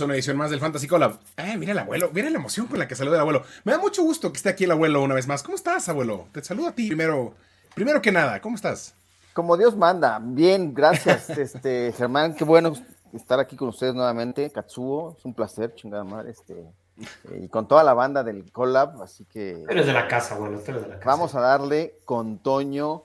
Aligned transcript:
Bienvenidos 0.00 0.02
a 0.02 0.04
una 0.06 0.14
edición 0.14 0.36
más 0.38 0.50
del 0.50 0.60
Fantasy 0.60 0.88
Collab. 0.88 1.18
Ay, 1.36 1.58
mira 1.58 1.72
el 1.72 1.78
abuelo, 1.78 2.10
mira 2.14 2.30
la 2.30 2.38
emoción 2.38 2.66
con 2.68 2.78
la 2.78 2.88
que 2.88 2.94
saluda 2.94 3.16
el 3.16 3.20
abuelo. 3.20 3.42
Me 3.64 3.72
da 3.72 3.78
mucho 3.78 4.02
gusto 4.02 4.32
que 4.32 4.38
esté 4.38 4.48
aquí 4.48 4.64
el 4.64 4.70
abuelo 4.70 5.02
una 5.02 5.14
vez 5.14 5.26
más. 5.26 5.42
¿Cómo 5.42 5.56
estás, 5.56 5.90
abuelo? 5.90 6.26
Te 6.32 6.42
saludo 6.42 6.68
a 6.68 6.72
ti 6.72 6.86
primero. 6.86 7.34
Primero 7.74 8.00
que 8.00 8.10
nada, 8.10 8.40
¿cómo 8.40 8.56
estás? 8.56 8.94
Como 9.34 9.58
Dios 9.58 9.76
manda. 9.76 10.18
Bien, 10.22 10.72
gracias, 10.72 11.28
este 11.38 11.92
Germán. 11.92 12.34
Qué 12.34 12.44
bueno 12.44 12.72
estar 13.12 13.40
aquí 13.40 13.56
con 13.56 13.68
ustedes 13.68 13.94
nuevamente. 13.94 14.50
Katsuo, 14.50 15.16
es 15.18 15.24
un 15.26 15.34
placer, 15.34 15.74
chingada 15.74 16.02
madre. 16.02 16.30
Este, 16.30 16.54
eh, 16.54 17.42
y 17.44 17.48
con 17.48 17.68
toda 17.68 17.84
la 17.84 17.92
banda 17.92 18.24
del 18.24 18.50
Collab, 18.50 19.02
así 19.02 19.26
que. 19.26 19.66
Eres 19.68 19.86
de 19.86 19.92
la 19.92 20.08
casa, 20.08 20.36
abuelo, 20.36 20.62
eres 20.66 20.82
de 20.82 20.88
la 20.88 20.94
casa. 20.94 21.04
Vamos 21.04 21.34
a 21.34 21.40
darle 21.40 21.96
con 22.06 22.38
Toño 22.38 23.02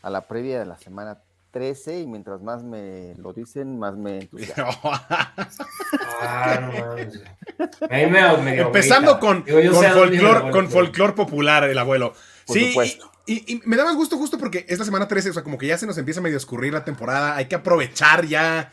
a 0.00 0.08
la 0.08 0.22
previa 0.22 0.58
de 0.58 0.64
la 0.64 0.78
semana 0.78 1.18
13 1.50 2.00
y 2.00 2.06
mientras 2.06 2.42
más 2.42 2.62
me 2.62 3.14
lo 3.16 3.32
dicen, 3.32 3.78
más 3.78 3.96
me 3.96 4.18
entusiasma. 4.20 5.06
ah, 6.20 6.60
no 6.60 6.86
mames. 6.86 7.20
Me 7.90 8.60
Empezando 8.60 9.18
con, 9.18 9.42
con, 9.42 10.68
folclor, 10.70 11.14
popular, 11.14 11.64
el 11.64 11.78
abuelo. 11.78 12.12
Por 12.46 12.56
sí, 12.56 12.68
supuesto. 12.68 13.10
Y, 13.26 13.60
me 13.66 13.76
da 13.76 13.84
más 13.84 13.96
gusto 13.96 14.16
justo 14.16 14.38
porque 14.38 14.64
esta 14.68 14.84
semana 14.84 15.06
13, 15.06 15.30
o 15.30 15.32
sea, 15.34 15.42
como 15.42 15.58
que 15.58 15.66
ya 15.66 15.76
se 15.76 15.86
nos 15.86 15.98
empieza 15.98 16.20
a 16.20 16.22
medio 16.22 16.38
escurrir 16.38 16.72
la 16.72 16.84
temporada. 16.84 17.36
Hay 17.36 17.44
que 17.44 17.56
aprovechar 17.56 18.24
ya 18.24 18.72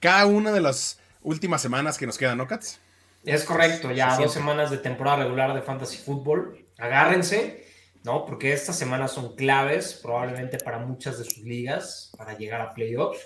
cada 0.00 0.26
una 0.26 0.52
de 0.52 0.60
las 0.60 1.00
últimas 1.22 1.62
semanas 1.62 1.96
que 1.96 2.06
nos 2.06 2.18
quedan, 2.18 2.36
¿no, 2.36 2.46
Cats? 2.46 2.80
Es 3.24 3.44
correcto, 3.44 3.90
ya 3.90 4.16
dos 4.18 4.32
semanas 4.32 4.70
de 4.70 4.76
temporada 4.76 5.24
regular 5.24 5.54
de 5.54 5.62
Fantasy 5.62 5.96
Football. 5.96 6.66
Agárrense, 6.76 7.63
¿no? 8.04 8.26
Porque 8.26 8.52
estas 8.52 8.78
semanas 8.78 9.12
son 9.12 9.34
claves 9.34 9.98
probablemente 10.00 10.58
para 10.58 10.78
muchas 10.78 11.18
de 11.18 11.24
sus 11.24 11.38
ligas 11.38 12.12
para 12.16 12.36
llegar 12.36 12.60
a 12.60 12.74
playoffs. 12.74 13.20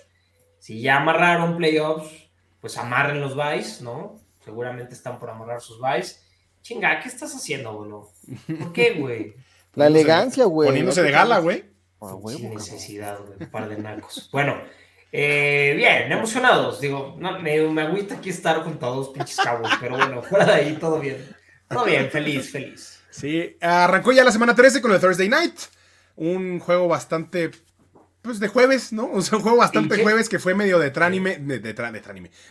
Si 0.61 0.81
ya 0.81 0.97
amarraron 0.97 1.57
playoffs, 1.57 2.31
pues 2.61 2.79
amarren 2.79 3.21
los 3.21 3.35
buys, 3.35 3.83
¿no? 3.83 4.21
Seguramente 4.45 4.95
están 4.95 5.19
por 5.19 5.31
amarrar 5.31 5.61
sus 5.61 5.81
buys. 5.81 6.25
Chinga, 6.63 7.01
¿qué 7.01 7.09
estás 7.09 7.35
haciendo, 7.35 7.73
boludo? 7.73 8.13
¿Por 8.59 8.73
qué, 8.73 8.95
güey? 8.95 9.35
La 9.75 9.89
elegancia, 9.89 10.45
güey. 10.45 10.69
Poniéndose 10.69 11.03
de 11.03 11.11
gala, 11.11 11.39
güey. 11.39 11.65
Sin 12.29 12.51
necesidad, 12.51 13.19
güey. 13.21 13.39
Un 13.41 13.51
par 13.51 13.69
de 13.69 13.79
nacos. 13.79 14.29
Bueno, 14.33 14.61
eh, 15.11 15.75
bien, 15.77 16.11
emocionados. 16.11 16.81
Digo, 16.81 17.17
no, 17.19 17.39
me, 17.41 17.61
me 17.69 17.83
agüita 17.83 18.17
aquí 18.17 18.31
estar 18.31 18.63
con 18.63 18.79
todos 18.79 19.11
pinches 19.11 19.37
cabos, 19.37 19.71
pero 19.81 19.97
bueno, 19.97 20.23
fuera 20.23 20.47
de 20.47 20.53
ahí 20.53 20.73
todo 20.81 20.99
bien. 21.01 21.29
Todo 21.69 21.85
bien, 21.85 22.11
feliz, 22.11 22.51
feliz. 22.51 22.98
Sí, 23.19 23.57
arrancó 23.61 24.13
ya 24.13 24.23
la 24.23 24.31
semana 24.31 24.55
13 24.55 24.81
con 24.81 24.93
el 24.93 25.01
Thursday 25.01 25.29
Night. 25.29 25.55
Un 26.15 26.61
juego 26.61 26.87
bastante 26.87 27.51
pues 28.23 28.39
de 28.39 28.47
jueves, 28.47 28.93
¿no? 28.93 29.11
O 29.13 29.23
sea, 29.23 29.39
un 29.39 29.43
juego 29.43 29.59
bastante 29.59 30.01
jueves 30.01 30.29
que 30.29 30.39
fue 30.39 30.55
medio 30.55 30.79
de 30.79 30.91
tránime, 30.91 31.39
de, 31.39 31.59
de, 31.59 31.75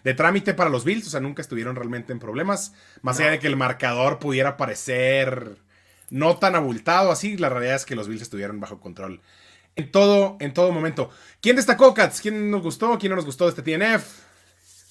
de, 0.04 0.14
trámite 0.14 0.54
para 0.54 0.70
los 0.70 0.84
Bills, 0.84 1.08
o 1.08 1.10
sea, 1.10 1.22
nunca 1.22 1.42
estuvieron 1.42 1.76
realmente 1.76 2.12
en 2.12 2.20
problemas, 2.20 2.74
más 3.02 3.20
allá 3.20 3.32
de 3.32 3.40
que 3.40 3.48
el 3.48 3.56
marcador 3.56 4.20
pudiera 4.20 4.58
parecer 4.58 5.58
no 6.10 6.38
tan 6.38 6.56
abultado 6.56 7.12
así, 7.12 7.38
la 7.38 7.50
realidad 7.50 7.76
es 7.76 7.86
que 7.86 7.96
los 7.96 8.08
Bills 8.08 8.24
estuvieron 8.24 8.60
bajo 8.60 8.80
control 8.80 9.22
en 9.76 9.92
todo, 9.92 10.36
en 10.40 10.54
todo 10.54 10.72
momento. 10.72 11.12
¿Quién 11.42 11.56
destacó, 11.56 11.94
Cats? 11.94 12.20
¿Quién 12.20 12.52
nos 12.52 12.64
gustó? 12.64 12.98
¿Quién 12.98 13.12
no 13.12 13.16
nos 13.16 13.26
gustó 13.26 13.46
de 13.46 13.52
este 13.52 13.62
TNF? 13.62 14.27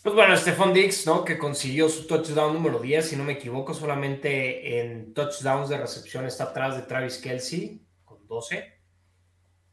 Pues 0.06 0.14
bueno, 0.14 0.36
Stephon 0.36 0.72
Dix, 0.72 1.04
¿no? 1.04 1.24
Que 1.24 1.36
consiguió 1.36 1.88
su 1.88 2.06
touchdown 2.06 2.54
número 2.54 2.78
10, 2.78 3.08
si 3.08 3.16
no 3.16 3.24
me 3.24 3.32
equivoco, 3.32 3.74
solamente 3.74 4.78
en 4.78 5.12
touchdowns 5.12 5.68
de 5.68 5.78
recepción 5.78 6.24
está 6.26 6.44
atrás 6.44 6.76
de 6.76 6.82
Travis 6.82 7.18
Kelsey 7.18 7.84
con 8.04 8.24
12. 8.28 8.72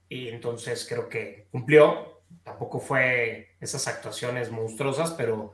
Y 0.09 0.29
entonces 0.29 0.87
creo 0.89 1.07
que 1.07 1.49
cumplió. 1.51 2.23
Tampoco 2.41 2.79
fue 2.79 3.49
esas 3.61 3.87
actuaciones 3.87 4.49
monstruosas, 4.49 5.11
pero 5.11 5.53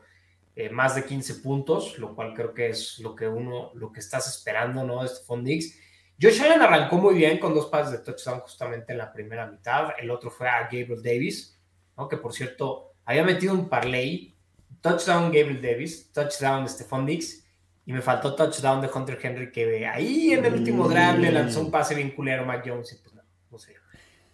eh, 0.55 0.69
más 0.69 0.95
de 0.95 1.03
15 1.03 1.35
puntos, 1.41 1.99
lo 1.99 2.15
cual 2.15 2.33
creo 2.33 2.53
que 2.53 2.69
es 2.69 2.99
lo 2.99 3.13
que 3.17 3.27
uno, 3.27 3.71
lo 3.73 3.91
que 3.91 3.99
estás 3.99 4.33
esperando, 4.33 4.85
¿no? 4.85 5.05
Stephon 5.05 5.43
Diggs. 5.43 5.77
Josh 6.21 6.41
Allen 6.41 6.61
arrancó 6.61 6.95
muy 6.95 7.15
bien 7.15 7.37
con 7.37 7.53
dos 7.53 7.65
pases 7.65 7.91
de 7.91 7.97
touchdown 7.97 8.39
justamente 8.39 8.93
en 8.93 8.99
la 8.99 9.11
primera 9.11 9.45
mitad. 9.45 9.89
El 9.99 10.09
otro 10.09 10.31
fue 10.31 10.47
a 10.47 10.61
Gabriel 10.61 11.03
Davis, 11.03 11.59
¿no? 11.97 12.07
Que 12.07 12.15
por 12.15 12.31
cierto, 12.31 12.93
había 13.03 13.25
metido 13.25 13.53
un 13.53 13.67
parlay. 13.67 14.38
Touchdown 14.81 15.25
Gabriel 15.25 15.61
Davis, 15.61 16.11
touchdown 16.11 16.63
de 16.63 16.69
Stephon 16.69 17.05
Diggs. 17.05 17.45
Y 17.85 17.93
me 17.93 18.01
faltó 18.01 18.35
touchdown 18.35 18.81
de 18.81 18.89
Hunter 18.93 19.17
Henry, 19.21 19.51
que 19.51 19.87
ahí 19.87 20.33
en 20.33 20.45
el 20.45 20.53
último 20.53 20.87
drive 20.87 21.17
le 21.17 21.31
lanzó 21.31 21.61
un 21.61 21.71
pase 21.71 21.95
bien 21.95 22.11
culero 22.11 22.43
a 22.43 22.45
Mac 22.45 22.63
Jones. 22.65 22.93
Y 22.93 22.95
pues 22.97 23.15
no, 23.15 23.23
no 23.49 23.57
sé. 23.57 23.75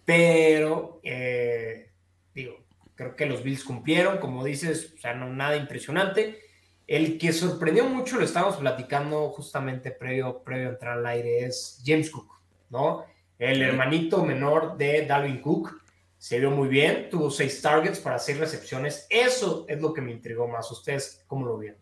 Pero, 0.04 1.00
eh, 1.02 1.90
digo, 2.34 2.66
Creo 2.96 3.14
que 3.14 3.26
los 3.26 3.44
Bills 3.44 3.62
cumplieron, 3.62 4.16
como 4.16 4.42
dices, 4.42 4.94
o 4.96 4.98
sea, 4.98 5.14
no 5.14 5.28
nada 5.28 5.56
impresionante. 5.56 6.40
El 6.86 7.18
que 7.18 7.32
sorprendió 7.32 7.84
mucho, 7.84 8.16
lo 8.16 8.24
estábamos 8.24 8.56
platicando 8.56 9.28
justamente 9.28 9.90
previo, 9.90 10.42
previo 10.42 10.68
a 10.68 10.72
entrar 10.72 10.98
al 10.98 11.06
aire, 11.06 11.44
es 11.44 11.82
James 11.84 12.10
Cook, 12.10 12.40
¿no? 12.70 13.04
El 13.38 13.60
hermanito 13.60 14.24
menor 14.24 14.78
de 14.78 15.04
Dalvin 15.04 15.42
Cook 15.42 15.82
se 16.18 16.38
vio 16.38 16.50
muy 16.50 16.68
bien, 16.68 17.08
tuvo 17.10 17.30
seis 17.30 17.60
targets 17.60 18.00
para 18.00 18.18
seis 18.18 18.38
recepciones. 18.38 19.06
Eso 19.10 19.64
es 19.68 19.80
lo 19.80 19.92
que 19.92 20.00
me 20.00 20.12
intrigó 20.12 20.48
más. 20.48 20.70
¿Ustedes 20.70 21.24
cómo 21.26 21.46
lo 21.46 21.58
vieron? 21.58 21.80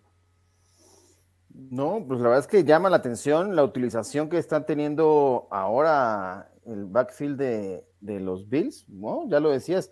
No, 1.48 2.04
pues 2.06 2.20
la 2.20 2.28
verdad 2.28 2.40
es 2.40 2.46
que 2.48 2.64
llama 2.64 2.90
la 2.90 2.96
atención 2.96 3.54
la 3.54 3.62
utilización 3.62 4.28
que 4.28 4.38
están 4.38 4.66
teniendo 4.66 5.46
ahora 5.50 6.50
el 6.66 6.84
backfield 6.84 7.38
de, 7.38 7.86
de 8.00 8.20
los 8.20 8.48
Bills, 8.48 8.88
¿no? 8.88 9.28
Ya 9.28 9.38
lo 9.38 9.50
decías, 9.50 9.90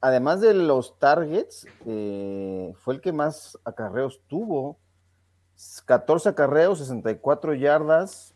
además 0.00 0.40
de 0.40 0.54
los 0.54 0.98
targets, 0.98 1.66
eh, 1.86 2.72
fue 2.76 2.94
el 2.94 3.00
que 3.00 3.12
más 3.12 3.58
acarreos 3.64 4.22
tuvo. 4.26 4.78
14 5.84 6.30
acarreos, 6.30 6.78
64 6.78 7.54
yardas. 7.54 8.34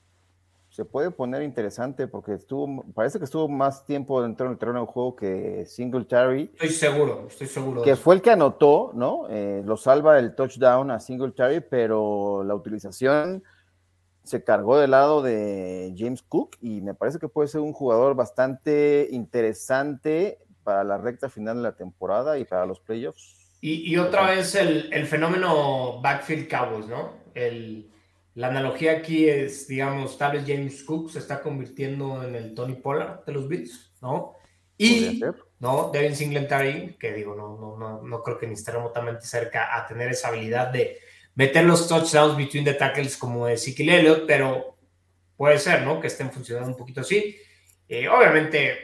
Se 0.75 0.85
puede 0.85 1.13
poner 1.13 1.43
interesante 1.43 2.09
porque 2.09 2.33
estuvo, 2.33 2.85
parece 2.95 3.21
que 3.21 3.27
estuvo 3.27 3.49
más 3.49 3.87
tiempo 3.87 4.21
dentro 4.21 4.49
del 4.49 4.59
terreno 4.59 4.81
de 4.81 4.87
juego 4.87 5.15
que 5.15 5.67
Singletary. 5.67 6.51
Estoy 6.53 6.71
seguro, 6.71 7.27
estoy 7.29 7.47
seguro. 7.47 7.83
Que 7.83 7.95
fue 7.95 8.17
el 8.17 8.23
que 8.23 8.33
anotó, 8.33 8.91
¿no? 8.93 9.29
Eh, 9.31 9.63
lo 9.65 9.77
salva 9.77 10.19
el 10.19 10.35
touchdown 10.35 10.91
a 10.91 10.99
Singletary, 10.99 11.61
pero 11.61 12.43
la 12.43 12.57
utilización 12.57 13.45
se 14.25 14.43
cargó 14.43 14.77
del 14.77 14.91
lado 14.91 15.23
de 15.23 15.95
James 15.97 16.23
Cook 16.23 16.57
y 16.61 16.81
me 16.81 16.95
parece 16.95 17.21
que 17.21 17.29
puede 17.29 17.47
ser 17.47 17.61
un 17.61 17.73
jugador 17.73 18.17
bastante 18.17 19.07
interesante 19.13 20.39
para 20.65 20.83
la 20.83 20.99
recta 20.99 21.29
final 21.29 21.59
de 21.59 21.63
la 21.63 21.77
temporada 21.77 22.37
y 22.37 22.47
para 22.47 22.67
los 22.67 22.81
playoffs. 22.81 23.61
Y, 23.61 23.97
otra 23.97 24.29
vez 24.29 24.57
el, 24.57 24.93
el, 24.93 25.07
fenómeno 25.07 26.01
backfield 26.03 26.49
Cowboys, 26.49 26.89
¿no? 26.89 27.13
El, 27.33 27.94
la 28.35 28.49
analogía 28.49 28.93
aquí 28.93 29.29
es, 29.29 29.69
digamos, 29.69 30.19
tal 30.19 30.33
vez 30.33 30.45
James 30.47 30.83
Cook 30.83 31.11
se 31.11 31.21
está 31.21 31.41
convirtiendo 31.41 32.23
en 32.25 32.35
el 32.35 32.55
Tony 32.55 32.75
Pollard 32.75 33.25
de 33.25 33.33
los 33.33 33.49
Bills, 33.49 33.93
¿no? 34.03 34.35
Y, 34.77 35.23
¿no? 35.61 35.91
Devin 35.93 36.17
Singletary, 36.17 36.97
que 36.99 37.13
digo, 37.13 37.37
no, 37.37 37.57
no, 37.57 37.77
no, 37.77 38.03
no 38.03 38.23
creo 38.23 38.39
que 38.39 38.49
ni 38.49 38.55
esté 38.55 38.73
remotamente 38.73 39.25
cerca 39.25 39.77
a 39.77 39.87
tener 39.87 40.11
esa 40.11 40.29
habilidad 40.29 40.73
de 40.73 40.99
meter 41.37 41.65
los 41.65 41.87
touchdowns 41.87 42.37
between 42.37 42.65
the 42.65 42.75
tackles 42.75 43.17
como 43.17 43.47
de 43.47 43.55
Ezekiel 43.55 43.91
Elliott, 43.91 44.25
pero 44.27 44.79
puede 45.37 45.59
ser, 45.59 45.83
¿no? 45.83 46.01
Que 46.01 46.09
estén 46.09 46.33
funcionando 46.33 46.71
un 46.71 46.77
poquito 46.77 47.03
así. 47.03 47.37
Eh, 47.89 48.09
obviamente, 48.09 48.77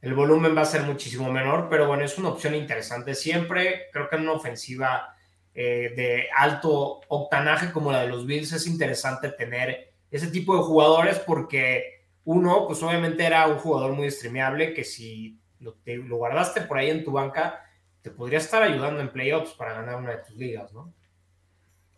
el 0.00 0.14
volumen 0.14 0.56
va 0.56 0.62
a 0.62 0.66
ser 0.66 0.82
muchísimo 0.82 1.32
menor, 1.32 1.68
pero 1.68 1.88
bueno, 1.88 2.04
es 2.04 2.16
una 2.16 2.28
opción 2.28 2.54
interesante 2.54 3.14
siempre. 3.14 3.86
Creo 3.92 4.08
que 4.08 4.16
en 4.16 4.22
una 4.22 4.32
ofensiva 4.32 5.13
eh, 5.54 5.92
de 5.96 6.26
alto 6.36 7.00
octanaje 7.08 7.72
como 7.72 7.92
la 7.92 8.02
de 8.02 8.08
los 8.08 8.26
Bills 8.26 8.52
es 8.52 8.66
interesante 8.66 9.30
tener 9.30 9.92
ese 10.10 10.28
tipo 10.28 10.56
de 10.56 10.62
jugadores 10.62 11.18
porque 11.20 12.02
uno, 12.24 12.66
pues 12.66 12.82
obviamente 12.82 13.24
era 13.24 13.46
un 13.46 13.58
jugador 13.58 13.92
muy 13.92 14.10
streameable 14.10 14.74
que 14.74 14.84
si 14.84 15.38
lo, 15.60 15.76
lo 15.84 16.16
guardaste 16.16 16.62
por 16.62 16.78
ahí 16.78 16.90
en 16.90 17.04
tu 17.04 17.12
banca, 17.12 17.64
te 18.02 18.10
podría 18.10 18.38
estar 18.38 18.62
ayudando 18.62 19.00
en 19.00 19.10
playoffs 19.10 19.52
para 19.54 19.74
ganar 19.74 19.96
una 19.96 20.10
de 20.10 20.18
tus 20.18 20.36
ligas, 20.36 20.72
¿no? 20.72 20.92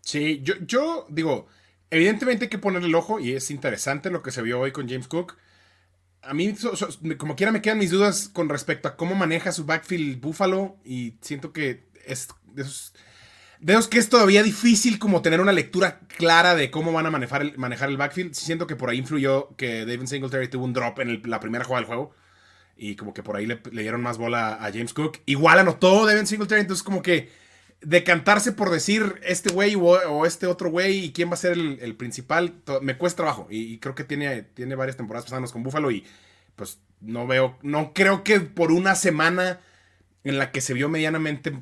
Sí, 0.01 0.41
yo, 0.43 0.55
yo 0.61 1.07
digo, 1.09 1.47
evidentemente 1.91 2.45
hay 2.45 2.51
que 2.51 2.59
ponerle 2.59 2.89
el 2.89 2.95
ojo 2.95 3.19
y 3.19 3.35
es 3.35 3.51
interesante 3.51 4.11
lo 4.11 4.23
que 4.23 4.31
se 4.31 4.43
vio 4.43 4.61
hoy 4.61 4.71
con 4.71 4.89
James 4.89 5.09
Cook 5.09 5.37
a 6.27 6.35
mí, 6.35 6.55
como 7.19 7.37
quiera, 7.37 7.53
me 7.53 7.63
quedan 7.63 7.79
mis 7.79 7.91
dudas 7.91 8.29
con 8.29 8.49
respecto 8.49 8.89
a 8.89 8.97
cómo 8.97 9.15
maneja 9.15 9.53
su 9.53 9.65
backfield 9.65 10.21
Buffalo. 10.21 10.77
Y 10.85 11.15
siento 11.21 11.53
que 11.53 11.87
es 12.05 12.29
de 13.61 13.79
que 13.91 13.99
es 13.99 14.09
todavía 14.09 14.43
difícil 14.43 14.99
como 14.99 15.23
tener 15.23 15.41
una 15.41 15.53
lectura 15.53 16.01
clara 16.17 16.55
de 16.55 16.71
cómo 16.71 16.93
van 16.93 17.07
a 17.07 17.11
manejar 17.11 17.43
el, 17.43 17.57
manejar 17.57 17.89
el 17.89 17.97
backfield. 17.97 18.35
Siento 18.35 18.67
que 18.67 18.77
por 18.77 18.91
ahí 18.91 18.99
influyó 18.99 19.55
que 19.57 19.87
David 19.87 20.07
Singletary 20.07 20.49
tuvo 20.49 20.65
un 20.65 20.73
drop 20.73 20.99
en 21.01 21.23
la 21.25 21.41
primera 21.41 21.65
jugada 21.65 21.81
del 21.81 21.87
juego. 21.87 22.15
Y 22.77 22.97
como 22.97 23.15
que 23.15 23.23
por 23.23 23.37
ahí 23.37 23.47
le, 23.47 23.61
dieron 23.73 24.03
más 24.03 24.19
bola 24.19 24.55
a 24.55 24.71
James 24.73 24.93
Cook. 24.93 25.19
Igual 25.25 25.59
anotó 25.59 26.05
David 26.05 26.27
Singletary, 26.27 26.61
entonces 26.61 26.83
como 26.83 27.01
que 27.01 27.31
decantarse 27.81 28.53
por 28.53 28.71
decir 28.71 29.21
este 29.23 29.51
güey 29.51 29.75
o, 29.77 30.27
este 30.27 30.47
otro 30.47 30.71
güey 30.71 31.05
y 31.05 31.13
quién 31.13 31.31
va 31.31 31.35
a 31.35 31.39
ser 31.39 31.53
el, 31.53 31.97
principal, 31.97 32.55
me 32.83 32.99
cuesta 32.99 33.19
trabajo. 33.19 33.47
Y, 33.51 33.79
creo 33.79 33.95
que 33.95 34.05
tiene, 34.05 34.43
tiene 34.43 34.75
varias 34.75 34.97
temporadas 34.97 35.25
pasadas 35.25 35.53
con 35.53 35.63
Buffalo 35.63 35.91
y 35.91 36.05
pues 36.57 36.79
no 37.01 37.27
veo, 37.27 37.59
no 37.63 37.93
creo 37.93 38.25
que 38.25 38.41
por 38.41 38.73
una 38.73 38.95
semana 38.95 39.61
en 40.25 40.39
la 40.39 40.51
que 40.51 40.61
se 40.61 40.75
vio 40.75 40.89
medianamente 40.89 41.57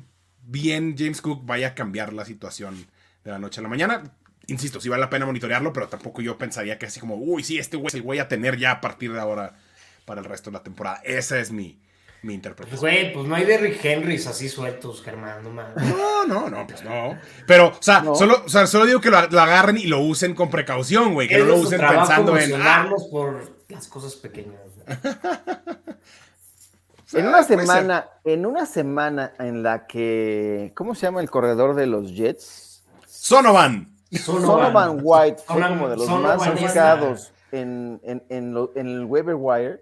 bien 0.45 0.95
James 0.97 1.21
Cook 1.21 1.45
vaya 1.45 1.69
a 1.69 1.75
cambiar 1.75 2.13
la 2.13 2.25
situación 2.25 2.87
de 3.23 3.31
la 3.31 3.39
noche 3.39 3.59
a 3.59 3.63
la 3.63 3.69
mañana. 3.69 4.03
Insisto, 4.47 4.79
sí 4.79 4.89
vale 4.89 5.01
la 5.01 5.09
pena 5.09 5.25
monitorearlo, 5.25 5.73
pero 5.73 5.87
tampoco 5.87 6.21
yo 6.21 6.37
pensaría 6.37 6.77
que 6.77 6.85
así 6.85 6.99
como, 6.99 7.15
uy, 7.15 7.43
sí, 7.43 7.57
este 7.57 7.77
güey 7.77 7.87
es 7.87 7.93
el 7.95 8.03
güey 8.03 8.19
a 8.19 8.27
tener 8.27 8.57
ya 8.57 8.71
a 8.71 8.81
partir 8.81 9.11
de 9.11 9.19
ahora 9.19 9.55
para 10.05 10.21
el 10.21 10.25
resto 10.25 10.51
de 10.51 10.57
la 10.57 10.63
temporada. 10.63 11.01
Esa 11.03 11.39
es 11.39 11.51
mi, 11.51 11.79
mi 12.21 12.35
interpretación. 12.35 12.79
Güey, 12.79 13.11
pues 13.11 13.27
no 13.27 13.33
hay 13.33 13.45
Derrick 13.45 13.83
Henrys 13.83 14.27
así 14.27 14.47
sueltos, 14.47 15.01
Germán, 15.01 15.43
no 15.43 15.49
mames. 15.49 15.83
No, 15.83 16.27
no, 16.27 16.49
no, 16.49 16.67
pues 16.67 16.83
no. 16.83 17.17
Pero, 17.47 17.69
o 17.69 17.81
sea, 17.81 18.01
No. 18.01 18.13
Solo, 18.13 18.43
o 18.45 18.49
sea 18.49 18.67
solo 18.67 18.85
digo 18.85 19.01
que 19.01 19.09
lo, 19.09 19.19
lo 19.27 19.41
agarren 19.41 19.77
y 19.77 19.87
lo 19.87 19.99
usen 20.01 20.35
con 20.35 20.51
precaución, 20.51 21.13
güey. 21.15 21.27
Que 21.27 21.39
no 21.39 21.45
lo 21.45 21.55
usen 21.57 21.79
pensando 21.79 22.37
en. 22.37 22.53
Ah, 22.61 22.87
por 23.09 23.55
las 23.69 23.87
cosas 23.87 24.15
pequeñas. 24.15 24.61
En 27.15 27.25
ah, 27.25 27.29
una 27.29 27.43
ser. 27.43 27.59
semana, 27.61 28.09
en 28.23 28.45
una 28.45 28.65
semana 28.65 29.33
en 29.39 29.63
la 29.63 29.87
que, 29.87 30.71
¿cómo 30.75 30.93
se 30.95 31.01
llama 31.07 31.21
el 31.21 31.29
corredor 31.29 31.75
de 31.75 31.87
los 31.87 32.11
Jets? 32.13 32.83
Sonovan. 33.07 33.95
Sonovan 34.11 34.99
White 35.01 35.41
fue 35.45 35.55
Sonovan- 35.55 35.69
como 35.69 35.89
de 35.89 35.95
los 35.97 36.05
Sonovan 36.05 36.37
más 36.37 36.61
buscados 36.61 37.31
en, 37.51 37.99
en, 38.03 38.23
en 38.29 38.53
lo- 38.53 38.71
en 38.75 38.87
el 38.87 39.05
waiver 39.05 39.35
wire. 39.37 39.81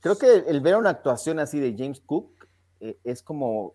Creo 0.00 0.18
que 0.18 0.44
el 0.46 0.60
ver 0.60 0.76
una 0.76 0.90
actuación 0.90 1.38
así 1.38 1.58
de 1.60 1.74
James 1.76 2.00
Cook 2.04 2.46
eh, 2.80 2.98
es 3.04 3.22
como, 3.22 3.74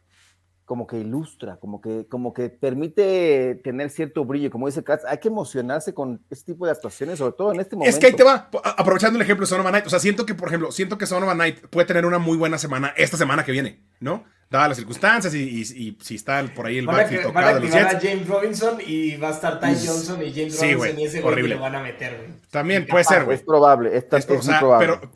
como 0.68 0.86
que 0.86 0.98
ilustra, 1.00 1.56
como 1.62 1.80
que, 1.80 2.08
como 2.10 2.34
que 2.34 2.50
permite 2.50 3.56
tener 3.64 3.90
cierto 3.90 4.26
brillo. 4.26 4.52
Como 4.52 4.68
dice 4.68 4.84
Katz, 4.84 5.06
hay 5.06 5.18
que 5.20 5.30
emocionarse 5.30 5.94
con 5.94 6.22
este 6.30 6.52
tipo 6.52 6.66
de 6.66 6.74
actuaciones, 6.74 7.20
sobre 7.20 7.32
todo 7.38 7.54
en 7.54 7.62
este 7.62 7.78
momento. 7.78 7.90
Es 7.96 8.00
que 8.00 8.08
ahí 8.08 8.14
te 8.14 8.24
va, 8.26 8.50
aprovechando 8.78 9.18
el 9.18 9.22
ejemplo 9.24 9.46
de 9.46 9.50
Sonovan 9.50 9.72
Knight. 9.72 9.88
O 9.88 9.90
sea, 9.90 10.00
siento 10.00 10.26
que, 10.26 10.36
por 10.36 10.50
ejemplo, 10.50 10.70
siento 10.74 10.98
que 10.98 11.06
Sonovan 11.06 11.38
Knight 11.38 11.68
puede 11.68 11.88
tener 11.88 12.06
una 12.06 12.20
muy 12.20 12.36
buena 12.36 12.58
semana 12.58 12.94
esta 12.98 13.16
semana 13.16 13.46
que 13.46 13.54
viene, 13.54 13.82
¿no? 14.02 14.26
Dadas 14.50 14.68
las 14.68 14.78
circunstancias 14.78 15.34
y, 15.34 15.40
y- 15.44 15.62
y 15.62 15.98
si 16.02 16.16
está 16.16 16.44
por 16.54 16.66
ahí 16.66 16.78
el 16.80 16.86
backfield 16.86 17.24
van 17.34 17.44
a 17.44 17.48
tocado 17.48 17.48
de 17.48 17.60
los 17.62 17.74
activar 17.74 17.96
a 17.96 18.00
Jets. 18.00 18.12
James 18.14 18.28
Robinson 18.28 18.78
y 18.86 19.16
va 19.16 19.30
a 19.30 19.32
estar 19.32 19.60
Ty 19.62 19.68
Johnson 19.88 20.22
y 20.22 20.34
James 20.34 20.56
Sí, 20.58 20.74
Robinson 20.74 21.00
y 21.00 21.04
ese 21.06 21.24
horrible. 21.24 21.50
que 21.50 21.56
lo 21.56 21.62
van 21.62 21.76
a 21.76 21.82
meter, 21.82 22.18
güey. 22.18 22.30
También 22.52 22.84
Y 22.84 22.86
puede 22.92 23.04
ser, 23.06 23.24
güey. 23.24 23.38
Es 23.38 23.44
probable, 23.44 23.96
esta- 23.98 24.18
es 24.18 24.30
o 24.30 24.34
muy 24.34 24.54
probable. 24.60 24.86
pero, 24.88 25.12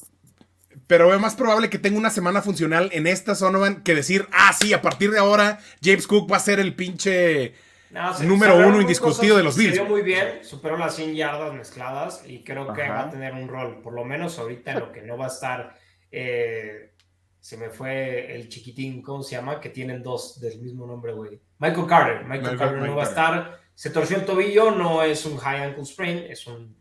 pero 0.91 1.07
veo 1.07 1.19
más 1.21 1.35
probable 1.35 1.69
que 1.69 1.79
tenga 1.79 1.97
una 1.97 2.09
semana 2.09 2.41
funcional 2.41 2.89
en 2.91 3.07
esta 3.07 3.33
Sonovan 3.33 3.81
que 3.81 3.95
decir, 3.95 4.27
ah, 4.33 4.51
sí, 4.51 4.73
a 4.73 4.81
partir 4.81 5.09
de 5.09 5.19
ahora 5.19 5.57
James 5.81 6.05
Cook 6.05 6.29
va 6.29 6.35
a 6.35 6.39
ser 6.41 6.59
el 6.59 6.75
pinche. 6.75 7.53
No, 7.91 8.13
se- 8.13 8.25
Número 8.25 8.57
se 8.57 8.65
uno 8.65 8.81
indiscutido 8.81 9.37
de 9.37 9.43
los 9.43 9.55
Bills, 9.55 9.69
Se 9.75 9.79
vio 9.83 9.89
güey. 9.89 10.01
muy 10.03 10.11
bien, 10.11 10.43
superó 10.43 10.77
las 10.77 10.93
100 10.97 11.15
yardas 11.15 11.53
mezcladas 11.53 12.23
y 12.27 12.43
creo 12.43 12.73
que 12.73 12.81
Ajá. 12.81 12.93
va 12.93 12.99
a 13.03 13.09
tener 13.09 13.31
un 13.33 13.47
rol, 13.47 13.81
por 13.81 13.93
lo 13.93 14.03
menos 14.03 14.37
ahorita 14.37 14.73
en 14.73 14.79
lo 14.81 14.91
que 14.91 15.01
no 15.01 15.17
va 15.17 15.25
a 15.25 15.29
estar. 15.29 15.75
eh, 16.11 16.91
se 17.39 17.55
me 17.55 17.69
fue 17.69 18.35
el 18.35 18.49
chiquitín, 18.49 19.01
¿cómo 19.01 19.23
se 19.23 19.37
llama? 19.37 19.61
Que 19.61 19.69
tienen 19.69 20.03
dos 20.03 20.41
del 20.41 20.59
mismo 20.59 20.85
nombre, 20.85 21.13
güey. 21.13 21.39
Michael 21.59 21.87
Carter. 21.87 22.15
Michael, 22.25 22.41
Michael- 22.41 22.57
Carter 22.59 22.75
no 22.75 22.81
Michael 22.81 22.97
va 22.99 23.03
a 23.03 23.07
estar. 23.07 23.59
Se 23.73 23.89
torció 23.91 24.17
el 24.17 24.25
tobillo, 24.25 24.71
no 24.71 25.03
es 25.03 25.25
un 25.25 25.37
high 25.37 25.63
ankle 25.63 25.85
sprain, 25.85 26.17
es 26.29 26.45
un 26.47 26.75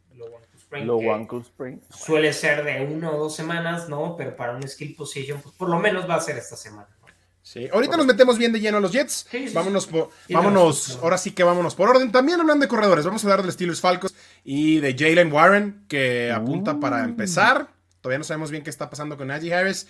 sprain. 0.70 0.86
Low 0.86 1.00
que 1.00 1.10
ankle 1.10 1.42
sprain. 1.44 1.82
Suele 1.92 2.32
ser 2.32 2.62
de 2.64 2.84
una 2.94 3.10
o 3.10 3.18
dos 3.18 3.34
semanas, 3.34 3.88
¿no? 3.88 4.14
Pero 4.16 4.36
para 4.36 4.54
un 4.54 4.66
skill 4.68 4.94
position, 4.94 5.40
pues 5.42 5.54
por 5.56 5.68
lo 5.68 5.78
menos 5.80 6.08
va 6.08 6.14
a 6.14 6.20
ser 6.20 6.38
esta 6.38 6.56
semana. 6.56 6.86
¿no? 7.02 7.08
Sí, 7.42 7.68
ahorita 7.72 7.96
nos 7.96 8.06
metemos 8.06 8.38
bien 8.38 8.52
de 8.52 8.60
lleno 8.60 8.76
a 8.76 8.80
los 8.80 8.92
Jets. 8.92 9.26
Sí, 9.28 9.48
sí, 9.48 9.54
vámonos 9.54 9.86
por, 9.88 10.10
vámonos, 10.28 10.88
no, 10.90 10.94
no. 10.96 11.02
ahora 11.02 11.18
sí 11.18 11.32
que 11.32 11.42
vámonos 11.42 11.74
por 11.74 11.88
orden. 11.88 12.12
También 12.12 12.38
hablando 12.40 12.62
de 12.62 12.68
corredores, 12.68 13.04
vamos 13.04 13.24
a 13.24 13.26
hablar 13.26 13.44
de 13.44 13.50
Steelers 13.50 13.80
Falcons 13.80 14.14
y 14.44 14.78
de 14.78 14.94
Jalen 14.96 15.32
Warren, 15.32 15.84
que 15.88 16.30
apunta 16.30 16.78
para 16.78 16.98
Uh. 17.02 17.04
empezar. 17.06 17.68
Todavía 18.00 18.18
no 18.18 18.24
sabemos 18.24 18.50
bien 18.52 18.62
qué 18.62 18.70
está 18.70 18.88
pasando 18.88 19.16
con 19.16 19.26
Najee 19.28 19.52
Harris. 19.52 19.88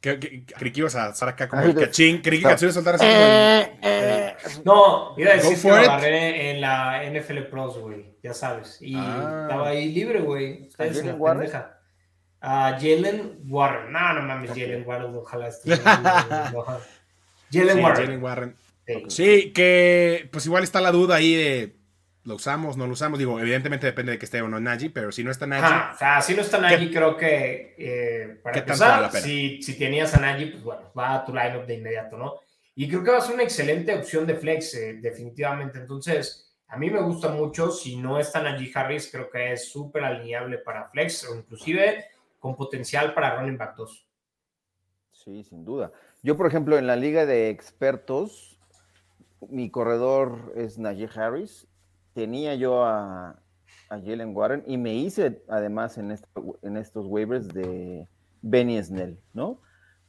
Creí 0.00 0.72
que 0.72 0.80
ibas 0.80 0.94
a 0.94 1.08
estar 1.10 1.28
acá 1.28 1.48
como 1.48 1.62
el 1.62 1.74
cachín. 1.74 2.22
Creí 2.22 2.38
que 2.40 2.46
Está- 2.46 2.50
Katsu 2.50 2.64
iba 2.66 2.70
a 2.70 2.74
soltar 2.74 2.94
así 2.94 3.04
como 3.04 3.90
el- 3.90 4.25
No, 4.64 5.14
iba 5.16 5.32
a 5.32 5.34
decir 5.36 5.60
que 5.60 5.68
lo 5.68 5.74
agarré 5.76 6.50
en 6.50 6.60
la 6.60 7.02
NFL 7.04 7.38
Pros, 7.50 7.78
güey, 7.78 8.14
ya 8.22 8.34
sabes. 8.34 8.78
Y 8.80 8.94
Ah. 8.96 9.40
estaba 9.48 9.68
ahí 9.68 9.92
libre, 9.92 10.20
güey. 10.20 10.68
Ustedes 10.68 10.98
¿A 10.98 11.00
Jalen 11.00 11.16
Warren? 11.20 11.52
A 12.40 12.78
Jalen 12.80 13.38
Warren. 13.48 13.92
No, 13.92 14.12
no 14.14 14.22
mames, 14.22 14.50
Jalen 14.50 14.84
Warren, 14.86 15.14
ojalá 15.14 15.48
no. 15.64 16.64
Jalen 17.52 17.76
Sí, 17.76 17.82
Warren. 17.82 18.04
Jalen 18.06 18.22
Warren. 18.22 18.56
Sí. 18.86 19.04
Sí, 19.08 19.52
que 19.52 20.28
pues 20.30 20.46
igual 20.46 20.62
está 20.64 20.80
la 20.80 20.92
duda 20.92 21.16
ahí 21.16 21.34
de 21.34 21.76
lo 22.24 22.34
usamos, 22.36 22.76
no 22.76 22.86
lo 22.86 22.92
usamos. 22.92 23.18
Digo, 23.18 23.38
evidentemente 23.40 23.86
depende 23.86 24.12
de 24.12 24.18
que 24.18 24.24
esté 24.24 24.42
o 24.42 24.48
no 24.48 24.58
Najee, 24.60 24.90
pero 24.90 25.12
si 25.12 25.22
no 25.24 25.30
está 25.30 25.46
Najee, 25.46 25.64
Ajá, 25.64 25.92
o 25.94 25.98
sea, 25.98 26.20
si 26.22 26.34
no 26.34 26.42
está 26.42 26.58
Nagy, 26.58 26.90
creo 26.90 27.16
que 27.16 27.74
eh, 27.78 28.40
para 28.42 28.52
¿Qué 28.54 28.62
tanto 28.62 28.82
vale 28.84 29.06
empezar, 29.06 29.12
pena? 29.12 29.24
si, 29.24 29.62
si 29.62 29.78
tenías 29.78 30.12
a 30.14 30.20
Nagy, 30.20 30.46
pues 30.46 30.62
bueno, 30.64 30.82
va 30.96 31.14
a 31.14 31.24
tu 31.24 31.32
lineup 31.32 31.66
de 31.66 31.74
inmediato, 31.74 32.16
¿no? 32.16 32.34
Y 32.78 32.88
creo 32.88 33.02
que 33.02 33.10
va 33.10 33.16
a 33.16 33.22
ser 33.22 33.34
una 33.34 33.42
excelente 33.42 33.94
opción 33.94 34.26
de 34.26 34.34
flex, 34.34 34.74
eh, 34.74 34.98
definitivamente. 35.00 35.78
Entonces, 35.78 36.54
a 36.68 36.76
mí 36.76 36.90
me 36.90 37.00
gusta 37.00 37.30
mucho. 37.30 37.70
Si 37.70 37.96
no 37.96 38.18
está 38.18 38.42
Najee 38.42 38.70
Harris, 38.74 39.10
creo 39.10 39.30
que 39.30 39.52
es 39.52 39.70
súper 39.70 40.04
alineable 40.04 40.58
para 40.58 40.90
flex 40.90 41.24
o 41.24 41.34
inclusive 41.34 42.04
con 42.38 42.54
potencial 42.54 43.14
para 43.14 43.34
running 43.40 43.56
back 43.56 43.76
2. 43.76 44.06
Sí, 45.10 45.42
sin 45.42 45.64
duda. 45.64 45.90
Yo, 46.22 46.36
por 46.36 46.46
ejemplo, 46.46 46.76
en 46.76 46.86
la 46.86 46.96
liga 46.96 47.24
de 47.24 47.48
expertos, 47.48 48.60
mi 49.48 49.70
corredor 49.70 50.52
es 50.54 50.78
Najee 50.78 51.08
Harris. 51.14 51.66
Tenía 52.12 52.56
yo 52.56 52.84
a, 52.84 53.40
Jalen 53.88 54.36
Warren 54.36 54.64
y 54.66 54.76
me 54.76 54.94
hice 54.94 55.42
además 55.48 55.96
en, 55.96 56.10
esto- 56.10 56.58
en 56.60 56.76
estos 56.76 57.06
waivers 57.06 57.48
de 57.48 58.06
Benny 58.42 58.82
Snell, 58.82 59.18
¿no? 59.32 59.62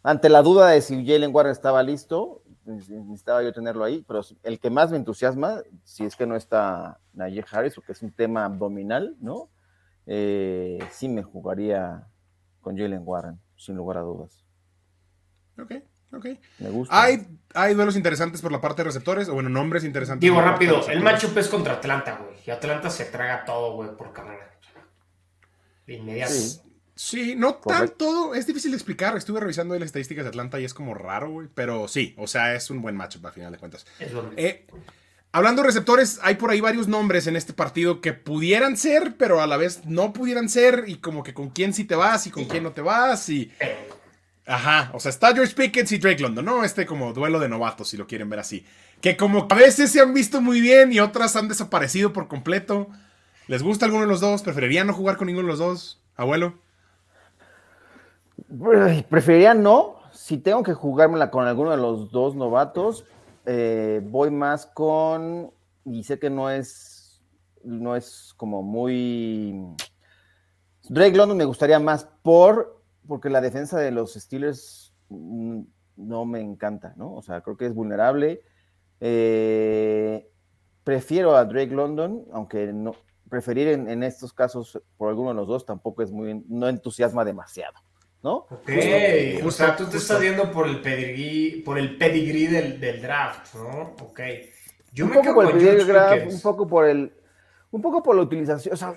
Ante 0.04 0.30
la 0.30 0.42
duda 0.42 0.70
de 0.70 0.81
si 0.81 1.06
Jalen 1.06 1.34
Warren 1.34 1.52
estaba 1.52 1.84
listo, 1.84 2.42
necesitaba 2.68 3.44
yo 3.44 3.54
tenerlo 3.54 3.84
ahí, 3.84 4.04
pero 4.08 4.22
el 4.44 4.60
que 4.60 4.69
más 4.69 4.92
me 4.92 4.98
entusiasma, 4.98 5.62
si 5.84 6.04
es 6.04 6.16
que 6.16 6.25
no 6.25 6.36
está 6.36 7.00
Najee 7.14 7.46
Harris, 7.50 7.75
porque 7.75 7.94
es 7.94 8.02
un 8.02 8.12
tema 8.12 8.46
abdominal, 8.46 9.16
¿no? 9.19 9.50
Eh, 10.06 10.80
sí 10.92 11.10
me 11.10 11.24
jugaría 11.24 12.08
con 12.62 12.78
Jalen 12.78 13.02
Warren, 13.04 13.40
sin 13.56 13.75
lugar 13.75 13.98
a 13.98 14.02
dudas. 14.02 14.46
ok, 15.60 15.74
ok. 16.14 16.25
Me 16.60 16.69
gusta. 16.69 17.02
Hay, 17.02 17.28
hay 17.54 17.74
duelos 17.74 17.96
interesantes 17.96 18.42
por 18.42 18.52
la 18.52 18.62
parte 18.62 18.81
de 18.81 18.86
receptores, 18.86 19.30
o 19.30 19.34
bueno, 19.34 19.50
nombres 19.50 19.84
interesantes. 19.84 20.22
Digo 20.22 20.42
rápido, 20.42 20.88
el 20.89 21.01
matchup 21.01 21.38
es 21.38 21.48
contra 21.48 21.74
Atlanta, 21.74 22.20
güey. 22.22 22.38
Y 22.46 22.51
Atlanta 22.51 22.89
se 22.89 23.06
traga 23.06 23.46
todo, 23.46 23.75
güey, 23.75 23.96
por 23.96 24.13
carrera. 24.13 24.51
De 25.86 25.96
inmediato. 25.96 26.34
Sí. 26.34 26.62
Sí, 26.98 27.36
no 27.36 27.60
Correcto. 27.62 28.06
tanto, 28.06 28.34
es 28.34 28.48
difícil 28.48 28.72
de 28.72 28.77
explicar. 28.77 29.16
Estuve 29.16 29.39
revisando 29.39 29.74
ahí 29.74 29.80
las 29.80 29.88
estadísticas 29.88 30.25
de 30.25 30.30
Atlanta 30.30 30.60
y 30.60 30.66
es 30.66 30.74
como 30.74 30.94
raro, 30.94 31.30
güey. 31.30 31.48
Pero 31.54 31.88
sí, 31.88 32.13
o 32.18 32.27
sea, 32.27 32.56
es 32.56 32.70
un 32.70 32.82
buen 32.82 32.96
matchup 32.96 33.25
al 33.27 33.34
final 33.34 33.51
de 33.51 33.58
cuentas. 33.60 33.86
Es 34.00 34.12
lo 34.12 34.24
mismo. 34.24 34.38
Eh, 34.38 34.66
hablando 35.32 35.62
de 35.62 35.68
receptores, 35.68 36.20
hay 36.24 36.36
por 36.36 36.50
ahí 36.50 36.60
varios 36.60 36.88
nombres 36.88 37.27
en 37.27 37.36
este 37.36 37.54
partido 37.54 38.01
que 38.01 38.13
pudieran 38.13 38.77
ser, 38.77 39.16
pero 39.16 39.42
a 39.42 39.48
la 39.48 39.58
vez 39.58 39.86
no 39.86 40.12
pudieran 40.12 40.50
ser. 40.50 40.86
Y 40.88 40.98
como 40.98 41.24
que 41.24 41.34
con 41.36 41.51
quién 41.51 41.74
sí 41.74 41.84
te 41.86 41.96
vas 41.96 42.25
y 42.25 42.32
con 42.32 42.46
quién 42.46 42.63
no 42.63 42.72
te 42.72 42.82
vas. 42.82 43.30
Y. 43.30 43.51
Pero, 43.60 43.98
Ajá, 44.50 44.92
o 44.94 45.00
sea, 45.00 45.10
está 45.10 45.34
George 45.36 45.54
Pickens 45.54 45.92
y 45.92 45.98
Drake 45.98 46.22
London, 46.22 46.46
¿no? 46.46 46.63
Este 46.63 46.86
como 46.86 47.12
duelo 47.12 47.38
de 47.38 47.50
novatos, 47.50 47.89
si 47.89 47.98
lo 47.98 48.08
quieren 48.08 48.30
ver 48.30 48.39
así. 48.39 48.66
Que 49.01 49.18
como 49.18 49.46
a 49.50 49.56
veces 49.56 49.92
se 49.92 50.00
han 50.00 50.13
visto 50.13 50.42
muy 50.42 50.62
bien 50.62 50.94
y 50.94 51.01
otras 51.01 51.36
han 51.36 51.50
desaparecido 51.50 52.13
por 52.13 52.30
completo. 52.30 52.88
¿Les 53.48 53.62
gusta 53.62 53.86
alguno 53.86 54.04
de 54.04 54.10
los 54.10 54.22
dos? 54.22 54.42
¿Preferirían 54.44 54.88
no 54.88 54.94
jugar 54.94 55.18
con 55.18 55.27
ninguno 55.27 55.48
de 55.48 55.51
los 55.51 55.60
dos? 55.60 56.01
Abuelo. 56.16 56.58
Preferiría 59.10 59.53
no. 59.53 59.96
Si 60.12 60.38
tengo 60.38 60.63
que 60.63 60.74
jugármela 60.74 61.29
con 61.32 61.46
alguno 61.46 61.72
de 61.72 61.77
los 61.77 62.12
dos 62.12 62.36
novatos, 62.36 63.06
eh, 63.46 64.01
voy 64.03 64.32
más 64.32 64.65
con. 64.65 65.51
Y 65.86 66.03
sé 66.03 66.20
que 66.20 66.29
no 66.29 66.50
es. 66.50 67.22
No 67.63 67.96
es 67.96 68.34
como 68.38 68.62
muy. 68.62 69.56
Drake 70.89 71.17
London 71.17 71.38
me 71.38 71.46
gustaría 71.46 71.79
más 71.79 72.08
por. 72.22 72.82
Porque 73.08 73.29
la 73.29 73.41
defensa 73.41 73.79
de 73.79 73.91
los 73.91 74.13
Steelers 74.15 74.94
mm, 75.10 75.62
no 75.96 76.25
me 76.25 76.41
encanta, 76.41 76.94
¿no? 76.98 77.13
O 77.13 77.22
sea, 77.22 77.41
creo 77.41 77.58
que 77.58 77.65
es 77.65 77.74
vulnerable. 77.74 78.44
Eh, 79.00 80.29
prefiero 80.84 81.36
a 81.36 81.46
Drake 81.46 81.74
London, 81.74 82.25
aunque 82.32 82.72
no. 82.74 82.94
Preferir 83.29 83.67
en, 83.67 83.89
en 83.89 84.03
estos 84.03 84.32
casos 84.32 84.82
por 84.96 85.10
alguno 85.10 85.29
de 85.29 85.36
los 85.36 85.48
dos 85.48 85.65
tampoco 85.65 86.01
es 86.01 86.12
muy. 86.12 86.46
No 86.48 86.70
entusiasma 86.70 87.25
demasiado, 87.25 87.77
¿no? 88.24 88.36
ok, 88.50 88.69
Justo, 89.41 89.47
o 89.47 89.51
sea, 89.51 89.75
tú 89.75 89.83
te 89.86 89.91
justo. 89.91 89.97
estás 89.97 90.21
yendo 90.21 90.51
por 90.51 90.67
el 90.67 90.81
pedigrí, 90.81 91.62
por 91.65 91.77
el 91.77 91.97
pedigrí 91.97 92.47
del, 92.47 92.79
del 92.79 93.01
draft, 93.01 93.53
¿no? 93.55 93.93
Ok. 94.01 94.19
Yo 94.91 95.05
un 95.05 95.12
me 95.12 95.17
poco 95.17 95.33
por 95.36 95.45
el 95.55 95.77
Pickens. 95.86 96.33
un 96.33 96.41
poco 96.41 96.67
por 96.67 96.86
el, 96.88 97.13
un 97.71 97.81
poco 97.81 98.01
por 98.01 98.15
la 98.15 98.21
utilización, 98.24 98.74
o 98.74 98.77
sea, 98.77 98.95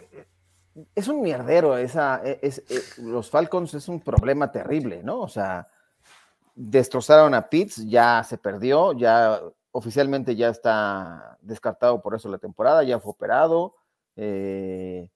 es 0.94 1.08
un 1.08 1.20
mierdero 1.20 1.76
esa, 1.76 2.22
es, 2.24 2.62
es- 2.68 2.98
los 2.98 3.28
Falcons 3.28 3.74
es 3.74 3.88
un 3.88 4.00
problema 4.00 4.50
terrible, 4.50 5.02
¿no? 5.02 5.20
O 5.20 5.28
sea, 5.28 5.68
destrozaron 6.54 7.34
a 7.34 7.48
Pitts, 7.48 7.84
ya 7.88 8.22
se 8.24 8.38
perdió, 8.38 8.92
ya 8.92 9.40
oficialmente 9.72 10.34
ya 10.36 10.48
está 10.48 11.38
descartado 11.40 12.00
por 12.02 12.14
eso 12.14 12.28
la 12.28 12.38
temporada, 12.38 12.82
ya 12.82 12.98
fue 12.98 13.12
operado. 13.12 13.76
eh, 14.16 15.08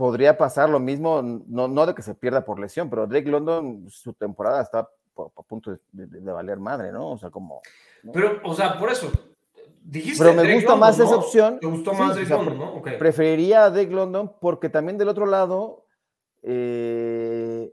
podría 0.00 0.38
pasar 0.38 0.70
lo 0.70 0.80
mismo, 0.80 1.20
no, 1.20 1.68
no 1.68 1.84
de 1.84 1.94
que 1.94 2.00
se 2.00 2.14
pierda 2.14 2.42
por 2.42 2.58
lesión, 2.58 2.88
pero 2.88 3.06
Drake 3.06 3.28
London, 3.28 3.84
su 3.90 4.14
temporada 4.14 4.62
está 4.62 4.78
a 4.78 5.42
punto 5.42 5.78
de, 5.92 6.32
valer 6.32 6.58
madre, 6.58 6.90
¿no? 6.90 7.10
O 7.10 7.18
sea, 7.18 7.28
como... 7.28 7.60
Pero, 8.10 8.40
o 8.42 8.54
sea, 8.54 8.78
por 8.78 8.90
eso, 8.90 9.12
Dijiste 9.82 10.24
Pero 10.24 10.42
me 10.42 10.54
gusta 10.54 10.74
más 10.74 10.98
esa 10.98 11.16
opción. 11.16 11.58
¿Te 11.60 11.66
gustó 11.66 11.92
más 11.92 12.14
Drake 12.14 12.30
London, 12.30 12.58
no? 12.58 12.82
Preferiría 12.82 13.64
a 13.64 13.70
Drake 13.70 13.90
London 13.90 14.32
porque 14.40 14.70
también 14.70 14.96
del 14.96 15.08
otro 15.08 15.26
lado 15.26 15.84
eh, 16.42 17.70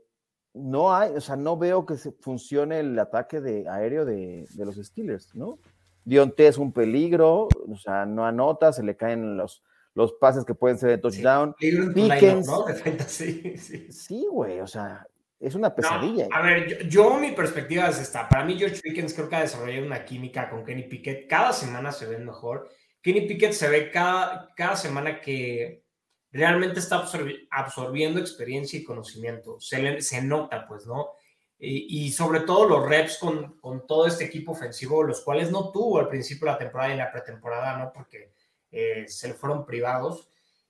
no 0.53 0.93
hay, 0.93 1.11
o 1.11 1.21
sea, 1.21 1.37
no 1.37 1.57
veo 1.57 1.85
que 1.85 1.95
se 1.95 2.11
funcione 2.11 2.81
el 2.81 2.99
ataque 2.99 3.39
de, 3.39 3.69
aéreo 3.69 4.03
de, 4.03 4.47
de, 4.49 4.65
los 4.65 4.75
Steelers, 4.75 5.33
¿no? 5.33 5.59
Dionte 6.03 6.47
es 6.47 6.57
un 6.57 6.73
peligro, 6.73 7.47
o 7.47 7.77
sea, 7.77 8.05
no 8.05 8.25
anota, 8.25 8.73
se 8.73 8.83
le 8.83 8.97
caen 8.97 9.37
los, 9.37 9.63
los 9.97 10.13
pases 10.13 10.45
que 10.45 10.53
pueden 10.53 10.77
ser 10.77 10.91
de 10.91 10.99
touchdown. 10.99 11.55
Sí, 13.07 13.57
sí, 13.89 14.27
güey, 14.31 14.59
o 14.59 14.67
sea, 14.67 15.07
es 15.39 15.55
una 15.55 15.73
pesadilla. 15.73 16.27
a 16.31 16.41
ver, 16.43 16.87
yo, 16.87 17.17
mi 17.17 17.31
perspectiva 17.31 17.89
es 17.89 17.99
esta. 17.99 18.29
Para 18.29 18.45
mí, 18.45 18.59
George 18.59 18.79
Pickens 18.79 19.15
creo 19.15 19.27
que 19.27 19.37
ha 19.37 19.41
desarrollado 19.41 19.87
una 19.87 20.05
química 20.05 20.51
con 20.51 20.63
Kenny 20.63 20.83
Pickett. 20.83 21.27
Cada 21.27 21.51
semana 21.51 21.91
se 21.91 22.05
ve 22.05 22.19
mejor. 22.19 22.69
Kenny 23.01 23.21
Pickett 23.21 23.53
se 23.53 23.69
ve 23.69 23.89
cada, 23.89 24.53
cada 24.55 24.75
semana 24.75 25.19
que 25.19 25.83
realmente 26.31 26.79
está 26.79 27.03
absorbiendo 27.49 28.19
experiencia 28.19 28.79
y 28.79 28.83
conocimiento. 28.83 29.59
Se, 29.59 29.99
se 30.01 30.21
nota, 30.21 30.67
pues, 30.67 30.85
¿no? 30.85 31.09
Y, 31.57 32.11
sobre 32.11 32.41
todo 32.41 32.67
los 32.67 32.87
reps 32.87 33.17
con, 33.17 33.57
con, 33.57 33.87
todo 33.87 34.05
este 34.05 34.25
equipo 34.25 34.51
ofensivo, 34.51 35.01
los 35.01 35.21
cuales 35.21 35.49
no 35.49 35.71
tuvo 35.71 35.97
al 35.97 36.07
principio 36.07 36.45
de 36.45 36.51
la 36.51 36.59
temporada 36.59 36.89
y 36.89 36.91
en 36.91 36.99
la 36.99 37.11
pretemporada, 37.11 37.77
¿no? 37.79 37.91
Porque 37.91 38.36
eh, 38.71 39.05
se 39.07 39.29
le 39.29 39.33
fueron 39.33 39.65
privados. 39.65 40.29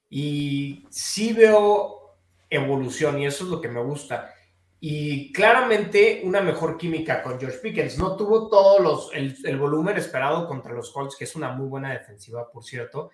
Y 0.09 0.85
sí 0.89 1.33
veo 1.33 2.15
evolución 2.49 3.19
y 3.19 3.25
eso 3.25 3.43
es 3.43 3.49
lo 3.49 3.59
que 3.59 3.67
me 3.67 3.83
gusta 3.83 4.33
y 4.79 5.31
claramente 5.33 6.21
una 6.23 6.41
mejor 6.41 6.77
química 6.77 7.23
con 7.23 7.39
George 7.39 7.57
Pickens. 7.57 7.97
No 7.97 8.15
tuvo 8.15 8.47
todo 8.47 8.79
los, 8.79 9.11
el, 9.13 9.57
volumen 9.57 9.97
esperado 9.97 10.47
contra 10.47 10.73
los 10.73 10.91
Colts, 10.91 11.15
que 11.15 11.23
es 11.23 11.35
una 11.35 11.49
muy 11.51 11.67
buena 11.67 11.91
defensiva, 11.91 12.49
por 12.51 12.63
cierto, 12.63 13.09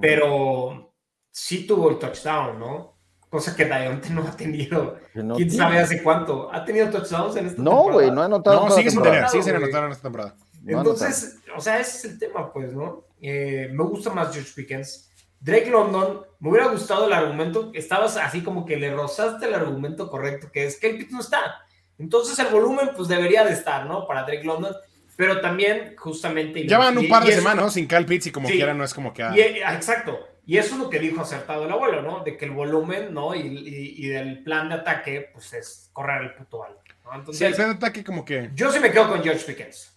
pero 0.00 0.92
sí 1.30 1.66
tuvo 1.66 1.90
el 1.90 1.98
touchdown, 1.98 2.58
¿no? 2.58 2.94
Cosa 3.28 3.56
que 3.56 3.64
Dionte 3.64 4.10
no 4.10 4.22
ha 4.22 4.36
tenido. 4.36 4.98
¿Quién 5.12 5.50
sabe 5.50 5.80
hace 5.80 6.02
cuánto? 6.02 6.52
¿Ha 6.52 6.64
tenido 6.64 6.88
touchdowns 6.88 7.34
en 7.36 7.46
esta 7.46 7.56
temporada? 7.56 7.86
No, 7.86 7.92
güey, 7.92 8.10
no 8.12 8.22
ha 8.22 8.26
anotado. 8.26 8.68
No, 8.68 8.74
sigue 8.74 8.90
sin 8.90 9.02
tener, 9.02 9.28
sigue 9.28 9.42
sin 9.42 9.56
anotar 9.56 9.84
en 9.84 9.90
esta 9.90 10.02
temporada. 10.04 10.36
Entonces, 10.64 11.38
o 11.56 11.60
sea, 11.60 11.80
ese 11.80 11.96
es 11.98 12.12
el 12.12 12.18
tema, 12.20 12.52
pues, 12.52 12.72
¿no? 12.72 13.05
Eh, 13.20 13.68
me 13.72 13.84
gusta 13.84 14.10
más 14.10 14.32
George 14.32 14.52
Pickens. 14.54 15.10
Drake 15.40 15.70
London, 15.70 16.22
me 16.40 16.50
hubiera 16.50 16.68
gustado 16.68 17.06
el 17.06 17.12
argumento, 17.12 17.70
estabas 17.74 18.16
así 18.16 18.42
como 18.42 18.64
que 18.64 18.76
le 18.76 18.92
rozaste 18.92 19.46
el 19.46 19.54
argumento 19.54 20.10
correcto, 20.10 20.50
que 20.50 20.66
es 20.66 20.78
que 20.78 20.88
el 20.88 20.98
pit 20.98 21.10
no 21.10 21.20
está. 21.20 21.62
Entonces 21.98 22.38
el 22.38 22.48
volumen 22.48 22.90
pues 22.96 23.08
debería 23.08 23.44
de 23.44 23.52
estar, 23.52 23.86
¿no? 23.86 24.06
Para 24.06 24.24
Drake 24.24 24.44
London, 24.44 24.74
pero 25.16 25.40
también 25.40 25.94
justamente... 25.96 26.66
Ya 26.66 26.78
van 26.78 26.98
un 26.98 27.08
par 27.08 27.24
de 27.24 27.32
semanas, 27.32 27.74
Sin 27.74 27.86
Cal 27.86 28.06
Pitts 28.06 28.26
y 28.26 28.32
como 28.32 28.48
quiera 28.48 28.74
no 28.74 28.84
es 28.84 28.92
como 28.92 29.12
que... 29.12 29.22
Y, 29.22 29.62
ah, 29.62 29.74
exacto. 29.74 30.18
Y 30.44 30.58
eso 30.58 30.74
es 30.74 30.80
lo 30.80 30.90
que 30.90 31.00
dijo 31.00 31.22
acertado 31.22 31.64
el 31.64 31.72
abuelo, 31.72 32.02
¿no? 32.02 32.22
De 32.22 32.36
que 32.36 32.44
el 32.44 32.52
volumen, 32.52 33.12
¿no? 33.12 33.34
Y, 33.34 33.40
y, 33.40 34.08
del 34.08 34.44
plan 34.44 34.68
de 34.68 34.76
ataque, 34.76 35.30
pues 35.32 35.52
es 35.54 35.90
correr 35.92 36.22
el 36.22 36.34
puto 36.34 36.58
balón. 36.58 37.34
sí, 37.34 37.44
el 37.44 37.54
plan 37.54 37.70
de 37.70 37.76
ataque 37.76 38.04
como 38.04 38.24
que... 38.24 38.50
Yo 38.54 38.70
sí 38.70 38.78
me 38.78 38.92
quedo 38.92 39.08
con 39.08 39.22
George 39.24 39.44
Pickens. 39.44 39.95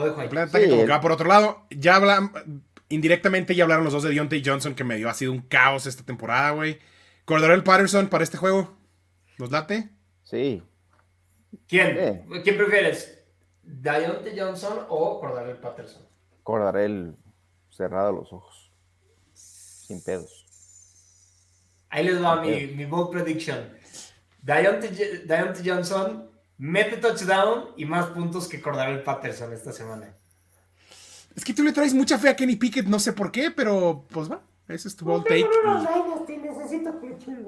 Lo 0.00 0.06
dejo 0.06 0.20
ahí. 0.20 0.28
Como 0.68 0.84
que 0.84 0.90
va 0.90 1.00
por 1.00 1.12
otro 1.12 1.28
lado. 1.28 1.66
Ya 1.70 1.96
hablan 1.96 2.32
indirectamente 2.90 3.54
ya 3.54 3.64
hablaron 3.64 3.84
los 3.84 3.92
dos 3.94 4.02
de 4.02 4.10
Deontay 4.10 4.42
Johnson, 4.44 4.74
que 4.74 4.84
medio 4.84 5.08
ha 5.08 5.14
sido 5.14 5.32
un 5.32 5.40
caos 5.40 5.86
esta 5.86 6.04
temporada, 6.04 6.50
güey. 6.50 6.78
Cordarel 7.24 7.62
Patterson 7.62 8.08
para 8.08 8.24
este 8.24 8.36
juego. 8.36 8.76
¿Los 9.38 9.50
late? 9.50 9.88
Sí. 10.24 10.62
¿Quién? 11.66 12.26
¿Quién 12.44 12.56
prefieres? 12.56 13.22
¿Deontay 13.62 14.38
Johnson 14.38 14.86
o 14.88 15.20
Cordarel 15.20 15.56
Patterson? 15.56 16.02
Cordarel 16.42 17.14
cerrado 17.70 18.12
los 18.12 18.32
ojos. 18.32 18.70
Sin 19.32 20.02
pedos. 20.02 20.46
Ahí 21.88 22.04
les 22.04 22.22
va 22.22 22.40
mi, 22.40 22.66
mi 22.66 22.84
bold 22.84 23.10
prediction. 23.10 23.72
Deontay 24.42 25.62
Johnson 25.64 26.29
mete 26.60 26.98
touchdown 26.98 27.70
y 27.76 27.86
más 27.86 28.06
puntos 28.06 28.46
que 28.46 28.60
Cordarel 28.60 29.02
Patterson 29.02 29.52
esta 29.52 29.72
semana. 29.72 30.14
Es 31.34 31.42
que 31.42 31.54
tú 31.54 31.62
le 31.62 31.72
traes 31.72 31.94
mucha 31.94 32.18
fe 32.18 32.28
a 32.28 32.36
Kenny 32.36 32.56
Pickett, 32.56 32.86
no 32.86 32.98
sé 32.98 33.14
por 33.14 33.32
qué, 33.32 33.50
pero 33.50 34.04
pues 34.12 34.30
va. 34.30 34.42
Ese 34.68 34.88
es 34.88 34.94
tu 34.94 35.06
bold 35.06 35.24
take. 35.24 35.48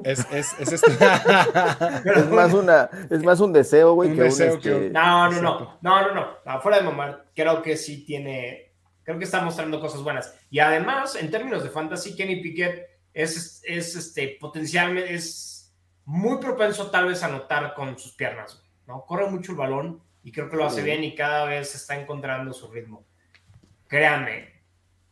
Es, 0.02 0.26
es, 0.32 0.58
es, 0.58 0.72
este. 0.72 0.92
es, 2.16 2.30
más 2.30 2.52
una, 2.54 2.88
es 3.10 3.22
más 3.22 3.38
un 3.38 3.52
deseo, 3.52 3.94
güey, 3.94 4.14
que 4.14 4.22
deseo 4.22 4.54
un. 4.54 4.58
Este... 4.58 4.90
No, 4.90 5.30
no, 5.30 5.42
no. 5.42 5.78
No, 5.82 6.14
no, 6.14 6.14
no. 6.44 6.60
Fuera 6.62 6.78
de 6.78 6.84
mamar, 6.84 7.26
creo 7.36 7.62
que 7.62 7.76
sí 7.76 8.04
tiene. 8.04 8.72
Creo 9.04 9.18
que 9.18 9.24
está 9.24 9.42
mostrando 9.42 9.78
cosas 9.78 10.02
buenas. 10.02 10.34
Y 10.50 10.58
además, 10.58 11.16
en 11.16 11.30
términos 11.30 11.62
de 11.62 11.70
fantasy, 11.70 12.16
Kenny 12.16 12.36
Pickett 12.36 12.88
es, 13.12 13.62
es 13.64 13.94
este, 13.94 14.38
potencialmente. 14.40 15.14
Es 15.14 15.72
muy 16.04 16.38
propenso, 16.38 16.90
tal 16.90 17.06
vez, 17.06 17.22
a 17.22 17.26
anotar 17.26 17.74
con 17.74 17.98
sus 17.98 18.14
piernas. 18.14 18.61
¿No? 18.86 19.04
Corre 19.06 19.30
mucho 19.30 19.52
el 19.52 19.58
balón 19.58 20.00
y 20.22 20.32
creo 20.32 20.48
que 20.48 20.56
lo 20.56 20.64
hace 20.64 20.82
bien 20.82 21.04
y 21.04 21.14
cada 21.14 21.44
vez 21.44 21.74
está 21.74 22.00
encontrando 22.00 22.52
su 22.52 22.70
ritmo 22.70 23.04
créanme, 23.92 24.48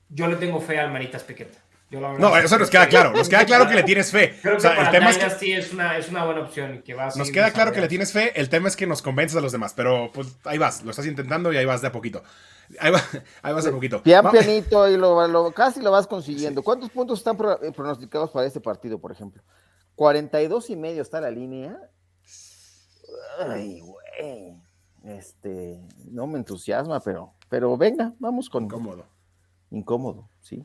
yo 0.09 0.27
le 0.27 0.37
tengo 0.37 0.59
fe 0.59 0.79
al 0.79 0.91
Manitas 0.91 1.23
Piquet. 1.23 1.55
no, 1.91 2.35
eso 2.39 2.59
nos 2.59 2.71
queda 2.71 2.89
claro. 2.89 3.13
Nos 3.13 3.29
queda 3.29 3.45
claro 3.45 3.67
que 3.69 3.75
le 3.75 3.83
tienes 3.83 4.11
fe. 4.11 4.39
Creo 4.41 4.57
que 4.57 4.67
el 4.67 4.91
tema 4.91 5.11
es 5.11 5.19
que 5.19 5.31
sí 5.31 5.53
es 5.53 5.71
una, 5.75 5.99
es 5.99 6.09
una 6.09 6.25
buena 6.25 6.41
opción. 6.41 6.77
Y 6.77 6.79
que 6.81 6.95
va 6.95 7.11
nos 7.15 7.31
queda 7.31 7.51
claro 7.51 7.73
que 7.73 7.83
le 7.83 7.89
tienes 7.89 8.11
fe. 8.11 8.33
El 8.41 8.49
tema 8.49 8.69
es 8.69 8.77
que 8.77 8.87
nos 8.87 9.03
convences 9.03 9.37
a 9.37 9.43
los 9.43 9.53
demás. 9.53 9.75
Pero 9.77 10.11
pues 10.15 10.39
ahí 10.45 10.57
vas. 10.57 10.83
Lo 10.83 10.93
estás 10.93 11.05
intentando 11.07 11.53
y 11.53 11.59
ahí 11.59 11.67
vas 11.67 11.83
de 11.83 11.89
a 11.89 11.93
poquito. 11.93 12.23
Ahí, 12.79 12.91
vas 13.43 13.65
de 13.65 13.69
a 13.69 13.73
poquito. 13.73 14.03
Pian 14.03 14.31
pianito 14.31 14.89
y 14.89 14.97
lo, 14.97 15.53
casi 15.55 15.83
lo 15.83 15.91
vas 15.91 16.07
consiguiendo. 16.07 16.63
¿Cuántos 16.63 16.89
puntos 16.89 17.19
están 17.19 17.37
eh, 17.63 17.71
pronosticados 17.77 18.31
para 18.31 18.47
este 18.47 18.61
partido, 18.61 18.99
por 18.99 19.13
ejemplo? 19.13 19.43
42 19.97 20.71
y 20.71 20.77
medio 20.77 21.03
está 21.03 21.21
la 21.21 21.31
línea. 21.31 21.79
Ay, 23.39 23.81
güey. 23.81 24.57
Este, 25.05 25.81
no 26.11 26.27
me 26.27 26.39
entusiasma, 26.39 27.01
pero 27.01 27.35
pero 27.51 27.77
venga, 27.77 28.15
vamos 28.19 28.49
con. 28.49 28.65
Incómodo. 28.65 29.05
Incómodo, 29.73 30.29
sí. 30.41 30.63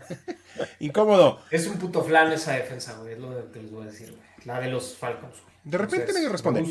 Incómodo. 0.80 1.40
Es 1.50 1.66
un 1.66 1.78
puto 1.78 2.04
flan 2.04 2.30
esa 2.32 2.52
defensa, 2.52 2.96
güey. 2.98 3.14
Es 3.14 3.18
lo 3.18 3.50
que 3.50 3.62
les 3.62 3.70
voy 3.70 3.84
a 3.84 3.86
decir, 3.86 4.10
güey. 4.10 4.22
La 4.44 4.60
de 4.60 4.68
los 4.68 4.96
Falcons. 4.96 5.36
De 5.64 5.78
repente 5.78 6.12
me 6.12 6.28
responde. 6.28 6.64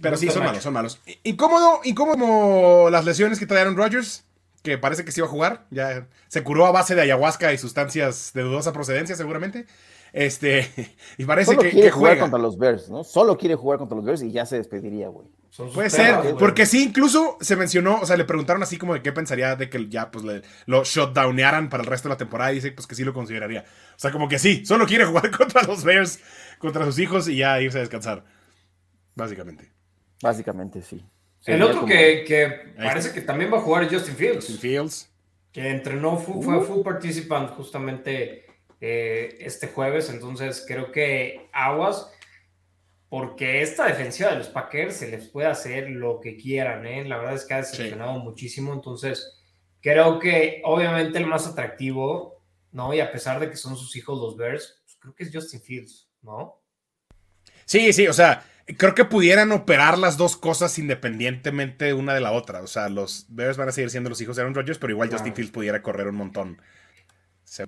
pero 0.00 0.16
sí, 0.16 0.28
son 0.30 0.44
malos, 0.44 0.62
son 0.62 0.72
malos. 0.72 1.00
Incómodo, 1.22 1.80
incómodo 1.84 2.90
las 2.90 3.04
lesiones 3.04 3.38
que 3.38 3.46
trajeron 3.46 3.76
Rodgers, 3.76 4.24
que 4.62 4.78
parece 4.78 5.04
que 5.04 5.12
se 5.12 5.20
iba 5.20 5.26
a 5.26 5.30
jugar. 5.30 5.66
Ya 5.70 6.06
se 6.28 6.44
curó 6.44 6.66
a 6.66 6.72
base 6.72 6.94
de 6.94 7.02
ayahuasca 7.02 7.52
y 7.52 7.58
sustancias 7.58 8.32
de 8.34 8.42
dudosa 8.42 8.72
procedencia, 8.72 9.16
seguramente. 9.16 9.66
Este, 10.14 10.70
y 11.18 11.24
parece 11.24 11.50
Solo 11.50 11.62
que, 11.62 11.70
quiere 11.70 11.90
juega 11.90 12.14
jugar 12.14 12.18
contra 12.20 12.38
los 12.38 12.56
Bears, 12.56 12.88
¿no? 12.88 13.02
Solo 13.02 13.36
quiere 13.36 13.56
jugar 13.56 13.80
contra 13.80 13.96
los 13.96 14.04
Bears 14.04 14.22
y 14.22 14.30
ya 14.30 14.46
se 14.46 14.56
despediría, 14.56 15.08
güey. 15.08 15.26
Puede 15.72 15.90
ser, 15.90 16.34
porque 16.38 16.66
sí, 16.66 16.84
incluso 16.84 17.36
se 17.40 17.54
mencionó, 17.54 18.00
o 18.00 18.06
sea, 18.06 18.16
le 18.16 18.24
preguntaron 18.24 18.62
así 18.62 18.76
como 18.76 18.94
de 18.94 19.02
qué 19.02 19.12
pensaría 19.12 19.54
de 19.54 19.70
que 19.70 19.88
ya 19.88 20.10
pues 20.10 20.24
le, 20.24 20.42
lo 20.66 20.82
shutdownearan 20.82 21.68
para 21.68 21.84
el 21.84 21.88
resto 21.88 22.08
de 22.08 22.14
la 22.14 22.16
temporada 22.16 22.50
y 22.50 22.56
dice 22.56 22.72
pues 22.72 22.88
que 22.88 22.94
sí 22.94 23.04
lo 23.04 23.12
consideraría. 23.12 23.60
O 23.60 23.98
sea, 23.98 24.10
como 24.10 24.28
que 24.28 24.38
sí, 24.38 24.64
solo 24.64 24.86
quiere 24.86 25.04
jugar 25.04 25.30
contra 25.36 25.62
los 25.62 25.84
Bears, 25.84 26.20
contra 26.58 26.84
sus 26.84 26.98
hijos 26.98 27.28
y 27.28 27.36
ya 27.36 27.60
irse 27.60 27.78
a 27.78 27.80
descansar. 27.80 28.24
Básicamente. 29.16 29.72
Básicamente, 30.22 30.80
sí. 30.82 31.04
el 31.46 31.62
otro 31.62 31.86
que, 31.86 32.72
parece 32.76 33.12
que 33.12 33.20
también 33.20 33.52
va 33.52 33.58
a 33.58 33.60
jugar 33.60 33.84
es 33.84 33.92
Justin 33.92 34.16
Fields. 34.16 34.46
Justin 34.46 34.58
Fields. 34.58 35.10
Que 35.52 35.70
entrenó, 35.70 36.16
fue 36.16 36.58
uh. 36.58 36.62
full 36.62 36.82
participant 36.82 37.50
justamente 37.50 38.44
eh, 38.86 39.38
este 39.40 39.68
jueves, 39.68 40.10
entonces 40.10 40.62
creo 40.68 40.92
que 40.92 41.48
Aguas 41.54 42.10
porque 43.08 43.62
esta 43.62 43.86
defensiva 43.86 44.30
de 44.30 44.36
los 44.36 44.48
Packers 44.48 44.96
se 44.96 45.08
les 45.08 45.28
puede 45.28 45.46
hacer 45.46 45.88
lo 45.88 46.20
que 46.20 46.36
quieran, 46.36 46.84
¿eh? 46.84 47.02
La 47.06 47.16
verdad 47.16 47.34
es 47.34 47.46
que 47.46 47.54
ha 47.54 47.58
decepcionado 47.58 48.18
muchísimo, 48.18 48.74
entonces 48.74 49.40
creo 49.80 50.18
que 50.18 50.60
obviamente 50.64 51.16
el 51.16 51.26
más 51.26 51.46
atractivo, 51.46 52.44
¿no? 52.72 52.92
Y 52.92 53.00
a 53.00 53.10
pesar 53.10 53.40
de 53.40 53.48
que 53.48 53.56
son 53.56 53.74
sus 53.76 53.96
hijos 53.96 54.20
los 54.20 54.36
Bears, 54.36 54.82
pues 54.84 54.98
creo 55.00 55.14
que 55.14 55.24
es 55.24 55.30
Justin 55.32 55.62
Fields, 55.62 56.10
¿no? 56.20 56.60
Sí, 57.64 57.90
sí, 57.94 58.06
o 58.06 58.12
sea, 58.12 58.44
creo 58.76 58.94
que 58.94 59.06
pudieran 59.06 59.50
operar 59.52 59.96
las 59.96 60.18
dos 60.18 60.36
cosas 60.36 60.78
independientemente 60.78 61.94
una 61.94 62.12
de 62.12 62.20
la 62.20 62.32
otra. 62.32 62.60
O 62.60 62.66
sea, 62.66 62.90
los 62.90 63.24
Bears 63.30 63.56
van 63.56 63.70
a 63.70 63.72
seguir 63.72 63.88
siendo 63.88 64.10
los 64.10 64.20
hijos 64.20 64.36
de 64.36 64.42
Aaron 64.42 64.54
Rodgers, 64.54 64.78
pero 64.78 64.92
igual 64.92 65.10
Justin 65.10 65.34
Fields 65.34 65.52
pudiera 65.52 65.80
correr 65.80 66.08
un 66.08 66.16
montón. 66.16 66.60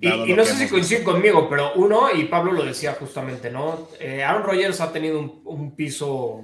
Y, 0.00 0.32
no 0.32 0.44
sé 0.44 0.54
si 0.56 0.68
coinciden 0.68 1.04
conmigo, 1.04 1.48
pero 1.48 1.72
uno, 1.74 2.12
y 2.12 2.24
Pablo 2.24 2.52
lo 2.52 2.64
decía 2.64 2.94
justamente, 2.94 3.50
¿no? 3.50 3.88
Eh, 4.00 4.24
Aaron 4.24 4.42
Rodgers 4.42 4.80
ha 4.80 4.92
tenido 4.92 5.20
un, 5.44 5.76
piso 5.76 6.42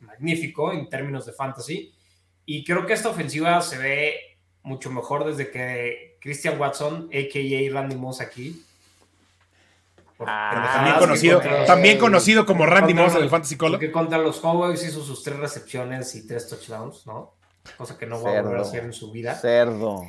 magnífico 0.00 0.72
en 0.72 0.88
términos 0.88 1.24
de 1.24 1.32
fantasy, 1.32 1.92
y 2.44 2.64
creo 2.64 2.84
que 2.84 2.92
esta 2.92 3.08
ofensiva 3.08 3.60
se 3.62 3.78
ve 3.78 4.14
mucho 4.62 4.90
mejor 4.90 5.24
desde 5.24 5.50
que 5.50 6.18
Christian 6.20 6.60
Watson, 6.60 7.08
a.k.a. 7.12 7.72
Randy 7.72 7.96
Moss 7.96 8.20
aquí, 8.20 8.62
Pero 10.18 10.30
Ah, 10.30 10.70
también 10.74 10.94
que 10.94 11.00
conocido, 11.00 11.40
contra 11.40 11.64
también 11.64 11.98
conocido 11.98 12.46
como 12.46 12.66
Randy 12.66 12.94
Moss 12.94 13.08
en 13.08 13.14
los- 13.14 13.22
el 13.24 13.30
Fantasy 13.30 13.56
Color. 13.56 13.72
Porque 13.72 13.90
contra 13.90 14.18
los 14.18 14.38
Cowboys 14.38 14.84
hizo 14.84 15.02
sus 15.02 15.22
tres 15.24 15.38
recepciones 15.38 16.14
y 16.14 16.26
tres 16.26 16.48
touchdowns, 16.48 17.06
¿no? 17.06 17.34
Cosa 17.76 17.96
que 17.96 18.06
no 18.06 18.22
va 18.22 18.38
a 18.38 18.42
volver 18.42 18.58
a 18.58 18.62
hacer 18.62 18.84
en 18.84 18.92
su 18.92 19.10
vida. 19.10 19.34
Cerdo. 19.34 20.04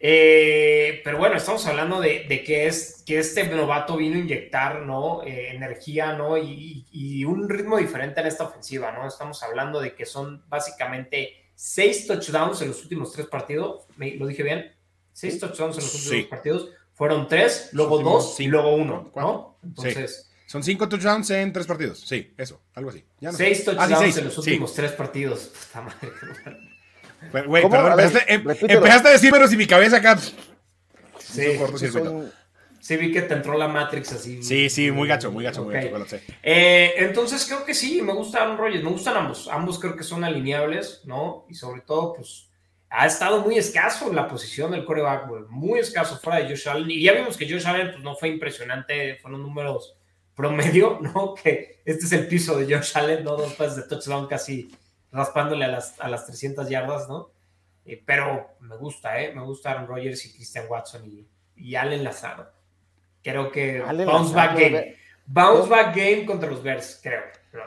Eh, 0.00 1.00
pero 1.02 1.18
bueno, 1.18 1.36
estamos 1.36 1.66
hablando 1.66 2.00
de, 2.00 2.24
de 2.28 2.44
que, 2.44 2.66
es, 2.66 3.02
que 3.04 3.18
este 3.18 3.44
novato 3.48 3.96
vino 3.96 4.16
a 4.16 4.20
inyectar 4.20 4.82
¿no? 4.82 5.22
Eh, 5.24 5.50
energía 5.54 6.12
¿no? 6.14 6.36
Y, 6.38 6.86
y- 6.92 7.18
y 7.20 7.24
un 7.24 7.48
ritmo 7.48 7.78
diferente 7.78 8.20
en 8.20 8.26
esta 8.28 8.44
ofensiva. 8.44 8.92
¿no? 8.92 9.06
Estamos 9.08 9.42
hablando 9.42 9.80
de 9.80 9.94
que 9.94 10.06
son 10.06 10.44
básicamente 10.48 11.50
seis 11.54 12.06
touchdowns 12.06 12.62
en 12.62 12.68
los 12.68 12.82
últimos 12.82 13.12
tres 13.12 13.26
partidos. 13.26 13.86
¿Me- 13.96 14.14
¿Lo 14.14 14.26
dije 14.28 14.42
bien? 14.44 14.72
Seis 15.12 15.34
Sí. 15.34 15.40
touchdowns 15.40 15.76
en 15.78 15.82
los 15.84 15.94
últimos 15.94 16.16
Sí. 16.22 16.22
partidos. 16.30 16.68
Fueron 16.94 17.26
tres, 17.28 17.70
luego 17.72 17.98
dos 17.98 18.38
y 18.40 18.46
luego 18.46 18.74
uno. 18.74 19.12
¿no? 19.16 19.58
Entonces, 19.64 20.30
Son 20.46 20.62
cinco 20.62 20.88
touchdowns 20.88 21.28
en 21.30 21.52
tres 21.52 21.66
partidos. 21.66 22.00
Sí, 22.00 22.32
eso, 22.38 22.62
algo 22.74 22.88
así. 22.90 23.04
Ya 23.20 23.30
no 23.32 23.36
sé. 23.36 23.44
seis 23.54 23.58
Ah, 23.58 23.60
sí, 23.60 23.64
touchdowns 23.76 23.98
seis, 24.00 24.16
en 24.18 24.24
los 24.24 24.34
sí. 24.34 24.40
últimos 24.40 24.74
tres 24.74 24.92
partidos. 24.92 25.52
Puta 25.66 25.82
madre. 25.82 26.08
Pero, 27.32 27.48
Güey, 27.48 27.62
¿Cómo? 27.62 27.74
perdón, 27.74 27.92
A 27.92 27.96
ver, 27.96 28.06
empezaste, 28.06 28.34
em- 28.34 28.50
empezaste 28.78 29.08
a 29.08 29.12
decir, 29.12 29.30
pero 29.32 29.48
si 29.48 29.56
mi 29.56 29.66
cabeza 29.66 29.96
acá. 29.98 30.18
Sí, 31.18 31.42
hizo 31.42 31.58
cortocircuito. 31.60 32.08
Son- 32.10 32.32
sí 32.80 32.96
vi 32.96 33.12
que 33.12 33.22
te 33.22 33.34
entró 33.34 33.56
la 33.58 33.68
Matrix 33.68 34.12
así. 34.12 34.42
Sí, 34.42 34.70
sí, 34.70 34.90
muy 34.90 35.08
gacho, 35.08 35.30
muy 35.30 35.44
gacho, 35.44 35.62
muy 35.64 35.74
gacho. 35.74 35.98
lo 35.98 36.06
sé. 36.06 36.22
Eh, 36.42 36.94
entonces 36.98 37.44
creo 37.46 37.64
que 37.64 37.74
sí, 37.74 38.00
me 38.02 38.12
gusta 38.14 38.42
Aaron 38.42 38.56
Rodgers, 38.56 38.82
me 38.84 38.90
gustan 38.90 39.16
ambos, 39.16 39.48
ambos 39.48 39.78
creo 39.78 39.94
que 39.96 40.04
son 40.04 40.24
alineables, 40.24 41.02
¿no? 41.04 41.44
Y 41.48 41.54
sobre 41.54 41.82
todo, 41.82 42.14
pues, 42.14 42.48
ha 42.90 43.06
estado 43.06 43.40
muy 43.42 43.58
escaso 43.58 44.08
en 44.08 44.16
la 44.16 44.26
posición 44.28 44.70
del 44.70 44.84
coreback, 44.86 45.28
güey, 45.28 45.42
muy 45.50 45.80
escaso 45.80 46.16
fuera 46.18 46.38
de 46.38 46.48
Josh 46.48 46.68
Allen, 46.68 46.90
y 46.90 47.02
ya 47.02 47.12
vimos 47.12 47.36
que 47.36 47.50
Josh 47.50 47.66
Allen, 47.66 47.90
pues, 47.92 48.02
no 48.02 48.16
fue 48.16 48.28
impresionante, 48.30 49.16
fueron 49.20 49.42
números 49.42 49.96
promedio, 50.34 50.98
¿no? 51.14 51.34
Que 51.34 51.82
este 51.84 52.06
es 52.06 52.12
el 52.12 52.26
piso 52.28 52.56
de 52.58 52.74
Josh 52.74 52.92
Allen, 52.96 53.24
¿no? 53.24 53.36
Dos 53.36 53.52
pases 53.54 53.76
de 53.76 53.82
touchdown 53.82 54.26
casi 54.28 54.70
raspándole 55.12 55.64
a 55.64 55.68
las, 55.68 55.98
a 56.00 56.08
las 56.08 56.26
300 56.26 56.68
yardas, 56.68 57.08
¿no? 57.08 57.30
Eh, 57.84 58.02
pero 58.04 58.48
me 58.60 58.76
gusta, 58.76 59.20
¿eh? 59.20 59.32
Me 59.34 59.42
gusta 59.42 59.70
Aaron 59.70 59.86
Rodgers 59.86 60.24
y 60.26 60.32
Christian 60.34 60.66
Watson 60.68 61.06
y, 61.06 61.26
y 61.56 61.74
Allen 61.76 62.04
Lazaro. 62.04 62.46
Creo 63.22 63.50
que 63.50 63.82
Allen 63.86 64.06
bounce 64.06 64.34
Lazaro, 64.34 64.52
back 64.52 64.60
game. 64.60 64.96
Bounce 65.26 65.68
back 65.68 65.96
game 65.96 66.24
contra 66.26 66.48
los 66.50 66.62
Bears, 66.62 67.00
creo. 67.02 67.22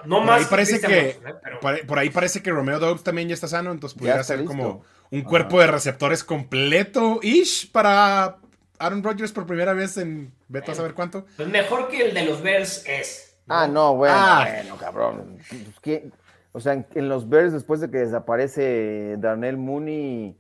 No 0.06 0.18
Por 0.18 0.26
más 0.26 0.42
ahí 0.42 0.48
parece 0.50 0.80
que- 0.80 1.16
Watson, 1.24 1.28
¿eh? 1.28 1.36
Pero- 1.44 1.60
Por, 1.88 2.00
ahí 2.00 2.10
parece 2.10 2.42
que 2.44 2.52
Romeo 2.52 2.80
Dobbs 2.80 3.04
también 3.04 3.28
ya 3.28 3.34
está 3.34 3.48
sano, 3.48 3.72
entonces 3.72 3.98
pudiera 3.98 4.24
ser 4.24 4.40
listo. 4.40 4.52
como 4.56 4.84
un 5.12 5.20
Ajá. 5.22 5.30
cuerpo 5.30 5.60
de 5.60 5.68
receptores 5.68 6.24
completo-ish 6.24 7.72
para 7.72 8.38
Aaron 8.80 9.04
Rodgers 9.04 9.32
por 9.32 9.46
primera 9.46 9.74
vez 9.74 9.98
en 9.98 10.34
vete 10.48 10.72
a 10.72 10.76
saber 10.76 10.94
cuánto. 10.94 11.26
pues 11.36 11.48
mejor 11.50 11.88
que 11.90 12.06
el 12.10 12.14
de 12.14 12.26
los 12.26 12.42
Bears 12.42 12.84
es. 12.88 13.36
Ah, 13.48 13.68
no, 13.68 13.96
bueno, 13.96 14.16
Ah. 14.18 14.48
bueno, 14.50 14.78
cabrón. 14.78 15.38
Pues, 15.50 15.80
¿qué? 15.82 16.10
O 16.54 16.60
sea, 16.60 16.74
en, 16.74 16.86
en 16.96 17.08
los 17.10 17.30
Bears, 17.30 17.54
después 17.54 17.80
de 17.80 17.90
que 17.90 17.98
desaparece 18.00 19.16
Darnell 19.20 19.58
Mooney, 19.58 20.38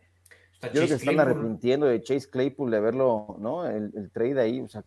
yo 0.61 0.69
creo 0.69 0.81
que 0.83 0.87
se 0.89 0.95
están 0.95 1.15
Claypool. 1.15 1.31
arrepintiendo 1.37 1.85
de 1.87 2.01
Chase 2.03 2.29
Claypool 2.29 2.69
de 2.71 2.79
verlo, 2.79 3.37
¿no? 3.39 3.65
El, 3.65 3.91
el 3.95 4.11
trade 4.11 4.39
ahí, 4.41 4.59
o 4.61 4.67
sea, 4.67 4.83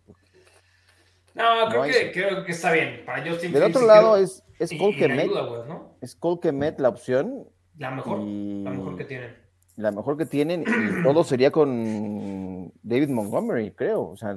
No, 1.34 1.68
creo, 1.68 1.80
No 1.86 1.92
que, 1.92 2.12
creo 2.12 2.44
que 2.44 2.52
está 2.52 2.72
bien. 2.72 3.02
Para 3.04 3.28
Justin 3.28 3.52
del 3.52 3.62
otro 3.64 3.86
lado 3.86 4.12
creo- 4.12 4.24
es, 4.24 4.44
es 4.58 4.70
Cole 4.78 4.96
Kemet, 4.96 5.26
¿no? 5.28 5.96
es 6.00 6.14
Cole 6.14 6.40
Kemet 6.40 6.78
la 6.78 6.90
opción, 6.90 7.48
La 7.78 7.90
mejor, 7.90 8.20
y- 8.22 8.62
la 8.62 8.70
mejor 8.70 8.96
que 8.96 9.04
tienen. 9.04 9.34
la 9.76 9.90
mejor 9.90 10.16
que 10.16 10.26
tienen, 10.26 10.62
y 10.62 11.02
todo 11.02 11.24
sería 11.24 11.50
con 11.50 12.70
David 12.82 13.08
Montgomery, 13.08 13.72
creo. 13.72 14.02
O 14.10 14.16
sea, 14.16 14.36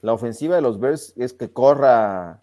la 0.00 0.12
ofensiva 0.14 0.56
de 0.56 0.62
los 0.62 0.80
Bears 0.80 1.12
es 1.18 1.34
que 1.34 1.52
corra 1.52 2.40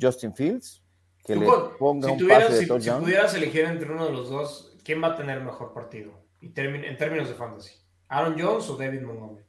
Justin 0.00 0.34
Fields, 0.34 0.82
que 1.26 1.34
Tú 1.34 1.40
le 1.40 1.46
con- 1.46 1.76
ponga 1.76 2.06
si, 2.08 2.12
un 2.12 2.18
tuvieras, 2.18 2.44
pase 2.44 2.66
de 2.66 2.80
si- 2.80 2.90
pudieras 2.90 3.34
elegir 3.34 3.64
entre 3.64 3.90
uno 3.92 4.06
de 4.06 4.12
los 4.12 4.30
dos, 4.30 4.76
¿quién 4.84 5.02
va 5.02 5.08
a 5.08 5.16
tener 5.16 5.40
mejor 5.40 5.72
partido? 5.74 6.12
Y 6.40 6.46
en 6.58 6.96
términos 6.96 7.28
de 7.28 7.34
fantasy. 7.34 7.74
¿Aaron 8.08 8.36
Jones 8.38 8.68
o 8.70 8.76
David 8.76 9.02
Montgomery? 9.02 9.44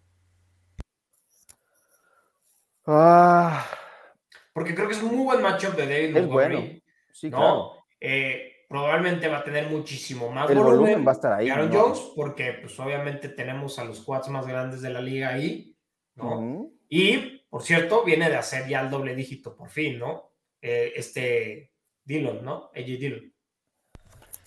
Ah, 2.86 3.66
Porque 4.54 4.74
creo 4.74 4.88
que 4.88 4.94
es 4.96 5.04
un 5.04 5.16
muy 5.16 5.26
buen 5.26 5.42
matchup 5.42 5.76
de 5.76 5.86
David 5.86 6.06
Es 6.06 6.13
Montgomery. 6.24 6.56
bueno, 6.56 6.80
sí, 7.12 7.30
¿no? 7.30 7.38
claro. 7.38 7.72
Eh, 8.00 8.54
probablemente 8.70 9.28
va 9.28 9.40
a 9.40 9.44
tener 9.44 9.70
muchísimo 9.70 10.32
más 10.32 10.50
El 10.50 10.58
volumen, 10.58 10.78
volumen 10.80 11.08
va 11.08 11.12
a 11.12 11.16
estar 11.16 11.34
ahí, 11.34 11.50
Aaron 11.50 11.70
¿no? 11.70 11.80
Jones, 11.82 12.00
porque 12.16 12.54
pues 12.62 12.80
obviamente 12.80 13.30
tenemos 13.30 13.78
a 13.80 13.84
los 13.86 14.02
quads 14.02 14.30
más 14.30 14.48
grandes 14.48 14.82
de 14.82 14.90
la 14.90 15.02
liga 15.02 15.30
ahí, 15.30 15.76
¿no? 16.16 16.70
Y, 16.90 17.46
por 17.50 17.62
cierto, 17.63 18.04
viene 18.04 18.30
de 18.30 18.38
hacer 18.38 18.68
ya 18.68 18.82
el 18.82 18.90
doble 18.90 19.13
dígito, 19.16 19.56
por 19.56 19.70
fin, 19.70 20.00
¿no? 20.00 20.32
Eh, 20.62 20.93
este 20.96 21.72
Dillon, 22.04 22.43
¿no? 22.43 22.72
AJ 22.76 22.86
Dillon. 22.86 23.34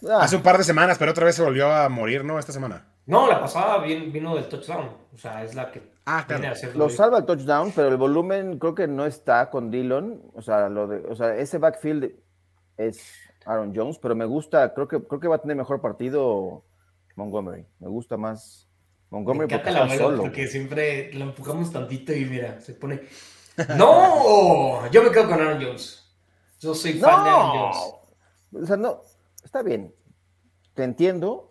Ah, 0.08 0.20
Hace 0.22 0.36
un 0.36 0.42
par 0.42 0.56
de 0.58 0.64
semanas, 0.64 0.96
pero 0.98 1.10
otra 1.10 1.26
vez 1.26 1.34
se 1.36 1.42
volvió 1.42 1.70
a 1.70 1.88
morir, 1.88 2.24
¿no? 2.24 2.38
Esta 2.38 2.52
semana. 2.52 2.86
No, 3.06 3.28
la 3.28 3.40
pasada 3.40 3.84
vin- 3.84 4.10
vino 4.12 4.34
del 4.34 4.48
touchdown. 4.48 4.90
O 5.12 5.18
sea, 5.18 5.44
es 5.44 5.54
la 5.54 5.70
que 5.70 5.82
Ah, 6.06 6.24
viene 6.26 6.46
a 6.46 6.52
claro. 6.52 6.52
hacer 6.54 6.76
lo 6.76 6.88
salva 6.88 7.18
el 7.18 7.24
touchdown, 7.26 7.72
pero 7.74 7.88
el 7.88 7.96
volumen 7.96 8.58
creo 8.58 8.74
que 8.74 8.86
no 8.88 9.04
está 9.04 9.50
con 9.50 9.70
Dillon. 9.70 10.22
O 10.34 10.42
sea, 10.42 10.68
lo 10.68 10.86
de, 10.86 10.98
o 11.06 11.14
sea, 11.14 11.36
ese 11.36 11.58
backfield 11.58 12.12
es 12.76 13.12
Aaron 13.44 13.74
Jones, 13.74 13.98
pero 13.98 14.14
me 14.14 14.24
gusta, 14.24 14.72
creo 14.74 14.88
que, 14.88 15.02
creo 15.06 15.20
que 15.20 15.28
va 15.28 15.36
a 15.36 15.40
tener 15.42 15.56
mejor 15.56 15.80
partido 15.82 16.64
Montgomery. 17.16 17.66
Me 17.78 17.88
gusta 17.88 18.16
más 18.16 18.68
Me 19.10 19.16
Montgomery 19.18 19.52
porque 19.52 19.70
la 19.70 19.88
solo. 19.98 20.22
porque 20.22 20.46
siempre 20.46 21.12
lo 21.12 21.24
empujamos 21.26 21.70
tantito 21.72 22.12
y 22.14 22.24
mira, 22.24 22.58
se 22.60 22.72
pone. 22.74 23.02
¡No! 23.76 24.88
Yo 24.90 25.02
me 25.02 25.10
quedo 25.10 25.28
con 25.28 25.40
Aaron 25.40 25.62
Jones. 25.62 26.04
Yo 26.60 26.74
soy 26.74 26.94
fan 26.94 27.24
de 27.24 27.30
Aaron 27.30 27.50
Jones. 27.50 27.76
No, 28.52 28.60
o 28.62 28.66
sea, 28.66 28.76
no, 28.76 29.00
está 29.44 29.62
bien. 29.62 29.94
Te 30.74 30.84
entiendo, 30.84 31.48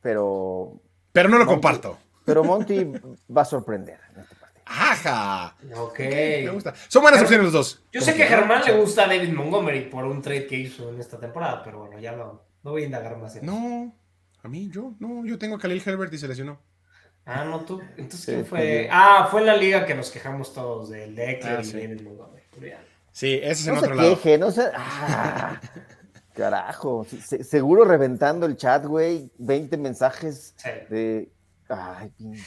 pero, 0.00 0.80
Pero 1.12 1.28
no 1.28 1.38
lo 1.38 1.44
Monty. 1.44 1.54
comparto. 1.54 1.98
pero 2.24 2.44
Monty 2.44 2.92
va 3.34 3.42
a 3.42 3.44
sorprender 3.44 3.98
en 4.14 4.20
este 4.20 4.34
partido. 4.36 4.62
¡Aja! 4.66 5.56
Ok. 5.76 5.98
Me 5.98 6.50
gusta. 6.50 6.74
Son 6.88 7.02
buenas 7.02 7.18
Pero- 7.18 7.26
opciones 7.26 7.44
los 7.44 7.52
dos. 7.52 7.84
Yo 7.92 8.00
sé 8.00 8.14
que 8.14 8.24
a 8.24 8.26
Germán 8.28 8.62
le 8.64 8.78
gusta 8.80 9.04
a 9.04 9.08
David 9.08 9.32
Montgomery 9.32 9.88
por 9.90 10.04
un 10.04 10.22
trade 10.22 10.46
que 10.46 10.56
hizo 10.56 10.88
en 10.90 11.00
esta 11.00 11.18
temporada, 11.18 11.62
pero 11.62 11.80
bueno, 11.80 11.98
ya 11.98 12.12
no, 12.12 12.42
no 12.62 12.70
voy 12.70 12.82
a 12.82 12.86
indagar 12.86 13.16
más 13.18 13.36
en 13.36 13.44
eso. 13.44 13.52
No, 13.52 13.94
a 14.42 14.48
mí, 14.48 14.70
yo, 14.70 14.94
no, 14.98 15.24
yo 15.26 15.38
tengo 15.38 15.56
a 15.56 15.58
Khalil 15.58 15.82
Herbert 15.84 16.12
y 16.14 16.18
se 16.18 16.28
lesionó. 16.28 16.58
Ah, 17.24 17.44
no, 17.44 17.60
tú. 17.60 17.80
Entonces, 17.96 18.20
Sí, 18.20 18.32
¿quién 18.32 18.46
fue? 18.46 18.88
Ah, 18.90 19.28
fue 19.30 19.40
en 19.40 19.46
la 19.46 19.56
liga 19.56 19.86
que 19.86 19.94
nos 19.94 20.10
quejamos 20.10 20.52
todos 20.52 20.90
del 20.90 21.14
de 21.14 21.30
Eckler 21.32 21.58
Ah, 21.58 21.60
y 21.62 21.64
sí. 21.64 21.72
David 21.80 22.00
Montgomery. 22.02 22.42
Olvídalo. 22.56 22.84
Sí, 23.12 23.34
ese 23.42 23.50
es 23.52 23.66
en 23.68 23.74
No 23.74 23.80
se 23.80 23.86
otro 23.86 23.96
lado. 23.96 24.08
queje, 24.16 24.38
no 24.38 24.50
se. 24.50 24.62
Ah, 24.74 25.60
carajo. 26.34 27.06
se- 27.22 27.44
seguro 27.44 27.84
reventando 27.84 28.46
el 28.46 28.56
chat, 28.56 28.84
güey. 28.86 29.30
20 29.38 29.76
mensajes 29.76 30.54
Sí. 30.56 30.70
de. 30.90 31.32
Ay, 31.68 32.08
pinche. 32.16 32.42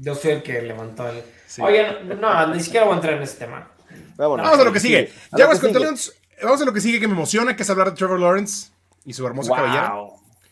Yo 0.00 0.14
soy 0.16 0.32
el 0.32 0.42
que 0.42 0.60
levantó 0.62 1.08
el. 1.08 1.22
Sí. 1.46 1.62
Oye, 1.62 2.02
no, 2.04 2.14
no, 2.16 2.46
ni 2.54 2.60
siquiera 2.60 2.84
voy 2.86 2.94
a 2.94 2.96
entrar 2.96 3.14
en 3.14 3.22
ese 3.22 3.38
tema. 3.38 3.70
Vámonos. 4.16 4.44
Vamos 4.44 4.60
a 4.60 4.64
lo 4.64 4.72
que 4.72 4.80
sigue. 4.80 5.12
Ya 5.36 5.46
vamos 5.46 6.60
a 6.60 6.64
lo 6.64 6.72
que 6.72 6.80
sigue 6.80 6.98
que 6.98 7.06
me 7.06 7.14
emociona, 7.14 7.54
que 7.54 7.62
es 7.62 7.70
hablar 7.70 7.90
de 7.90 7.96
Trevor 7.96 8.18
Lawrence 8.18 8.70
y 9.04 9.12
su 9.12 9.24
hermosa 9.26 9.54
cabellera. 9.54 9.92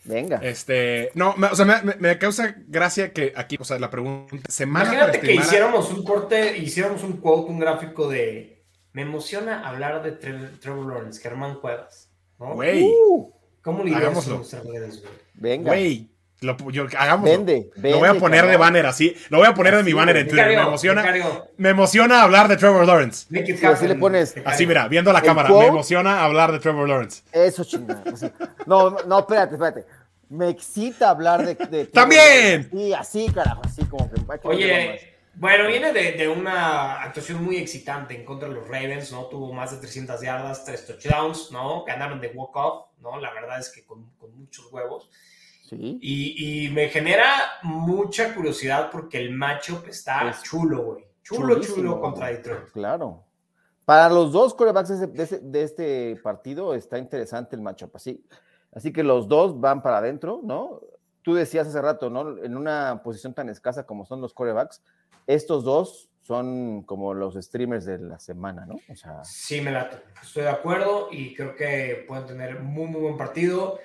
Venga. 0.05 0.37
Este, 0.43 1.11
no, 1.15 1.35
me- 1.37 1.47
o 1.49 1.57
sea, 1.57 1.65
me, 1.65 1.95
me- 1.99 2.19
causa 2.19 2.57
gracia 2.69 3.13
que 3.13 3.33
aquí, 3.37 3.57
o 3.61 3.65
sea, 3.65 3.79
la 3.79 3.91
pregunta, 3.91 4.37
semana 4.49 4.85
para 4.85 4.97
Imagínate 4.99 5.21
que 5.27 5.35
hiciéramos 5.35 5.91
un 5.93 6.05
corte, 6.05 6.59
hiciéramos 6.59 7.03
un 7.03 7.19
quote, 7.19 7.51
un 7.51 7.59
gráfico 7.59 8.09
de. 8.09 8.63
Me 8.93 9.03
emociona 9.03 9.67
hablar 9.67 10.03
de 10.03 10.19
Tre- 10.21 10.59
Trevor 10.61 10.87
Lawrence, 10.93 11.21
Germán 11.21 11.59
Cuevas. 11.61 12.11
¿no? 12.39 12.55
Güey, 12.55 12.83
Uh, 12.85 13.31
¿Cómo 13.63 13.83
le 13.83 13.95
hagámoslo. 13.95 14.43
venga. 15.35 15.71
güey, 15.73 16.11
lo, 16.45 16.57
yo, 16.71 16.87
hagámoslo. 16.97 17.33
Vende, 17.37 17.71
lo 17.77 17.99
voy 17.99 18.09
a 18.09 18.13
vende, 18.13 18.21
poner 18.21 18.43
de 18.43 18.53
cabrón. 18.53 18.61
banner 18.61 18.87
así. 18.87 19.17
Lo 19.31 19.39
voy 19.39 19.47
a 19.49 19.55
poner 19.55 19.77
de 19.77 19.83
mi 19.83 19.93
banner 19.93 20.17
en 20.19 20.29
Twitter. 20.29 20.45
Me 20.45 20.51
Becario, 20.51 20.69
emociona, 20.69 21.03
me 21.57 21.69
emociona 21.71 22.23
hablar 22.23 22.49
de 22.49 22.57
Trevor 22.57 22.87
Lawrence. 22.87 23.27
Sí, 23.31 23.67
así 23.67 23.89
le 23.89 23.95
pones-. 23.97 24.35
Así, 24.45 24.67
mira, 24.67 24.87
viendo 24.89 25.13
la 25.13 25.23
cámara, 25.23 25.49
quote- 25.49 25.61
me 25.65 25.67
emociona 25.69 26.23
hablar 26.25 26.53
de 26.53 26.59
Trevor 26.61 26.89
Lawrence. 26.89 27.23
Eso 27.33 27.65
chingada. 27.65 28.03
No, 28.67 28.91
no, 29.07 29.19
espérate, 29.19 29.55
espérate. 29.55 29.85
Me 30.29 30.49
excita 30.49 31.11
hablar 31.11 31.45
de. 31.45 31.55
de- 31.55 31.87
¡También! 31.87 32.69
Sí, 32.73 32.93
así, 32.95 33.27
carajo, 33.33 33.63
así 33.65 33.85
como 33.85 34.11
que. 34.11 34.21
Oye, 34.49 35.15
bueno, 35.37 35.67
viene 35.67 35.93
de, 35.93 36.13
de 36.13 36.29
una 36.29 37.03
actuación 37.03 37.43
muy 37.45 37.57
excitante 37.57 38.15
en 38.15 38.25
contra 38.25 38.49
de 38.49 38.55
los 38.55 38.69
Ravens, 38.69 39.11
¿no? 39.13 39.25
Tuvo 39.27 39.53
más 39.53 39.73
de 39.73 39.79
300 39.79 40.21
yardas, 40.21 40.65
3 40.65 40.87
touchdowns, 40.87 41.51
¿no? 41.53 41.85
Ganaron 41.85 42.21
de 42.21 42.29
walk-off, 42.29 42.87
¿no? 43.01 43.19
La 43.21 43.33
verdad 43.35 43.59
es 43.59 43.69
que 43.71 43.85
con, 43.85 44.11
con 44.17 44.35
muchos 44.39 44.73
huevos. 44.73 45.11
Sí. 45.77 45.99
Y, 46.01 46.67
y 46.67 46.71
me 46.71 46.89
genera 46.89 47.25
mucha 47.63 48.35
curiosidad 48.35 48.91
porque 48.91 49.19
el 49.19 49.33
matchup 49.33 49.87
está 49.89 50.29
Es 50.29 50.43
chulo, 50.43 50.83
güey. 50.85 51.05
Chulo, 51.23 51.61
chulo 51.61 52.01
contra 52.01 52.29
Detroit. 52.29 52.71
Claro. 52.73 53.25
Para 53.85 54.09
los 54.09 54.33
dos 54.33 54.55
corebacks 54.55 55.13
de 55.13 55.63
este 55.63 56.17
partido 56.23 56.75
está 56.75 56.99
interesante 56.99 57.57
el 57.57 57.63
matchup. 57.63 57.95
Así, 57.97 58.25
así 58.73 58.93
que 58.93 59.03
los 59.03 59.29
dos 59.29 59.61
van 59.61 59.83
para 59.83 59.99
adentro, 59.99 60.41
¿no? 60.43 60.81
Tú 61.23 61.35
decías 61.35 61.67
hace 61.67 61.81
rato, 61.81 62.11
¿no? 62.11 62.39
En 62.43 62.57
una 62.57 63.03
posición 63.03 63.35
tan 63.35 63.49
escasa 63.49 63.85
como 63.85 64.05
son 64.05 64.21
los 64.21 64.35
corebacks, 64.35 64.83
estos 65.27 65.65
dos 65.65 66.11
son 66.23 66.83
como 66.83 67.13
los 67.13 67.35
streamers 67.35 67.85
de 67.85 67.99
la 67.99 68.19
semana, 68.19 68.65
¿no? 68.65 68.77
O 68.91 68.97
sea, 68.97 69.23
Sí, 69.25 69.61
me 69.61 69.71
late. 69.71 69.99
Estoy 70.23 70.45
de 70.45 70.49
acuerdo 70.51 71.09
y 71.11 71.35
creo 71.35 71.55
que 71.55 72.05
pueden 72.09 72.27
tener 72.27 72.61
muy, 72.61 72.87
muy 72.87 73.03
buen 73.03 73.17
partido. 73.19 73.79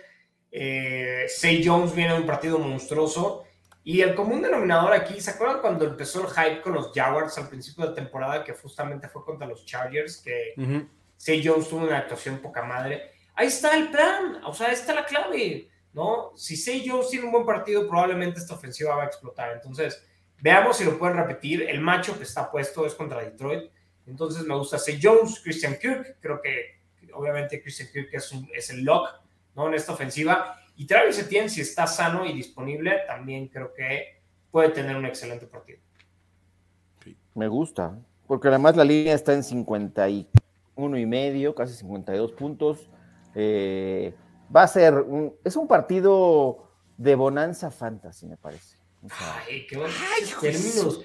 Eh, 0.51 1.25
Say 1.27 1.63
Jones 1.65 1.93
viene 1.93 2.13
de 2.13 2.19
un 2.21 2.25
partido 2.25 2.57
monstruoso. 2.59 3.43
Y 3.83 4.01
el 4.01 4.13
común 4.13 4.41
denominador 4.41 4.93
aquí, 4.93 5.19
¿se 5.21 5.31
acuerdan 5.31 5.61
cuando 5.61 5.85
empezó 5.85 6.21
el 6.21 6.27
hype 6.33 6.61
con 6.61 6.73
los 6.73 6.91
Jaguars 6.93 7.37
al 7.37 7.47
principio 7.49 7.87
de 7.87 7.95
temporada, 7.95 8.43
que 8.43 8.53
justamente 8.53 9.07
fue 9.07 9.23
contra 9.25 9.47
los 9.47 9.65
Chargers, 9.65 10.17
que 10.17 10.53
Ujú. 10.57 10.87
Say 11.17 11.41
Jones 11.45 11.67
tuvo 11.69 11.85
una 11.85 11.97
actuación 11.99 12.39
poca 12.39 12.61
madre? 12.63 13.11
Ahí 13.35 13.47
está 13.47 13.75
el 13.75 13.89
plan, 13.89 14.41
o 14.45 14.53
sea, 14.53 14.67
ahí 14.67 14.73
está 14.73 14.93
la 14.93 15.05
clave, 15.05 15.69
¿no? 15.93 16.33
Si 16.35 16.57
Say 16.57 16.85
Jones 16.87 17.09
tiene 17.09 17.25
un 17.25 17.31
buen 17.31 17.45
partido, 17.45 17.87
probablemente 17.87 18.39
esta 18.39 18.53
ofensiva 18.53 18.95
va 18.95 19.03
a 19.03 19.07
explotar. 19.07 19.53
Entonces, 19.53 20.05
veamos 20.41 20.77
si 20.77 20.83
lo 20.83 20.99
pueden 20.99 21.15
repetir. 21.17 21.63
El 21.63 21.79
macho 21.79 22.17
que 22.17 22.23
está 22.23 22.51
puesto 22.51 22.85
es 22.85 22.93
contra 22.93 23.21
Detroit. 23.23 23.71
Entonces, 24.05 24.43
me 24.43 24.55
gusta 24.55 24.77
Say 24.77 24.99
Jones, 25.01 25.39
Christian 25.41 25.77
Kirk. 25.79 26.17
Creo 26.19 26.41
que, 26.41 26.79
obviamente, 27.13 27.61
Christian 27.61 27.89
Kirk 27.93 28.09
es, 28.11 28.31
un- 28.33 28.49
es 28.53 28.69
el 28.71 28.83
lock, 28.83 29.07
¿no? 29.55 29.67
En 29.67 29.73
esta 29.73 29.93
ofensiva. 29.93 30.55
Y 30.75 30.85
Travis 30.85 31.19
Etienne, 31.19 31.49
si 31.49 31.61
está 31.61 31.87
sano 31.87 32.25
y 32.25 32.33
disponible, 32.33 33.01
también 33.07 33.47
creo 33.47 33.73
que 33.73 34.21
puede 34.49 34.69
tener 34.69 34.95
un 34.95 35.05
excelente 35.05 35.45
partido. 35.45 35.79
me 37.35 37.47
gusta, 37.47 37.97
porque 38.27 38.47
además 38.47 38.75
la 38.75 38.83
línea 38.83 39.13
está 39.13 39.33
en 39.33 39.43
51 39.43 40.97
y 40.97 41.05
medio, 41.05 41.53
casi 41.53 41.73
52 41.75 42.31
puntos. 42.31 42.89
Eh, 43.35 44.13
va 44.55 44.63
a 44.63 44.67
ser, 44.67 44.95
un, 44.95 45.35
es 45.43 45.55
un 45.55 45.67
partido 45.67 46.69
de 46.97 47.15
bonanza 47.15 47.69
fantasy, 47.71 48.25
me 48.25 48.37
parece. 48.37 48.78
O 49.01 49.07
sea, 49.07 49.43
Ay, 49.47 49.65
qué 49.67 49.77
buenos 49.77 49.95
términos, 50.41 51.01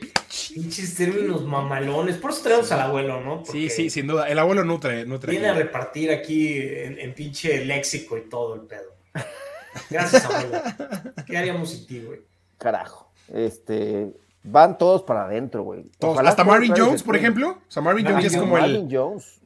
pinches 0.53 0.95
términos 0.97 1.45
mamalones. 1.45 2.17
Por 2.17 2.33
eso 2.33 2.43
tenemos 2.43 2.73
al 2.73 2.81
abuelo, 2.81 3.21
¿no? 3.21 3.39
Sí, 3.45 3.45
Porque 3.47 3.71
sí, 3.71 3.91
sin 3.91 4.09
duda. 4.09 4.29
El 4.29 4.39
abuelo 4.39 4.65
nutre, 4.65 5.07
nutre. 5.07 5.31
Viene 5.31 5.49
a 5.49 5.55
repartir 5.55 6.11
aquí 6.11 6.59
en, 6.59 6.99
en 6.99 7.15
pinche 7.15 7.65
léxico 7.65 8.19
y 8.19 8.23
todo 8.23 8.55
el 8.57 8.63
pedo. 8.63 8.95
Gracias, 9.91 10.25
abuelo. 10.25 10.61
¿Qué 11.27 11.39
haríamos 11.39 11.71
sin 11.71 11.87
ti, 11.87 12.01
güey? 12.01 12.21
carajo. 12.65 13.11
Este, 13.33 14.13
van 14.43 14.79
todos 14.79 15.03
para 15.03 15.25
adentro, 15.25 15.63
güey. 15.63 15.85
Todos. 15.99 16.15
Ojalá 16.15 16.31
Hasta 16.31 16.45
Marvin 16.45 16.73
Jones, 16.77 17.03
por 17.03 17.15
ejemplo. 17.15 17.51
O 17.51 17.71
sea, 17.71 17.83
Marvin 17.83 18.07
Jones 18.07 18.25
es 18.25 18.37
como 18.37 18.57
el. 18.57 18.63
Marvin 18.63 18.89
Jones. 18.91 19.41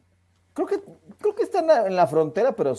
Creo 0.54 0.66
que, 0.66 0.80
creo 1.20 1.34
que 1.34 1.42
está 1.42 1.86
en 1.86 1.94
la, 1.94 2.06
frontera, 2.06 2.54
pero 2.54 2.74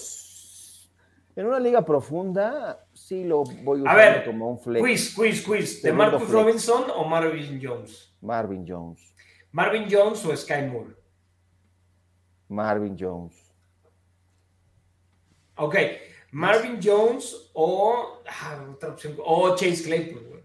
en 1.40 1.46
una 1.46 1.60
liga 1.60 1.86
profunda 1.86 2.86
sí 2.94 3.24
lo 3.24 3.46
voy 3.46 3.80
A 3.80 3.84
usando 3.84 3.98
ver, 3.98 4.26
como 4.26 4.50
un 4.52 4.60
flex. 4.60 4.82
Quiz, 4.82 5.16
quiz, 5.16 5.42
quiz. 5.42 5.82
¿De 5.82 5.94
Marcus 5.94 6.24
flex. 6.24 6.34
Robinson 6.34 6.84
o 6.94 7.06
Marvin 7.06 7.62
Jones? 7.64 8.14
Marvin 8.20 8.66
Jones. 8.68 9.16
¿Marvin 9.54 9.88
Jones 9.90 10.26
o 10.26 10.36
Sky 10.36 10.64
Moore? 10.70 10.90
Marvin 12.50 12.98
Jones. 13.00 13.36
Ok. 15.56 15.76
Marvin 16.32 16.78
Jones 16.84 17.50
o. 17.54 18.22
ah, 18.28 18.66
otra 18.74 18.90
opción. 18.90 19.16
O 19.24 19.56
Chase 19.56 19.84
Claypool, 19.84 20.22
güey. 20.30 20.44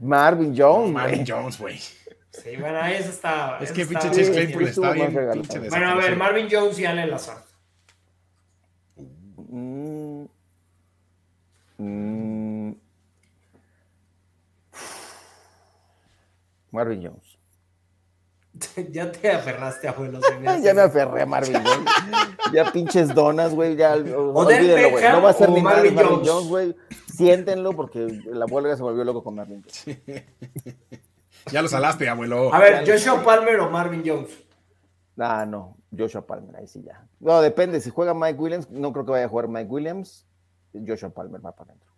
Marvin 0.00 0.52
Jones. 0.56 0.92
Marvin. 0.92 1.24
Jones, 1.24 1.56
güey. 1.56 1.78
Sí, 1.78 2.56
bueno, 2.58 2.84
esa 2.84 3.10
está. 3.10 3.58
Es 3.58 3.70
esa 3.70 3.74
que 3.74 3.86
pinche. 3.86 4.08
Chase 4.10 4.32
Claypool 4.32 4.62
está 4.64 4.90
bien 4.90 5.14
regalado. 5.14 5.40
pinche 5.40 5.68
Bueno, 5.68 5.88
a 5.88 5.94
ver. 5.94 6.16
Marvin 6.16 6.48
Jones 6.50 6.80
y 6.80 6.84
Allen 6.84 7.10
Lazard. 7.10 7.45
Marvin 16.70 17.02
Jones. 17.02 17.38
ya 18.90 19.12
te 19.12 19.30
aferraste, 19.30 19.88
abuelo. 19.88 20.20
ya 20.62 20.74
me 20.74 20.82
aferré 20.82 21.22
a 21.22 21.26
Marvin 21.26 21.62
Jones. 21.62 21.90
ya 22.52 22.72
pinches 22.72 23.14
donas, 23.14 23.54
güey. 23.54 23.76
Ya, 23.76 23.94
olvídenlo, 23.94 24.90
güey. 24.90 25.04
No 25.04 25.22
va 25.22 25.30
a 25.30 25.34
ser 25.34 25.50
ni 25.50 25.60
Marvin 25.62 25.94
Marvin, 25.94 26.10
Jones. 26.10 26.28
Jones, 26.28 26.48
güey. 26.48 26.76
Siéntenlo 27.14 27.72
porque 27.72 28.04
el 28.04 28.42
abuelo 28.42 28.68
ya 28.68 28.76
se 28.76 28.82
volvió 28.82 29.04
loco 29.04 29.22
con 29.22 29.34
Marvin 29.34 29.62
Jones. 29.62 30.26
Ya 31.52 31.62
lo 31.62 31.68
salaste, 31.68 32.08
abuelo. 32.08 32.52
A 32.52 32.58
ver, 32.58 32.90
Joshua 32.90 33.22
Palmer 33.22 33.60
o 33.60 33.70
Marvin 33.70 34.02
Jones. 34.04 34.30
Ah, 35.18 35.46
no. 35.46 35.76
Joshua 35.96 36.26
Palmer, 36.26 36.56
ahí 36.56 36.66
sí 36.66 36.82
ya. 36.82 37.06
No, 37.20 37.40
depende. 37.40 37.80
Si 37.80 37.90
juega 37.90 38.12
Mike 38.12 38.38
Williams, 38.38 38.70
no 38.70 38.92
creo 38.92 39.04
que 39.04 39.12
vaya 39.12 39.26
a 39.26 39.28
jugar 39.28 39.48
Mike 39.48 39.70
Williams. 39.70 40.26
Joshua 40.86 41.10
Palmer 41.10 41.44
va 41.44 41.52
para 41.52 41.70
adentro. 41.70 41.90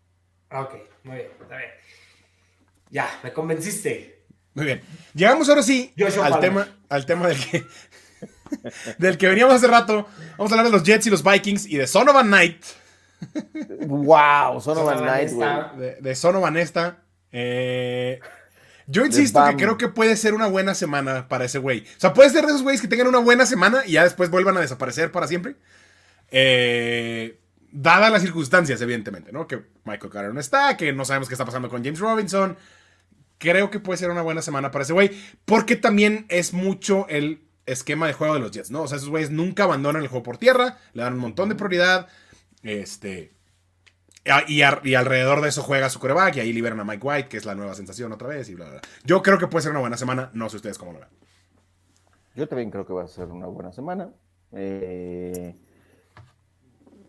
Ah, 0.51 0.63
Ok, 0.63 0.75
muy 1.05 1.17
bien, 1.17 1.31
está 1.41 1.57
bien. 1.57 1.71
Ya, 2.91 3.09
me 3.23 3.33
convenciste. 3.33 4.18
Muy 4.59 4.66
bien. 4.66 4.83
Llegamos 5.14 5.49
ahora 5.49 5.62
sí 5.62 5.94
Joshua 5.97 6.27
al 6.27 6.33
Palmer. 6.33 6.51
tema, 6.51 6.68
al 6.88 7.07
tema 7.07 7.29
del 7.29 7.38
que, 7.38 7.64
del 8.99 9.16
que 9.16 9.29
veníamos 9.29 9.55
hace 9.55 9.68
rato. 9.68 10.09
Vamos 10.37 10.51
a 10.51 10.55
hablar 10.57 10.66
de 10.66 10.73
los 10.73 10.83
Jets 10.83 11.07
y 11.07 11.11
los 11.11 11.23
Vikings 11.23 11.66
y 11.66 11.77
de 11.77 11.87
Sonovan 11.87 12.27
Knight. 12.27 12.64
¡Wow! 13.87 14.61
Sonovan 14.61 14.99
Sonovan 14.99 14.99
Knight, 14.99 15.31
güey. 15.31 15.79
De, 15.79 15.97
de 16.01 16.14
Sonovan 16.16 16.57
esta. 16.57 17.05
Eh, 17.31 18.18
yo 18.88 19.05
insisto 19.05 19.44
que 19.49 19.57
creo 19.57 19.79
que 19.79 19.87
puede 19.87 20.16
ser 20.16 20.35
una 20.35 20.49
buena 20.49 20.75
semana 20.75 21.29
para 21.29 21.44
ese 21.44 21.59
güey. 21.59 21.83
O 21.97 22.01
sea, 22.01 22.12
puede 22.12 22.31
ser 22.31 22.44
de 22.44 22.49
esos 22.49 22.62
güeyes 22.62 22.81
que 22.81 22.88
tengan 22.88 23.07
una 23.07 23.18
buena 23.18 23.47
semana 23.47 23.83
y 23.87 23.92
ya 23.92 24.03
después 24.03 24.29
vuelvan 24.29 24.57
a 24.57 24.61
desaparecer 24.61 25.12
para 25.12 25.29
siempre. 25.29 25.55
Eh, 26.33 27.38
dadas 27.71 28.11
las 28.11 28.23
circunstancias, 28.23 28.81
evidentemente, 28.81 29.31
¿no? 29.31 29.47
Que 29.47 29.62
Michael 29.85 30.11
Carter 30.11 30.35
no 30.35 30.40
está, 30.40 30.77
que 30.77 30.92
no 30.92 31.05
sabemos 31.05 31.29
qué 31.29 31.35
está 31.35 31.44
pasando 31.44 31.68
con 31.68 31.85
James 31.85 32.01
Robinson. 32.01 32.57
Creo 33.38 33.70
que 33.70 33.81
puede 33.81 33.98
ser 33.98 34.11
una 34.11 34.22
buena 34.22 34.42
semana 34.42 34.70
para 34.70 34.83
ese 34.85 34.92
güey. 34.92 35.11
Porque 35.44 35.77
también 35.77 36.27
es 36.29 36.53
mucho 36.53 37.07
el 37.09 37.48
esquema 37.66 38.07
de 38.07 38.12
juego 38.12 38.35
de 38.35 38.40
los 38.40 38.51
Jets, 38.51 38.70
¿no? 38.70 38.83
O 38.83 38.88
sea, 38.88 38.96
esos 38.96 39.09
güeyes 39.09 39.31
nunca 39.31 39.64
abandonan 39.64 40.03
el 40.03 40.09
juego 40.09 40.22
por 40.22 40.38
tierra, 40.38 40.79
le 40.94 41.03
dan 41.03 41.14
un 41.14 41.20
montón 41.20 41.48
de 41.48 41.55
prioridad. 41.55 42.09
Este. 42.62 43.33
y 44.48 44.62
alrededor 44.62 45.40
de 45.40 45.48
eso 45.48 45.62
juega 45.62 45.88
su 45.88 46.01
coreback 46.01 46.37
y 46.37 46.40
ahí 46.40 46.53
liberan 46.53 46.81
a 46.81 46.85
Mike 46.85 47.07
White, 47.07 47.29
que 47.29 47.37
es 47.37 47.44
la 47.44 47.55
nueva 47.55 47.74
sensación 47.74 48.12
otra 48.12 48.29
vez 48.29 48.48
y 48.48 48.55
bla, 48.55 48.66
bla, 48.66 48.81
bla. 48.81 48.88
Yo 49.05 49.22
creo 49.22 49.38
que 49.38 49.46
puede 49.46 49.62
ser 49.62 49.70
una 49.70 49.81
buena 49.81 49.96
semana, 49.96 50.31
no 50.33 50.48
sé 50.48 50.57
ustedes 50.57 50.79
cómo 50.79 50.92
lo 50.92 51.01
ven. 51.01 51.09
Yo 52.35 52.48
también 52.48 52.70
creo 52.70 52.87
que 52.87 52.92
va 52.92 53.05
a 53.05 53.09
ser 53.09 53.27
una 53.27 53.46
buena 53.46 53.72
semana. 53.72 54.11
Eh, 54.53 55.57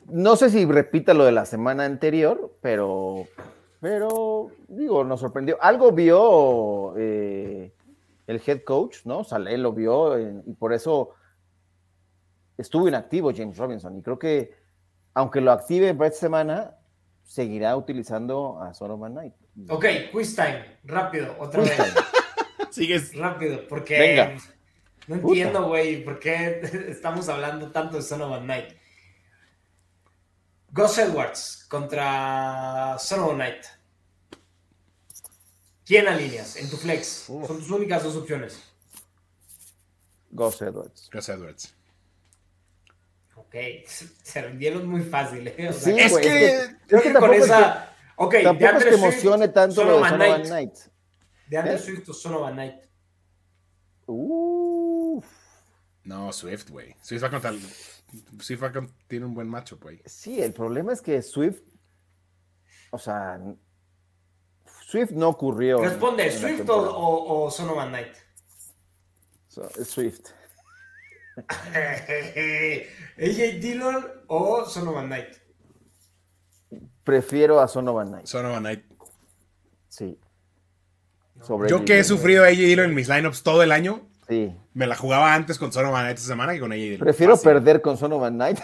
no 0.07 0.35
sé 0.35 0.49
si 0.49 0.65
repita 0.65 1.13
lo 1.13 1.23
de 1.23 1.31
la 1.31 1.45
semana 1.45 1.85
anterior, 1.85 2.57
pero, 2.61 3.27
pero 3.79 4.51
digo, 4.67 5.03
nos 5.03 5.19
sorprendió. 5.21 5.57
Algo 5.61 5.91
vio 5.91 6.95
eh, 6.97 7.73
el 8.27 8.41
head 8.45 8.63
coach, 8.63 9.05
¿no? 9.05 9.23
Saleh 9.23 9.57
lo 9.57 9.73
vio 9.73 10.17
eh, 10.17 10.41
y 10.45 10.53
por 10.53 10.73
eso 10.73 11.11
estuvo 12.57 12.87
inactivo 12.87 13.31
James 13.35 13.57
Robinson. 13.57 13.97
Y 13.97 14.01
creo 14.01 14.19
que, 14.19 14.53
aunque 15.13 15.39
lo 15.41 15.51
active 15.51 15.89
esta 15.89 16.11
semana, 16.11 16.75
seguirá 17.23 17.75
utilizando 17.77 18.61
a 18.61 18.73
Solomon 18.73 19.13
Knight. 19.13 19.33
Ok, 19.69 19.85
quiz 20.11 20.35
time, 20.35 20.79
rápido, 20.83 21.35
otra 21.39 21.61
vez. 21.61 21.77
Sigues. 22.71 23.17
Rápido, 23.17 23.67
porque 23.67 23.97
Venga. 23.97 24.35
no 25.07 25.15
entiendo, 25.15 25.67
güey, 25.67 26.03
por 26.03 26.19
qué 26.19 26.61
estamos 26.89 27.29
hablando 27.29 27.71
tanto 27.71 27.95
de 27.95 28.03
Sonovan 28.03 28.43
Knight. 28.43 28.78
Gus 30.71 30.97
Edwards 30.97 31.65
contra 31.69 32.95
Sonovan 32.99 33.36
Knight. 33.38 33.65
¿Quién 35.86 36.08
alineas 36.08 36.55
en 36.58 36.69
tu 36.69 36.77
flex? 36.77 37.08
Son 37.27 37.41
tus 37.47 37.69
únicas 37.71 38.03
dos 38.03 38.15
opciones. 38.15 38.62
Gus 40.32 40.62
Edwards. 40.62 41.10
Gus 41.12 41.29
Edwards. 41.29 41.75
Ok, 43.36 43.55
se 44.21 44.41
rindieron 44.43 44.88
muy 44.88 45.01
fácil, 45.01 45.47
¿eh? 45.47 45.69
O 45.69 45.73
Sí, 45.73 45.79
sea, 45.95 46.05
Es 46.05 46.17
que- 46.19 46.55
es 46.55 46.67
que 46.67 46.75
que 46.88 47.01
con 47.03 47.13
tampoco 47.13 47.34
es 47.34 47.45
esa. 47.45 47.95
Ok, 48.17 48.34
Tampoco 48.43 48.53
es 48.53 48.60
DeAndre 48.60 48.86
que 48.86 48.91
Swift, 48.97 49.03
emocione 49.12 49.47
tanto 49.47 49.84
lo 49.84 49.88
de 49.89 49.93
Sonovan 50.03 50.12
Sonovan 50.12 50.41
Knight. 50.43 50.73
Knight. 50.73 50.93
De 51.47 51.58
Andre 51.58 51.73
¿Eh? 51.73 51.79
Swift 51.79 52.10
o 52.10 52.13
Sonovan 52.13 52.53
Knight. 52.53 52.75
Uf. 54.05 54.59
No, 56.03 56.31
Swift, 56.33 56.69
güey. 56.69 56.95
Swift 57.01 57.23
va 57.23 57.29
contra 57.29 57.53
Swift 58.39 58.63
va 58.63 58.71
con- 58.71 58.91
tiene 59.07 59.25
un 59.25 59.33
buen 59.33 59.47
macho, 59.47 59.77
güey. 59.79 60.01
Sí, 60.05 60.41
el 60.41 60.53
problema 60.53 60.93
es 60.93 61.01
que 61.01 61.21
Swift, 61.21 61.62
o 62.91 62.97
sea, 62.97 63.39
Swift 64.88 65.12
no 65.12 65.29
ocurrió. 65.29 65.81
Responde, 65.81 66.25
en 66.27 66.31
¿Swift 66.39 66.69
o, 66.69 66.75
o, 66.77 67.45
o 67.45 67.51
Sonovan 67.51 67.89
Knight? 67.89 68.15
So, 69.47 69.69
Swift. 69.85 70.29
AJ 73.17 73.59
Dillon 73.62 74.05
o 74.27 74.65
Sonovan 74.65 75.07
Knight. 75.07 75.35
Prefiero 77.03 77.59
a 77.59 77.67
Sonovan 77.67 78.09
Knight. 78.09 78.25
Sonovan 78.25 78.63
Knight. 78.63 78.83
Sí. 79.89 80.19
Sobre 81.41 81.69
Yo 81.69 81.85
que 81.85 81.99
he 81.99 82.03
sufrido 82.03 82.43
a 82.43 82.47
AJ 82.47 82.57
Dillon 82.57 82.85
en 82.89 82.95
mis 82.95 83.07
lineups 83.07 83.43
todo 83.43 83.63
el 83.63 83.71
año, 83.71 84.09
Sí. 84.29 84.55
me 84.75 84.85
la 84.87 84.95
jugaba 84.95 85.33
antes 85.33 85.57
con 85.57 85.73
Sonovan 85.73 86.03
Knight 86.03 86.17
esta 86.17 86.29
semana 86.29 86.53
que 86.53 86.59
con 86.59 86.69
Dillon. 86.71 86.99
Prefiero 86.99 87.35
Fácil. 87.35 87.51
perder 87.51 87.81
con 87.81 87.97
Sonovan 87.97 88.35
Knight. 88.35 88.59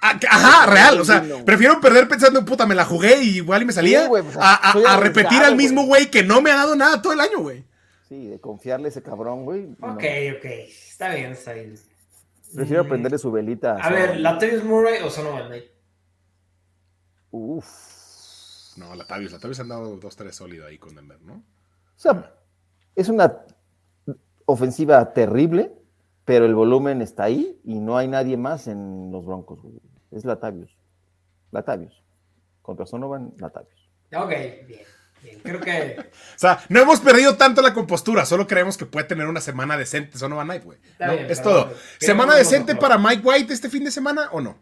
Ah, 0.00 0.18
Ajá, 0.30 0.70
real. 0.70 1.00
O 1.00 1.04
sea, 1.04 1.24
prefiero 1.46 1.80
perder 1.80 2.06
pensando 2.06 2.38
en 2.38 2.44
puta, 2.44 2.66
me 2.66 2.74
la 2.74 2.84
jugué 2.84 3.22
y 3.22 3.36
igual 3.36 3.62
y 3.62 3.64
me 3.64 3.72
salía 3.72 4.02
Sí, 4.02 4.08
pues, 4.08 4.24
a, 4.38 4.54
a- 4.70 4.94
a 4.94 5.00
repetir 5.00 5.42
al 5.42 5.56
mismo 5.56 5.86
güey 5.86 6.10
que 6.10 6.22
no 6.22 6.42
me 6.42 6.50
ha 6.50 6.56
dado 6.56 6.76
nada 6.76 7.00
todo 7.02 7.14
el 7.14 7.20
año, 7.20 7.40
güey. 7.40 7.64
Sí, 8.08 8.26
de 8.28 8.38
confiarle 8.38 8.86
a 8.86 8.90
ese 8.90 9.02
cabrón, 9.02 9.44
güey. 9.44 9.64
Ok, 9.80 10.04
ok. 10.36 10.44
Está 10.44 11.14
bien, 11.14 11.32
está 11.32 11.54
bien. 11.54 11.74
Prefiero 12.54 12.84
mm. 12.84 12.88
prenderle 12.88 13.16
su 13.18 13.32
velita. 13.32 13.78
A, 13.80 13.88
ver, 13.90 14.20
¿Latavius 14.20 14.62
Murray 14.62 15.02
o 15.02 15.10
Sonovan 15.10 15.46
Knight? 15.46 15.64
Uf. 17.30 17.66
No, 18.76 18.94
Latavius. 18.94 19.32
Latavius 19.32 19.60
han 19.60 19.68
dado 19.68 19.98
2-3 19.98 20.32
sólido 20.32 20.66
ahí 20.66 20.78
con 20.78 20.94
Denver, 20.94 21.20
¿no? 21.22 21.34
O 21.34 21.42
sea, 21.98 22.30
es 22.94 23.08
una 23.08 23.32
ofensiva 24.46 25.12
terrible, 25.12 25.72
pero 26.24 26.44
el 26.46 26.54
volumen 26.54 27.02
está 27.02 27.24
ahí 27.24 27.60
y 27.64 27.80
no 27.80 27.96
hay 27.96 28.08
nadie 28.08 28.36
más 28.36 28.66
en 28.66 29.10
los 29.12 29.24
Broncos, 29.24 29.60
güey. 29.62 29.80
Es 30.10 30.24
Latavius. 30.24 30.76
Latavius. 31.50 32.02
Contra 32.62 32.86
Sonovan, 32.86 33.34
Latavius. 33.38 33.90
Ok, 34.16 34.30
bien. 34.66 35.40
Creo 35.42 35.60
que. 35.60 35.96
o 36.36 36.38
sea, 36.38 36.60
no 36.68 36.80
hemos 36.80 37.00
perdido 37.00 37.36
tanto 37.36 37.62
la 37.62 37.74
compostura, 37.74 38.24
solo 38.26 38.46
creemos 38.46 38.76
que 38.76 38.86
puede 38.86 39.06
tener 39.06 39.26
una 39.26 39.40
semana 39.40 39.76
decente 39.76 40.18
Sonovan 40.18 40.46
Knight, 40.46 40.64
güey. 40.64 40.78
es 41.28 41.42
todo. 41.42 41.72
¿Semana 41.98 42.34
decente 42.34 42.74
para 42.74 42.98
Mike 42.98 43.22
White 43.24 43.52
este 43.52 43.68
fin 43.68 43.84
de 43.84 43.90
semana 43.90 44.28
o 44.32 44.40
no? 44.40 44.58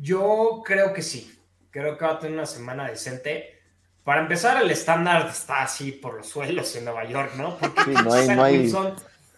Yo 0.00 0.62
creo 0.64 0.92
que 0.92 1.02
sí. 1.02 1.38
Creo 1.70 1.96
que 1.96 2.04
va 2.04 2.12
a 2.12 2.18
tener 2.18 2.34
una 2.34 2.46
semana 2.46 2.88
decente. 2.88 3.61
Para 4.04 4.22
empezar, 4.22 4.60
el 4.60 4.70
estándar 4.70 5.28
está 5.28 5.62
así 5.62 5.92
por 5.92 6.14
los 6.14 6.28
suelos 6.28 6.74
en 6.74 6.84
Nueva 6.84 7.04
York, 7.04 7.34
¿no? 7.36 7.56
Porque 7.56 7.92
no 7.92 8.12
hay, 8.12 8.28
no 8.28 8.44
hay... 8.44 8.72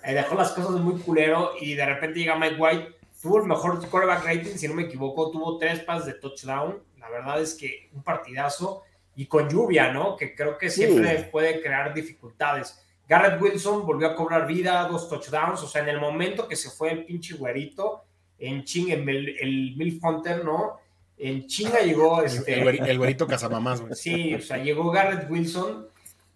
Eh, 0.05 0.15
dejó 0.15 0.35
las 0.35 0.53
cosas 0.53 0.81
muy 0.81 1.01
culero 1.01 1.53
y 1.61 1.75
de 1.75 1.87
repente 1.87 2.19
llega 2.19 2.39
Mike 2.39 2.57
White, 2.59 2.89
tuvo 3.23 3.39
el 3.39 3.45
mejor 3.45 3.87
quarterback 3.89 4.25
rating, 4.25 4.57
si 4.57 4.69
no 4.69 4.75
me 4.75 4.83
equivoco, 4.83 5.31
tuvo 5.31 5.57
tres 5.59 5.81
pases 5.81 6.07
de 6.07 6.15
touchdown. 6.15 6.83
La 6.99 7.09
verdad 7.09 7.41
es 7.41 7.55
que 7.55 7.89
un 7.93 8.03
partidazo 8.03 8.83
y 9.17 9.27
con 9.27 9.49
lluvia, 9.49 9.93
¿no? 9.93 10.17
Que 10.17 10.35
creo 10.35 10.59
que 10.59 10.71
siempre 10.71 11.29
puede 11.31 11.63
crear 11.63 11.95
dificultades. 11.95 12.81
Garrett 13.09 13.41
Wilson 13.41 13.87
volvió 13.87 14.09
a 14.09 14.17
cobrar 14.17 14.47
vida, 14.47 14.87
dos 14.89 15.09
touchdowns, 15.09 15.63
o 15.63 15.67
sea, 15.67 15.83
en 15.83 15.91
el 15.91 16.01
momento 16.01 16.49
que 16.49 16.57
se 16.57 16.71
fue 16.71 16.91
el 16.91 17.05
pinche 17.05 17.35
güerito, 17.35 18.05
en 18.39 18.65
ching, 18.65 18.91
el, 18.91 19.09
el 19.09 19.75
Milf 19.77 20.03
Hunter, 20.03 20.45
¿no? 20.45 20.81
En 21.17 21.47
chinga 21.47 21.81
llegó 21.81 22.23
este... 22.23 22.61
El, 22.61 22.99
güerito 22.99 23.27
Casamamás, 23.27 23.81
güey. 23.81 23.95
Sí, 23.95 24.35
o 24.35 24.41
sea, 24.41 24.59
llegó 24.59 24.91
Garrett 24.91 25.31
Wilson 25.31 25.89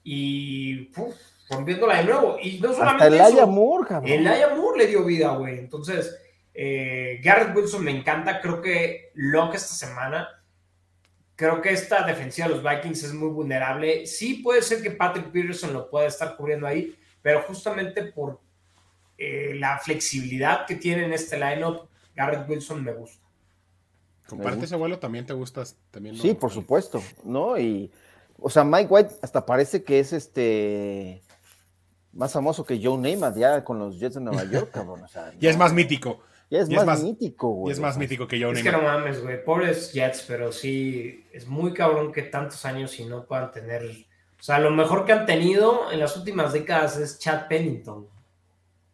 y 0.05 0.91
rompiéndola 1.51 1.99
de 1.99 2.05
nuevo. 2.05 2.37
Y 2.41 2.59
no 2.61 2.73
solamente 2.73 3.05
Hasta 3.05 3.17
el 3.17 3.21
Aya 3.21 3.47
Moore, 3.47 3.89
cabrón. 3.89 4.11
El 4.11 4.27
Aya 4.27 4.55
Moore 4.55 4.79
le 4.79 4.87
dio 4.87 5.05
vida, 5.05 5.35
güey. 5.35 5.59
Entonces, 5.59 6.17
eh, 6.55 7.21
Garrett 7.23 7.55
Wilson 7.57 7.85
me 7.85 7.91
encanta. 7.91 8.41
Creo 8.41 8.63
que 8.63 9.11
lo 9.15 9.51
que 9.51 9.57
esta 9.57 9.75
semana, 9.75 10.29
creo 11.35 11.61
que 11.61 11.71
esta 11.71 12.07
defensiva 12.07 12.49
de 12.49 12.55
los 12.55 12.65
Vikings 12.65 13.03
es 13.05 13.15
muy 13.15 13.29
vulnerable. 13.29 14.07
Sí 14.07 14.35
puede 14.35 14.63
ser 14.63 14.83
que 14.83 14.93
Patrick 14.93 15.31
Peterson 15.31 15.73
lo 15.73 15.91
pueda 15.91 16.07
estar 16.07 16.37
cubriendo 16.37 16.67
ahí, 16.67 16.97
pero 17.21 17.43
justamente 17.43 18.05
por 18.05 18.41
eh, 19.17 19.55
la 19.57 19.79
flexibilidad 19.79 20.65
que 20.67 20.77
tiene 20.77 21.05
en 21.05 21.13
este 21.13 21.39
lineup, 21.39 21.89
Garrett 22.15 22.49
Wilson 22.49 22.85
me 22.85 22.93
gusta. 22.93 23.28
Comparte 24.29 24.67
ese 24.67 24.77
vuelo, 24.77 24.99
también 24.99 25.25
te 25.25 25.33
gusta. 25.33 25.65
También 25.91 26.15
Sí, 26.17 26.35
por 26.35 26.51
supuesto, 26.51 27.03
¿no? 27.25 27.59
Y, 27.59 27.91
o 28.39 28.51
sea, 28.51 28.63
Mike 28.63 28.89
White 28.91 29.15
hasta 29.23 29.47
parece 29.47 29.83
que 29.83 30.01
es 30.01 30.13
este 30.13 31.23
más 32.13 32.33
famoso 32.33 32.65
que 32.65 32.79
Joe 32.83 32.99
Namath 32.99 33.37
ya 33.39 33.65
con 33.65 33.79
los 33.79 33.99
Jets 33.99 34.17
de 34.17 34.21
Nueva 34.21 34.45
York, 34.45 34.71
cabrón. 34.73 35.03
O 35.03 35.09
sea, 35.09 35.33
ya 35.41 35.49
es 35.49 35.57
más 35.57 35.73
mítico. 35.73 36.21
Ya 36.51 36.61
es, 36.61 36.71
más, 36.71 37.03
mítico, 37.03 37.49
güey. 37.49 37.71
Y 37.71 37.73
es 37.73 37.81
más 37.81 37.99
mítico 37.99 38.27
que 38.27 38.37
Joe 38.37 38.53
Namath. 38.53 38.59
Es 38.59 38.65
que 38.65 38.73
no 38.73 38.83
mames, 38.83 39.23
güey. 39.23 39.45
Pobres 39.45 39.93
Jets, 39.93 40.25
pero 40.27 40.53
sí, 40.53 41.27
es 41.33 41.47
muy 41.47 41.73
cabrón 41.73 42.13
que 42.13 42.23
tantos 42.23 42.65
años 42.65 42.99
y 43.01 43.05
no 43.07 43.25
puedan 43.25 43.51
tener. 43.51 43.83
O 43.83 44.43
sea, 44.43 44.59
lo 44.59 44.71
mejor 44.71 45.05
que 45.05 45.13
han 45.13 45.27
tenido 45.27 45.91
en 45.91 46.01
las 46.01 46.17
últimas 46.17 46.53
décadas 46.53 46.97
es 46.99 47.19
Chad 47.19 47.49
Pennington. 47.49 48.07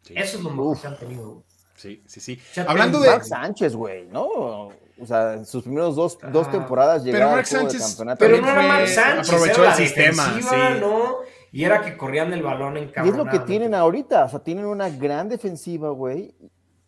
Eso 0.09 0.37
es 0.37 0.43
lo 0.43 0.49
mejor 0.49 0.79
que 0.79 0.87
han 0.87 0.97
tenido, 0.97 1.43
Sí, 1.75 2.01
sí, 2.05 2.19
sí. 2.21 2.41
Hablando 2.67 2.99
de. 2.99 3.09
Mark 3.09 3.25
Sánchez, 3.25 3.75
güey, 3.75 4.05
¿no? 4.07 4.69
O 4.99 5.05
sea, 5.05 5.33
en 5.33 5.45
sus 5.45 5.63
primeros 5.63 5.95
dos, 5.95 6.17
dos 6.31 6.49
temporadas 6.49 7.03
llegaron 7.03 7.37
al 7.37 7.45
campeonato. 7.45 8.19
Pero 8.19 8.41
no 8.41 8.49
era 8.49 8.61
Mark 8.61 8.87
Sánchez. 8.87 9.29
Aprovechó 9.29 9.65
el 9.65 9.73
sistema, 9.73 10.39
sí. 10.39 10.55
¿no? 10.79 11.17
Y 11.51 11.63
era 11.63 11.81
que 11.81 11.97
corrían 11.97 12.33
el 12.33 12.43
balón 12.43 12.77
en 12.77 12.91
Y 13.03 13.09
es 13.09 13.15
lo 13.15 13.25
que 13.25 13.39
tienen 13.39 13.73
ahorita. 13.73 14.25
O 14.25 14.29
sea, 14.29 14.39
tienen 14.39 14.65
una 14.65 14.89
gran 14.89 15.29
defensiva, 15.29 15.89
güey. 15.89 16.33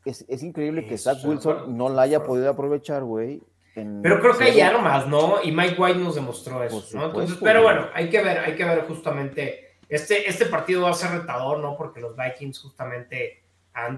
Es, 0.06 0.26
es, 0.30 0.42
increíble 0.44 0.86
que 0.88 0.98
Zach 0.98 1.18
Wilson 1.24 1.78
no 1.78 1.90
la 1.90 2.04
haya 2.04 2.24
podido 2.24 2.50
aprovechar, 2.50 3.04
güey. 3.04 3.42
Pero 3.76 4.20
creo 4.20 4.38
que 4.38 4.46
hay 4.46 4.62
algo 4.62 4.82
más, 4.82 5.08
¿no? 5.08 5.36
Y 5.44 5.52
Mike 5.52 5.76
White 5.80 6.00
nos 6.00 6.16
demostró 6.16 6.64
eso, 6.64 6.84
¿no? 6.94 7.06
Entonces, 7.06 7.38
pero 7.42 7.62
bueno, 7.62 7.88
hay 7.94 8.10
que 8.10 8.24
ver, 8.24 8.40
hay 8.40 8.56
que 8.56 8.66
ver 8.66 8.86
justamente. 8.88 9.78
Este, 9.88 10.28
este 10.28 10.46
partido 10.48 10.84
va 10.84 10.92
a 10.92 10.94
ser 10.94 11.12
retador, 11.12 11.60
¿no? 11.60 11.78
Porque 11.78 12.00
los 12.00 12.16
Vikings 12.16 12.60
justamente 12.60 13.44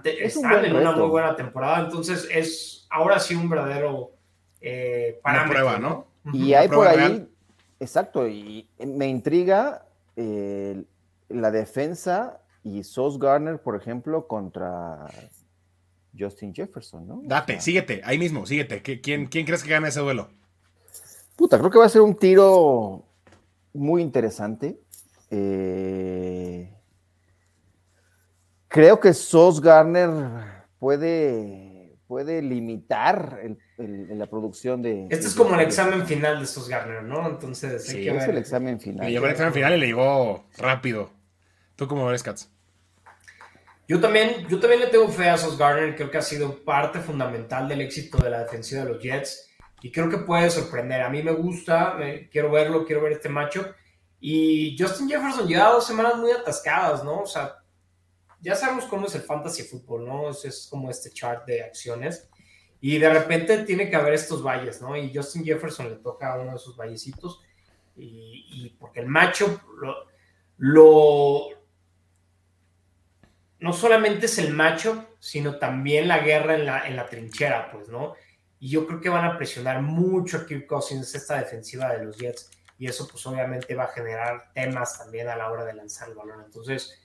están 0.04 0.66
en 0.66 0.76
una 0.76 0.92
muy 0.92 1.10
buena 1.10 1.36
temporada, 1.36 1.86
entonces 1.86 2.28
es 2.32 2.88
ahora 2.90 3.20
sí 3.20 3.36
un 3.36 3.50
verdadero 3.50 4.12
eh, 4.62 5.20
parámetro. 5.24 5.54
prueba, 5.54 5.80
¿no? 5.80 6.08
Y 6.34 6.54
hay 6.54 6.68
por 6.68 6.88
ahí, 6.88 7.28
exacto, 7.80 8.28
y 8.28 8.68
me 8.80 9.08
intriga 9.08 9.86
eh, 10.16 10.84
la 11.30 11.52
defensa 11.52 12.42
y 12.64 12.84
Sos 12.84 13.18
Garner, 13.18 13.62
por 13.62 13.76
ejemplo, 13.76 14.28
contra 14.28 15.06
Justin 16.18 16.54
Jefferson, 16.54 17.08
¿no? 17.08 17.22
Date, 17.24 17.62
síguete, 17.62 18.02
ahí 18.04 18.18
mismo, 18.18 18.46
síguete. 18.46 18.82
¿Quién, 18.82 19.28
¿Quién 19.28 19.46
crees 19.46 19.64
que 19.64 19.70
gana 19.70 19.88
ese 19.88 20.02
duelo? 20.02 20.30
Puta, 21.36 21.58
creo 21.58 21.72
que 21.72 21.80
va 21.80 21.86
a 21.86 21.90
ser 21.90 22.02
un 22.02 22.16
tiro 22.16 23.06
muy 23.74 24.02
interesante. 24.02 24.80
Eh, 25.32 26.70
creo 28.70 29.00
que 29.00 29.14
Sos 29.14 29.60
Garner 29.60 30.10
puede, 30.80 31.98
puede 32.08 32.42
limitar 32.42 33.42
la 33.78 34.28
producción 34.28 34.82
de. 34.82 35.08
Este 35.10 35.28
es 35.28 35.36
como 35.36 35.56
el 35.56 35.62
examen 35.62 36.06
final 36.06 36.40
de 36.40 36.46
Sos 36.46 36.70
Garner, 36.70 37.04
¿no? 37.04 37.28
Entonces, 37.28 37.86
sí, 37.86 38.08
es 38.08 38.24
el 38.24 38.38
examen 38.38 38.80
final. 38.80 39.06
Le 39.06 39.12
llegó 39.12 39.26
el 39.26 39.32
examen 39.32 39.54
final 39.54 39.74
y 39.74 39.80
le 39.80 39.88
llegó 39.88 40.46
rápido. 40.58 41.12
¿Tú 41.76 41.88
cómo 41.88 42.08
ves, 42.08 42.24
Katz? 42.24 42.48
Yo 43.88 44.00
también, 44.00 44.48
yo 44.48 44.60
también 44.60 44.82
le 44.82 44.88
tengo 44.88 45.10
fe 45.10 45.30
a 45.30 45.38
Sos 45.38 45.58
Garner, 45.58 45.96
creo 45.96 46.12
que 46.12 46.20
ha 46.20 46.22
sido 46.22 46.64
parte 46.64 47.00
fundamental 47.00 47.68
del 47.68 47.82
éxito 47.82 48.20
de 48.20 48.30
la 48.30 48.44
defensiva 48.44 48.84
de 48.84 48.94
los 48.94 49.02
Jets 49.02 49.50
y 49.82 49.92
creo 49.92 50.10
que 50.10 50.20
puede 50.20 50.52
sorprender. 50.52 51.02
A 51.02 51.10
mí 51.10 51.24
me 51.24 51.32
gusta, 51.32 51.98
quiero 52.32 52.52
verlo, 52.52 52.86
quiero 52.86 53.02
ver 53.02 53.14
este 53.14 53.30
macho. 53.30 53.74
Y 54.20 54.76
Justin 54.78 55.10
Jefferson 55.10 55.48
lleva 55.48 55.72
dos 55.72 55.88
semanas 55.88 56.18
muy 56.18 56.30
atascadas, 56.30 57.04
¿no? 57.04 57.22
O 57.22 57.26
sea, 57.26 57.59
ya 58.42 58.56
sabemos 58.56 58.86
cómo 58.86 59.08
es 59.08 59.16
el 59.16 59.22
fantasy 59.22 59.64
fútbol, 59.64 60.06
¿no? 60.06 60.30
Es, 60.30 60.68
como 60.70 60.90
este 60.90 61.12
chart 61.12 61.46
de 61.46 61.64
acciones. 61.64 62.30
Y 62.82 62.98
de 62.98 63.10
repente 63.10 63.64
tiene 63.64 63.90
que 63.90 63.96
haber 63.96 64.14
estos 64.14 64.42
valles, 64.42 64.82
¿no? 64.82 64.96
Y 64.96 65.14
Justin 65.14 65.44
Jefferson 65.44 65.90
le 65.90 65.96
toca 65.98 66.34
a 66.34 66.40
uno 66.40 66.52
de 66.52 66.58
esos 66.58 66.78
vallecitos. 66.78 67.42
Y, 67.96 68.76
porque 68.80 69.02
el 69.02 69.08
macho 69.08 69.60
lo, 70.58 71.50
No 73.60 73.74
solamente 73.74 74.28
es 74.28 74.38
el 74.38 74.54
macho, 74.54 75.10
sino 75.20 75.58
también 75.58 76.08
la 76.08 76.20
guerra 76.20 76.56
en 76.56 76.66
la, 76.66 76.88
en 76.88 76.96
la 76.96 77.08
trinchera, 77.08 77.70
pues, 77.72 77.90
¿no? 77.90 78.16
Y 78.62 78.70
yo 78.70 78.88
creo 78.88 79.02
que 79.02 79.10
van 79.10 79.26
a 79.26 79.38
presionar 79.38 79.82
mucho 79.82 80.38
a 80.38 80.46
Kirk 80.46 80.66
Cousins, 80.66 81.14
esta 81.14 81.38
defensiva 81.38 81.90
de 81.94 82.06
los 82.06 82.18
Jets. 82.18 82.50
Y 82.78 82.88
eso, 82.88 83.06
pues, 83.10 83.26
obviamente 83.28 83.76
va 83.76 83.86
a 83.86 83.88
generar 83.88 84.54
temas 84.54 84.98
también 84.98 85.28
a 85.28 85.36
la 85.36 85.52
hora 85.52 85.66
de 85.66 85.74
lanzar 85.74 86.08
el 86.08 86.16
balón. 86.16 86.42
Entonces, 86.46 86.98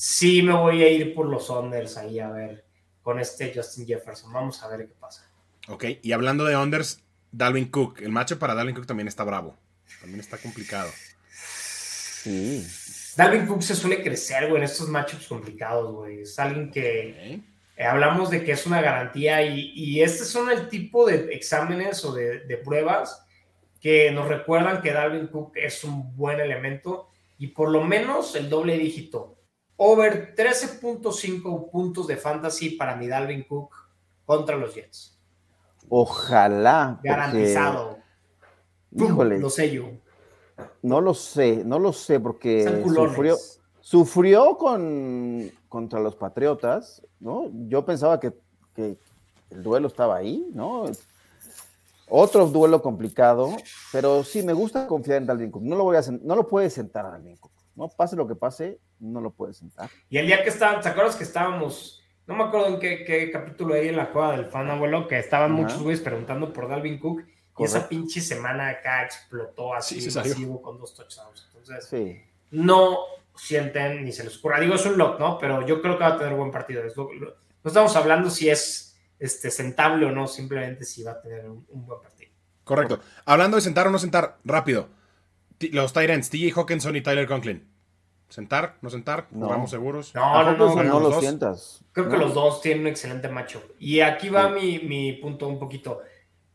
sí 0.00 0.42
me 0.42 0.54
voy 0.54 0.82
a 0.82 0.88
ir 0.88 1.14
por 1.14 1.26
los 1.26 1.50
unders 1.50 1.98
ahí 1.98 2.20
a 2.20 2.30
ver 2.30 2.64
con 3.02 3.20
este 3.20 3.52
Justin 3.54 3.86
Jefferson. 3.86 4.32
Vamos 4.32 4.62
a 4.62 4.68
ver 4.68 4.86
qué 4.86 4.94
pasa. 4.98 5.30
Ok, 5.68 5.84
y 6.00 6.12
hablando 6.12 6.44
de 6.46 6.56
unders, 6.56 7.02
Dalvin 7.30 7.66
Cook. 7.66 8.00
El 8.00 8.10
macho 8.10 8.38
para 8.38 8.54
Dalvin 8.54 8.74
Cook 8.74 8.86
también 8.86 9.08
está 9.08 9.24
bravo. 9.24 9.58
También 10.00 10.20
está 10.20 10.38
complicado. 10.38 10.90
Sí. 11.30 12.66
Dalvin 13.14 13.46
Cook 13.46 13.62
se 13.62 13.74
suele 13.74 14.02
crecer, 14.02 14.48
güey, 14.48 14.62
en 14.62 14.62
estos 14.62 14.88
matchups 14.88 15.26
complicados, 15.26 15.92
güey. 15.92 16.22
Es 16.22 16.38
alguien 16.38 16.70
que 16.70 17.42
eh, 17.76 17.84
hablamos 17.84 18.30
de 18.30 18.42
que 18.42 18.52
es 18.52 18.64
una 18.64 18.80
garantía 18.80 19.42
y, 19.42 19.72
y 19.74 20.00
estos 20.00 20.28
son 20.28 20.50
el 20.50 20.70
tipo 20.70 21.06
de 21.06 21.34
exámenes 21.34 22.02
o 22.06 22.14
de, 22.14 22.40
de 22.46 22.56
pruebas 22.56 23.22
que 23.82 24.10
nos 24.12 24.28
recuerdan 24.28 24.80
que 24.80 24.94
Dalvin 24.94 25.26
Cook 25.26 25.52
es 25.56 25.84
un 25.84 26.16
buen 26.16 26.40
elemento 26.40 27.10
y 27.38 27.48
por 27.48 27.68
lo 27.68 27.84
menos 27.84 28.34
el 28.34 28.48
doble 28.48 28.78
dígito 28.78 29.39
Over 29.82 30.34
13.5 30.34 31.70
puntos 31.70 32.06
de 32.06 32.18
fantasy 32.18 32.76
para 32.76 32.96
mi 32.96 33.08
Dalvin 33.08 33.44
Cook 33.44 33.74
contra 34.26 34.54
los 34.58 34.74
Jets. 34.74 35.18
Ojalá. 35.88 37.00
Garantizado. 37.02 37.96
Híjole. 38.94 39.38
Lo 39.38 39.48
sé 39.48 39.70
yo. 39.70 39.84
No 40.82 41.00
lo 41.00 41.14
sé, 41.14 41.64
no 41.64 41.78
lo 41.78 41.94
sé, 41.94 42.20
porque 42.20 42.82
sufrió, 42.84 43.38
sufrió 43.80 44.58
con, 44.58 45.50
contra 45.70 45.98
los 45.98 46.14
Patriotas, 46.14 47.02
¿no? 47.18 47.48
Yo 47.66 47.82
pensaba 47.82 48.20
que, 48.20 48.34
el 48.76 49.62
duelo 49.62 49.88
estaba 49.88 50.16
ahí, 50.16 50.46
¿no? 50.52 50.90
Otro 52.06 52.48
duelo 52.48 52.82
complicado, 52.82 53.56
pero 53.92 54.24
sí 54.24 54.42
me 54.42 54.52
gusta 54.52 54.86
confiar 54.86 55.22
en 55.22 55.26
Dalvin 55.26 55.50
Cook. 55.50 55.62
No 55.62 55.76
lo 55.76 55.84
voy 55.84 55.96
a 55.96 56.02
no 56.22 56.36
lo 56.36 56.46
puede 56.46 56.68
sentar 56.68 57.06
a 57.06 57.12
Dalvin 57.12 57.38
Cook. 57.38 57.59
No 57.76 57.88
pase 57.88 58.16
lo 58.16 58.26
que 58.26 58.34
pase, 58.34 58.78
no 58.98 59.20
lo 59.20 59.30
puedes 59.30 59.56
sentar. 59.58 59.88
Y 60.08 60.18
el 60.18 60.26
día 60.26 60.42
que 60.42 60.50
estaban, 60.50 60.80
¿te 60.80 60.88
acuerdas 60.88 61.16
que 61.16 61.24
estábamos, 61.24 62.02
no 62.26 62.34
me 62.34 62.44
acuerdo 62.44 62.68
en 62.68 62.78
qué, 62.80 63.04
qué 63.04 63.30
capítulo 63.30 63.74
ahí 63.74 63.88
en 63.88 63.96
la 63.96 64.10
cueva 64.12 64.32
del 64.36 64.46
fan 64.46 64.70
abuelo, 64.70 65.08
que 65.08 65.18
estaban 65.18 65.52
Ajá. 65.52 65.62
muchos 65.62 65.82
güeyes 65.82 66.00
preguntando 66.02 66.52
por 66.52 66.68
Dalvin 66.68 66.98
Cook 66.98 67.22
y 67.58 67.64
esa 67.64 67.88
pinche 67.88 68.20
semana 68.20 68.68
acá 68.70 69.04
explotó 69.04 69.74
así 69.74 70.00
Sí, 70.00 70.16
masivo 70.16 70.62
con 70.62 70.78
dos 70.78 70.94
touchdowns. 70.94 71.44
Entonces, 71.48 71.86
Sí. 71.86 72.20
no 72.50 72.98
sienten 73.36 74.04
ni 74.04 74.12
se 74.12 74.24
les 74.24 74.36
ocurra. 74.38 74.60
Digo, 74.60 74.74
es 74.74 74.84
un 74.86 74.98
lock, 74.98 75.18
¿no? 75.18 75.38
Pero 75.38 75.66
yo 75.66 75.80
creo 75.80 75.96
que 75.96 76.04
va 76.04 76.14
a 76.14 76.18
tener 76.18 76.34
buen 76.34 76.50
partido. 76.50 76.82
Es 76.84 76.96
lo- 76.96 77.12
lo- 77.12 77.30
no 77.62 77.68
estamos 77.68 77.94
hablando 77.96 78.30
si 78.30 78.48
es 78.50 78.98
este, 79.18 79.50
sentable 79.50 80.06
o 80.06 80.10
no, 80.10 80.26
simplemente 80.26 80.84
si 80.84 81.02
va 81.02 81.12
a 81.12 81.20
tener 81.20 81.48
un, 81.48 81.66
un 81.68 81.86
buen 81.86 82.00
partido. 82.00 82.30
Correcto. 82.64 83.00
Hablando 83.26 83.56
de 83.56 83.60
sentar 83.62 83.86
o 83.86 83.90
no 83.90 83.98
sentar, 83.98 84.38
rápido. 84.44 84.88
Los 85.72 85.92
Tyrants, 85.92 86.30
TJ 86.30 86.52
Hawkinson 86.56 86.96
y 86.96 87.00
Tyler 87.02 87.26
Conklin. 87.26 87.68
¿Sentar? 88.28 88.76
¿No 88.80 88.90
sentar? 88.90 89.26
No. 89.32 89.46
¿Jugamos 89.46 89.70
seguros? 89.70 90.14
No, 90.14 90.42
no, 90.52 90.56
no. 90.56 90.82
No 90.84 91.00
los 91.00 91.20
sientas. 91.20 91.84
Creo 91.92 92.08
que 92.08 92.16
los 92.16 92.32
dos 92.32 92.62
tienen 92.62 92.82
un 92.82 92.86
excelente 92.86 93.28
macho. 93.28 93.62
Y 93.78 94.00
aquí 94.00 94.28
va 94.28 94.54
Sí. 94.54 94.54
mi, 94.54 94.88
mi 94.88 95.12
punto 95.14 95.48
un 95.48 95.58
poquito. 95.58 96.00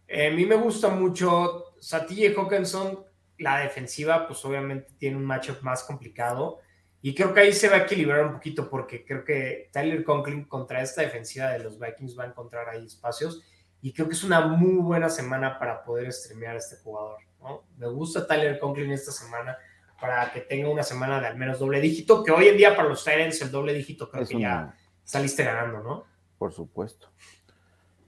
Eh, 0.08 0.28
a 0.28 0.32
mí 0.32 0.46
me 0.46 0.56
gusta 0.56 0.90
mucho 0.90 1.76
Satilla 1.80 2.30
y 2.30 2.34
Hawkinson. 2.34 3.00
La 3.40 3.60
defensiva, 3.60 4.26
pues 4.26 4.44
obviamente 4.46 4.94
tiene 4.98 5.18
un 5.18 5.26
matchup 5.26 5.62
más 5.62 5.84
complicado. 5.84 6.60
Y 7.02 7.14
creo 7.14 7.34
que 7.34 7.42
ahí 7.42 7.54
se 7.54 7.68
va 7.68 7.76
a 7.76 7.80
equilibrar 7.80 8.26
un 8.26 8.34
poquito 8.34 8.70
porque 8.70 9.04
creo 9.06 9.26
que 9.26 9.70
Tyler 9.74 10.04
Conklin 10.06 10.46
contra 10.46 10.82
esta 10.82 11.02
defensiva 11.02 11.50
de 11.50 11.60
los 11.60 11.78
Vikings 11.78 12.18
va 12.18 12.24
a 12.24 12.28
encontrar 12.28 12.70
ahí 12.70 12.86
espacios. 12.86 13.44
Y 13.82 13.92
creo 13.92 14.08
que 14.08 14.14
es 14.16 14.24
una 14.24 14.40
muy 14.48 14.78
buena 14.82 15.10
semana 15.10 15.60
para 15.60 15.84
poder 15.84 16.12
streamear 16.14 16.56
a 16.56 16.60
este 16.60 16.78
jugador. 16.78 17.18
¿No? 17.46 17.64
Me 17.78 17.88
gusta 17.88 18.26
Tyler 18.28 18.60
Conklin 18.60 18.92
esta 18.92 19.12
semana 19.12 19.58
para 20.02 20.32
que 20.34 20.42
tenga 20.42 20.68
una 20.70 20.84
semana 20.84 21.22
de 21.22 21.28
al 21.28 21.38
menos 21.38 21.60
doble 21.60 21.80
dígito, 21.80 22.24
que 22.24 22.32
hoy 22.32 22.48
en 22.50 22.58
día 22.58 22.76
para 22.76 22.90
los 22.90 23.04
Tyrants 23.04 23.42
el 23.42 23.52
doble 23.52 23.74
dígito 23.74 24.10
creo 24.10 24.24
Es 24.24 24.30
que 24.30 24.40
ya 24.40 24.76
saliste 25.04 25.44
ganando, 25.44 25.82
¿no? 25.82 26.06
Por 26.38 26.52
supuesto. 26.52 27.10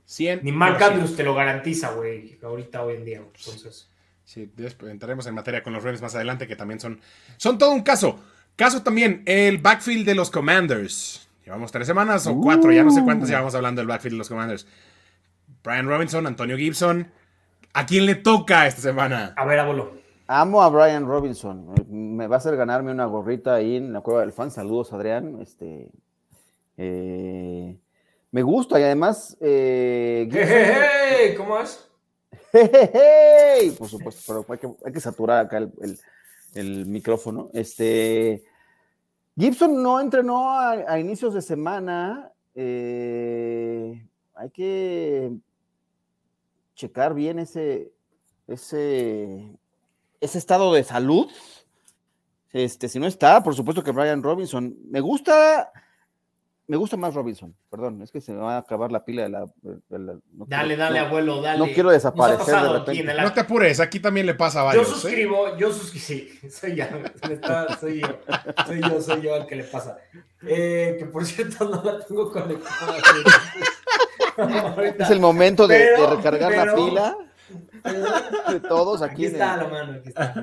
100. 0.05 0.41
Ni 0.43 0.51
Mark 0.51 0.81
Andrews 0.83 1.15
te 1.15 1.23
lo 1.23 1.33
garantiza, 1.35 1.91
güey, 1.91 2.37
ahorita 2.41 2.83
hoy 2.83 2.95
en 2.95 3.05
día. 3.05 3.17
Entonces, 3.17 3.89
Sí, 4.23 4.51
después 4.57 4.91
entraremos 4.91 5.25
en 5.27 5.35
materia 5.35 5.63
con 5.63 5.71
los 5.71 5.81
Ravens 5.81 6.01
más 6.01 6.13
adelante, 6.15 6.47
que 6.47 6.57
también 6.57 6.81
son, 6.81 6.99
son 7.37 7.57
todo 7.57 7.71
un 7.71 7.81
caso. 7.81 8.19
Caso 8.57 8.83
también, 8.83 9.23
el 9.25 9.57
backfield 9.59 10.05
de 10.05 10.15
los 10.15 10.29
Commanders. 10.31 11.29
Llevamos 11.45 11.71
tres 11.71 11.87
semanas 11.87 12.27
o 12.27 12.37
cuatro, 12.41 12.73
ya 12.73 12.83
no 12.83 12.91
sé 12.91 13.03
cuántas 13.03 13.29
Uh. 13.29 13.31
llevamos 13.31 13.55
hablando 13.55 13.79
del 13.79 13.87
backfield 13.87 14.15
de 14.15 14.17
los 14.17 14.27
Commanders. 14.27 14.67
Brian 15.63 15.87
Robinson, 15.87 16.27
Antonio 16.27 16.57
Gibson. 16.57 17.09
¿A 17.73 17.85
quién 17.85 18.05
le 18.05 18.15
toca 18.15 18.67
esta 18.67 18.81
semana? 18.81 19.33
a 19.35 19.45
ver, 19.45 19.59
abuelo. 19.59 19.91
Amo 20.27 20.61
a 20.61 20.69
Brian 20.69 21.05
Robinson. 21.05 21.73
Me- 21.89 22.27
va 22.27 22.35
a 22.35 22.39
hacer 22.39 22.55
ganarme 22.57 22.91
una 22.91 23.05
gorrita 23.05 23.55
ahí 23.55 23.77
en 23.77 23.93
la 23.93 24.01
cueva 24.01 24.21
del 24.21 24.33
fan. 24.33 24.51
Saludos, 24.51 24.91
Adrián. 24.93 25.39
Este, 25.41 25.89
eh, 26.77 27.77
me 28.31 28.41
gusta 28.43 28.79
y 28.79 28.83
además. 28.83 29.37
eh, 29.39 30.27
Hey, 30.33 30.43
hey, 30.47 31.15
hey, 31.29 31.35
¿Cómo 31.37 31.59
es? 31.59 31.89
¡Hey! 32.53 33.75
Por 33.77 33.87
supuesto, 33.87 34.21
pero 34.27 34.45
hay 34.53 34.57
que, 34.59 34.69
hay 34.85 34.91
que 34.93 34.99
saturar 34.99 35.45
acá 35.45 35.57
el, 35.59 35.71
el- 35.81 35.99
el 36.55 36.85
micrófono. 36.87 37.49
Este, 37.53 38.43
Gibson 39.37 39.81
no 39.83 39.99
entrenó 39.99 40.49
a, 40.51 40.71
a 40.71 40.99
inicios 40.99 41.33
de 41.33 41.41
semana. 41.41 42.31
eh, 42.55 44.03
hay 44.35 44.49
que 44.49 45.31
checar 46.77 47.15
bien 47.15 47.39
ese, 47.39 47.91
ese, 48.47 49.57
ese 50.21 50.37
estado 50.37 50.73
de 50.73 50.83
salud. 50.83 51.29
Este, 52.53 52.87
si 52.87 52.99
no 52.99 53.07
está, 53.07 53.43
por 53.43 53.55
supuesto 53.55 53.83
que 53.83 53.91
Brian 53.91 54.23
Robinson. 54.23 54.77
Me 54.85 55.01
gusta, 55.01 55.71
me 56.67 56.77
gusta 56.77 56.97
más 56.97 57.13
Robinson. 57.13 57.55
Perdón, 57.69 58.01
es 58.01 58.11
que 58.11 58.19
se 58.21 58.33
me 58.33 58.39
va 58.39 58.55
a 58.55 58.59
acabar 58.59 58.91
la 58.91 59.03
pila 59.05 59.23
de 59.23 59.29
la. 59.29 59.45
de 59.63 59.99
la- 59.99 60.13
no 60.33 60.45
Dale, 60.47 60.67
quiero- 60.75 60.83
dale, 60.83 60.99
no. 60.99 61.05
abuelo, 61.05 61.41
dale. 61.41 61.59
no 61.59 61.65
quiero 61.73 61.89
desaparecer 61.91 62.55
de 62.61 62.69
repente. 62.79 63.13
No 63.21 63.33
te 63.33 63.39
apures, 63.39 63.79
aquí 63.79 63.99
también 63.99 64.25
le 64.25 64.35
pasa 64.35 64.59
a 64.59 64.73
Yo 64.73 64.79
varios. 64.81 64.87
¿eh? 64.87 64.91
suscribo, 64.91 65.57
yo 65.57 65.71
suscribo, 65.71 66.05
sí, 66.05 66.49
soy 66.49 66.75
ya, 66.75 66.89
está- 67.29 67.77
soy 67.79 68.01
yo, 68.01 68.07
soy 68.65 68.81
yo, 68.81 69.01
soy 69.01 69.21
yo 69.21 69.35
el 69.35 69.45
que 69.47 69.55
le 69.55 69.63
pasa. 69.63 69.97
Eh, 70.47 70.95
que 70.99 71.05
por 71.05 71.25
cierto 71.25 71.65
no 71.69 71.81
la 71.83 71.99
tengo 72.05 72.31
conectada. 72.31 72.97
Es 74.99 75.09
el 75.09 75.19
momento 75.19 75.67
de, 75.67 75.77
de 75.79 75.85
Pero- 75.95 76.15
recargar 76.15 76.67
la 76.67 76.75
pila 76.75 77.17
de 78.51 78.59
todos 78.59 79.01
aquí. 79.01 79.13
Aquí 79.13 79.25
en 79.25 79.31
está 79.33 79.53
el- 79.55 79.59
la 79.61 79.67
mano, 79.67 79.93
aquí 79.93 80.09
está. 80.09 80.33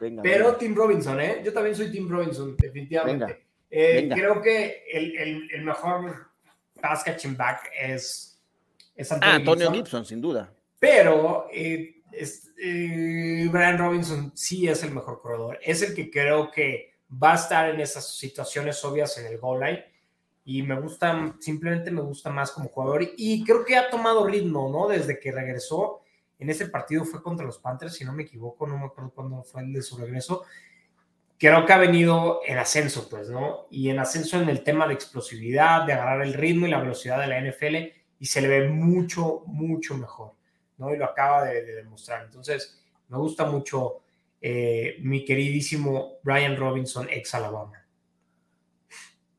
Venga, 0.00 0.22
Pero 0.22 0.44
venga. 0.46 0.58
Tim 0.58 0.74
Robinson, 0.74 1.20
¿eh? 1.20 1.42
Yo 1.44 1.52
también 1.52 1.74
soy 1.76 1.90
Tim 1.90 2.08
Robinson, 2.10 2.56
definitivamente. 2.56 3.24
Venga, 3.24 3.38
Eh. 3.70 4.08
Creo 4.12 4.40
que 4.40 4.84
el, 4.92 5.16
el- 5.16 5.50
el 5.54 5.64
mejor 5.64 6.30
pass 6.80 7.02
catching 7.04 7.36
back 7.36 7.70
es, 7.80 8.40
es 8.94 9.12
Antonio, 9.12 9.32
Ah, 9.32 9.36
Antonio 9.36 9.66
Gibson. 9.66 9.74
Gibson, 9.74 10.04
sin 10.06 10.20
duda. 10.20 10.52
Pero 10.78 11.48
eh, 11.52 12.02
es- 12.12 12.50
eh, 12.62 13.48
Brian 13.50 13.78
Robinson 13.78 14.32
sí 14.34 14.68
es 14.68 14.82
el 14.84 14.92
mejor 14.92 15.20
corredor. 15.20 15.58
Es 15.62 15.82
el 15.82 15.94
que 15.94 16.10
creo 16.10 16.50
que 16.50 16.94
va 17.22 17.32
a 17.32 17.36
estar 17.36 17.68
en 17.70 17.80
esas 17.80 18.16
situaciones 18.16 18.82
obvias 18.84 19.16
en 19.18 19.26
el 19.26 19.38
goal 19.38 19.60
line. 19.60 19.84
Y 20.44 20.62
me 20.62 20.80
gusta, 20.80 21.36
simplemente 21.40 21.90
me 21.90 22.00
gusta 22.00 22.30
más 22.30 22.50
como 22.52 22.70
jugador. 22.70 23.06
Y 23.18 23.44
creo 23.44 23.64
que 23.66 23.76
ha 23.76 23.90
tomado 23.90 24.26
ritmo, 24.26 24.70
¿no? 24.70 24.88
Desde 24.88 25.18
que 25.20 25.30
regresó. 25.30 26.00
En 26.38 26.48
ese 26.48 26.68
partido 26.68 27.04
fue 27.04 27.22
contra 27.22 27.44
los 27.44 27.58
Panthers, 27.58 27.94
si 27.96 28.04
no 28.04 28.12
me 28.12 28.22
equivoco, 28.22 28.66
no 28.66 28.78
me 28.78 28.86
acuerdo 28.86 29.10
cuándo 29.10 29.42
fue 29.42 29.60
el 29.62 29.72
de 29.72 29.82
su 29.82 29.98
regreso. 29.98 30.44
Creo 31.38 31.64
que 31.64 31.72
ha 31.72 31.78
venido 31.78 32.40
en 32.46 32.58
ascenso, 32.58 33.08
pues, 33.08 33.30
¿no? 33.30 33.66
Y 33.70 33.90
en 33.90 33.98
ascenso 34.00 34.40
en 34.40 34.48
el 34.48 34.62
tema 34.64 34.88
de 34.88 34.94
explosividad, 34.94 35.84
de 35.86 35.92
agarrar 35.92 36.22
el 36.22 36.34
ritmo 36.34 36.66
y 36.66 36.70
la 36.70 36.80
velocidad 36.80 37.20
de 37.20 37.26
la 37.28 37.40
NFL. 37.40 37.76
Y 38.18 38.26
se 38.26 38.40
le 38.40 38.48
ve 38.48 38.68
mucho, 38.68 39.42
mucho 39.46 39.96
mejor. 39.96 40.32
¿no? 40.78 40.92
Y 40.92 40.96
lo 40.98 41.04
acaba 41.04 41.44
de, 41.44 41.62
de 41.64 41.74
demostrar. 41.76 42.24
Entonces, 42.24 42.82
me 43.08 43.16
gusta 43.18 43.44
mucho 43.46 44.00
eh, 44.40 44.96
mi 45.00 45.24
queridísimo 45.24 46.14
Brian 46.24 46.56
Robinson, 46.56 47.08
ex 47.10 47.34
Alabama. 47.34 47.84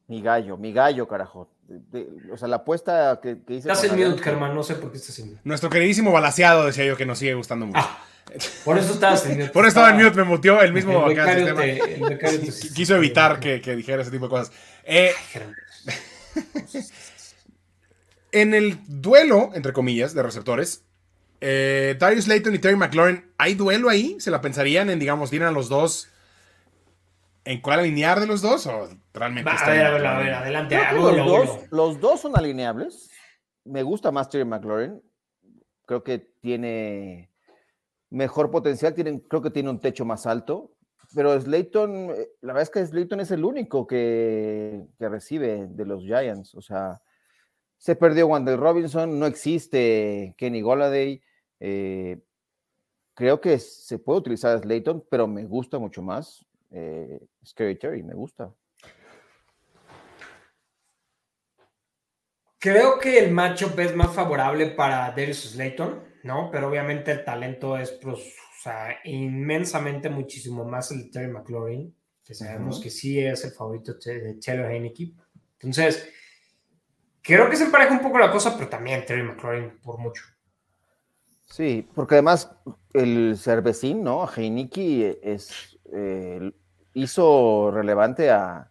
Mi 0.08 0.22
gallo, 0.22 0.58
mi 0.58 0.74
gallo, 0.74 1.08
carajo. 1.08 1.50
De- 1.68 2.04
de- 2.06 2.32
o 2.32 2.38
sea, 2.38 2.48
la 2.48 2.58
apuesta 2.58 3.20
que, 3.22 3.38
que 3.46 3.56
hice. 3.56 3.70
Estás 3.72 3.84
en 3.84 3.92
mute, 4.10 4.22
Germán, 4.24 4.56
no 4.56 4.64
sé 4.64 4.76
por 4.76 4.92
qué 4.92 4.98
estás 4.98 5.20
en 5.20 5.28
mute. 5.30 5.42
Nuestro 5.44 5.70
queridísimo 5.70 6.12
balaseado 6.12 6.66
decía 6.66 6.86
yo 6.86 6.98
que 6.98 7.06
nos 7.06 7.20
sigue 7.20 7.36
gustando 7.36 7.68
mucho. 7.68 7.80
Ah, 7.82 8.04
por 8.64 8.78
eso 8.78 8.94
estabas 8.94 9.26
en 9.26 9.40
mute. 9.40 9.50
Por 9.52 9.64
eso 9.66 9.70
estaba 9.70 9.90
en 9.90 9.98
mute, 10.04 10.16
me 10.18 10.24
muteó 10.24 10.62
el 10.62 10.72
mismo 10.74 11.08
El 11.10 11.20
acá 11.20 11.34
el 11.34 11.46
becario 11.46 11.46
sistema. 11.46 11.62
te- 11.86 11.94
el 11.96 12.10
becario 12.10 12.40
te- 12.42 12.70
Quiso 12.74 12.96
evitar 12.96 13.40
que, 13.40 13.60
que 13.62 13.76
dijera 13.76 14.02
ese 14.02 14.12
tipo 14.12 14.26
de 14.26 14.30
cosas. 14.30 14.52
Eh, 14.84 15.12
en 18.32 18.54
el 18.54 18.78
duelo, 18.88 19.52
entre 19.54 19.74
comillas, 19.74 20.14
de 20.14 20.24
receptores, 20.24 20.84
eh, 21.42 21.96
Darius 22.00 22.28
Layton 22.28 22.54
y 22.54 22.60
Terry 22.60 22.76
McLaurin, 22.76 23.32
¿hay 23.38 23.56
duelo 23.56 23.90
ahí? 23.90 24.18
¿Se 24.20 24.30
la 24.32 24.42
pensarían 24.42 24.90
en, 24.90 25.00
digamos, 25.00 25.30
tienen 25.30 25.48
a 25.48 25.52
los 25.52 25.70
dos 25.70 26.10
en 27.46 27.62
cuál 27.62 27.80
alinear 27.80 28.20
de 28.20 28.28
los 28.28 28.42
dos? 28.42 28.68
¿O 28.68 28.90
realmente 29.14 29.50
Va, 29.50 29.56
a 29.58 29.70
ver, 29.70 29.86
a 29.86 29.92
ver, 29.92 30.06
a 30.06 30.20
ver, 30.20 30.34
adelante. 30.34 30.76
Creo 30.76 30.90
que 30.90 30.96
abuelo, 30.98 31.18
los, 31.18 31.26
dos, 31.28 31.50
abuelo. 31.50 31.68
los 31.72 32.00
dos 32.00 32.22
son 32.22 32.38
alineables. 32.38 33.10
Me 33.66 33.84
gusta 33.84 34.12
más 34.12 34.30
Terry 34.30 34.46
McLaurin. 34.46 35.02
Creo 35.86 36.04
que 36.04 36.20
tiene 36.42 37.29
mejor 38.10 38.52
potencial. 38.52 38.94
Tienen, 38.94 39.20
creo 39.20 39.42
que 39.42 39.52
tiene 39.52 39.70
un 39.70 39.80
techo 39.80 40.06
más 40.06 40.26
alto. 40.26 40.72
Pero 41.16 41.40
Slayton, 41.40 42.12
eh, 42.12 42.30
la 42.42 42.54
verdad 42.54 42.64
es 42.64 42.70
que 42.70 42.86
Slayton 42.86 43.20
es 43.20 43.32
el 43.32 43.44
único 43.44 43.88
que, 43.88 44.86
que 44.98 45.10
recibe 45.10 45.68
de 45.68 45.86
los 45.86 46.04
Giants. 46.04 46.54
O 46.56 46.62
sea, 46.62 47.02
se 47.78 47.96
perdió 47.96 48.28
Wandel 48.28 48.58
Robinson, 48.58 49.18
no 49.20 49.26
existe 49.26 50.36
Kenny 50.38 50.62
Golladay. 50.62 51.22
eh, 51.60 52.20
creo 53.20 53.42
que 53.42 53.60
se 53.60 54.00
puede 54.00 54.20
utilizar 54.20 54.58
Slayton, 54.60 55.06
pero 55.10 55.28
me 55.28 55.46
gusta 55.46 55.78
mucho 55.78 56.02
más 56.02 56.46
eh, 56.72 57.20
Scary 57.46 57.78
Terry, 57.78 58.02
me 58.02 58.14
gusta. 58.14 58.54
Creo 62.60 62.98
que 63.00 63.20
el 63.20 63.32
matchup 63.32 63.78
es 63.80 63.94
más 63.94 64.14
favorable 64.14 64.68
para 64.68 65.10
Darius 65.12 65.52
Slayton, 65.52 66.02
¿no? 66.24 66.50
Pero 66.52 66.70
obviamente 66.70 67.12
el 67.12 67.24
talento 67.24 67.78
es 67.78 67.92
pues, 67.92 68.20
o 68.20 68.62
sea, 68.64 68.98
inmensamente 69.04 70.10
muchísimo 70.10 70.66
más 70.66 70.92
el 70.92 71.04
de 71.04 71.10
Terry 71.10 71.32
McLaurin, 71.32 71.96
que 72.24 72.34
sabemos 72.34 72.80
que 72.80 72.90
sí 72.90 73.20
es 73.20 73.44
el 73.46 73.52
favorito 73.52 73.94
de 73.94 74.36
Taylor 74.36 74.72
Heineke. 74.72 75.14
Entonces, 75.54 76.10
creo 77.22 77.50
que 77.50 77.56
se 77.56 77.66
empareja 77.66 77.94
un 77.94 78.02
poco 78.02 78.20
la 78.20 78.32
cosa, 78.32 78.56
pero 78.58 78.70
también 78.70 79.06
Terry 79.06 79.24
McLaurin 79.24 79.80
por 79.82 79.98
mucho. 79.98 80.24
Sí, 81.46 81.88
porque 81.96 82.16
además 82.16 82.52
el 82.94 83.36
cervecín, 83.38 84.04
¿no? 84.04 84.24
A 84.24 84.32
Heineken 84.32 85.18
es, 85.24 85.80
eh, 85.92 86.52
hizo 86.94 87.72
relevante 87.72 88.30
a... 88.30 88.70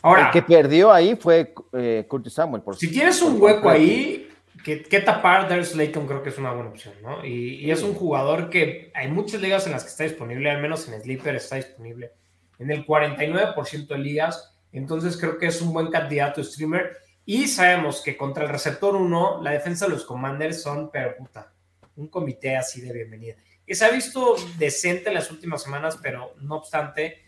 Ahora, 0.00 0.26
el 0.26 0.32
que 0.32 0.42
perdió 0.42 0.92
ahí 0.92 1.16
fue 1.16 1.52
eh, 1.72 2.06
Curtis 2.08 2.32
Samuel. 2.32 2.62
Por, 2.62 2.76
si 2.76 2.90
tienes 2.90 3.20
un 3.20 3.40
hueco 3.40 3.68
ahí, 3.68 4.27
que, 4.64 4.82
que 4.82 5.00
tapar 5.00 5.48
Darius 5.48 5.70
Slayton 5.70 6.06
creo 6.06 6.22
que 6.22 6.30
es 6.30 6.38
una 6.38 6.52
buena 6.52 6.70
opción, 6.70 6.94
¿no? 7.02 7.24
Y, 7.24 7.56
y 7.56 7.70
es 7.70 7.82
un 7.82 7.94
jugador 7.94 8.50
que 8.50 8.90
hay 8.94 9.08
muchas 9.08 9.40
ligas 9.40 9.66
en 9.66 9.72
las 9.72 9.84
que 9.84 9.90
está 9.90 10.04
disponible, 10.04 10.50
al 10.50 10.60
menos 10.60 10.88
en 10.88 11.00
Sleeper 11.00 11.36
está 11.36 11.56
disponible. 11.56 12.12
en 12.58 12.70
el 12.70 12.86
49% 12.86 13.86
de 13.86 13.98
ligas. 13.98 14.54
Entonces 14.72 15.16
creo 15.16 15.38
que 15.38 15.46
es 15.46 15.62
un 15.62 15.72
buen 15.72 15.90
candidato 15.90 16.42
streamer. 16.42 16.96
Y 17.24 17.46
sabemos 17.46 18.02
que 18.02 18.16
contra 18.16 18.44
el 18.44 18.50
receptor 18.50 18.96
1, 18.96 19.42
la 19.42 19.50
defensa 19.50 19.86
de 19.86 19.92
los 19.92 20.04
Commanders 20.04 20.62
son, 20.62 20.90
pero 20.90 21.16
puta, 21.16 21.52
un 21.96 22.08
comité 22.08 22.56
así 22.56 22.80
de 22.80 22.92
bienvenida. 22.92 23.36
Que 23.66 23.74
se 23.74 23.84
ha 23.84 23.90
visto 23.90 24.36
decente 24.56 25.08
en 25.08 25.14
las 25.14 25.30
últimas 25.30 25.62
semanas, 25.62 25.98
pero 26.02 26.34
no 26.40 26.56
obstante, 26.56 27.22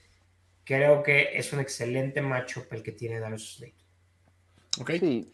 creo 0.64 1.03
que 1.03 1.37
es 1.37 1.53
un 1.53 1.61
excelente 1.61 2.22
macho 2.22 2.66
el 2.70 2.83
que 2.83 2.93
tiene 2.93 3.20
Darius 3.20 3.57
Slade. 3.57 3.74
Ok. 4.81 4.91
Sí. 5.01 5.33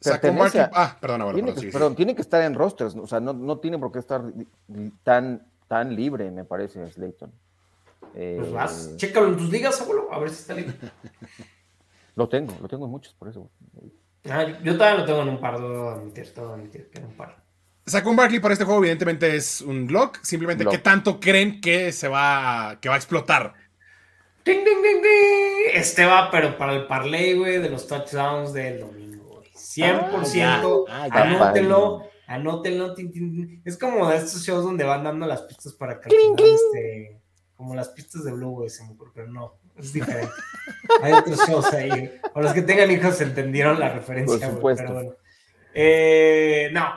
Sacó 0.00 0.20
Pertenece 0.20 0.60
a- 0.60 0.70
Ah, 0.72 0.96
perdón. 1.00 1.34
Tiene 1.34 1.54
que, 1.54 1.68
perdón, 1.68 1.94
tiene 1.96 2.14
que 2.14 2.22
estar 2.22 2.42
en 2.42 2.54
rosters, 2.54 2.94
o 2.94 3.06
sea, 3.06 3.18
no, 3.20 3.32
no 3.32 3.58
tiene 3.58 3.78
por 3.78 3.90
qué 3.90 3.98
estar 3.98 4.22
tan, 5.02 5.46
tan 5.66 5.94
libre, 5.96 6.30
me 6.30 6.44
parece, 6.44 6.88
Slayton. 6.90 7.32
Eh, 8.14 8.36
Pues 8.38 8.52
vas, 8.52 8.92
chécalo 8.96 9.28
en 9.28 9.36
tus 9.36 9.50
ligas, 9.50 9.80
abuelo, 9.80 10.08
a 10.12 10.18
ver 10.18 10.30
si 10.30 10.36
está 10.40 10.54
libre. 10.54 10.74
Lo 12.14 12.28
tengo, 12.28 12.54
lo 12.60 12.68
tengo 12.68 12.84
en 12.86 12.90
muchos, 12.90 13.12
por 13.14 13.28
eso. 13.28 13.50
Ah, 14.30 14.44
yo 14.62 14.74
todavía 14.76 15.00
lo 15.00 15.04
tengo 15.06 15.22
en 15.22 15.28
un 15.30 15.40
par, 15.40 15.54
debo 15.60 15.90
admitir, 15.90 16.32
debo 16.34 16.52
admitir 16.54 16.88
que 16.90 16.98
en 16.98 17.06
un 17.06 17.12
par. 17.16 17.36
Sacó 17.86 18.10
un 18.10 18.16
Barkley 18.16 18.40
para 18.40 18.52
este 18.52 18.64
juego, 18.64 18.80
evidentemente 18.80 19.34
es 19.34 19.60
un 19.62 19.86
block. 19.86 20.18
Simplemente, 20.22 20.62
Block. 20.64 20.74
¿qué 20.74 20.78
tanto 20.78 21.18
creen 21.18 21.60
que 21.60 21.90
se 21.92 22.06
va, 22.08 22.76
que 22.80 22.88
va 22.88 22.96
a 22.96 22.98
explotar? 22.98 23.54
¡Ding, 24.44 24.58
ding, 24.64 24.82
ding, 24.82 25.02
ding! 25.02 25.70
Este 25.74 26.04
va, 26.04 26.30
pero 26.30 26.56
para 26.58 26.74
el 26.74 26.86
parlay, 26.86 27.34
güey, 27.34 27.58
de 27.58 27.70
los 27.70 27.86
touchdowns 27.86 28.52
del 28.52 28.80
domingo. 28.80 29.07
100%. 29.76 30.84
Ah, 30.88 31.06
ya. 31.08 31.14
Ah, 31.14 31.24
ya, 31.28 31.36
anótenlo, 31.36 32.02
anótenlo. 32.26 32.94
tin, 32.94 33.12
tin, 33.12 33.32
tin. 33.32 33.62
Es 33.64 33.76
como 33.78 34.08
de 34.08 34.16
estos 34.16 34.42
shows 34.44 34.64
donde 34.64 34.84
van 34.84 35.04
dando 35.04 35.26
las 35.26 35.42
pistas 35.42 35.72
para 35.74 36.00
que 36.00 36.08
este, 36.08 37.20
como 37.56 37.74
las 37.74 37.88
pistas 37.90 38.24
de 38.24 38.32
Blue, 38.32 38.50
güey, 38.52 38.70
se 38.70 38.84
me 38.84 38.92
ocurre, 38.92 39.10
pero 39.14 39.28
no, 39.28 39.54
es 39.76 39.92
diferente. 39.92 40.32
Hay 41.02 41.12
otros 41.12 41.38
shows 41.48 41.72
ahí. 41.74 42.18
O 42.34 42.40
los 42.40 42.52
que 42.52 42.62
tengan 42.62 42.90
hijos 42.90 43.20
entendieron 43.20 43.78
la 43.78 43.90
referencia, 43.90 44.46
Por 44.46 44.56
supuesto. 44.56 44.84
pero 44.84 44.94
bueno. 44.94 45.14
Eh, 45.74 46.70
no, 46.72 46.88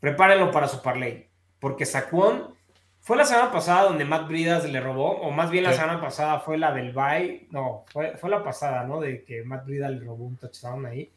prepárenlo 0.00 0.50
para 0.50 0.68
su 0.68 0.82
parlay, 0.82 1.28
porque 1.60 1.86
Saquon 1.86 2.54
fue 3.00 3.16
la 3.16 3.24
semana 3.24 3.50
pasada 3.50 3.84
donde 3.84 4.04
Matt 4.04 4.28
Bridas 4.28 4.68
le 4.70 4.80
robó, 4.80 5.20
o 5.20 5.30
más 5.30 5.50
bien 5.50 5.64
la 5.64 5.70
Sí. 5.72 5.78
semana 5.80 6.00
pasada 6.00 6.40
fue 6.40 6.56
la 6.58 6.72
del 6.72 6.92
bye, 6.92 7.46
no, 7.50 7.84
fue, 7.92 8.16
fue 8.16 8.28
la 8.30 8.42
pasada, 8.44 8.84
¿no? 8.84 9.00
De 9.00 9.24
que 9.24 9.42
Matt 9.44 9.64
Bridas 9.66 9.90
le 9.90 10.00
robó 10.04 10.24
un 10.24 10.36
touchdown 10.36 10.86
ahí. 10.86 11.10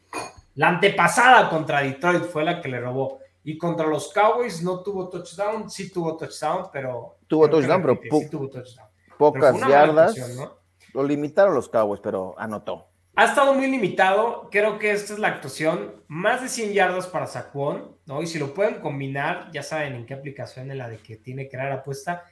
La 0.56 0.68
antepasada 0.68 1.48
contra 1.48 1.82
Detroit 1.82 2.24
fue 2.24 2.44
la 2.44 2.60
que 2.60 2.68
le 2.68 2.80
robó. 2.80 3.20
Y 3.44 3.56
contra 3.56 3.86
los 3.86 4.12
Cowboys 4.12 4.62
no 4.62 4.82
tuvo 4.82 5.08
touchdown, 5.08 5.70
sí 5.70 5.92
tuvo 5.92 6.16
touchdown, 6.16 6.66
pero... 6.72 7.18
Tuvo 7.28 7.48
touchdown, 7.48 7.80
pero 7.80 8.00
sí 8.20 8.28
tuvo 8.28 8.48
touchdown. 8.48 8.88
Pocas 9.16 9.60
yardas. 9.60 10.16
¿no? 10.36 10.56
Lo 10.94 11.04
limitaron 11.04 11.54
los 11.54 11.68
Cowboys, 11.68 12.00
pero 12.00 12.34
anotó. 12.38 12.88
Ha 13.14 13.24
estado 13.24 13.54
muy 13.54 13.66
limitado. 13.66 14.48
Creo 14.50 14.78
que 14.78 14.90
esta 14.90 15.12
es 15.12 15.18
la 15.18 15.28
actuación. 15.28 16.02
Más 16.08 16.42
de 16.42 16.48
100 16.48 16.72
yardas 16.72 17.06
para 17.06 17.26
Saquon, 17.26 17.96
¿no? 18.04 18.20
Y 18.20 18.26
si 18.26 18.38
lo 18.38 18.52
pueden 18.52 18.80
combinar, 18.80 19.50
ya 19.52 19.62
saben 19.62 19.94
en 19.94 20.06
qué 20.06 20.14
aplicación 20.14 20.70
en 20.70 20.78
la 20.78 20.88
de 20.88 20.98
que 20.98 21.16
tiene 21.16 21.48
que 21.48 21.56
dar 21.56 21.72
apuesta. 21.72 22.24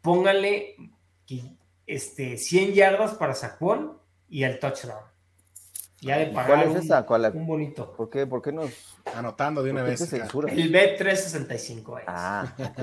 Pónganle 0.00 0.76
este, 1.86 2.36
100 2.36 2.74
yardas 2.74 3.14
para 3.14 3.34
Saquon 3.34 3.98
y 4.28 4.42
el 4.42 4.58
touchdown. 4.58 5.13
Ya 6.04 6.18
de 6.18 6.24
¿Y 6.24 6.34
pagar 6.34 6.46
¿Cuál 6.48 6.62
es 6.62 6.70
un, 6.70 6.76
esa? 6.78 7.06
¿Cuál- 7.06 7.32
un 7.34 7.46
bonito. 7.46 7.92
¿Por 7.96 8.10
qué, 8.10 8.26
por 8.26 8.42
qué 8.42 8.52
nos 8.52 8.70
Anotando 9.14 9.62
de 9.62 9.70
una 9.70 9.82
vez. 9.82 10.00
El 10.12 10.72
B365 10.72 11.98
es. 11.98 12.04
Ah, 12.06 12.46
ok. 12.58 12.78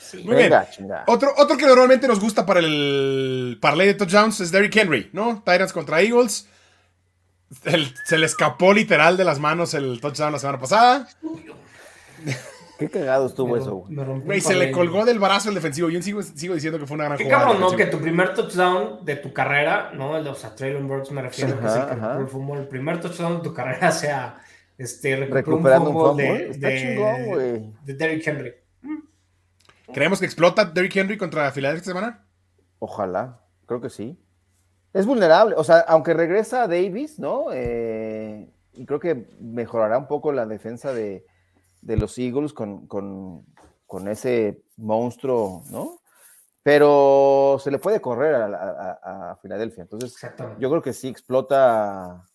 Sí. 0.00 0.22
Muy 0.24 0.36
bien. 0.36 0.52
Otro, 1.06 1.34
otro 1.36 1.56
que 1.56 1.66
normalmente 1.66 2.08
nos 2.08 2.18
gusta 2.18 2.46
para 2.46 2.60
el 2.60 3.58
parlay 3.60 3.86
de 3.88 3.94
touchdowns 3.94 4.40
es 4.40 4.50
Derrick 4.50 4.74
Henry, 4.76 5.10
¿no? 5.12 5.36
Titans 5.44 5.72
contra 5.72 6.00
Eagles. 6.00 6.46
El- 7.64 7.94
se 8.06 8.16
le 8.18 8.26
escapó 8.26 8.72
literal 8.72 9.16
de 9.16 9.24
las 9.24 9.38
manos 9.38 9.74
el 9.74 10.00
touchdown 10.00 10.32
la 10.32 10.38
semana 10.38 10.58
pasada. 10.58 11.08
Qué 12.78 12.88
cagado 12.88 13.26
estuvo 13.26 13.54
Me 13.54 13.60
eso, 13.60 13.74
güey. 13.76 13.92
me 13.92 14.04
rompió 14.04 14.26
Güey, 14.26 14.40
se 14.40 14.54
le 14.54 14.70
colgó 14.70 15.04
del 15.04 15.18
brazo 15.18 15.48
el 15.48 15.56
defensivo. 15.56 15.90
Yo 15.90 16.00
sigo, 16.00 16.22
sigo 16.22 16.54
diciendo 16.54 16.78
que 16.78 16.86
fue 16.86 16.94
una 16.94 17.04
gran 17.06 17.18
Qué 17.18 17.24
jugada. 17.24 17.44
cabrón, 17.46 17.60
¿no? 17.60 17.76
Que 17.76 17.86
tu 17.86 17.98
primer 17.98 18.34
touchdown 18.34 19.04
de 19.04 19.16
tu 19.16 19.32
carrera, 19.32 19.90
¿no? 19.94 20.16
El 20.16 20.24
de, 20.24 20.30
o 20.30 20.34
sea, 20.34 20.54
Traylon 20.54 20.86
Burks 20.86 21.10
me 21.10 21.20
refiero, 21.22 21.58
que 21.58 21.66
es 21.66 21.72
el 21.72 21.80
Ajá, 21.80 21.88
que 21.88 21.94
recuperó 21.96 22.20
el 22.20 22.28
fútbol. 22.28 22.58
El 22.58 22.68
primer 22.68 23.00
touchdown 23.00 23.38
de 23.38 23.42
tu 23.42 23.52
carrera 23.52 23.90
sea 23.92 24.40
este, 24.78 25.16
Recuperando 25.16 25.90
un 25.90 25.96
un 25.96 26.02
fútbol 26.02 26.16
de, 26.18 26.50
Está 26.50 26.68
de, 26.68 26.78
chingón, 26.78 27.26
güey. 27.26 27.72
de 27.84 27.94
Derrick 27.94 28.26
Henry. 28.26 28.54
¿Creemos 29.92 30.20
que 30.20 30.26
explota 30.26 30.64
Derrick 30.64 30.94
Henry 30.96 31.16
contra 31.16 31.50
Filadelfia 31.50 31.80
esta 31.80 31.90
semana? 31.90 32.24
Ojalá, 32.78 33.40
creo 33.66 33.80
que 33.80 33.90
sí. 33.90 34.16
Es 34.92 35.04
vulnerable, 35.06 35.54
o 35.56 35.64
sea, 35.64 35.80
aunque 35.80 36.14
regresa 36.14 36.68
Davis, 36.68 37.18
¿no? 37.18 37.46
Eh, 37.52 38.48
y 38.72 38.86
creo 38.86 39.00
que 39.00 39.26
mejorará 39.40 39.98
un 39.98 40.06
poco 40.06 40.32
la 40.32 40.46
defensa 40.46 40.92
de, 40.92 41.24
de 41.80 41.96
los 41.96 42.16
Eagles 42.18 42.52
con, 42.52 42.86
con- 42.86 43.44
con 43.86 44.08
ese 44.08 44.62
monstruo, 44.76 45.62
¿no? 45.70 46.00
Pero 46.62 47.58
se 47.62 47.70
le 47.70 47.78
puede 47.78 48.00
correr 48.00 48.34
a, 48.34 48.44
a- 48.46 49.30
a- 49.30 49.36
Filadelfia. 49.36 49.82
Entonces, 49.82 50.14
yo 50.58 50.68
creo 50.68 50.82
que 50.82 50.92
sí 50.92 51.08
explota 51.08 52.26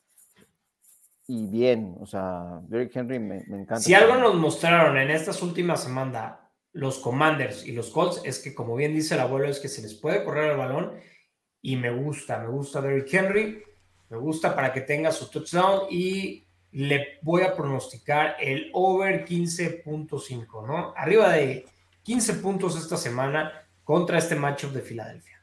y 1.28 1.46
bien. 1.48 1.96
O 2.00 2.06
sea, 2.06 2.60
Derrick 2.64 2.96
Henry 2.96 3.20
me, 3.20 3.44
me 3.48 3.58
encanta. 3.62 3.80
Si 3.82 3.94
algo 3.94 4.16
nos 4.16 4.34
mostraron 4.36 4.98
en 4.98 5.12
estas 5.12 5.42
últimas 5.44 5.84
semanas 5.84 6.40
los 6.72 6.98
Commanders 7.00 7.66
y 7.68 7.72
los 7.74 7.92
Colts 7.92 8.22
es 8.24 8.40
que, 8.40 8.56
como 8.56 8.76
bien 8.76 8.94
dice 8.96 9.14
el 9.14 9.20
abuelo, 9.20 9.48
es 9.48 9.60
que 9.60 9.68
se 9.70 9.82
les 9.84 9.94
puede 9.94 10.24
correr 10.24 10.52
el 10.52 10.58
balón 10.58 10.94
y 11.62 11.76
me 11.76 11.92
gusta, 11.92 12.40
me 12.40 12.48
gusta 12.48 12.82
Derrick 12.82 13.14
Henry, 13.14 13.64
me 14.10 14.18
gusta 14.18 14.56
para 14.56 14.74
que 14.74 14.82
tenga 14.82 15.12
su 15.12 15.30
touchdown 15.30 15.84
y 15.92 16.48
le 16.74 17.20
voy 17.22 17.44
a 17.44 17.56
pronosticar 17.56 18.36
el 18.40 18.70
over 18.74 19.26
15.5, 19.26 20.68
¿no? 20.68 20.94
Arriba 20.98 21.30
de 21.32 21.66
15 22.04 22.34
puntos 22.36 22.76
esta 22.76 22.98
semana 22.98 23.52
contra 23.84 24.18
este 24.18 24.36
matchup 24.36 24.72
de 24.72 24.82
Filadelfia. 24.82 25.42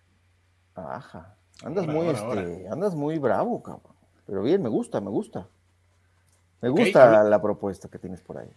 Ajá. 0.74 1.36
Andas 1.62 1.86
Ahora, 1.86 1.98
muy, 1.98 2.16
ahora, 2.16 2.42
este, 2.42 2.68
andas 2.68 2.94
muy 2.94 3.18
bravo, 3.18 3.62
cabrón. 3.62 3.94
Pero 4.26 4.42
bien, 4.42 4.62
me 4.62 4.68
gusta, 4.68 5.00
me 5.00 5.10
gusta. 5.10 5.48
Me 6.60 6.68
gusta 6.68 7.22
la 7.24 7.40
propuesta 7.40 7.88
que 7.88 7.98
tienes 7.98 8.20
por 8.20 8.38
ahí. 8.38 8.50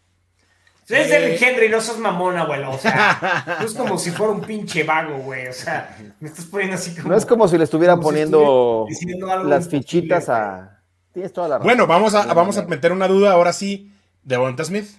Es 0.87 0.91
Eh. 0.91 1.07
Derrick 1.07 1.41
Henry, 1.41 1.69
no 1.69 1.79
sos 1.79 1.97
mamón, 1.97 2.37
abuelo. 2.37 2.71
O 2.71 2.77
sea, 2.77 3.45
no 3.59 3.65
es 3.65 3.73
como 3.73 3.97
si 3.97 4.11
fuera 4.11 4.33
un 4.33 4.41
pinche 4.41 4.83
vago, 4.83 5.17
güey. 5.19 5.47
O 5.47 5.53
sea, 5.53 5.97
me 6.19 6.27
estás 6.27 6.45
poniendo 6.45 6.75
así 6.75 6.93
como. 6.95 7.09
No 7.09 7.15
es 7.15 7.25
como 7.25 7.47
si 7.47 7.57
le 7.57 7.63
estuvieran 7.63 7.99
si 7.99 8.03
poniendo 8.03 8.85
estuviera 8.89 9.43
las 9.43 9.69
fichitas 9.69 10.27
a. 10.29 10.72
Tienes 11.13 11.31
toda 11.31 11.47
la 11.47 11.57
razón. 11.57 11.67
Bueno, 11.67 11.87
vamos 11.87 12.15
a, 12.15 12.33
vamos 12.33 12.57
a 12.57 12.65
meter 12.65 12.91
una 12.91 13.07
duda 13.07 13.31
ahora 13.31 13.53
sí. 13.53 13.91
¿Devonta 14.23 14.63
Smith? 14.63 14.89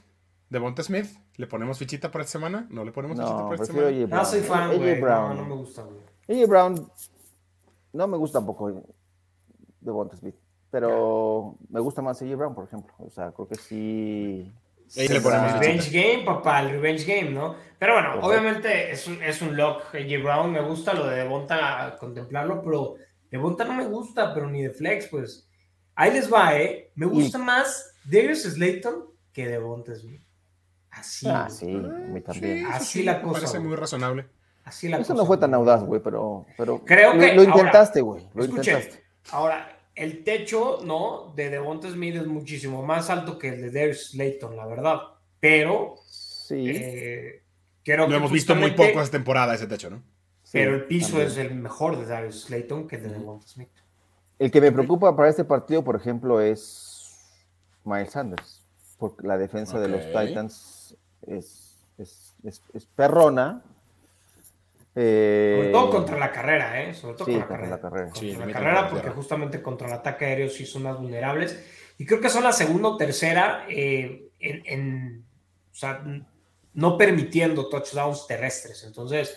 ¿Devonta 0.48 0.82
Smith? 0.82 1.06
¿Le 1.36 1.46
ponemos 1.46 1.78
fichita 1.78 2.10
para 2.10 2.24
esta 2.24 2.38
semana? 2.38 2.66
¿No 2.70 2.84
le 2.84 2.92
ponemos 2.92 3.18
fichita 3.18 3.36
No, 3.36 3.48
para 3.48 3.54
esta 3.54 3.66
semana? 3.66 3.88
Brown. 3.90 4.10
No 4.10 4.24
soy 4.24 4.40
fan, 4.40 4.70
AJ 4.70 4.76
güey. 4.76 4.94
No, 4.94 5.00
Brown. 5.00 5.36
no 5.36 5.44
me 5.44 5.54
gusta, 5.56 5.82
güey. 5.82 6.40
AJ 6.40 6.48
Brown 6.48 6.90
no 7.92 8.06
me 8.06 8.16
gusta 8.16 8.38
tampoco 8.38 8.84
de 9.80 9.90
Bonta 9.90 10.16
Smith. 10.16 10.36
Pero 10.70 11.56
me 11.68 11.80
gusta 11.80 12.02
más 12.02 12.20
AJ 12.22 12.36
Brown, 12.36 12.54
por 12.54 12.64
ejemplo. 12.64 12.94
O 12.98 13.10
sea, 13.10 13.32
creo 13.32 13.48
que 13.48 13.56
sí. 13.56 14.52
Ah. 14.96 15.58
Revenge 15.60 15.90
game, 15.90 16.24
papá, 16.24 16.60
el 16.60 16.70
revenge 16.70 17.04
game, 17.04 17.30
¿no? 17.30 17.56
Pero 17.78 17.94
bueno, 17.94 18.20
obviamente 18.20 18.92
es 18.92 19.08
un, 19.08 19.20
es 19.22 19.42
un 19.42 19.56
lock 19.56 19.94
AJ 19.94 20.22
Brown. 20.22 20.52
Me 20.52 20.60
gusta 20.60 20.92
lo 20.94 21.06
de 21.06 21.16
Devonta 21.16 21.96
contemplarlo, 21.98 22.62
pero 22.62 22.94
Devonta 23.30 23.64
no 23.64 23.74
me 23.74 23.86
gusta, 23.86 24.32
pero 24.34 24.48
ni 24.48 24.62
de 24.62 24.70
flex, 24.70 25.08
pues. 25.08 25.48
Ahí 25.96 26.12
les 26.12 26.32
va, 26.32 26.58
¿eh? 26.58 26.90
Me 26.94 27.06
gusta 27.06 27.38
más 27.38 27.94
Darius 28.04 28.42
Slayton 28.42 29.04
que 29.32 29.46
Devonta 29.48 29.94
Smith. 29.94 30.22
Así. 30.90 31.26
Ah, 31.28 31.48
sí, 31.50 31.72
a 31.74 31.78
mí 31.78 32.20
también. 32.20 32.66
Así 32.66 33.02
la 33.02 33.14
me 33.14 33.22
cosa, 33.22 33.32
Parece 33.40 33.58
güey. 33.58 33.68
muy 33.68 33.76
razonable. 33.76 34.26
Así 34.64 34.88
la 34.88 34.96
Eso 34.98 35.12
cosa, 35.12 35.22
no 35.22 35.26
fue 35.26 35.36
tan 35.38 35.52
audaz, 35.54 35.82
güey, 35.82 36.00
pero, 36.02 36.46
pero 36.56 36.78
Creo 36.84 37.14
lo, 37.14 37.20
que- 37.20 37.34
lo 37.34 37.42
ahora, 37.42 37.54
intentaste, 37.56 38.00
güey. 38.00 38.26
Lo 38.34 38.44
Escuchen, 38.44 38.74
intentaste. 38.76 39.04
ahora, 39.32 39.78
el 39.94 40.24
techo, 40.24 40.78
¿no? 40.84 41.32
De 41.36 41.50
Devonta 41.50 41.90
Smith 41.90 42.14
es 42.16 42.26
muchísimo 42.26 42.82
más 42.82 43.10
alto 43.10 43.38
que 43.38 43.48
el 43.48 43.60
de 43.62 43.70
Darius 43.70 44.10
Slayton, 44.10 44.56
la 44.56 44.66
verdad. 44.66 45.00
Pero, 45.40 45.96
Sí. 46.08 46.70
eh, 46.74 47.42
creo 47.84 47.98
Lo 48.04 48.08
que 48.08 48.16
hemos 48.16 48.32
visto 48.32 48.54
muy 48.54 48.70
poco 48.70 49.00
esta 49.02 49.10
temporada, 49.18 49.54
ese 49.54 49.66
techo, 49.66 49.90
¿no? 49.90 49.98
sí, 50.42 50.50
Pero 50.52 50.74
el 50.76 50.84
piso 50.86 51.08
también. 51.08 51.28
es 51.28 51.36
el 51.38 51.54
mejor 51.56 51.98
de 51.98 52.06
Darius 52.06 52.42
Slayton 52.44 52.86
que 52.88 52.96
el 52.96 53.02
de 53.02 53.08
Devonta 53.10 53.46
Smith. 53.46 53.68
El 54.38 54.50
que 54.50 54.60
me 54.60 54.72
preocupa 54.72 55.14
para 55.16 55.28
este 55.28 55.44
partido, 55.44 55.82
por 55.84 55.96
ejemplo, 55.96 56.40
es 56.40 57.16
Miles 57.84 58.10
Sanders. 58.12 58.62
Porque 58.98 59.26
la 59.26 59.38
defensa 59.38 59.78
de 59.80 59.88
los. 59.88 60.04
Titans 60.06 60.96
es, 61.26 61.78
es, 61.98 62.34
es- 62.44 62.62
es 62.72 62.86
perrona. 62.86 63.62
Eh, 64.96 65.54
Sobre 65.56 65.70
todo 65.72 65.90
contra 65.90 66.16
la 66.18 66.30
carrera, 66.30 66.82
¿eh? 66.82 66.94
Sobre 66.94 67.14
todo 67.14 67.24
sí, 67.26 67.32
con 67.32 67.40
la 67.40 67.46
contra 67.48 67.56
carrera. 67.58 67.76
la 67.76 67.82
carrera. 67.82 68.04
Contra 68.10 68.20
Sí, 68.20 68.32
la 68.36 68.52
carrera, 68.52 68.80
por 68.82 68.88
porque 68.90 69.02
tierra. 69.02 69.16
justamente 69.16 69.62
contra 69.62 69.86
el 69.88 69.92
ataque 69.94 70.24
aéreo 70.26 70.48
sí 70.48 70.64
son 70.66 70.84
más 70.84 70.98
vulnerables. 70.98 71.58
Y 71.98 72.06
creo 72.06 72.20
que 72.20 72.28
son 72.30 72.44
la 72.44 72.52
segunda 72.52 72.88
o 72.90 72.96
tercera 72.96 73.66
eh, 73.68 74.28
en, 74.38 74.62
en- 74.66 75.24
o 75.72 75.74
sea, 75.74 76.02
no 76.74 76.96
permitiendo 76.98 77.68
touchdowns 77.68 78.26
terrestres. 78.26 78.84
Entonces, 78.84 79.30
Eh, 79.30 79.36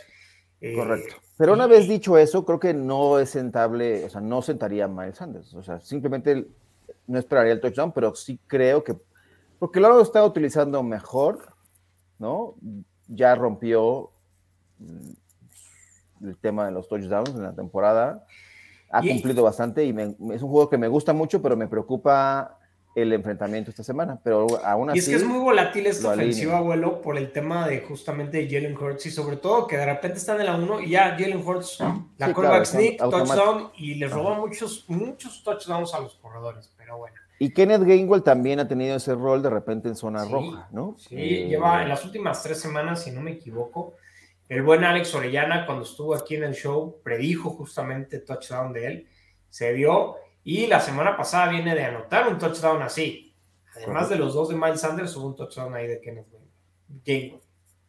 Correcto. 0.76 1.16
Pero 1.38 1.54
una 1.54 1.68
vez 1.68 1.88
dicho 1.88 2.18
eso, 2.18 2.44
creo 2.46 2.60
que 2.60 2.74
no 2.74 3.20
es 3.20 3.30
sentable, 3.30 4.06
o 4.06 4.10
sea, 4.10 4.22
no 4.22 4.42
sentaría 4.42 4.86
a 4.86 4.88
Miles 4.88 5.18
Sanders. 5.18 5.54
O 5.54 5.62
sea, 5.64 5.80
simplemente 5.80 6.48
no 7.06 7.20
esperaría 7.20 7.54
el 7.54 7.62
touchdown, 7.62 7.92
pero 7.92 8.16
sí 8.16 8.40
creo 8.48 8.84
que, 8.84 8.96
porque 9.60 9.80
lo 9.80 10.02
está 10.02 10.26
utilizando 10.26 10.82
mejor, 10.82 11.54
¿no? 12.18 12.56
Ya 13.08 13.36
rompió 13.36 14.10
mm, 14.80 16.26
el 16.26 16.38
tema 16.38 16.66
de 16.66 16.72
los 16.72 16.88
touchdowns 16.88 17.30
en 17.36 17.44
la 17.44 17.54
temporada. 17.54 18.26
Ha 18.90 19.02
cumplido 19.16 19.44
bastante 19.44 19.86
y 19.86 19.94
me- 19.94 20.16
es 20.34 20.42
un 20.42 20.50
juego 20.50 20.70
que 20.70 20.78
me 20.78 20.88
gusta 20.88 21.14
mucho, 21.14 21.42
pero 21.42 21.56
me 21.56 21.68
preocupa 21.68 22.58
el 23.02 23.14
enfrentamiento 23.14 23.70
esta 23.70 23.84
semana. 23.84 24.20
Pero 24.24 24.48
aún 24.66 24.90
así. 24.90 24.98
Y 24.98 25.00
es 25.00 25.10
que 25.10 25.16
es 25.16 25.24
muy 25.24 25.40
volátil 25.40 25.86
esta 25.86 26.10
alinea. 26.12 26.26
ofensiva, 26.26 26.58
abuelo, 26.58 27.02
por 27.02 27.18
el 27.18 27.32
tema 27.32 27.68
de 27.68 27.82
justamente 27.82 28.38
de 28.38 28.50
Jalen 28.50 28.76
Hurts 28.76 29.06
y 29.06 29.12
sobre 29.12 29.38
todo 29.38 29.68
que 29.68 29.78
de 29.78 29.86
repente 29.86 30.18
están 30.18 30.40
en 30.40 30.48
la 30.48 30.56
1 30.56 30.82
y 30.82 30.90
ya 30.92 31.12
Jalen 31.12 31.44
Hurts, 31.46 31.80
la 31.80 31.96
claro, 32.18 32.34
quarterback 32.34 32.64
están 32.64 32.82
sneak, 32.82 32.98
touchdown 32.98 33.70
y 33.78 33.96
les 33.96 34.12
roba 34.12 34.36
muchos, 34.36 34.86
muchos 34.88 35.44
touchdowns 35.44 35.94
a 35.94 36.00
los 36.00 36.16
corredores, 36.16 36.74
pero 36.76 36.98
bueno. 36.98 37.16
Y 37.40 37.52
Kenneth 37.54 37.84
Gainwell 37.84 38.24
también 38.24 38.60
ha 38.60 38.68
tenido 38.68 38.96
ese 38.96 39.14
rol 39.14 39.44
de 39.44 39.52
repente 39.52 39.88
en 39.88 39.96
zona 39.96 40.24
Sí, 40.26 40.32
roja, 40.32 40.68
¿no? 40.72 40.96
Sí, 40.98 41.16
Eh, 41.16 41.48
lleva 41.50 41.84
en 41.84 41.90
las 41.90 42.04
últimas 42.04 42.42
tres 42.42 42.60
semanas, 42.60 43.04
si 43.04 43.12
no 43.12 43.22
me 43.22 43.32
equivoco, 43.32 43.94
el 44.50 44.64
buen 44.64 44.84
Alex 44.84 45.14
Orellana, 45.14 45.68
cuando 45.68 45.84
estuvo 45.84 46.16
aquí 46.16 46.36
en 46.36 46.46
el 46.46 46.56
show, 46.56 47.00
predijo 47.04 47.52
justamente 47.52 48.18
touchdown 48.20 48.74
de 48.74 48.88
él, 48.88 49.08
se 49.50 49.72
dio, 49.74 50.16
y 50.48 50.66
la 50.66 50.80
semana 50.80 51.18
pasada 51.18 51.50
viene 51.50 51.76
de 51.76 51.84
anotar 51.84 52.30
un 52.30 52.38
touchdown 52.38 52.82
así. 52.82 53.36
Además 53.76 54.04
Correcto. 54.04 54.14
de 54.14 54.20
los 54.20 54.34
dos 54.34 54.48
de 54.48 54.56
Miles 54.56 54.80
Sanders, 54.80 55.14
hubo 55.18 55.28
un 55.28 55.36
touchdown 55.36 55.76
ahí 55.76 55.88
de 55.88 56.00
Kenneth 56.00 56.28
Gainwell. 57.06 57.42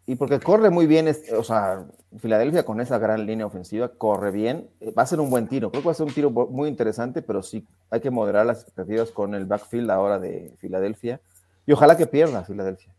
Y 0.06 0.16
porque 0.16 0.40
corre 0.40 0.68
muy 0.68 0.88
bien, 0.88 1.06
o 1.36 1.44
sea, 1.44 1.84
Filadelfia 2.18 2.64
con 2.64 2.80
esa 2.80 2.98
gran 2.98 3.26
línea 3.26 3.46
ofensiva 3.46 3.92
corre 3.96 4.32
bien, 4.32 4.68
eh, 4.80 4.90
va 4.90 5.04
a 5.04 5.06
ser 5.06 5.20
un 5.20 5.30
buen 5.30 5.46
tiro, 5.46 5.70
creo 5.70 5.82
que 5.82 5.86
va 5.86 5.92
a 5.92 5.94
ser 5.94 6.06
un 6.06 6.12
tiro 6.12 6.30
muy 6.30 6.68
interesante, 6.68 7.22
pero 7.22 7.44
sí 7.44 7.64
hay 7.90 8.00
que 8.00 8.10
moderar 8.10 8.44
las 8.44 8.62
expectativas 8.62 9.12
con 9.12 9.36
el 9.36 9.44
backfield 9.44 9.88
ahora 9.92 10.18
de 10.18 10.52
Filadelfia 10.58 11.20
y 11.64 11.70
ojalá 11.70 11.96
que 11.96 12.08
pierda 12.08 12.42
Filadelfia. 12.42 12.92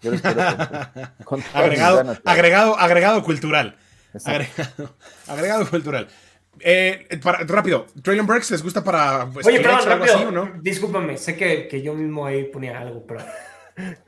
Yo 0.00 0.10
lo 0.10 0.16
espero 0.16 0.42
con, 1.24 1.42
con 1.42 1.44
agregado, 1.54 1.98
ganas, 1.98 2.20
agregado, 2.24 2.76
agregado 2.76 3.22
cultural. 3.22 3.76
Agregado, 4.24 4.96
agregado 5.28 5.70
cultural. 5.70 6.08
Eh, 6.60 7.06
para- 7.22 7.38
rápido, 7.44 7.86
Traylon 8.02 8.26
Burks, 8.26 8.50
¿les 8.50 8.62
gusta 8.62 8.82
para 8.82 9.28
pues, 9.32 9.46
Oye, 9.46 9.60
perdón, 9.60 9.80
rápido. 9.86 10.14
así 10.14 10.24
o 10.24 10.30
no? 10.30 10.52
Discúlpame, 10.62 11.16
sé 11.18 11.36
que, 11.36 11.68
que 11.68 11.82
yo 11.82 11.94
mismo 11.94 12.24
ahí 12.26 12.44
ponía 12.44 12.78
algo, 12.80 13.04
pero 13.06 13.20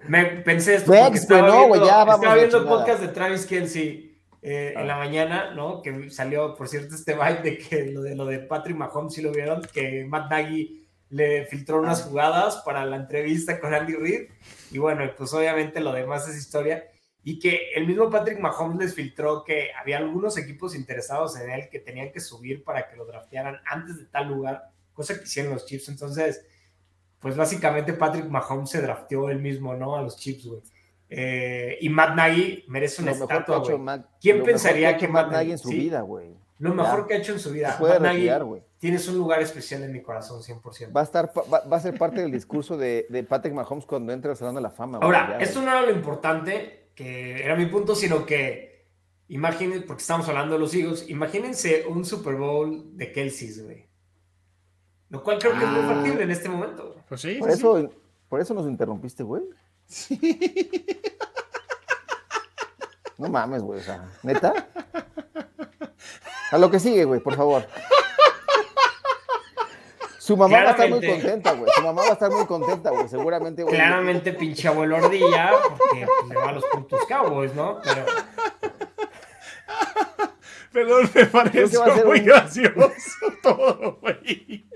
me 0.09 0.24
pensé 0.24 0.76
esto 0.76 0.94
estaba 0.94 1.40
no, 1.46 1.53
viendo, 1.53 1.68
güey, 1.68 1.80
ya 1.86 1.96
vamos 2.05 2.14
estaba 2.16 2.34
viendo 2.36 2.59
el 2.59 2.64
podcast 2.64 3.01
de 3.03 3.09
Travis 3.09 3.44
Kelsey 3.46 4.18
eh, 4.40 4.72
Ah. 4.76 4.80
en 4.80 4.86
la 4.88 4.96
mañana, 4.96 5.51
¿no? 5.55 5.82
Que 5.82 6.11
salió, 6.11 6.55
por 6.55 6.68
cierto, 6.68 6.94
este 6.94 7.12
vibe 7.14 7.42
de 7.42 7.59
que 7.59 7.84
lo 7.92 8.03
de, 8.03 8.14
lo 8.16 8.24
de 8.24 8.38
Patrick 8.38 8.76
Mahomes, 8.76 9.12
si 9.12 9.20
lo 9.20 9.32
vieron, 9.32 9.61
que 9.72 10.07
Matt 10.09 10.30
Nagy 10.30 10.86
le 11.11 11.44
filtró 11.46 11.80
unas 11.80 12.03
Ah. 12.03 12.05
jugadas 12.05 12.57
para 12.64 12.84
la 12.86 12.96
entrevista 12.96 13.59
con 13.61 13.74
Andy 13.74 13.94
Reid. 13.94 14.28
Y 14.70 14.78
bueno, 14.78 15.05
pues 15.16 15.32
obviamente 15.34 15.80
lo 15.80 15.92
demás 15.92 16.28
es 16.28 16.36
historia. 16.38 16.84
Y 17.31 17.39
que 17.39 17.72
el 17.74 17.87
mismo 17.87 18.09
Patrick 18.09 18.39
Mahomes 18.39 18.79
les 18.79 18.95
filtró 18.95 19.45
que 19.45 19.68
había 19.79 19.99
algunos 19.99 20.39
equipos 20.39 20.74
interesados 20.74 21.39
en 21.39 21.51
él 21.51 21.68
que 21.70 21.79
tenían 21.79 22.11
que 22.11 22.20
subir 22.20 22.64
para 22.64 22.89
que 22.89 22.97
lo 22.97 23.05
draftearan 23.05 23.59
antes 23.66 23.99
de 23.99 24.07
tal 24.07 24.29
lugar, 24.29 24.70
cosa 24.95 25.14
que 25.18 25.24
hicieron 25.24 25.53
los 25.53 25.66
Chiefs. 25.66 25.91
Entonces, 25.91 26.47
pues 27.20 27.37
básicamente 27.37 27.93
Patrick 27.93 28.26
Mahomes 28.31 28.70
se 28.70 28.81
drafteó 28.81 29.29
él 29.29 29.41
mismo, 29.41 29.74
¿no? 29.74 29.97
A 29.97 30.01
los 30.03 30.16
Chiefs, 30.16 30.47
güey. 30.47 30.62
Eh, 31.11 31.76
y 31.81 31.89
Matt 31.91 32.14
Nagy 32.16 32.64
merece 32.68 33.03
una 33.03 33.12
Lo 33.12 33.26
que 33.29 33.35
estatua, 33.35 33.59
güey. 33.59 34.01
¿Quién 34.20 34.43
pensaría 34.43 34.91
hecho 34.91 35.01
que 35.01 35.09
Matt 35.09 35.31
Nagy 35.31 35.49
Nagy- 35.49 35.53
en 35.53 35.59
su 35.59 35.68
sí. 35.68 35.76
vida, 35.79 36.01
güey? 36.01 36.31
Lo 36.61 36.74
mejor 36.74 37.01
Ya. 37.03 37.07
que 37.07 37.14
ha 37.14 37.16
hecho 37.18 37.33
en 37.33 37.39
su 37.41 37.51
vida. 37.53 37.72
Se 37.72 37.79
puede 37.79 37.93
Matt 37.95 38.03
Nagy, 38.03 38.16
retirar, 38.16 38.45
güey. 38.45 38.62
tienes 38.79 39.07
un 39.09 39.16
lugar 39.18 39.41
especial 39.43 39.83
en 39.85 39.93
mi 39.93 40.01
corazón, 40.03 40.43
100%. 40.43 40.93
Va 40.97 41.01
a, 41.03 41.05
estar, 41.05 41.31
va, 41.53 41.61
va 41.70 41.76
a 41.76 41.81
ser 41.81 41.97
parte 41.99 42.20
del 42.20 42.33
discurso 42.33 42.76
de, 42.76 43.07
de 43.11 43.22
Patrick 43.22 43.55
Mahomes 43.55 43.85
cuando 43.87 44.12
entre 44.12 44.31
al 44.31 44.37
Salón 44.37 44.55
de 44.57 44.61
la 44.62 44.70
Fama. 44.70 44.99
Ahora, 45.03 45.37
ya, 45.39 45.45
esto 45.45 45.61
no 45.62 45.70
era 45.70 45.83
lo 45.83 45.91
importante, 45.91 46.88
que 46.99 47.44
era 47.44 47.55
mi 47.55 47.66
punto, 47.66 47.94
sino 47.94 48.26
que 48.26 48.84
imaginen, 49.28 49.84
porque 49.86 50.01
estamos 50.01 50.28
hablando 50.28 50.55
de 50.55 50.59
los 50.61 50.74
Eagles, 50.74 51.09
imagínense 51.09 51.86
un 51.86 52.05
Super 52.05 52.34
Bowl 52.34 52.96
de 52.96 53.12
Kelsey's, 53.12 53.62
güey. 53.62 53.86
Lo 55.11 55.22
cual 55.22 55.38
creo 55.38 55.53
que 55.57 55.64
es 55.64 55.70
muy 55.70 55.80
Ah. 55.80 55.94
factible 55.94 56.24
en 56.24 56.30
este 56.32 56.49
momento. 56.49 56.90
güey. 56.90 57.05
Pues 57.09 57.20
sí, 57.20 57.36
Por 57.38 57.51
sí, 57.51 57.55
sí. 57.57 57.61
eso, 57.61 57.92
por 58.28 58.40
eso 58.40 58.53
nos 58.53 58.66
interrumpiste, 58.66 59.22
güey. 59.22 59.44
No 63.16 63.28
mames, 63.28 63.62
güey, 63.62 63.80
o 63.80 63.82
sea, 63.82 64.09
¿neta? 64.22 64.68
A 66.53 66.59
lo 66.59 66.70
que 66.70 66.78
sigue, 66.80 67.05
güey, 67.05 67.20
por 67.20 67.36
favor. 67.36 67.64
Su 70.29 70.37
mamá 70.37 70.59
va 70.62 70.68
a 70.68 70.70
estar 70.72 70.91
muy 70.91 71.01
Claramente. 71.01 71.22
contenta, 71.22 71.53
güey. 71.53 71.72
Su 71.74 71.83
mamá 71.83 72.03
va 72.03 72.09
a 72.09 72.12
estar 72.12 72.31
muy 72.31 72.45
contenta, 72.45 72.91
güey. 72.91 73.09
Seguramente, 73.09 73.62
güey. 73.62 73.74
Claramente 73.74 74.33
pinche 74.35 74.68
abuelo 74.68 74.97
ardilla, 74.99 75.53
porque 75.70 76.07
pues, 76.07 76.29
le 76.29 76.37
va 76.37 76.49
a 76.51 76.53
los 76.53 76.64
puntos 76.66 77.01
Cowboys, 77.09 77.55
¿no? 77.55 77.81
Pero 77.83 78.05
Perdón, 80.70 81.11
me 81.14 81.24
ser 81.95 82.05
muy 82.07 82.18
un- 82.18 82.24
gracioso 82.26 82.93
todo, 83.43 83.99
güey. 84.03 84.68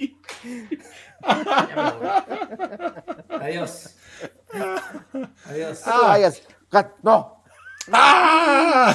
Adiós. 3.29 3.95
Adiós. 5.85 6.43
Gat- 6.71 6.95
No. 7.03 7.45
¡Ah! 7.93 8.95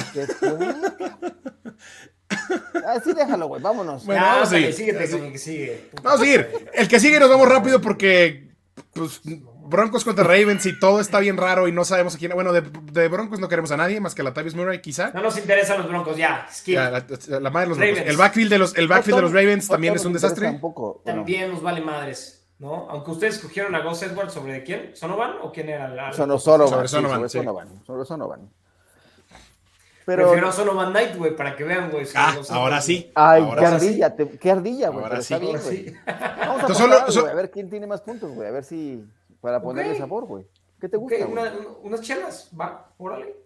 Así 2.86 3.12
déjalo, 3.12 3.48
güey. 3.48 3.62
Vámonos. 3.62 4.04
Bueno, 4.04 4.20
ya, 4.22 4.32
vamos 4.34 4.48
a 4.48 4.50
sigue. 4.72 5.88
Vamos 6.02 6.20
a 6.20 6.24
seguir. 6.24 6.48
El 6.74 6.88
que 6.88 7.00
sigue 7.00 7.18
nos 7.20 7.28
vamos 7.30 7.48
rápido 7.48 7.80
porque 7.80 8.48
pues, 8.92 9.20
Broncos 9.66 10.04
contra 10.04 10.24
Ravens 10.24 10.64
y 10.66 10.78
todo 10.78 11.00
está 11.00 11.18
bien 11.20 11.36
raro 11.36 11.68
y 11.68 11.72
no 11.72 11.84
sabemos 11.84 12.14
a 12.14 12.18
quién. 12.18 12.32
Bueno, 12.32 12.52
de, 12.52 12.62
de 12.62 13.08
Broncos 13.08 13.38
no 13.40 13.48
queremos 13.48 13.70
a 13.70 13.76
nadie 13.76 14.00
más 14.00 14.14
que 14.14 14.22
a 14.22 14.24
Latavius 14.24 14.54
Murray, 14.54 14.80
quizá. 14.80 15.10
No 15.12 15.20
nos 15.22 15.36
interesan 15.38 15.78
los 15.78 15.88
broncos, 15.88 16.16
ya. 16.16 16.46
Ya, 16.66 16.90
la, 16.90 17.04
la 17.40 17.50
madre 17.50 17.66
de 17.66 17.68
los 17.70 17.78
Broncos. 17.78 17.98
Ravens. 17.98 18.10
El 18.10 18.16
backfield 18.16 18.50
de 18.50 18.58
los, 18.58 18.76
el 18.76 18.88
backfield 18.88 19.16
de 19.16 19.22
los 19.22 19.32
Ravens 19.32 19.68
también 19.68 19.94
es 19.94 20.04
un 20.04 20.12
desastre. 20.12 20.46
Tampoco. 20.46 21.02
Bueno, 21.04 21.20
También 21.20 21.50
nos 21.50 21.62
vale 21.62 21.80
madres, 21.80 22.46
¿no? 22.58 22.88
Aunque 22.90 23.10
ustedes 23.10 23.36
escogieron 23.36 23.74
a 23.74 23.80
Gus 23.82 24.02
Edwards 24.02 24.32
sobre 24.32 24.52
de 24.54 24.62
quién, 24.64 24.90
¿Sonovan 24.94 25.32
o 25.42 25.52
quién 25.52 25.68
era 25.68 25.88
la? 25.88 26.12
Sono- 26.12 26.38
Sonovan, 26.38 26.68
Sobre 26.70 26.88
sí, 26.88 26.94
Sonovan, 26.94 27.16
sobre 27.18 27.28
sí. 27.28 27.38
Sonovan, 27.38 27.84
sobre 27.86 28.04
Sonovan. 28.04 28.50
Pero, 30.08 30.22
Prefiero 30.24 30.48
a 30.48 30.52
Sonovan 30.52 30.90
Knight, 30.90 31.16
güey, 31.16 31.36
para 31.36 31.54
que 31.54 31.64
vean, 31.64 31.90
güey. 31.90 32.06
Ah, 32.14 32.34
ahora 32.48 32.80
sí. 32.80 33.12
ay, 33.14 33.42
Ahora 33.42 33.60
qué 33.60 33.68
sí. 33.68 33.74
ardilla, 33.74 34.16
te- 34.16 34.38
qué 34.38 34.50
ardilla, 34.50 34.88
güey. 34.88 35.04
Ahora 35.04 35.16
sí. 35.20 35.34
está 35.34 35.38
bien, 35.38 35.56
Ahora 35.56 35.68
güey. 35.68 35.84
sí. 35.84 35.94
Vamos 36.46 36.64
a 36.64 36.74
solo- 36.74 37.00
güey, 37.02 37.12
so- 37.12 37.26
a 37.26 37.34
ver 37.34 37.50
quién 37.50 37.68
tiene 37.68 37.86
más 37.86 38.00
puntos, 38.00 38.32
güey. 38.32 38.48
A 38.48 38.50
ver 38.50 38.64
si, 38.64 39.04
para 39.42 39.60
ponerle 39.60 39.98
sabor, 39.98 40.24
güey. 40.24 40.46
¿Qué 40.80 40.88
te 40.88 40.96
gusta, 40.96 41.18
güey? 41.18 41.30
una- 41.30 41.42
un- 41.52 41.76
unas 41.82 42.00
chelas, 42.00 42.48
va, 42.58 42.88
órale. 42.96 43.36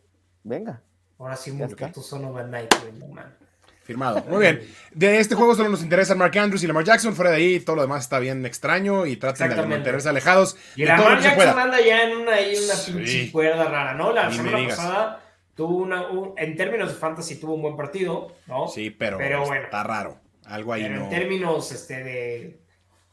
Venga. 0.45 0.81
Ahora 1.19 1.35
sí, 1.35 1.53
tu 1.93 2.01
Sonovan 2.01 2.47
Knight, 2.47 2.73
güey, 2.81 2.93
no 2.93 3.09
man. 3.09 3.37
Firmado. 3.83 4.23
Muy 4.29 4.39
bien. 4.43 4.61
De 4.93 5.19
este 5.19 5.35
juego 5.35 5.57
solo 5.57 5.69
nos 5.69 5.83
interesan 5.83 6.17
Mark 6.17 6.39
Andrews 6.39 6.63
y 6.63 6.69
Lamar 6.69 6.85
Jackson. 6.85 7.17
Fuera 7.17 7.33
de 7.33 7.39
ahí, 7.39 7.59
todo 7.59 7.75
lo 7.75 7.83
demás 7.83 8.05
está 8.05 8.21
bien 8.21 8.47
extraño 8.47 9.05
y 9.07 9.17
traten 9.17 9.51
de 9.51 9.57
mantenerse 9.67 10.09
alejados 10.09 10.57
Y 10.77 10.83
de 10.83 10.87
la 10.87 10.95
todo 10.97 11.09
lo 11.09 11.15
Lamar 11.17 11.23
que 11.25 11.29
Jackson 11.37 11.53
pueda. 11.55 11.63
anda 11.65 11.81
ya 11.81 12.03
en 12.05 12.17
una, 12.19 12.33
ahí 12.35 12.55
una 12.65 12.75
Sí. 12.75 12.93
pinche 12.93 13.33
cuerda 13.33 13.65
rara, 13.65 13.95
¿no? 13.95 14.13
La 14.13 14.29
Ni 14.29 14.37
semana 14.37 14.69
pasada 14.69 15.21
tuvo 15.55 15.77
una, 15.79 16.09
un- 16.11 16.35
en 16.37 16.57
términos 16.57 16.89
de 16.91 16.95
fantasy 16.95 17.39
tuvo 17.41 17.55
un 17.55 17.63
buen 17.63 17.77
partido, 17.77 18.35
¿no? 18.47 18.69
Sí, 18.69 18.91
pero, 18.91 19.19
Pero 19.19 19.45
bueno. 19.47 19.65
está 19.65 19.83
raro. 19.83 20.19
Algo 20.47 20.73
ahí 20.73 20.83
Pero 20.83 20.97
no. 20.97 21.05
en 21.05 21.11
términos 21.11 21.71
este, 21.73 22.03
de, 22.03 22.61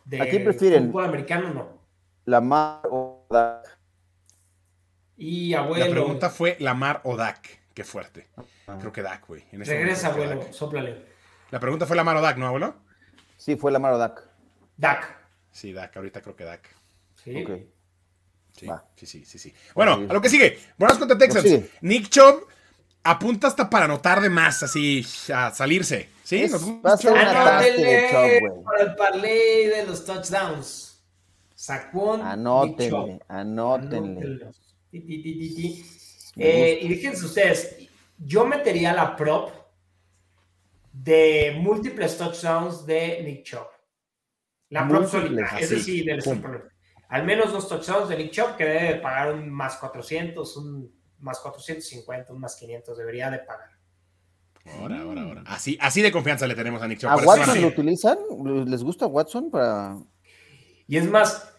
de 0.05 0.21
¿A 0.21 0.29
quién 0.29 0.43
prefieren? 0.43 0.87
fútbol 0.87 1.05
americano, 1.05 1.53
no. 1.53 1.79
Lamar 2.25 2.81
o 2.89 3.25
Dak. 3.29 3.77
Y 5.17 5.53
abuelo, 5.53 5.85
La 5.85 5.91
pregunta 5.91 6.29
fue 6.29 6.55
Lamar 6.59 7.01
o 7.03 7.15
Dak. 7.17 7.59
Qué 7.73 7.83
fuerte. 7.83 8.27
Creo 8.79 8.91
que 8.91 9.01
Dak, 9.01 9.27
güey. 9.27 9.43
En 9.51 9.63
regresa, 9.63 10.09
momento 10.09 10.23
abuelo, 10.25 10.43
Dak. 10.45 10.53
sóplale. 10.53 11.05
La 11.51 11.59
pregunta 11.59 11.85
fue 11.85 11.95
Lamar 11.95 12.17
o 12.17 12.21
Dak, 12.21 12.37
¿no, 12.37 12.47
abuelo? 12.47 12.75
Sí, 13.37 13.55
fue 13.55 13.71
Lamar 13.71 13.93
o 13.93 13.97
Dak. 13.97 14.23
Dak. 14.77 15.17
Sí, 15.51 15.73
Dak. 15.73 15.95
Ahorita 15.95 16.21
creo 16.21 16.35
que 16.35 16.43
Dak. 16.45 16.69
Sí. 17.15 17.43
Ok. 17.43 17.51
Sí, 18.59 18.65
Va. 18.67 18.83
sí, 18.95 19.05
sí, 19.05 19.23
sí, 19.25 19.39
sí. 19.39 19.53
Bueno, 19.73 19.97
Sí. 19.99 20.07
a 20.09 20.13
lo 20.13 20.21
que 20.21 20.29
sigue. 20.29 20.59
Buenas 20.77 20.97
contra 20.97 21.17
Texans. 21.17 21.43
sigue. 21.45 21.69
Nick 21.81 22.09
Chubb 22.09 22.45
apunta 23.03 23.47
hasta 23.47 23.69
para 23.69 23.85
anotar 23.85 24.19
de 24.19 24.29
más, 24.29 24.61
así, 24.63 25.05
a 25.33 25.51
salirse. 25.51 26.09
¿Sí? 26.23 26.43
Es- 26.43 26.51
Nos 26.51 26.65
gusta 26.65 26.89
va 26.89 26.93
a 26.93 26.97
ser 26.97 27.11
Chubb. 27.11 27.19
un 27.21 27.25
ataque 27.27 27.71
de 27.71 28.07
Chubb, 28.09 28.17
Anótenle 28.17 28.39
güey. 28.49 28.63
para 28.63 28.83
el 28.83 28.95
parlay 28.95 29.65
de 29.67 29.85
los 29.87 30.03
touchdowns. 30.05 31.01
Saquon. 31.55 32.21
Anótenle, 32.21 33.19
anótenle. 33.27 34.39
Eh, 36.35 36.79
y 36.81 36.87
fíjense 36.89 37.25
ustedes, 37.25 37.75
yo 38.17 38.45
metería 38.45 38.93
la 38.93 39.15
prop 39.15 39.51
de 40.91 41.57
múltiples 41.61 42.17
touchdowns 42.17 42.85
de 42.85 43.21
Nick 43.23 43.43
Chubb. 43.43 43.67
La 44.69 44.87
prop 44.87 45.01
Múltiples, 45.01 45.23
solita, 45.49 45.59
es 45.59 45.69
decir, 45.69 46.05
del 46.05 46.21
Al 47.09 47.25
menos 47.25 47.51
dos 47.51 47.67
touchdowns 47.67 48.07
de 48.07 48.17
Nick 48.17 48.31
Chubb 48.31 48.55
que 48.55 48.65
debe 48.65 48.93
de 48.93 48.95
pagar 48.95 49.33
un 49.33 49.49
más 49.49 49.77
400, 49.77 50.57
un 50.57 50.93
más 51.19 51.39
450, 51.39 52.31
un 52.31 52.39
más 52.39 52.55
500, 52.55 52.97
debería 52.97 53.29
de 53.31 53.39
pagar. 53.39 53.69
Ahora, 54.77 55.01
ahora, 55.01 55.23
ahora. 55.23 55.43
Así, 55.47 55.77
así 55.81 56.03
de 56.03 56.11
confianza 56.11 56.45
le 56.45 56.53
tenemos 56.53 56.81
a 56.81 56.87
Nick 56.87 56.99
Chubb. 56.99 57.09
¿A 57.09 57.17
Watson 57.17 57.61
lo 57.61 57.67
utilizan? 57.67 58.17
¿Les 58.67 58.83
gusta 58.83 59.07
Watson 59.07 59.49
para...? 59.49 59.97
Y 60.87 60.97
es 60.97 61.09
más, 61.09 61.51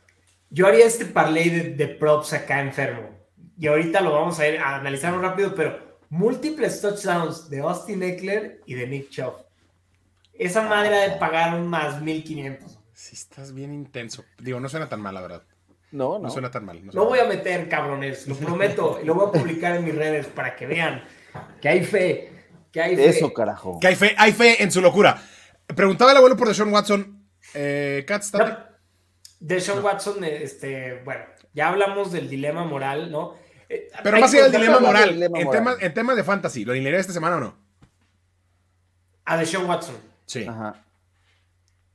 yo 0.50 0.68
haría 0.68 0.86
este 0.86 1.04
parlay 1.04 1.50
de, 1.50 1.62
de 1.74 1.88
props 1.88 2.32
acá 2.32 2.60
enfermo. 2.60 3.10
Y 3.58 3.66
ahorita 3.66 4.00
lo 4.00 4.12
vamos 4.12 4.38
a 4.38 4.48
ir 4.48 4.58
a 4.60 4.76
analizar 4.76 5.12
muy 5.12 5.22
rápido, 5.22 5.54
pero 5.54 5.98
múltiples 6.10 6.80
touchdowns 6.80 7.50
de 7.50 7.58
Austin 7.60 8.02
Eckler 8.04 8.60
y 8.66 8.74
de 8.74 8.86
Nick 8.86 9.10
Chubb. 9.10 9.34
Esa 10.32 10.62
madre 10.62 11.10
de 11.10 11.16
pagar 11.16 11.60
un 11.60 11.68
más 11.68 12.00
1500. 12.00 12.79
Sí, 13.00 13.14
estás 13.16 13.54
bien 13.54 13.72
intenso. 13.72 14.26
Digo, 14.38 14.60
no 14.60 14.68
suena 14.68 14.86
tan 14.90 15.00
mal, 15.00 15.14
la 15.14 15.22
verdad. 15.22 15.42
No, 15.90 16.18
No, 16.18 16.24
no. 16.24 16.30
suena 16.30 16.50
tan 16.50 16.66
mal. 16.66 16.84
no 16.84 17.04
voy 17.06 17.18
a 17.18 17.24
meter, 17.24 17.66
cabrones, 17.66 18.28
lo 18.28 18.36
prometo. 18.36 19.00
Y 19.02 19.06
lo 19.06 19.14
voy 19.14 19.28
a 19.28 19.32
publicar 19.32 19.74
en 19.74 19.86
mis 19.86 19.94
redes 19.94 20.26
para 20.26 20.54
que 20.54 20.66
vean 20.66 21.02
que 21.62 21.68
hay 21.70 21.82
fe. 21.82 22.30
Que 22.70 22.82
hay 22.82 22.96
fe. 22.96 23.08
Eso, 23.08 23.32
carajo. 23.32 23.78
Que 23.80 23.86
hay 23.86 23.94
fe, 23.96 24.14
hay 24.18 24.32
fe 24.32 24.62
en 24.62 24.70
su 24.70 24.82
locura. 24.82 25.20
Preguntaba 25.74 26.10
el 26.10 26.18
abuelo 26.18 26.36
por 26.36 26.46
Deshaun 26.48 26.70
Watson. 26.74 27.26
Eh, 27.54 28.04
Kat, 28.06 28.20
¿está- 28.22 28.38
No, 28.38 28.58
Deshaun 29.40 29.82
Watson, 29.82 30.22
este, 30.22 31.00
bueno, 31.02 31.24
ya 31.54 31.68
hablamos 31.70 32.12
del 32.12 32.28
dilema 32.28 32.64
moral, 32.64 33.10
¿no? 33.10 33.32
Eh, 33.70 33.88
Pero 34.02 34.20
más 34.20 34.30
allá 34.34 34.42
del 34.42 34.52
que- 34.52 34.58
dilema 34.58 34.78
moral, 34.78 35.14
dilema 35.14 35.38
en, 35.38 35.44
moral. 35.46 35.62
Temas, 35.64 35.76
en 35.82 35.94
temas 35.94 36.16
de 36.16 36.24
fantasy, 36.24 36.66
¿lo 36.66 36.72
alinearía 36.72 37.00
esta 37.00 37.14
semana 37.14 37.36
o 37.36 37.40
no? 37.40 37.56
A 39.24 39.38
Deshaun 39.38 39.64
Watson. 39.66 39.96
Sí. 40.26 40.44
Ajá. 40.46 40.84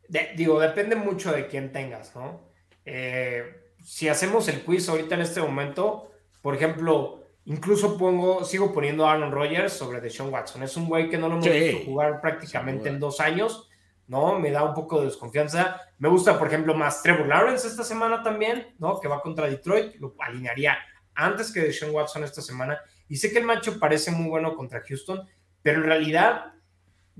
De- 0.08 0.32
digo, 0.36 0.60
depende 0.60 0.96
mucho 0.96 1.32
de 1.32 1.48
quién 1.48 1.72
tengas, 1.72 2.16
¿no? 2.16 2.42
Eh, 2.86 3.72
si 3.84 4.08
hacemos 4.10 4.48
el 4.48 4.62
quiz 4.64 4.88
ahorita 4.90 5.16
en 5.16 5.22
este 5.22 5.42
momento, 5.42 6.12
por 6.42 6.56
ejemplo, 6.56 7.24
incluso 7.46 7.98
pongo, 7.98 8.44
sigo 8.44 8.74
poniendo 8.74 9.08
a 9.08 9.14
Aaron 9.14 9.32
Rodgers 9.32 9.74
sobre 9.74 10.02
Deshaun 10.02 10.32
Watson. 10.34 10.64
Es 10.64 10.76
un 10.78 10.88
güey 10.88 11.10
que 11.10 11.18
no 11.18 11.28
lo 11.28 11.34
hemos 11.36 11.46
Sí, 11.46 11.52
visto 11.52 11.86
jugar 11.86 12.22
prácticamente 12.22 12.90
en 12.90 13.00
dos 13.00 13.20
años, 13.20 13.70
¿no? 14.08 14.40
Me 14.40 14.52
da 14.52 14.64
un 14.64 14.74
poco 14.74 15.00
de 15.00 15.08
desconfianza. 15.08 15.82
Me 15.98 16.10
gusta, 16.10 16.38
por 16.38 16.48
ejemplo, 16.48 16.74
más 16.76 17.02
Trevor 17.04 17.28
Lawrence 17.28 17.68
esta 17.68 17.84
semana 17.84 18.22
también, 18.24 18.74
¿no? 18.80 19.00
Que 19.00 19.08
va 19.08 19.22
contra 19.22 19.48
Detroit, 19.48 19.96
lo 19.96 20.16
alinearía 20.20 20.78
antes 21.14 21.52
que 21.52 21.62
Deshaun 21.62 21.94
Watson 21.94 22.24
esta 22.24 22.42
semana. 22.42 22.80
Y 23.08 23.18
sé 23.18 23.32
que 23.32 23.40
el 23.40 23.46
macho 23.46 23.80
parece 23.80 24.12
muy 24.12 24.28
bueno 24.30 24.56
contra 24.56 24.82
Houston, 24.88 25.28
pero 25.62 25.78
en 25.80 25.86
realidad 25.86 26.54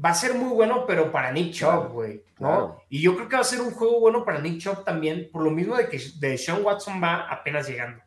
va 0.04 0.10
a 0.10 0.14
ser 0.14 0.34
muy 0.36 0.54
bueno, 0.54 0.86
pero 0.86 1.12
para 1.12 1.32
Nick 1.32 1.54
Chubb, 1.54 1.70
Claro, 1.70 1.90
güey, 1.90 2.16
¿no? 2.40 2.48
claro. 2.48 2.82
Y 2.90 3.02
yo 3.02 3.16
creo 3.16 3.30
que 3.30 3.36
va 3.36 3.42
a 3.42 3.46
ser 3.46 3.62
un 3.62 3.72
juego 3.72 4.00
bueno 4.00 4.26
para 4.26 4.40
Nick 4.42 4.60
Chubb 4.60 4.84
también, 4.84 5.30
por 5.32 5.44
lo 5.44 5.52
mismo 5.52 5.76
de 5.76 5.88
que 5.88 6.00
de 6.20 6.38
Sean 6.38 6.64
Watson 6.64 7.02
va 7.02 7.22
apenas 7.30 7.68
llegando. 7.68 8.02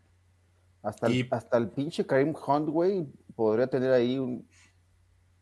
Hasta, 0.83 1.07
el, 1.07 1.27
hasta 1.31 1.57
el 1.59 1.69
pinche 1.71 2.07
Karim 2.07 2.35
Hunt, 2.47 2.69
güey, 2.69 3.07
podría 3.35 3.67
tener 3.67 3.93
ahí 3.93 4.19
un, 4.19 4.49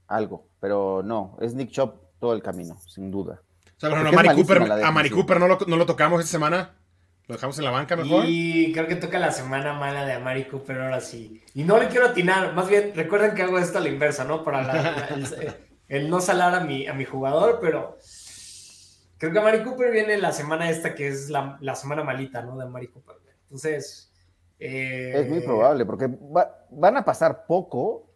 algo. 0.08 0.48
Pero 0.60 1.02
no, 1.04 1.36
es 1.40 1.54
Nick 1.54 1.70
Chop 1.70 1.96
todo 2.18 2.32
el 2.34 2.42
camino, 2.42 2.78
sin 2.86 3.10
duda. 3.10 3.42
O 3.76 3.80
sea, 3.80 3.90
Porque 3.90 4.08
a 4.08 4.12
Mari 4.12 4.28
Cooper, 4.34 4.66
la 4.68 4.74
a 4.74 4.90
Mari 4.90 5.08
defensiva. 5.10 5.16
Cooper 5.16 5.40
no 5.40 5.48
lo, 5.48 5.58
no 5.66 5.76
lo 5.76 5.86
tocamos 5.86 6.20
esta 6.20 6.32
semana. 6.32 6.76
Lo 7.28 7.34
dejamos 7.34 7.58
en 7.58 7.64
la 7.64 7.72
banca 7.72 7.96
mejor. 7.96 8.24
Y 8.26 8.72
creo 8.72 8.86
que 8.86 8.94
toca 8.96 9.18
la 9.18 9.32
semana 9.32 9.72
mala 9.72 10.04
de 10.06 10.12
Amari 10.12 10.44
Cooper 10.44 10.80
ahora 10.80 11.00
sí. 11.00 11.42
Y 11.54 11.64
no 11.64 11.76
le 11.78 11.88
quiero 11.88 12.06
atinar, 12.06 12.54
más 12.54 12.68
bien 12.68 12.92
recuerden 12.94 13.34
que 13.34 13.42
hago 13.42 13.58
esto 13.58 13.78
a 13.78 13.80
la 13.80 13.88
inversa, 13.88 14.24
¿no? 14.24 14.44
Para 14.44 14.62
la- 14.62 14.72
la- 14.82 15.06
el, 15.08 15.56
el 15.88 16.10
no 16.10 16.20
salar 16.20 16.54
a 16.54 16.60
mi, 16.60 16.86
a 16.86 16.94
mi 16.94 17.04
jugador, 17.04 17.58
pero 17.60 17.98
creo 19.18 19.32
que 19.32 19.38
Amari 19.38 19.62
Cooper 19.62 19.90
viene 19.92 20.16
la 20.18 20.32
semana 20.32 20.68
esta 20.70 20.94
que 20.94 21.08
es 21.08 21.30
la, 21.30 21.56
la 21.60 21.74
semana 21.74 22.02
malita, 22.04 22.42
¿no? 22.42 22.56
De 22.56 22.64
Amari 22.64 22.88
Cooper. 22.88 23.16
Entonces... 23.44 24.12
eh, 24.58 25.12
Es 25.16 25.28
muy 25.28 25.40
probable, 25.40 25.84
porque 25.86 26.06
va- 26.08 26.66
van 26.70 26.96
a 26.96 27.04
pasar 27.04 27.46
poco, 27.46 28.10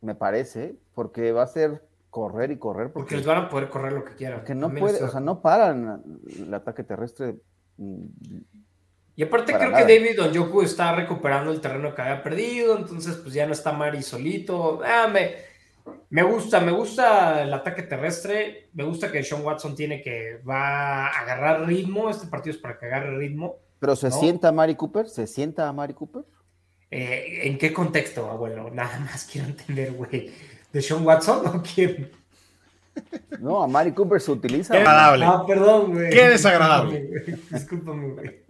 me 0.00 0.14
parece, 0.14 0.76
porque 0.94 1.32
va 1.32 1.42
a 1.42 1.46
ser 1.48 1.82
correr 2.10 2.50
y 2.50 2.56
correr, 2.58 2.86
Porque 2.92 3.00
porque, 3.00 3.16
les 3.16 3.26
van 3.26 3.38
a 3.44 3.48
poder 3.48 3.68
correr 3.68 3.92
lo 3.92 4.04
que 4.04 4.14
quieran. 4.14 4.38
porque 4.40 4.54
no 4.54 4.72
puede, 4.72 5.02
o 5.02 5.10
sea, 5.10 5.20
no 5.20 5.42
paran 5.42 6.02
el 6.38 6.52
ataque 6.54 6.82
terrestre. 6.84 7.36
mm, 7.76 8.04
Y 9.16 9.22
aparte 9.24 9.52
creo 9.52 9.70
nada. 9.70 9.84
que 9.86 9.92
David 9.98 10.22
Onjoku 10.22 10.62
está 10.62 10.94
recuperando 10.94 11.50
el 11.50 11.60
terreno 11.60 11.94
que 11.94 12.02
había 12.02 12.22
perdido, 12.22 12.78
entonces 12.78 13.16
pues 13.16 13.34
ya 13.34 13.46
no 13.46 13.52
está 13.52 13.72
Mari 13.72 14.02
solito. 14.02 14.80
Ah, 14.84 15.08
me, 15.12 15.34
me 16.10 16.22
gusta, 16.22 16.60
me 16.60 16.72
gusta 16.72 17.42
el 17.42 17.52
ataque 17.52 17.82
terrestre, 17.82 18.68
me 18.74 18.84
gusta 18.84 19.10
que 19.12 19.22
Sean 19.22 19.44
Watson 19.44 19.74
tiene 19.74 20.02
que, 20.02 20.40
va 20.48 21.06
a 21.06 21.20
agarrar 21.20 21.66
ritmo, 21.66 22.08
este 22.10 22.26
partido 22.26 22.54
es 22.56 22.60
para 22.60 22.78
que 22.78 22.86
agarre 22.86 23.16
ritmo. 23.18 23.56
Pero 23.78 23.94
se 23.96 24.08
No. 24.08 24.18
sienta 24.18 24.48
a 24.48 24.52
Mari 24.52 24.74
Cooper, 24.74 25.08
se 25.08 25.26
sienta 25.26 25.68
a 25.68 25.72
Mari 25.72 25.94
Cooper. 25.94 26.22
Eh, 26.90 27.40
¿En 27.44 27.58
qué 27.58 27.72
contexto, 27.72 28.30
abuelo? 28.30 28.70
Nada 28.74 28.98
más 29.00 29.24
quiero 29.30 29.48
entender, 29.48 29.92
güey. 29.92 30.30
¿De 30.72 30.82
Sean 30.82 31.04
Watson 31.06 31.46
o 31.46 31.62
quién? 31.62 32.10
No, 33.38 33.62
a 33.62 33.68
Mari 33.68 33.92
Cooper 33.92 34.20
se 34.20 34.32
utiliza. 34.32 34.74
Qué 34.74 34.80
agradable. 34.80 35.24
Ah, 35.24 35.44
perdón, 35.46 35.92
güey. 35.92 36.10
Qué 36.10 36.30
desagradable. 36.30 37.08
Discúlpame, 37.48 38.08
güey. 38.08 38.40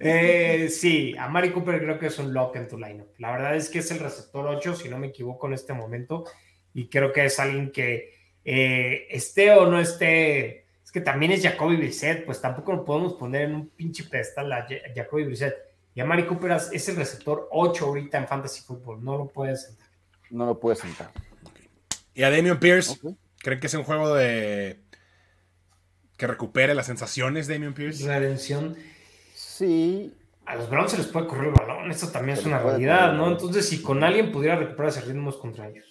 Eh, 0.00 0.68
sí, 0.70 1.14
a 1.18 1.28
Mari 1.28 1.50
Cooper 1.52 1.80
creo 1.80 1.98
que 1.98 2.06
es 2.06 2.18
un 2.18 2.32
lock 2.34 2.56
en 2.56 2.68
tu 2.68 2.76
lineup. 2.78 3.08
La 3.18 3.32
verdad 3.32 3.56
es 3.56 3.68
que 3.70 3.78
es 3.80 3.90
el 3.90 3.98
receptor 3.98 4.46
8, 4.46 4.74
si 4.76 4.88
no 4.88 4.98
me 4.98 5.08
equivoco 5.08 5.46
en 5.46 5.54
este 5.54 5.72
momento, 5.72 6.24
y 6.74 6.88
creo 6.88 7.12
que 7.12 7.24
es 7.24 7.38
alguien 7.40 7.70
que 7.72 8.14
eh, 8.44 9.06
esté 9.10 9.50
o 9.52 9.66
no 9.70 9.80
esté. 9.80 10.66
Es 10.84 10.92
que 10.92 11.00
también 11.00 11.32
es 11.32 11.42
Jacoby 11.42 11.76
Brissett, 11.76 12.24
pues 12.24 12.40
tampoco 12.40 12.72
lo 12.72 12.84
podemos 12.84 13.14
poner 13.14 13.42
en 13.42 13.54
un 13.56 13.68
pinche 13.70 14.04
pedestal 14.04 14.52
a 14.52 14.62
Ja- 14.68 14.92
Jacoby 14.94 15.24
Brissett. 15.24 15.54
Y 15.94 16.00
a 16.00 16.04
Mari 16.04 16.26
Cooper 16.26 16.52
es- 16.72 16.88
el 16.88 16.96
receptor 16.96 17.48
8 17.50 17.86
ahorita 17.86 18.18
en 18.18 18.28
Fantasy 18.28 18.62
Football, 18.62 19.02
no 19.02 19.16
lo 19.18 19.26
puedes 19.28 19.62
sentar. 19.64 19.86
No 20.30 20.46
lo 20.46 20.60
puede 20.60 20.76
sentar. 20.76 21.10
Y 22.14 22.22
a 22.22 22.30
Damian 22.30 22.58
Pierce, 22.60 22.92
Ok. 23.02 23.14
¿creen 23.38 23.60
que 23.60 23.66
es 23.66 23.74
un 23.74 23.84
juego 23.84 24.14
de. 24.14 24.78
que 26.16 26.26
recupere 26.26 26.74
las 26.74 26.86
sensaciones, 26.86 27.46
Damian 27.48 27.74
Pierce? 27.74 28.06
Redención. 28.06 28.76
Sí, 29.56 30.14
A 30.44 30.54
los 30.56 30.68
Browns 30.68 30.90
se 30.90 30.98
les 30.98 31.06
puede 31.06 31.26
correr 31.26 31.46
el 31.48 31.54
balón, 31.54 31.90
eso 31.90 32.08
también 32.10 32.36
Se 32.36 32.42
es 32.42 32.46
una 32.46 32.58
realidad, 32.58 33.14
¿no? 33.14 33.28
Entonces, 33.30 33.66
si 33.68 33.80
con 33.82 34.04
alguien 34.04 34.30
pudiera 34.30 34.56
recuperar 34.56 34.90
ese 34.90 35.00
ritmo 35.00 35.30
es 35.30 35.36
contra 35.36 35.68
ellos. 35.68 35.84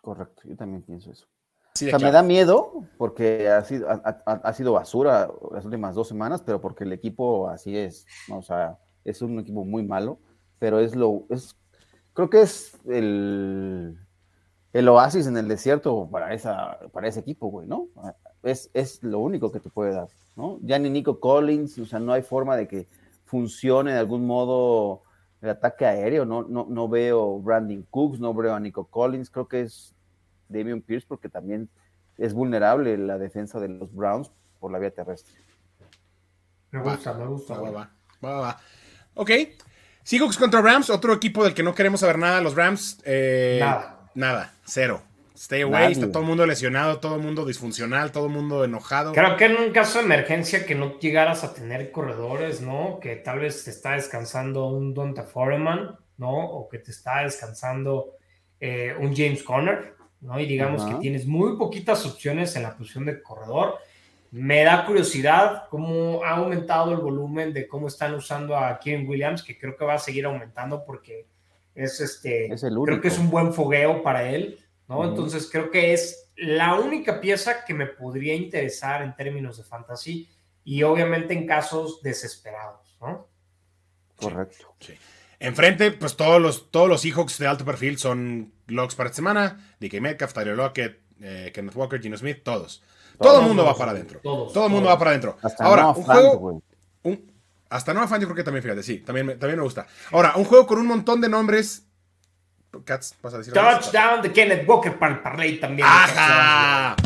correcto, 0.00 0.42
yo 0.44 0.56
también 0.56 0.82
pienso 0.82 1.10
eso. 1.10 1.26
Sí, 1.74 1.86
O 1.86 1.90
sea, 1.90 1.98
me 1.98 2.12
da 2.12 2.22
miedo 2.22 2.84
porque 2.98 3.48
ha 3.48 3.64
sido, 3.64 3.88
ha, 3.88 3.94
ha- 4.04 4.40
ha 4.44 4.52
sido 4.52 4.74
basura 4.74 5.30
las 5.52 5.64
últimas 5.64 5.94
dos 5.94 6.06
semanas, 6.08 6.42
pero 6.42 6.60
porque 6.60 6.84
el 6.84 6.92
equipo 6.92 7.48
así 7.48 7.76
es, 7.76 8.06
¿no? 8.28 8.38
o 8.38 8.42
sea, 8.42 8.78
es 9.04 9.22
un 9.22 9.38
equipo 9.38 9.64
muy 9.64 9.82
malo, 9.82 10.18
pero 10.58 10.80
es 10.80 10.94
lo, 10.94 11.24
es, 11.30 11.56
creo 12.12 12.28
que 12.28 12.42
es 12.42 12.78
el, 12.86 13.96
el 14.74 14.88
oasis 14.88 15.26
en 15.26 15.36
el 15.38 15.48
desierto 15.48 16.08
para, 16.10 16.34
esa, 16.34 16.78
para 16.92 17.08
ese 17.08 17.20
equipo, 17.20 17.46
güey, 17.48 17.66
¿no? 17.66 17.88
Es, 18.42 18.70
es 18.74 19.02
lo 19.02 19.20
único 19.20 19.50
que 19.50 19.60
te 19.60 19.70
puede 19.70 19.94
dar, 19.94 20.08
¿no? 20.36 20.58
Ya 20.62 20.78
ni 20.78 20.90
Nico 20.90 21.20
Collins, 21.20 21.78
o 21.78 21.86
sea, 21.86 21.98
no 21.98 22.12
hay 22.12 22.22
forma 22.22 22.56
de 22.56 22.68
que 22.68 22.88
funcione 23.24 23.92
de 23.92 23.98
algún 23.98 24.26
modo 24.26 25.02
el 25.40 25.50
ataque 25.50 25.86
aéreo, 25.86 26.24
no, 26.24 26.42
no, 26.42 26.66
no 26.68 26.88
veo 26.88 27.38
Brandon 27.40 27.86
Cooks, 27.90 28.20
no 28.20 28.32
veo 28.32 28.54
a 28.54 28.60
Nico 28.60 28.84
Collins, 28.86 29.30
creo 29.30 29.48
que 29.48 29.62
es 29.62 29.94
Damian 30.48 30.80
Pierce 30.82 31.06
porque 31.06 31.28
también 31.28 31.68
es 32.18 32.32
vulnerable 32.34 32.96
la 32.98 33.18
defensa 33.18 33.58
de 33.58 33.68
los 33.68 33.92
Browns 33.92 34.30
por 34.60 34.70
la 34.70 34.78
vía 34.78 34.90
terrestre. 34.90 35.34
Me 36.70 36.80
gusta, 36.80 37.12
me 37.14 37.26
gusta. 37.26 37.58
Va, 37.58 37.70
va, 37.70 37.90
va, 38.24 38.40
va. 38.40 38.60
Ok. 39.14 39.30
Seahawks 40.04 40.36
contra 40.36 40.60
Rams, 40.60 40.90
otro 40.90 41.12
equipo 41.12 41.44
del 41.44 41.54
que 41.54 41.62
no 41.62 41.74
queremos 41.74 42.00
saber 42.00 42.18
nada. 42.18 42.40
Los 42.40 42.54
Rams, 42.54 43.00
eh, 43.04 43.58
Nada. 43.60 44.10
Nada, 44.14 44.52
cero. 44.64 45.02
Stay 45.42 45.62
away, 45.62 45.72
Nadie. 45.72 45.92
está 45.94 46.12
todo 46.12 46.22
el 46.22 46.28
mundo 46.28 46.46
lesionado, 46.46 47.00
todo 47.00 47.16
el 47.16 47.22
mundo 47.22 47.44
disfuncional, 47.44 48.12
todo 48.12 48.26
el 48.26 48.32
mundo 48.32 48.64
enojado. 48.64 49.12
Creo 49.12 49.36
que 49.36 49.46
en 49.46 49.56
un 49.56 49.72
caso 49.72 49.98
de 49.98 50.04
emergencia 50.04 50.64
que 50.64 50.76
no 50.76 51.00
llegaras 51.00 51.42
a 51.42 51.52
tener 51.52 51.90
corredores, 51.90 52.60
¿no? 52.60 53.00
Que 53.00 53.16
tal 53.16 53.40
vez 53.40 53.64
te 53.64 53.70
está 53.70 53.94
descansando 53.94 54.68
un 54.68 54.94
Donta 54.94 55.24
Foreman, 55.24 55.96
¿no? 56.16 56.46
O 56.46 56.68
que 56.68 56.78
te 56.78 56.92
está 56.92 57.24
descansando 57.24 58.14
eh, 58.60 58.94
un 59.00 59.16
James 59.16 59.42
Conner, 59.42 59.94
¿no? 60.20 60.38
Y 60.38 60.46
digamos 60.46 60.82
Ajá. 60.82 60.92
que 60.92 61.00
tienes 61.00 61.26
muy 61.26 61.56
poquitas 61.56 62.06
opciones 62.06 62.54
en 62.54 62.62
la 62.62 62.76
posición 62.76 63.04
de 63.04 63.20
corredor. 63.20 63.78
Me 64.30 64.62
da 64.62 64.86
curiosidad 64.86 65.64
cómo 65.70 66.22
ha 66.22 66.36
aumentado 66.36 66.92
el 66.92 66.98
volumen 66.98 67.52
de 67.52 67.66
cómo 67.66 67.88
están 67.88 68.14
usando 68.14 68.56
a 68.56 68.78
Kieran 68.78 69.08
Williams, 69.08 69.42
que 69.42 69.58
creo 69.58 69.76
que 69.76 69.84
va 69.84 69.94
a 69.94 69.98
seguir 69.98 70.24
aumentando 70.24 70.84
porque 70.84 71.26
es 71.74 72.00
este. 72.00 72.46
Es 72.46 72.62
el 72.62 72.76
creo 72.76 73.00
que 73.00 73.08
es 73.08 73.18
un 73.18 73.28
buen 73.28 73.52
fogueo 73.52 74.04
para 74.04 74.30
él, 74.30 74.60
¿no? 74.92 75.04
Entonces 75.04 75.48
creo 75.50 75.70
que 75.70 75.92
es 75.92 76.30
la 76.36 76.74
única 76.74 77.20
pieza 77.20 77.64
que 77.64 77.74
me 77.74 77.86
podría 77.86 78.34
interesar 78.34 79.02
en 79.02 79.14
términos 79.16 79.56
de 79.58 79.64
fantasy 79.64 80.28
y 80.64 80.82
obviamente 80.82 81.34
en 81.34 81.46
casos 81.46 82.00
desesperados, 82.02 82.96
¿no? 83.00 83.28
Correcto. 84.16 84.74
Sí. 84.80 84.94
Enfrente, 85.40 85.90
pues 85.90 86.16
todos 86.16 86.40
los, 86.40 86.70
todos 86.70 86.88
los 86.88 87.00
Seahawks 87.00 87.38
de 87.38 87.46
alto 87.48 87.64
perfil 87.64 87.98
son 87.98 88.52
logs 88.68 88.94
para 88.94 89.08
esta 89.08 89.16
semana. 89.16 89.74
DK 89.80 90.00
Metcalf, 90.00 90.32
Tyler 90.32 90.56
Lockett, 90.56 91.00
eh, 91.20 91.50
Kenneth 91.52 91.74
Walker, 91.74 92.00
Gino 92.00 92.16
Smith, 92.16 92.42
todos. 92.44 92.82
Todo 93.18 93.40
el 93.40 93.46
mundo 93.46 93.64
va 93.64 93.76
para 93.76 93.90
adentro. 93.92 94.20
Todos, 94.22 94.52
Todo 94.52 94.66
el 94.66 94.72
mundo 94.72 94.88
va 94.88 94.98
para 94.98 95.10
adentro. 95.10 95.36
Hasta 95.42 95.64
Ahora, 95.64 95.88
un 95.88 95.94
juego. 95.94 96.62
un- 97.02 97.32
hasta 97.68 97.94
Noah 97.94 98.06
Fant 98.06 98.20
yo 98.20 98.28
creo 98.28 98.36
que 98.36 98.44
también, 98.44 98.62
fíjate, 98.62 98.82
sí, 98.82 98.98
también, 98.98 99.38
también 99.38 99.56
me 99.56 99.62
gusta. 99.64 99.86
Ahora, 100.12 100.34
un 100.36 100.44
juego 100.44 100.66
con 100.66 100.78
un 100.78 100.86
montón 100.86 101.20
de 101.20 101.28
nombres 101.28 101.86
Cats, 102.82 103.16
vas 103.22 103.34
a 103.34 103.38
decir. 103.38 103.52
Touchdown 103.52 104.22
de 104.22 104.32
Kenneth 104.32 104.68
Walker 104.68 104.98
para 104.98 105.14
el 105.14 105.20
parlay 105.20 105.58
también. 105.58 105.86
¡Ajá! 105.90 106.96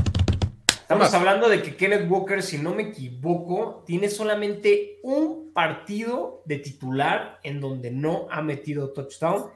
Estamos 0.87 1.13
hablando 1.15 1.49
de 1.49 1.63
que 1.63 1.75
Kenneth 1.75 2.09
Walker, 2.09 2.41
si 2.43 2.59
no 2.59 2.73
me 2.73 2.85
equivoco, 2.85 3.83
tiene 3.85 4.09
solamente 4.09 5.01
un 5.03 5.53
partido 5.53 6.43
de 6.45 6.59
titular 6.59 7.41
en 7.43 7.61
donde 7.61 7.91
no 7.91 8.29
ha 8.31 8.41
metido 8.41 8.93
touchdown. 8.93 9.47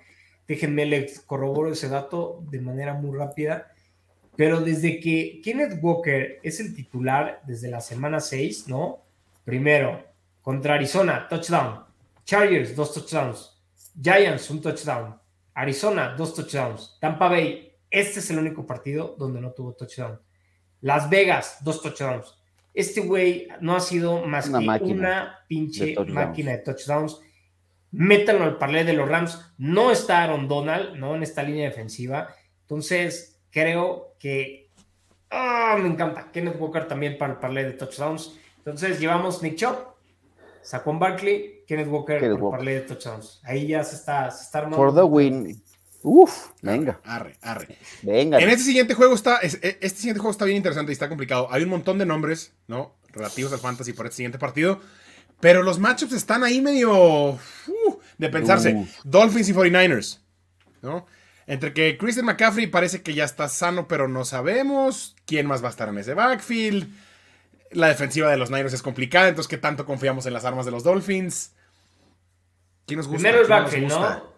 Déjenme 0.48 0.86
les 0.86 1.20
corroboro 1.20 1.70
ese 1.70 1.88
dato 1.88 2.42
de 2.50 2.60
manera 2.60 2.94
muy 2.94 3.16
rápida. 3.16 3.70
Pero 4.34 4.60
desde 4.60 4.98
que 4.98 5.40
Kenneth 5.44 5.78
Walker 5.80 6.40
es 6.42 6.58
el 6.58 6.74
titular 6.74 7.40
desde 7.46 7.70
la 7.70 7.80
semana 7.80 8.18
6, 8.18 8.66
¿no? 8.66 9.04
Primero, 9.44 10.02
contra 10.42 10.74
Arizona, 10.74 11.28
touchdown. 11.28 11.84
Chargers, 12.24 12.74
dos 12.74 12.92
touchdowns. 12.92 13.56
Giants, 14.02 14.50
un 14.50 14.60
touchdown. 14.60 15.19
Arizona, 15.54 16.14
dos 16.16 16.34
touchdowns. 16.34 16.96
Tampa 17.00 17.28
Bay, 17.28 17.72
este 17.90 18.20
es 18.20 18.30
el 18.30 18.38
único 18.38 18.66
partido 18.66 19.16
donde 19.18 19.40
no 19.40 19.52
tuvo 19.52 19.74
touchdown. 19.74 20.20
Las 20.80 21.10
Vegas, 21.10 21.58
dos 21.62 21.82
touchdowns. 21.82 22.36
Este 22.72 23.00
güey 23.00 23.48
no 23.60 23.74
ha 23.74 23.80
sido 23.80 24.24
más 24.24 24.48
que 24.48 24.84
una 24.84 25.40
pinche 25.48 25.96
máquina 26.06 26.52
de 26.52 26.58
touchdowns. 26.58 27.20
Métanlo 27.90 28.44
al 28.44 28.58
parlay 28.58 28.84
de 28.84 28.92
los 28.92 29.08
Rams. 29.08 29.52
No 29.58 29.90
está 29.90 30.22
Aaron 30.22 30.46
Donald, 30.46 30.96
¿no? 30.96 31.16
En 31.16 31.24
esta 31.24 31.42
línea 31.42 31.68
defensiva. 31.68 32.34
Entonces, 32.62 33.40
creo 33.50 34.14
que. 34.20 34.70
¡Ah! 35.30 35.76
me 35.80 35.88
encanta. 35.88 36.30
Kenneth 36.30 36.60
Walker 36.60 36.86
también 36.86 37.18
para 37.18 37.32
el 37.34 37.38
parlay 37.40 37.64
de 37.64 37.72
touchdowns. 37.72 38.38
Entonces, 38.58 39.00
llevamos 39.00 39.42
Nick 39.42 39.56
Chop, 39.56 39.89
Saquon 40.62 40.98
Barkley, 40.98 41.64
Kenneth 41.66 41.88
Walker 41.88 42.20
para 42.20 42.32
el 42.32 42.38
parlay 42.38 42.74
de 42.74 42.80
touchdowns. 42.82 43.40
Ahí 43.44 43.68
ya 43.68 43.82
se 43.84 43.96
está, 43.96 44.30
se 44.30 44.44
está 44.44 44.58
armando. 44.58 44.76
For 44.76 44.94
the 44.94 45.02
win. 45.02 45.62
Uf, 46.02 46.48
venga. 46.62 47.00
Arre, 47.04 47.36
arre. 47.42 47.76
Venga. 48.02 48.38
En 48.38 48.48
este 48.48 48.64
siguiente 48.64 48.94
juego 48.94 49.14
está, 49.14 49.40
e, 49.42 49.46
este 49.46 49.98
siguiente 49.98 50.20
juego 50.20 50.30
está 50.30 50.44
bien 50.44 50.56
interesante 50.56 50.92
y 50.92 50.94
está 50.94 51.08
complicado. 51.08 51.48
Hay 51.50 51.62
un 51.62 51.68
montón 51.68 51.98
de 51.98 52.06
nombres, 52.06 52.52
¿no? 52.66 52.94
Relativos 53.12 53.52
al 53.52 53.58
fantasy 53.58 53.92
por 53.92 54.06
este 54.06 54.16
siguiente 54.16 54.38
partido. 54.38 54.80
Pero 55.40 55.62
los 55.62 55.78
matchups 55.78 56.12
están 56.12 56.44
ahí 56.44 56.60
medio 56.60 57.38
de 58.18 58.28
pensarse. 58.28 58.86
Dolphins 59.04 59.48
y 59.48 59.54
49ers, 59.54 60.20
¿no? 60.82 61.06
Entre 61.46 61.72
que 61.72 61.96
Christian 61.98 62.26
McCaffrey 62.26 62.66
parece 62.66 63.02
que 63.02 63.14
ya 63.14 63.24
está 63.24 63.48
sano, 63.48 63.88
pero 63.88 64.06
no 64.06 64.24
sabemos 64.24 65.16
quién 65.24 65.46
más 65.46 65.62
va 65.62 65.68
a 65.68 65.70
estar 65.70 65.88
en 65.88 65.98
ese 65.98 66.14
backfield. 66.14 66.88
La 67.70 67.88
defensiva 67.88 68.30
de 68.30 68.36
los 68.36 68.50
Niners 68.50 68.72
es 68.72 68.82
complicada, 68.82 69.28
entonces 69.28 69.48
¿qué 69.48 69.58
tanto 69.58 69.86
confiamos 69.86 70.26
en 70.26 70.32
las 70.32 70.44
armas 70.44 70.66
de 70.66 70.72
los 70.72 70.82
Dolphins? 70.82 71.54
¿Quién 72.86 72.98
nos 72.98 73.06
gusta? 73.06 73.22
Primero 73.22 73.42
el 73.42 73.48
backfield, 73.48 73.88
¿no? 73.88 74.30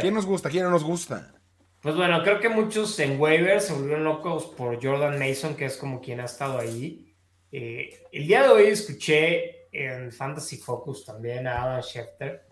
¿Quién 0.00 0.14
nos 0.14 0.26
gusta? 0.26 0.48
¿Quién 0.48 0.64
no 0.64 0.70
nos 0.70 0.84
gusta? 0.84 1.32
Pues 1.80 1.96
bueno, 1.96 2.22
creo 2.22 2.40
que 2.40 2.48
muchos 2.48 2.98
en 3.00 3.20
waivers 3.20 3.66
se 3.66 3.72
volvieron 3.72 4.04
locos 4.04 4.46
por 4.46 4.82
Jordan 4.82 5.18
Mason, 5.18 5.56
que 5.56 5.66
es 5.66 5.76
como 5.76 6.00
quien 6.00 6.20
ha 6.20 6.24
estado 6.24 6.58
ahí. 6.58 7.14
Eh, 7.50 8.04
el 8.12 8.26
día 8.26 8.42
de 8.42 8.48
hoy 8.48 8.64
escuché 8.66 9.68
en 9.72 10.12
Fantasy 10.12 10.56
Focus 10.56 11.04
también 11.04 11.46
a 11.46 11.62
Adam 11.62 11.82
Schefter 11.82 12.46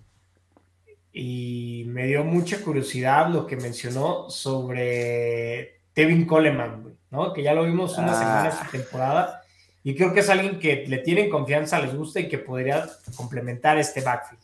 y 1.13 1.85
me 1.87 2.07
dio 2.07 2.25
mucha 2.25 2.61
curiosidad 2.61 3.29
lo 3.29 3.47
que 3.47 3.57
mencionó 3.57 4.29
sobre 4.29 5.83
Tevin 5.93 6.27
Coleman, 6.27 6.97
¿no? 7.11 7.33
Que 7.33 7.43
ya 7.43 7.55
lo 7.55 7.65
vimos 7.65 7.97
una 7.97 8.15
semana 8.19 8.49
esta 8.49 8.69
temporada 8.71 9.44
y 9.85 9.95
creo 9.95 10.15
que 10.15 10.21
es 10.21 10.31
alguien 10.31 10.59
que 10.59 10.87
le 10.89 10.99
tienen 10.99 11.29
confianza, 11.29 11.79
les 11.79 11.95
gusta 11.95 12.19
y 12.19 12.29
que 12.29 12.39
podría 12.39 12.89
complementar 13.15 13.77
este 13.79 14.01
backfield 14.01 14.43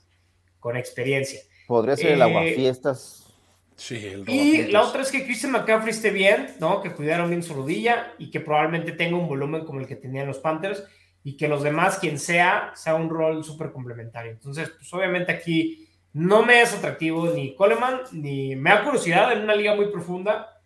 con 0.60 0.76
experiencia. 0.76 1.40
Podría 1.66 1.96
ser 1.96 2.12
el 2.12 2.22
aguafiestas. 2.22 3.26
Sí, 3.74 3.96
el 3.96 4.28
y 4.28 4.66
la 4.66 4.82
otra 4.82 5.00
es 5.00 5.10
que 5.10 5.24
Christian 5.24 5.52
McCaffrey 5.52 5.90
esté 5.90 6.10
bien, 6.10 6.48
¿no? 6.60 6.82
Que 6.82 6.92
cuidaron 6.92 7.30
bien 7.30 7.42
su 7.42 7.54
rodilla 7.54 8.12
y 8.18 8.30
que 8.30 8.40
probablemente 8.40 8.92
tenga 8.92 9.16
un 9.16 9.26
volumen 9.26 9.64
como 9.64 9.80
el 9.80 9.86
que 9.86 9.96
tenían 9.96 10.26
los 10.26 10.38
Panthers 10.38 10.84
y 11.24 11.38
que 11.38 11.48
los 11.48 11.62
demás, 11.62 11.98
quien 11.98 12.18
sea, 12.18 12.72
sea 12.74 12.94
un 12.94 13.08
rol 13.08 13.42
súper 13.42 13.72
complementario. 13.72 14.32
Entonces, 14.32 14.68
pues 14.68 14.92
obviamente 14.92 15.32
aquí 15.32 15.88
no 16.12 16.44
me 16.44 16.60
es 16.60 16.74
atractivo 16.74 17.28
ni 17.30 17.54
Coleman, 17.54 18.00
ni 18.12 18.54
me 18.56 18.68
da 18.68 18.84
curiosidad 18.84 19.32
en 19.32 19.44
una 19.44 19.54
liga 19.54 19.74
muy 19.74 19.86
profunda 19.86 20.60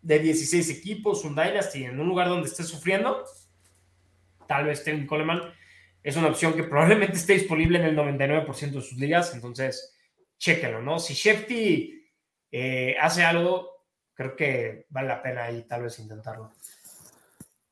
de 0.00 0.18
16 0.18 0.70
equipos, 0.70 1.24
un 1.24 1.34
Dynasty, 1.34 1.84
en 1.84 2.00
un 2.00 2.08
lugar 2.08 2.30
donde 2.30 2.48
esté 2.48 2.62
sufriendo. 2.62 3.24
Tal 4.46 4.66
vez 4.66 4.84
Tevin 4.84 5.06
Coleman 5.06 5.40
es 6.02 6.16
una 6.16 6.28
opción 6.28 6.52
que 6.52 6.64
probablemente 6.64 7.16
esté 7.16 7.32
disponible 7.32 7.78
en 7.78 7.86
el 7.86 7.96
99% 7.96 8.70
de 8.70 8.80
sus 8.82 8.98
ligas. 8.98 9.34
Entonces, 9.34 9.94
chéquenlo, 10.38 10.82
¿no? 10.82 10.98
Si 10.98 11.14
Shefty 11.14 12.04
eh, 12.52 12.96
hace 13.00 13.24
algo, 13.24 13.70
creo 14.14 14.36
que 14.36 14.86
vale 14.90 15.08
la 15.08 15.22
pena 15.22 15.44
ahí 15.44 15.62
tal 15.66 15.82
vez 15.82 15.98
intentarlo. 15.98 16.52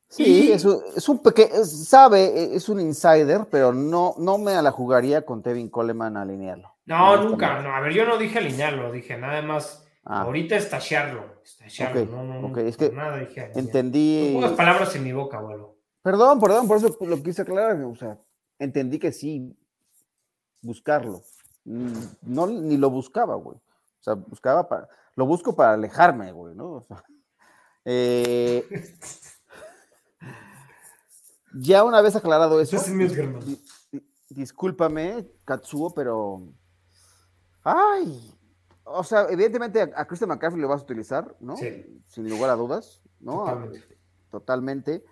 Sí, 0.09 0.51
es, 0.51 0.63
un, 0.63 0.79
es 0.95 1.09
un 1.09 1.23
pequeño, 1.23 1.65
sabe, 1.65 2.55
es 2.55 2.69
un 2.69 2.79
insider, 2.79 3.47
pero 3.49 3.73
no, 3.73 4.13
no 4.19 4.37
me 4.37 4.61
la 4.61 4.71
jugaría 4.71 5.23
con 5.23 5.41
Tevin 5.41 5.69
Coleman 5.69 6.17
alinearlo. 6.17 6.75
No, 6.85 7.23
nunca, 7.23 7.61
no, 7.61 7.73
a 7.73 7.79
ver, 7.79 7.93
yo 7.93 8.05
no 8.05 8.17
dije 8.17 8.37
alinearlo, 8.37 8.91
dije 8.91 9.17
nada 9.17 9.41
más, 9.41 9.87
ah. 10.05 10.21
ahorita 10.21 10.55
estallarlo, 10.55 11.41
estallarlo, 11.43 12.05
no, 12.05 12.23
no, 12.23 12.47
no, 12.47 12.57
es 12.59 12.77
que 12.77 12.91
nada 12.91 13.17
dije 13.17 13.51
entendí... 13.55 14.37
No 14.39 14.55
palabras 14.55 14.95
en 14.95 15.03
mi 15.03 15.13
boca, 15.13 15.37
abuelo. 15.37 15.72
Perdón, 16.03 16.39
perdón, 16.41 16.67
por 16.67 16.77
eso 16.77 16.95
lo 16.99 17.23
quise 17.23 17.41
aclarar, 17.43 17.81
o 17.81 17.95
sea, 17.95 18.19
entendí 18.59 18.99
que 18.99 19.13
sí, 19.13 19.57
buscarlo. 20.61 21.23
Mm, 21.63 21.93
no, 22.23 22.45
ni 22.45 22.75
lo 22.75 22.89
buscaba, 22.89 23.35
güey. 23.35 23.57
O 23.57 24.03
sea, 24.03 24.15
buscaba 24.15 24.67
para, 24.67 24.89
lo 25.15 25.25
busco 25.25 25.55
para 25.55 25.73
alejarme, 25.73 26.33
güey, 26.33 26.55
¿no? 26.55 26.73
O 26.73 26.81
sea, 26.81 27.01
eh, 27.85 28.67
ya 31.53 31.85
una 31.85 32.01
vez 32.01 32.17
aclarado 32.17 32.59
eso, 32.59 32.77
discúlpame, 34.29 35.25
Katsuo, 35.45 35.93
pero, 35.93 36.49
ay, 37.63 38.37
o 38.83 39.05
sea, 39.05 39.27
evidentemente 39.29 39.81
a, 39.81 40.05
Christian 40.05 40.29
McCaffrey 40.29 40.61
lo 40.61 40.67
vas 40.67 40.81
a 40.81 40.83
utilizar, 40.83 41.33
¿no? 41.39 41.55
Sin 41.55 42.29
lugar 42.29 42.49
a 42.49 42.55
dudas, 42.55 43.01
¿no? 43.21 43.71
Totalmente. 44.29 45.05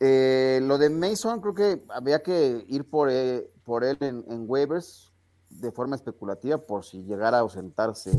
Eh, 0.00 0.60
lo 0.62 0.78
de 0.78 0.90
Mason, 0.90 1.40
creo 1.40 1.54
que 1.54 1.82
había 1.90 2.22
que 2.22 2.64
ir 2.68 2.88
por, 2.88 3.10
eh, 3.10 3.48
por 3.64 3.84
él 3.84 3.96
en, 4.00 4.24
en 4.28 4.44
waivers, 4.46 5.12
de 5.48 5.72
forma 5.72 5.96
especulativa 5.96 6.58
por 6.58 6.84
si 6.84 7.02
llegara 7.02 7.38
a 7.38 7.40
ausentarse. 7.40 8.10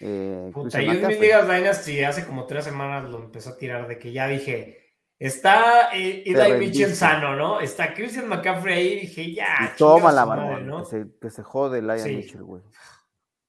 Eh, 0.00 0.50
Puta, 0.52 0.82
yo 0.82 0.92
en 0.92 1.06
mis 1.06 1.20
ligas 1.20 1.48
Dynasty 1.48 2.04
hace 2.04 2.26
como 2.26 2.46
tres 2.46 2.64
semanas 2.64 3.08
lo 3.08 3.18
empezó 3.18 3.50
a 3.50 3.56
tirar 3.56 3.88
de 3.88 3.98
que 3.98 4.12
ya 4.12 4.28
dije, 4.28 4.78
está 5.18 5.90
eh, 5.94 6.22
Eli 6.26 6.74
sano, 6.94 7.34
¿no? 7.34 7.60
Está 7.60 7.94
Christian 7.94 8.28
McCaffrey 8.28 8.74
ahí, 8.74 9.00
dije, 9.00 9.32
ya. 9.32 9.74
toma 9.78 10.12
la 10.12 10.26
mano, 10.26 10.60
¿no? 10.60 10.84
que, 10.84 10.90
se, 10.90 11.06
que 11.20 11.30
se 11.30 11.42
jode 11.42 11.80
Lion 11.80 11.98
sí. 12.00 12.16
Mitchell, 12.16 12.42
güey. 12.42 12.62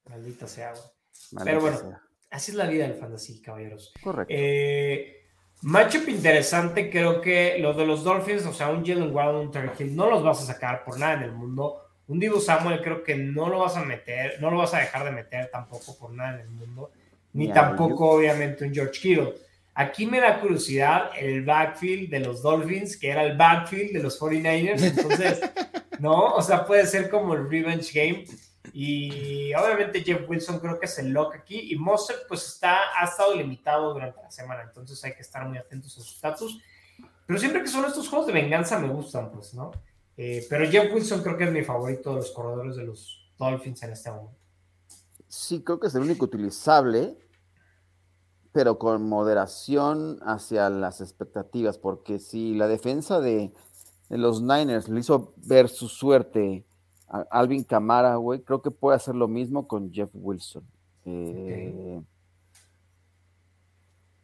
Maldita 0.05 0.47
sea, 0.47 0.71
güey. 0.71 1.43
Pero 1.43 1.61
bueno, 1.61 1.99
así 2.29 2.51
es 2.51 2.57
la 2.57 2.67
vida 2.67 2.87
del 2.87 2.95
fantasy, 2.95 3.41
caballeros. 3.41 3.93
Correcto. 4.01 4.33
Eh, 4.35 5.26
matchup 5.61 6.07
interesante, 6.09 6.89
creo 6.89 7.21
que 7.21 7.57
los 7.59 7.75
de 7.75 7.85
los 7.85 8.03
Dolphins, 8.03 8.45
o 8.45 8.53
sea, 8.53 8.69
un 8.69 8.85
Jalen 8.85 9.15
Wild, 9.15 9.35
un 9.35 9.51
Terry 9.51 9.71
Hill, 9.77 9.95
no 9.95 10.09
los 10.09 10.23
vas 10.23 10.41
a 10.41 10.45
sacar 10.45 10.83
por 10.83 10.99
nada 10.99 11.13
en 11.13 11.23
el 11.23 11.31
mundo 11.31 11.83
un 12.07 12.19
Divo 12.19 12.39
Samuel 12.39 12.81
creo 12.81 13.03
que 13.03 13.15
no 13.15 13.49
lo 13.49 13.59
vas 13.59 13.75
a 13.75 13.83
meter, 13.83 14.41
no 14.41 14.49
lo 14.49 14.57
vas 14.57 14.73
a 14.73 14.79
dejar 14.79 15.03
de 15.03 15.11
meter 15.11 15.49
tampoco 15.51 15.97
por 15.97 16.11
nada 16.11 16.35
en 16.35 16.41
el 16.41 16.49
mundo, 16.49 16.91
ni 17.33 17.49
tampoco 17.49 18.11
obviamente 18.11 18.65
un 18.65 18.73
George 18.73 18.99
Kittle. 18.99 19.33
Aquí 19.75 20.07
me 20.07 20.19
da 20.19 20.39
curiosidad 20.39 21.11
el 21.19 21.43
backfield 21.43 22.09
de 22.09 22.21
los 22.21 22.41
Dolphins, 22.41 22.97
que 22.97 23.09
era 23.09 23.23
el 23.23 23.37
backfield 23.37 23.91
de 23.91 23.99
los 23.99 24.19
49ers, 24.19 24.81
entonces, 24.81 25.41
¿no? 25.99 26.33
O 26.33 26.41
sea, 26.41 26.65
puede 26.65 26.87
ser 26.87 27.09
como 27.09 27.35
el 27.35 27.47
revenge 27.47 27.91
game. 27.93 28.25
Y 28.73 29.53
obviamente 29.53 30.03
Jeff 30.03 30.27
Wilson 30.27 30.59
creo 30.59 30.79
que 30.79 30.85
es 30.85 30.97
el 30.99 31.09
lock 31.09 31.35
aquí. 31.35 31.73
Y 31.73 31.75
Mostert 31.77 32.27
pues 32.27 32.47
está, 32.47 32.77
ha 32.99 33.05
estado 33.05 33.35
limitado 33.35 33.93
durante 33.93 34.21
la 34.21 34.31
semana, 34.31 34.63
entonces 34.63 35.03
hay 35.03 35.13
que 35.13 35.21
estar 35.21 35.47
muy 35.47 35.57
atentos 35.57 35.97
a 35.97 36.01
su 36.01 36.13
estatus. 36.13 36.61
Pero 37.25 37.39
siempre 37.39 37.61
que 37.61 37.67
son 37.67 37.85
estos 37.85 38.07
juegos 38.07 38.27
de 38.27 38.33
venganza 38.33 38.79
me 38.79 38.89
gustan, 38.89 39.31
pues, 39.31 39.53
¿no? 39.53 39.71
Eh, 40.15 40.45
pero 40.49 40.69
Jeff 40.69 40.91
Wilson 40.93 41.21
creo 41.21 41.37
que 41.37 41.43
es 41.43 41.51
mi 41.51 41.63
favorito 41.63 42.09
de 42.11 42.15
los 42.17 42.31
corredores 42.31 42.75
de 42.75 42.83
los 42.83 43.31
Dolphins 43.37 43.83
en 43.83 43.91
este 43.91 44.09
momento. 44.09 44.37
Sí, 45.27 45.61
creo 45.63 45.79
que 45.79 45.87
es 45.87 45.95
el 45.95 46.01
único 46.01 46.25
utilizable, 46.25 47.17
pero 48.51 48.79
con 48.79 49.07
moderación 49.07 50.19
hacia 50.23 50.69
las 50.69 51.01
expectativas, 51.01 51.77
porque 51.77 52.17
si 52.17 52.55
la 52.55 52.67
defensa 52.67 53.19
de, 53.19 53.53
los 54.09 54.41
Niners 54.41 54.87
le 54.87 55.01
hizo 55.01 55.33
ver 55.35 55.69
su 55.69 55.89
suerte 55.89 56.65
a 57.07 57.25
Alvin 57.31 57.63
Camara, 57.63 58.15
güey, 58.15 58.41
creo 58.41 58.61
que 58.61 58.71
puede 58.71 58.95
hacer 58.95 59.15
lo 59.15 59.27
mismo 59.27 59.67
con 59.67 59.91
Jeff 59.91 60.09
Wilson. 60.13 60.63
Eh, 61.05 62.01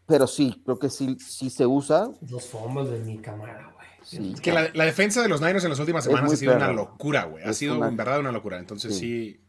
pero 0.05 0.27
sí, 0.27 0.61
creo 0.65 0.77
que 0.77 0.89
sí, 0.89 1.17
sí 1.19 1.49
se 1.49 1.65
usa. 1.65 2.09
Los 2.29 2.45
fumbles 2.47 2.89
de 2.89 2.99
mi 2.99 3.17
Camara, 3.19 3.73
güey. 3.73 4.33
Es 4.33 4.41
que 4.41 4.51
la, 4.51 4.85
defensa 4.85 5.21
de 5.21 5.29
los 5.29 5.39
Niners 5.39 5.63
en 5.63 5.69
las 5.69 5.79
últimas 5.79 6.03
semanas 6.03 6.33
ha 6.33 6.35
sido 6.35 6.55
una 6.55 6.73
locura, 6.73 7.23
güey. 7.23 7.43
Ha 7.43 7.53
sido 7.53 7.83
en 7.85 7.95
verdad 7.95 8.19
una 8.19 8.33
locura. 8.33 8.59
Entonces 8.59 8.97
sí. 8.97 9.39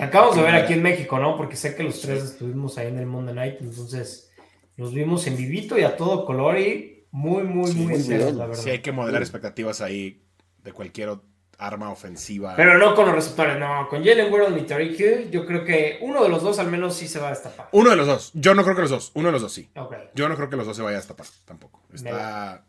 Acabamos 0.00 0.36
de 0.36 0.42
ver 0.42 0.54
aquí 0.54 0.74
en 0.74 0.82
México, 0.82 1.18
¿no? 1.18 1.36
Porque 1.36 1.56
sé 1.56 1.74
que 1.74 1.82
los 1.82 2.00
tres 2.00 2.22
estuvimos 2.22 2.78
ahí 2.78 2.88
en 2.88 2.98
el 2.98 3.06
Monday 3.06 3.34
Night, 3.34 3.56
entonces 3.60 4.30
los 4.76 4.92
vimos 4.92 5.26
en 5.26 5.36
vivito 5.36 5.78
y 5.78 5.82
a 5.82 5.96
todo 5.96 6.26
color 6.26 6.58
y 6.58 7.06
muy, 7.10 7.42
muy, 7.42 7.72
muy 7.72 7.94
enteros, 7.94 8.34
la 8.34 8.46
verdad. 8.46 8.62
Sí, 8.62 8.70
hay 8.70 8.80
que 8.80 8.92
modelar 8.92 9.22
expectativas 9.22 9.80
ahí 9.80 10.22
de 10.62 10.72
cualquier 10.72 11.18
arma 11.58 11.90
ofensiva. 11.90 12.54
Pero 12.56 12.78
no 12.78 12.94
con 12.94 13.06
los 13.06 13.14
receptores, 13.14 13.58
no. 13.58 13.88
Con 13.88 14.04
Jalen 14.04 14.32
World 14.32 14.58
y 14.58 14.62
Tariq 14.62 15.00
Hill, 15.00 15.30
yo 15.30 15.44
creo 15.44 15.64
que 15.64 15.98
uno 16.00 16.22
de 16.22 16.28
los 16.28 16.42
dos 16.42 16.58
al 16.58 16.70
menos 16.70 16.94
sí 16.94 17.08
se 17.08 17.18
va 17.18 17.26
a 17.26 17.30
destapar. 17.30 17.68
Uno 17.72 17.90
de 17.90 17.96
los 17.96 18.06
dos. 18.06 18.30
Yo 18.34 18.54
no 18.54 18.62
creo 18.62 18.76
que 18.76 18.82
los 18.82 18.90
dos. 18.90 19.12
Uno 19.14 19.26
de 19.26 19.32
los 19.32 19.42
dos 19.42 19.52
sí. 19.52 19.68
Yo 20.14 20.28
no 20.28 20.36
creo 20.36 20.48
que 20.48 20.56
los 20.56 20.66
dos 20.66 20.76
se 20.76 20.82
vaya 20.82 20.96
a 20.96 21.00
destapar 21.00 21.26
tampoco. 21.44 21.80
Está... 21.92 22.64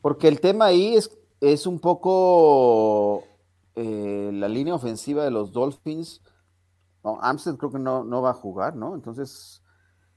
Porque 0.00 0.28
el 0.28 0.40
tema 0.40 0.66
ahí 0.66 0.96
es, 0.96 1.10
es 1.40 1.66
un 1.66 1.80
poco 1.80 3.24
eh, 3.74 4.30
la 4.32 4.48
línea 4.48 4.74
ofensiva 4.74 5.24
de 5.24 5.30
los 5.30 5.52
Dolphins 5.52 6.22
no, 7.04 7.18
Amstead 7.20 7.56
creo 7.56 7.70
que 7.70 7.78
no, 7.78 8.04
no 8.04 8.22
va 8.22 8.30
a 8.30 8.34
jugar, 8.34 8.76
¿no? 8.76 8.94
Entonces, 8.94 9.62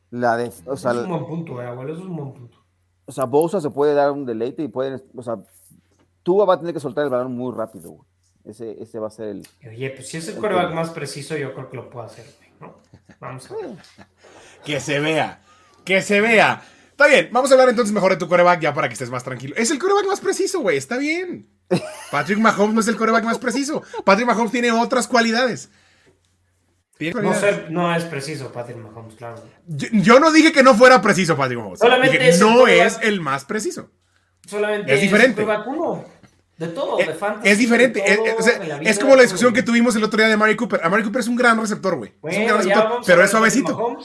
la 0.10 0.38
de. 0.38 0.52
O 0.66 0.76
sea, 0.76 0.92
es 0.92 0.98
un 0.98 1.10
buen 1.10 1.26
punto, 1.26 1.62
eh, 1.62 1.68
abuelo, 1.68 1.94
eso 1.94 2.02
es 2.02 2.08
un 2.08 2.16
buen 2.16 2.34
punto. 2.34 2.58
O 3.06 3.12
sea, 3.12 3.26
Bosa 3.26 3.62
se 3.62 3.70
puede 3.70 3.94
dar 3.94 4.12
un 4.12 4.26
deleite 4.26 4.64
y 4.64 4.68
puede. 4.68 5.02
O 5.16 5.22
sea, 5.22 5.38
Tua 6.24 6.46
va 6.46 6.56
a 6.56 6.60
tener 6.60 6.74
que 6.74 6.80
soltar 6.80 7.04
el 7.04 7.10
balón 7.10 7.36
muy 7.36 7.54
rápido, 7.56 7.92
güey. 7.92 8.08
Ese, 8.44 8.82
ese 8.82 9.00
va 9.00 9.08
a 9.08 9.12
ser 9.12 9.28
el. 9.30 9.48
Oye, 9.68 9.90
pues 9.92 10.08
si 10.08 10.18
es 10.18 10.28
el 10.28 10.36
quarterback 10.36 10.74
más 10.74 10.90
preciso, 10.90 11.38
yo 11.38 11.54
creo 11.54 11.70
que 11.70 11.78
lo 11.78 11.90
puedo 11.90 12.06
hacer, 12.06 12.26
¿no? 12.60 12.80
Vamos 13.20 13.50
a 13.52 13.56
ver. 13.56 13.76
que 14.66 14.80
se 14.80 15.00
vea. 15.00 15.42
Que 15.86 16.02
se 16.02 16.22
vea. 16.22 16.64
Está 16.90 17.08
bien, 17.08 17.30
vamos 17.32 17.50
a 17.50 17.56
hablar 17.56 17.70
entonces 17.70 17.94
mejor 17.94 18.12
de 18.12 18.18
tu 18.18 18.28
coreback 18.28 18.62
ya 18.62 18.74
para 18.74 18.88
que 18.88 18.94
estés 18.94 19.10
más 19.10 19.24
tranquilo. 19.24 19.56
Es 19.58 19.72
el 19.72 19.80
coreback 19.80 20.06
más 20.06 20.20
preciso, 20.20 20.60
güey, 20.62 20.78
está 20.78 20.98
bien. 20.98 21.50
Patrick 22.12 22.40
Mahomes 22.40 22.74
no 22.76 22.82
es 22.82 22.88
el 22.88 22.98
coreback 22.98 23.24
más 23.24 23.40
preciso. 23.40 23.82
Patrick 24.06 24.28
Mahomes 24.28 24.52
tiene 24.52 24.72
otras 24.72 25.08
cualidades. 25.08 25.70
No, 27.70 27.96
es 27.96 28.04
preciso 28.04 28.52
Patrick 28.52 28.78
Mahomes, 28.78 29.16
claro. 29.16 29.44
Yo, 29.66 30.20
no 30.20 30.32
dije 30.32 30.52
que 30.52 30.62
no 30.62 30.76
fuera 30.76 31.02
preciso 31.02 31.36
Patrick 31.36 31.60
Mahomes. 31.60 31.80
Solamente 31.80 32.38
no 32.40 32.68
es 32.68 33.00
el 33.02 33.22
más 33.22 33.46
preciso. 33.46 33.90
Solamente 34.52 34.94
es 34.94 35.02
diferente. 35.02 35.46
De 36.58 36.68
todo, 36.68 36.98
de 36.98 37.14
fantasy. 37.14 37.50
Es 37.50 37.58
diferente. 37.58 38.04
es, 38.84 39.00
como 39.00 39.16
la 39.16 39.24
discusión 39.24 39.54
que 39.54 39.64
tuvimos 39.64 39.96
el 39.96 40.04
otro 40.04 40.18
día 40.18 40.28
de 40.28 40.38
Mari 40.38 40.56
Cooper. 40.56 40.82
A 40.84 40.90
Mari 40.90 41.04
Cooper 41.04 41.22
es 41.22 41.28
un 41.28 41.36
gran 41.36 41.60
receptor, 41.60 41.96
güey. 41.96 42.14
es 42.24 42.38
un 42.38 42.46
gran 42.46 42.58
receptor, 42.58 43.02
pero 43.06 43.24
es 43.24 43.32
suavecito. 43.32 43.98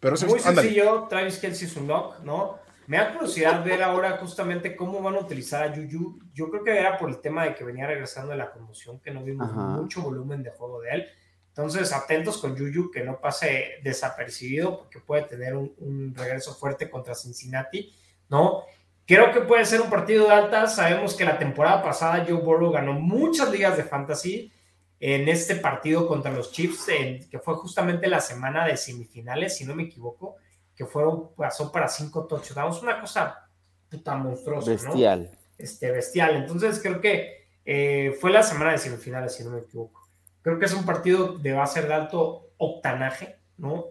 Pero 0.00 0.14
es 0.14 0.26
muy 0.26 0.40
sencillo. 0.40 1.06
Travis 1.08 1.38
Kelsey 1.38 1.68
es 1.68 1.76
un 1.76 1.86
lock, 1.86 2.20
¿no? 2.24 2.58
Me 2.86 2.96
da 2.96 3.12
curiosidad 3.12 3.62
ver 3.64 3.82
ahora 3.82 4.16
justamente 4.16 4.74
cómo 4.74 5.00
van 5.00 5.14
a 5.14 5.20
utilizar 5.20 5.62
a 5.62 5.72
Juju. 5.72 6.18
Yo 6.34 6.50
creo 6.50 6.64
que 6.64 6.76
era 6.76 6.98
por 6.98 7.10
el 7.10 7.20
tema 7.20 7.44
de 7.44 7.54
que 7.54 7.62
venía 7.62 7.86
regresando 7.86 8.32
de 8.32 8.38
la 8.38 8.50
conmoción, 8.50 8.98
que 8.98 9.12
no 9.12 9.22
vimos 9.22 9.52
mucho 9.52 10.00
volumen 10.00 10.42
de 10.42 10.50
juego 10.50 10.80
de 10.80 10.90
él. 10.90 11.06
Entonces, 11.48 11.92
atentos 11.92 12.38
con 12.38 12.56
Yuyu, 12.56 12.90
que 12.90 13.04
no 13.04 13.20
pase 13.20 13.80
desapercibido, 13.84 14.78
porque 14.78 14.98
puede 14.98 15.22
tener 15.22 15.54
un, 15.54 16.14
regreso 16.16 16.54
fuerte 16.54 16.88
contra 16.88 17.14
Cincinnati, 17.14 17.92
¿no? 18.28 18.64
Creo 19.10 19.32
que 19.32 19.40
puede 19.40 19.64
ser 19.64 19.80
un 19.80 19.90
partido 19.90 20.28
de 20.28 20.34
altas. 20.34 20.76
Sabemos 20.76 21.16
que 21.16 21.24
la 21.24 21.36
temporada 21.36 21.82
pasada 21.82 22.24
Joe 22.24 22.40
Burrow 22.40 22.70
ganó 22.70 22.92
muchas 22.92 23.50
ligas 23.50 23.76
de 23.76 23.82
fantasy 23.82 24.52
en 25.00 25.28
este 25.28 25.56
partido 25.56 26.06
contra 26.06 26.30
los 26.30 26.52
Chiefs, 26.52 26.86
que 27.28 27.40
fue 27.40 27.54
justamente 27.56 28.06
la 28.06 28.20
semana 28.20 28.64
de 28.64 28.76
semifinales, 28.76 29.56
si 29.56 29.64
no 29.64 29.74
me 29.74 29.82
equivoco, 29.82 30.36
que 30.76 30.86
fueron, 30.86 31.34
pasó 31.34 31.72
para 31.72 31.88
cinco 31.88 32.24
touchdowns, 32.28 32.80
una 32.82 33.00
cosa 33.00 33.48
puta 33.90 34.14
monstruosa, 34.14 34.70
bestial. 34.70 35.28
Este, 35.58 35.90
bestial. 35.90 36.36
Entonces 36.36 36.78
creo 36.80 37.00
que 37.00 37.48
eh, 37.64 38.16
fue 38.20 38.30
la 38.30 38.44
semana 38.44 38.70
de 38.70 38.78
semifinales, 38.78 39.34
si 39.34 39.42
no 39.42 39.50
me 39.50 39.58
equivoco. 39.58 40.08
Creo 40.40 40.56
que 40.56 40.66
es 40.66 40.72
un 40.72 40.86
partido 40.86 41.36
de 41.36 41.52
base 41.52 41.82
de 41.82 41.92
alto 41.92 42.52
octanaje, 42.58 43.40
¿no? 43.58 43.86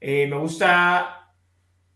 Eh, 0.00 0.28
me 0.28 0.38
gusta 0.38 1.32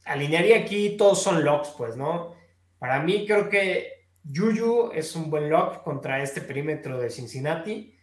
alinearía 0.04 0.58
aquí, 0.58 0.96
todos 0.96 1.22
son 1.22 1.44
locks, 1.44 1.68
pues, 1.78 1.96
¿no? 1.96 2.36
Para 2.78 3.00
mí 3.00 3.26
creo 3.26 3.48
que 3.48 4.06
Juju 4.32 4.90
es 4.92 5.14
un 5.16 5.30
buen 5.30 5.48
lock 5.48 5.82
contra 5.82 6.22
este 6.22 6.40
perímetro 6.40 6.98
de 6.98 7.10
Cincinnati. 7.10 7.94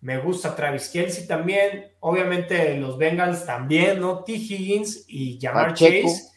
Me 0.00 0.18
gusta 0.18 0.56
Travis 0.56 0.88
Kelsey 0.88 1.26
también. 1.26 1.92
Obviamente 2.00 2.76
los 2.76 2.96
Bengals 2.96 3.44
también, 3.44 4.00
¿no? 4.00 4.24
T. 4.24 4.32
Higgins 4.32 5.04
y 5.08 5.38
Jamar 5.40 5.74
Chase. 5.74 6.30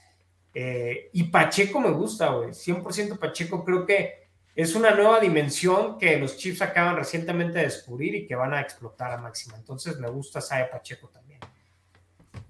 Eh, 0.53 1.09
y 1.13 1.23
Pacheco 1.23 1.79
me 1.79 1.89
gusta, 1.89 2.29
güey. 2.29 2.49
100% 2.49 3.17
Pacheco 3.17 3.63
creo 3.63 3.85
que 3.85 4.23
es 4.55 4.75
una 4.75 4.91
nueva 4.91 5.19
dimensión 5.19 5.97
que 5.97 6.17
los 6.17 6.37
Chiefs 6.37 6.61
acaban 6.61 6.95
recientemente 6.95 7.57
de 7.57 7.65
descubrir 7.65 8.13
y 8.13 8.27
que 8.27 8.35
van 8.35 8.53
a 8.53 8.61
explotar 8.61 9.11
a 9.11 9.17
máxima. 9.17 9.57
Entonces 9.57 9.97
me 9.97 10.09
gusta 10.09 10.41
Saya 10.41 10.69
Pacheco 10.69 11.07
también. 11.07 11.39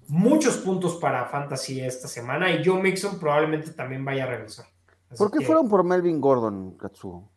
Muchos 0.08 0.58
puntos 0.58 0.96
para 0.96 1.24
Fantasy 1.26 1.80
esta 1.80 2.08
semana 2.08 2.50
y 2.50 2.62
Joe 2.62 2.82
Mixon 2.82 3.18
probablemente 3.18 3.70
también 3.70 4.04
vaya 4.04 4.24
a 4.24 4.26
regresar. 4.26 4.66
¿Por 5.16 5.30
qué 5.30 5.44
fueron 5.44 5.68
por 5.68 5.84
Melvin 5.84 6.20
Gordon, 6.20 6.76
Katsuo? 6.76 7.30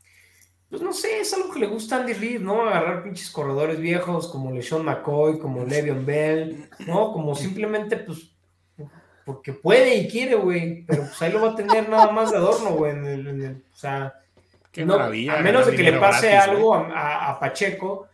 Pues 0.69 0.81
no 0.81 0.91
sé, 0.91 1.21
es 1.21 1.33
algo 1.33 1.51
que 1.51 1.59
le 1.59 1.67
gusta 1.67 1.95
a 1.95 1.99
Andy 2.01 2.13
Reid, 2.13 2.41
¿no? 2.41 2.61
Agarrar 2.61 3.03
pinches 3.03 3.29
corredores 3.31 3.79
viejos 3.79 4.27
como 4.27 4.51
LeSean 4.51 4.83
McCoy, 4.83 5.39
como 5.39 5.63
Le'Veon 5.63 6.05
Bell, 6.05 6.69
¿no? 6.85 7.13
Como 7.13 7.35
simplemente, 7.35 7.95
pues, 7.97 8.35
porque 9.25 9.53
puede 9.53 9.95
y 9.95 10.09
quiere, 10.09 10.35
güey. 10.35 10.85
Pero 10.85 11.03
pues 11.03 11.21
ahí 11.21 11.31
lo 11.31 11.41
va 11.41 11.51
a 11.51 11.55
tener 11.55 11.87
nada 11.87 12.11
más 12.11 12.31
de 12.31 12.37
adorno, 12.37 12.71
güey. 12.71 12.91
o 12.91 13.75
sea, 13.75 14.13
a 14.75 15.41
menos 15.41 15.67
de 15.67 15.75
que 15.75 15.83
le 15.83 15.99
pase 15.99 16.35
algo 16.35 16.75
a, 16.75 17.37
Pacheco. 17.39 18.07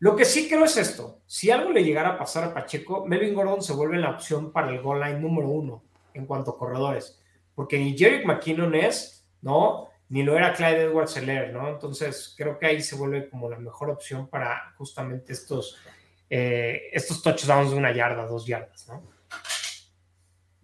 Lo 0.00 0.16
que 0.16 0.24
sí 0.24 0.48
creo 0.48 0.64
es 0.64 0.76
esto: 0.76 1.20
si 1.26 1.50
algo 1.50 1.70
le 1.70 1.84
llegara 1.84 2.10
a 2.10 2.18
pasar 2.18 2.42
a 2.42 2.54
Pacheco, 2.54 3.06
Melvin 3.06 3.34
Gordon 3.34 3.62
se 3.62 3.72
vuelve 3.72 3.98
la 3.98 4.10
opción 4.10 4.50
para 4.50 4.70
el 4.70 4.82
goal 4.82 5.00
line 5.00 5.20
número 5.20 5.48
uno 5.48 5.82
en 6.14 6.26
cuanto 6.26 6.52
a 6.52 6.58
corredores. 6.58 7.19
Porque 7.60 7.78
ni 7.78 7.94
Jerick 7.94 8.24
McKinnon 8.24 8.74
es, 8.74 9.28
¿no? 9.42 9.90
Ni 10.08 10.22
lo 10.22 10.34
era 10.34 10.54
Clyde 10.54 10.84
Edwards 10.84 11.14
Heller, 11.18 11.52
¿no? 11.52 11.68
Entonces 11.68 12.32
creo 12.34 12.58
que 12.58 12.64
ahí 12.64 12.82
se 12.82 12.96
vuelve 12.96 13.28
como 13.28 13.50
la 13.50 13.58
mejor 13.58 13.90
opción 13.90 14.30
para 14.30 14.72
justamente 14.78 15.34
estos, 15.34 15.76
eh, 16.30 16.84
estos 16.90 17.22
touchdowns 17.22 17.72
de 17.72 17.76
una 17.76 17.92
yarda, 17.92 18.24
dos 18.24 18.46
yardas, 18.46 18.88
¿no? 18.88 19.02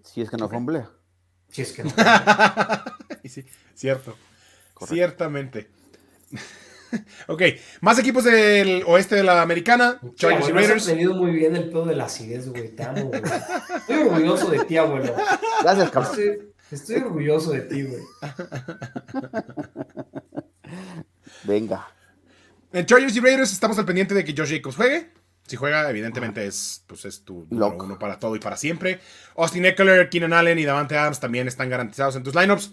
Si 0.05 0.23
es 0.23 0.31
que 0.31 0.39
no 0.39 0.49
fumblea. 0.49 0.91
Si 1.51 1.61
es 1.61 1.73
que 1.75 1.85
no. 1.85 1.91
sí, 3.27 3.45
cierto. 3.75 4.17
Ciertamente. 4.87 5.69
ok, 7.29 7.43
más 7.83 7.99
equipos 7.99 8.25
del 8.25 8.85
oeste 8.87 9.17
de 9.17 9.23
la 9.23 9.43
americana. 9.43 10.01
Chargers 10.15 10.49
y 10.49 10.53
Raiders. 10.53 10.83
Has 10.83 10.89
tenido 10.95 11.15
muy 11.15 11.33
bien 11.33 11.55
el 11.57 11.69
pedo 11.69 11.85
de 11.85 11.95
la 11.95 12.07
acidez, 12.07 12.49
güey. 12.49 12.75
Te 12.75 12.85
amo, 12.85 13.11
güey. 13.11 13.23
Estoy 13.81 13.99
orgulloso 13.99 14.51
de 14.51 14.65
ti, 14.65 14.79
abuelo. 14.79 15.15
Gracias, 15.63 15.91
cabrón. 15.91 16.13
Estoy, 16.13 16.56
orgulloso 17.03 17.53
de 17.53 17.61
ti, 17.63 17.83
güey. 17.83 18.03
Venga. 21.45 21.87
En 22.73 22.87
Chargers 22.87 23.17
y 23.17 23.21
Raiders 23.21 23.53
estamos 23.53 23.79
al 23.79 23.85
pendiente 23.85 24.15
de 24.15 24.25
que 24.25 24.35
Josh 24.37 24.51
Jacobs 24.51 24.77
juegue. 24.77 25.13
Si 25.47 25.55
juega, 25.57 25.89
evidentemente 25.89 26.45
es, 26.45 26.83
pues 26.87 27.05
es 27.05 27.23
tu 27.23 27.47
número 27.49 27.85
uno 27.85 27.99
para 27.99 28.19
todo 28.19 28.35
y 28.35 28.41
para 28.41 28.57
siempre. 28.57 29.01
Austin 29.37 29.65
Eckler, 29.65 30.11
Keenan 30.11 30.33
Allen 30.33 30.59
y 30.59 30.65
Davante 30.65 30.97
Adams 30.97 31.21
también 31.21 31.47
están 31.47 31.71
garantizados 31.71 32.17
en 32.17 32.25
tus 32.25 32.35
lineups. 32.35 32.73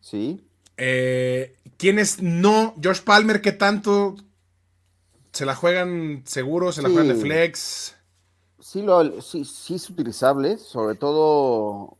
Sí. 0.00 0.44
Eh, 0.76 1.56
¿Quiénes 1.78 2.22
no? 2.22 2.74
Josh 2.82 3.00
Palmer, 3.00 3.40
¿qué 3.40 3.52
tanto 3.52 4.16
se 5.32 5.46
la 5.46 5.54
juegan 5.54 6.22
seguro? 6.26 6.72
¿Se 6.72 6.82
la 6.82 6.90
juegan 6.90 7.08
de 7.08 7.14
flex? 7.14 7.96
Sí, 8.60 8.82
lo, 8.82 9.22
sí, 9.22 9.44
sí, 9.44 9.76
es 9.76 9.88
utilizable, 9.88 10.58
sobre 10.58 10.94
todo, 10.94 11.96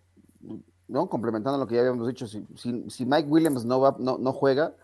¿no? 0.88 1.08
Complementando 1.08 1.58
lo 1.58 1.66
que 1.66 1.76
ya 1.76 1.82
habíamos 1.82 2.08
dicho, 2.08 2.26
si, 2.26 2.44
si, 2.56 3.06
Mike 3.06 3.28
Williams 3.28 3.64
no, 3.64 3.80
va, 3.80 3.96
no, 3.98 4.18
no 4.18 4.32
juega, 4.32 4.74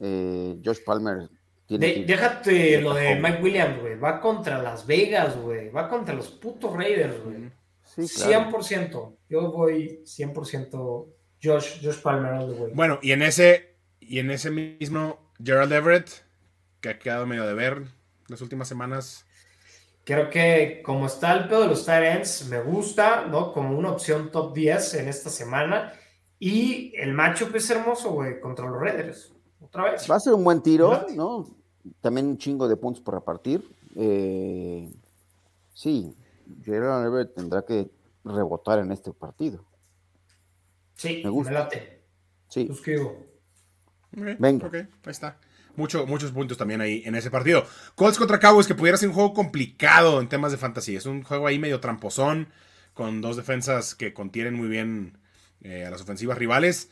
eh, 0.00 0.60
Josh 0.64 0.84
Palmer 0.84 1.28
tiene 1.66 2.04
Déjate 2.04 2.80
lo 2.80 2.94
de 2.94 3.14
Mike 3.14 3.42
Williams, 3.42 3.80
güey. 3.80 3.96
Va 3.96 4.20
contra 4.20 4.60
Las 4.60 4.86
Vegas, 4.86 5.36
güey. 5.36 5.68
Va 5.68 5.88
contra 5.88 6.14
los 6.14 6.28
putos 6.28 6.72
Raiders, 6.72 7.22
güey. 7.22 7.50
Sí, 7.84 8.02
100%. 8.02 9.16
Yo 9.28 9.52
voy 9.52 10.02
100% 10.04 11.06
Josh, 11.40 11.80
Josh 11.80 12.02
Palmer 12.02 12.72
Bueno, 12.74 12.98
y 13.02 13.12
en 13.12 13.22
ese, 13.22 13.76
y 14.00 14.18
en 14.18 14.32
ese 14.32 14.50
mismo 14.50 15.32
Gerald 15.42 15.72
Everett, 15.72 16.10
que 16.80 16.88
ha 16.88 16.98
quedado 16.98 17.26
medio 17.26 17.46
de 17.46 17.54
ver 17.54 17.82
las 18.26 18.40
últimas 18.40 18.66
semanas. 18.66 19.26
Creo 20.04 20.30
que 20.30 20.82
como 20.84 21.06
está 21.06 21.32
el 21.34 21.48
pedo 21.48 21.62
de 21.62 21.68
los 21.68 21.84
tight 21.84 22.24
me 22.48 22.60
gusta, 22.62 23.26
¿no? 23.26 23.52
Como 23.52 23.78
una 23.78 23.92
opción 23.92 24.30
top 24.30 24.54
10 24.54 24.94
en 24.94 25.08
esta 25.08 25.30
semana. 25.30 25.92
Y 26.38 26.94
el 26.96 27.12
matchup 27.12 27.54
es 27.54 27.68
hermoso, 27.70 28.12
güey, 28.12 28.40
contra 28.40 28.68
los 28.68 28.80
Raiders. 28.80 29.32
Otra 29.60 29.92
vez. 29.92 30.10
Va 30.10 30.16
a 30.16 30.20
ser 30.20 30.32
un 30.32 30.42
buen 30.42 30.62
tiro, 30.62 31.06
¿no? 31.14 31.46
También 32.00 32.26
un 32.26 32.38
chingo 32.38 32.66
de 32.66 32.76
puntos 32.76 33.02
por 33.02 33.14
repartir. 33.14 33.62
Eh, 33.94 34.90
sí, 35.74 36.16
Gerald 36.62 37.06
Everett 37.06 37.34
tendrá 37.34 37.62
que 37.62 37.90
rebotar 38.24 38.78
en 38.78 38.92
este 38.92 39.12
partido. 39.12 39.64
Sí, 40.94 41.22
me, 41.24 41.50
late. 41.50 42.02
Sí. 42.48 42.66
Suscribo. 42.66 43.16
Venga. 44.12 44.66
Ok, 44.66 44.74
ahí 44.74 44.88
está. 45.04 45.38
Muchos 45.76 46.32
puntos 46.32 46.58
también 46.58 46.80
ahí 46.80 47.02
en 47.04 47.14
ese 47.14 47.30
partido. 47.30 47.66
Colts 47.94 48.18
contra 48.18 48.38
Cowboys, 48.38 48.66
que 48.66 48.74
pudiera 48.74 48.98
ser 48.98 49.08
un 49.08 49.14
juego 49.14 49.34
complicado 49.34 50.20
en 50.20 50.28
temas 50.28 50.52
de 50.52 50.58
fantasy. 50.58 50.96
Es 50.96 51.06
un 51.06 51.22
juego 51.22 51.46
ahí 51.46 51.58
medio 51.58 51.80
tramposón, 51.80 52.48
con 52.94 53.20
dos 53.20 53.36
defensas 53.36 53.94
que 53.94 54.12
contienen 54.12 54.54
muy 54.54 54.68
bien 54.68 55.18
eh, 55.62 55.84
a 55.86 55.90
las 55.90 56.02
ofensivas 56.02 56.38
rivales. 56.38 56.90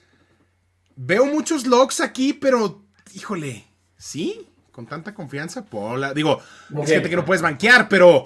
Veo 0.97 1.27
muchos 1.27 1.67
logs 1.67 2.01
aquí, 2.01 2.33
pero 2.33 2.85
híjole, 3.15 3.65
¿sí? 3.97 4.49
Con 4.73 4.87
tanta 4.87 5.15
confianza, 5.15 5.65
Pola. 5.65 6.15
Digo, 6.15 6.41
es 6.83 6.91
gente 6.91 7.11
que 7.11 7.17
no 7.17 7.25
puedes 7.25 7.43
banquear, 7.43 7.89
pero. 7.89 8.25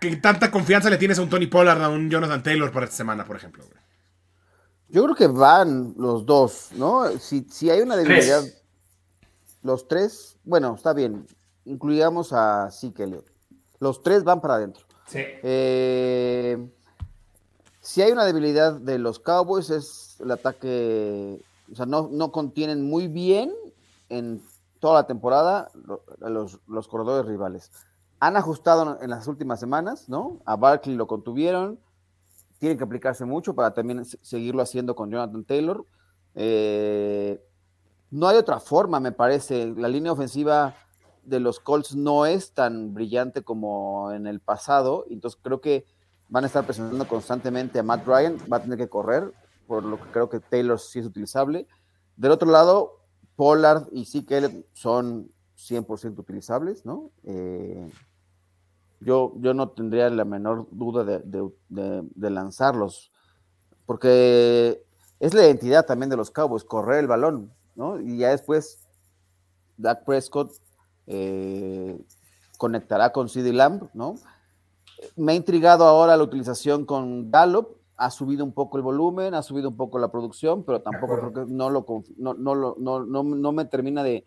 ¿Qué 0.00 0.16
tanta 0.16 0.50
confianza 0.50 0.90
le 0.90 0.98
tienes 0.98 1.18
a 1.18 1.22
un 1.22 1.30
Tony 1.30 1.46
Pollard, 1.46 1.82
a 1.82 1.88
un 1.88 2.10
Jonathan 2.10 2.42
Taylor 2.42 2.70
para 2.70 2.84
esta 2.84 2.96
semana, 2.96 3.24
por 3.24 3.36
ejemplo? 3.36 3.64
Yo 4.88 5.04
creo 5.04 5.14
que 5.14 5.26
van 5.26 5.94
los 5.98 6.24
dos, 6.24 6.70
¿no? 6.74 7.08
Si, 7.18 7.46
si 7.50 7.68
hay 7.68 7.80
una 7.80 7.96
debilidad, 7.96 8.42
los 9.62 9.86
tres, 9.86 10.36
bueno, 10.44 10.74
está 10.74 10.94
bien, 10.94 11.26
incluyamos 11.66 12.32
a 12.32 12.70
Zeke 12.70 13.22
Los 13.80 14.02
tres 14.02 14.24
van 14.24 14.40
para 14.40 14.54
adentro. 14.54 14.86
Sí. 15.06 15.20
Eh, 15.42 16.70
si 17.80 18.02
hay 18.02 18.12
una 18.12 18.24
debilidad 18.24 18.74
de 18.74 18.98
los 18.98 19.18
Cowboys 19.18 19.70
es 19.70 20.16
el 20.20 20.30
ataque, 20.30 21.42
o 21.70 21.74
sea, 21.76 21.86
no, 21.86 22.08
no 22.10 22.32
contienen 22.32 22.88
muy 22.88 23.08
bien 23.08 23.52
en 24.08 24.42
toda 24.78 25.02
la 25.02 25.06
temporada 25.06 25.70
los, 26.20 26.60
los 26.66 26.88
corredores 26.88 27.26
rivales. 27.26 27.70
Han 28.20 28.36
ajustado 28.36 28.98
en 29.00 29.10
las 29.10 29.26
últimas 29.26 29.60
semanas, 29.60 30.08
¿no? 30.08 30.40
A 30.44 30.56
Barkley 30.56 30.96
lo 30.96 31.06
contuvieron, 31.06 31.78
tienen 32.58 32.76
que 32.76 32.84
aplicarse 32.84 33.24
mucho 33.24 33.54
para 33.54 33.72
también 33.72 34.04
seguirlo 34.04 34.62
haciendo 34.62 34.94
con 34.94 35.10
Jonathan 35.10 35.44
Taylor. 35.44 35.84
Eh, 36.34 37.40
no 38.10 38.28
hay 38.28 38.36
otra 38.36 38.60
forma, 38.60 39.00
me 39.00 39.12
parece. 39.12 39.72
La 39.76 39.88
línea 39.88 40.12
ofensiva 40.12 40.74
de 41.24 41.40
los 41.40 41.60
Colts 41.60 41.94
no 41.94 42.26
es 42.26 42.52
tan 42.52 42.94
brillante 42.94 43.42
como 43.42 44.12
en 44.12 44.26
el 44.26 44.40
pasado, 44.40 45.04
entonces 45.10 45.38
creo 45.42 45.60
que 45.60 45.84
van 46.28 46.44
a 46.44 46.46
estar 46.46 46.64
presionando 46.64 47.06
constantemente 47.06 47.78
a 47.78 47.82
Matt 47.82 48.06
Ryan, 48.06 48.38
va 48.50 48.58
a 48.58 48.62
tener 48.62 48.78
que 48.78 48.88
correr, 48.88 49.32
por 49.66 49.84
lo 49.84 49.98
que 49.98 50.10
creo 50.10 50.28
que 50.28 50.40
Taylor 50.40 50.78
sí 50.80 50.98
es 50.98 51.06
utilizable. 51.06 51.66
Del 52.16 52.32
otro 52.32 52.50
lado, 52.50 53.00
Pollard 53.36 53.88
y 53.92 54.06
Zeke 54.06 54.66
son 54.72 55.30
100% 55.56 56.18
utilizables, 56.18 56.84
¿no? 56.84 57.10
Eh, 57.24 57.88
yo, 59.00 59.34
yo 59.36 59.54
no 59.54 59.70
tendría 59.70 60.10
la 60.10 60.24
menor 60.24 60.66
duda 60.70 61.04
de, 61.04 62.30
lanzarlos, 62.30 63.12
porque 63.86 64.84
es 65.20 65.34
la 65.34 65.44
identidad 65.44 65.86
también 65.86 66.10
de 66.10 66.16
los 66.16 66.30
Cowboys, 66.30 66.64
correr 66.64 67.00
el 67.00 67.06
balón, 67.06 67.52
¿no? 67.74 68.00
Y 68.00 68.18
ya 68.18 68.30
después 68.30 68.86
Dak 69.76 70.04
Prescott 70.04 70.52
eh, 71.06 71.98
conectará 72.58 73.12
con 73.12 73.28
CD 73.28 73.52
Lamb, 73.52 73.88
¿no? 73.94 74.16
Me 75.16 75.32
ha 75.32 75.34
intrigado 75.36 75.84
ahora 75.84 76.16
la 76.16 76.24
utilización 76.24 76.84
con 76.84 77.30
Gallup, 77.30 77.78
ha 77.96 78.10
subido 78.10 78.44
un 78.44 78.52
poco 78.52 78.76
el 78.76 78.82
volumen, 78.82 79.34
ha 79.34 79.42
subido 79.42 79.68
un 79.68 79.76
poco 79.76 79.98
la 79.98 80.10
producción, 80.10 80.64
pero 80.64 80.82
tampoco 80.82 81.18
creo 81.18 81.32
que 81.32 81.52
no 81.52 81.70
lo 81.70 81.84
no, 82.16 82.34
no, 82.34 82.74
no, 82.78 83.22
no, 83.22 83.52
me 83.52 83.64
termina 83.64 84.02
de, 84.02 84.24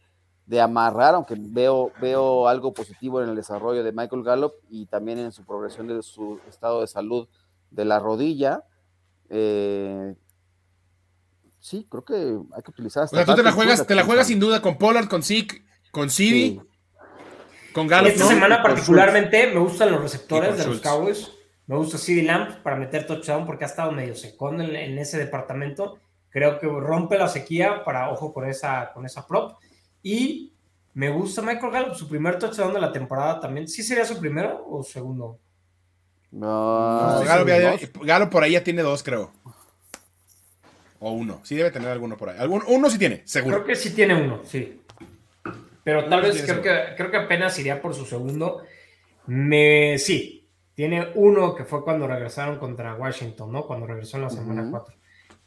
amarrar, 0.59 1.15
aunque 1.15 1.35
veo, 1.37 1.91
veo 2.01 2.47
algo 2.47 2.73
positivo 2.73 3.21
en 3.21 3.29
el 3.29 3.35
desarrollo 3.35 3.83
de 3.83 3.91
Michael 3.91 4.23
Gallup 4.23 4.53
y 4.69 4.85
también 4.85 5.19
en 5.19 5.31
su 5.31 5.45
progresión 5.45 5.87
de 5.87 6.01
su 6.01 6.39
estado 6.49 6.81
de 6.81 6.87
salud 6.87 7.27
de 7.69 7.85
la 7.85 7.99
rodilla. 7.99 8.63
Eh, 9.29 10.15
sí, 11.59 11.87
creo 11.89 12.03
que 12.03 12.13
hay 12.53 12.63
que 12.63 12.71
utilizar. 12.71 13.03
o 13.03 13.07
sea, 13.07 13.25
tú 13.25 13.35
te 13.35 13.43
la 13.43 13.51
juegas, 13.51 13.87
te 13.87 13.95
la 13.95 14.03
juegas 14.03 14.27
sin 14.27 14.39
duda 14.39 14.61
con 14.61 14.77
Pollard, 14.77 15.07
con 15.07 15.23
Zeke, 15.23 15.63
con 15.91 16.09
Civi, 16.09 16.61
con 17.73 17.87
Gallup. 17.87 18.09
Esta 18.09 18.27
semana 18.27 18.61
particularmente 18.61 19.47
me 19.53 19.59
gustan 19.59 19.91
los 19.91 20.01
receptores 20.01 20.57
de 20.57 20.67
los 20.67 20.81
Cowboys. 20.81 21.31
Me 21.67 21.77
gusta 21.77 21.97
CD 21.97 22.23
Lamp 22.23 22.57
para 22.63 22.75
meter 22.75 23.07
touchdown 23.07 23.45
porque 23.45 23.63
ha 23.63 23.67
estado 23.67 23.93
medio 23.93 24.13
secón 24.15 24.59
en, 24.59 24.99
ese 24.99 25.17
departamento. 25.17 25.99
Creo 26.29 26.59
que 26.59 26.67
rompe 26.67 27.17
la 27.17 27.29
sequía 27.29 27.85
para 27.85 28.11
ojo 28.11 28.33
con 28.33 28.45
esa, 28.45 28.91
con 28.93 29.05
esa 29.05 29.25
prop. 29.25 29.53
Y 30.03 30.51
me 30.93 31.09
gusta 31.09 31.41
Michael 31.41 31.71
Gallup, 31.71 31.95
su 31.95 32.07
primer 32.07 32.37
touchdown 32.37 32.73
de 32.73 32.81
la 32.81 32.91
temporada 32.91 33.39
también. 33.39 33.67
¿Sí 33.67 33.83
sería 33.83 34.05
su 34.05 34.19
primero 34.19 34.65
o 34.69 34.83
segundo? 34.83 35.39
No, 36.31 37.21
Gallup, 38.03 38.29
por 38.29 38.43
ahí 38.43 38.53
ya 38.53 38.63
tiene 38.63 38.81
dos, 38.81 39.03
creo. 39.03 39.31
O 40.99 41.11
uno. 41.11 41.41
Sí 41.43 41.55
debe 41.55 41.71
tener 41.71 41.89
alguno 41.89 42.15
por 42.17 42.29
ahí. 42.29 42.37
uno 42.47 42.89
sí 42.89 42.97
tiene, 42.97 43.21
seguro. 43.25 43.57
Creo 43.57 43.67
que 43.67 43.75
sí 43.75 43.91
tiene 43.91 44.15
uno, 44.15 44.41
sí. 44.45 44.81
Pero 45.83 46.07
tal 46.07 46.21
vez 46.21 46.43
creo 46.43 46.61
que, 46.61 46.95
creo 46.95 47.11
que 47.11 47.17
apenas 47.17 47.57
iría 47.59 47.81
por 47.81 47.95
su 47.95 48.05
segundo. 48.05 48.61
Me, 49.27 49.97
sí, 49.97 50.47
tiene 50.75 51.11
uno 51.15 51.55
que 51.55 51.65
fue 51.65 51.83
cuando 51.83 52.07
regresaron 52.07 52.59
contra 52.59 52.95
Washington, 52.95 53.51
¿no? 53.51 53.65
Cuando 53.65 53.87
regresó 53.87 54.17
en 54.17 54.23
la 54.23 54.29
semana 54.29 54.67
4. 54.69 54.95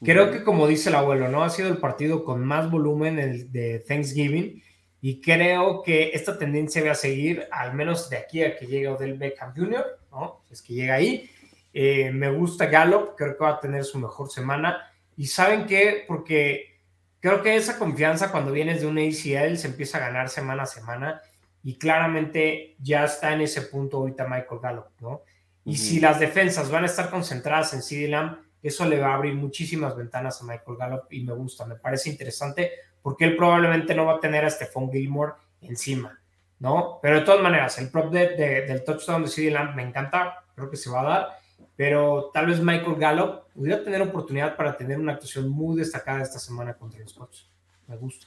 Creo 0.04 0.30
que 0.30 0.44
como 0.44 0.66
dice 0.66 0.90
el 0.90 0.96
abuelo, 0.96 1.28
¿no? 1.28 1.42
Ha 1.42 1.50
sido 1.50 1.68
el 1.68 1.78
partido 1.78 2.24
con 2.24 2.44
más 2.44 2.70
volumen 2.70 3.18
el 3.18 3.50
de 3.50 3.78
Thanksgiving 3.80 4.62
y 5.00 5.20
creo 5.20 5.82
que 5.82 6.10
esta 6.14 6.38
tendencia 6.38 6.84
va 6.84 6.92
a 6.92 6.94
seguir 6.94 7.46
al 7.50 7.74
menos 7.74 8.08
de 8.08 8.16
aquí 8.16 8.42
a 8.42 8.56
que 8.56 8.66
llegue 8.66 8.88
Odell 8.88 9.18
Beckham 9.18 9.54
Jr., 9.54 9.84
¿no? 10.10 10.44
Es 10.50 10.62
que 10.62 10.74
llega 10.74 10.94
ahí. 10.94 11.30
Eh, 11.72 12.10
me 12.12 12.30
gusta 12.30 12.66
Gallup, 12.66 13.16
creo 13.16 13.36
que 13.36 13.44
va 13.44 13.50
a 13.50 13.60
tener 13.60 13.84
su 13.84 13.98
mejor 13.98 14.30
semana. 14.30 14.90
Y 15.16 15.26
¿saben 15.26 15.66
qué? 15.66 16.04
Porque 16.06 16.80
creo 17.20 17.42
que 17.42 17.56
esa 17.56 17.78
confianza 17.78 18.30
cuando 18.30 18.52
vienes 18.52 18.80
de 18.80 18.86
un 18.86 18.98
ACL 18.98 19.56
se 19.56 19.66
empieza 19.66 19.98
a 19.98 20.02
ganar 20.02 20.28
semana 20.28 20.62
a 20.62 20.66
semana 20.66 21.20
y 21.62 21.76
claramente 21.76 22.76
ya 22.78 23.04
está 23.04 23.32
en 23.32 23.40
ese 23.40 23.62
punto 23.62 23.96
ahorita 23.96 24.24
Michael 24.24 24.60
Gallup, 24.62 24.86
¿no? 25.00 25.22
Y 25.64 25.78
si 25.78 25.98
las 25.98 26.20
defensas 26.20 26.70
van 26.70 26.82
a 26.82 26.86
estar 26.86 27.08
concentradas 27.08 27.72
en 27.72 27.82
CD 27.82 28.06
Lamb, 28.06 28.38
eso 28.68 28.84
le 28.86 28.98
va 28.98 29.12
a 29.12 29.14
abrir 29.14 29.34
muchísimas 29.34 29.96
ventanas 29.96 30.40
a 30.40 30.44
Michael 30.44 30.78
Gallup 30.78 31.04
y 31.10 31.22
me 31.22 31.34
gusta, 31.34 31.66
me 31.66 31.76
parece 31.76 32.10
interesante 32.10 32.72
porque 33.02 33.26
él 33.26 33.36
probablemente 33.36 33.94
no 33.94 34.06
va 34.06 34.14
a 34.14 34.20
tener 34.20 34.44
a 34.44 34.50
Stephon 34.50 34.90
Gilmore 34.90 35.34
encima, 35.60 36.18
¿no? 36.58 36.98
Pero 37.02 37.16
de 37.16 37.26
todas 37.26 37.42
maneras, 37.42 37.78
el 37.78 37.90
prop 37.90 38.10
de, 38.10 38.28
del 38.36 38.82
touchdown 38.82 39.22
de 39.22 39.28
CD 39.28 39.50
Lamb 39.50 39.76
me 39.76 39.82
encanta, 39.82 40.44
creo 40.54 40.70
que 40.70 40.78
se 40.78 40.88
va 40.88 41.02
a 41.02 41.04
dar, 41.04 41.28
pero 41.76 42.30
tal 42.32 42.46
vez 42.46 42.60
Michael 42.60 42.96
Gallup 42.96 43.42
pudiera 43.52 43.84
tener 43.84 44.00
oportunidad 44.00 44.56
para 44.56 44.76
tener 44.76 44.98
una 44.98 45.12
actuación 45.12 45.50
muy 45.50 45.76
destacada 45.76 46.22
esta 46.22 46.38
semana 46.38 46.74
contra 46.74 47.00
los 47.00 47.12
Colts. 47.12 47.46
Me 47.86 47.96
gusta. 47.96 48.26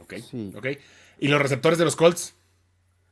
Ok, 0.00 0.14
sí. 0.30 0.52
ok. 0.56 0.66
¿Y 1.18 1.28
los 1.28 1.42
receptores 1.42 1.78
de 1.78 1.84
los 1.84 1.96
Colts? 1.96 2.36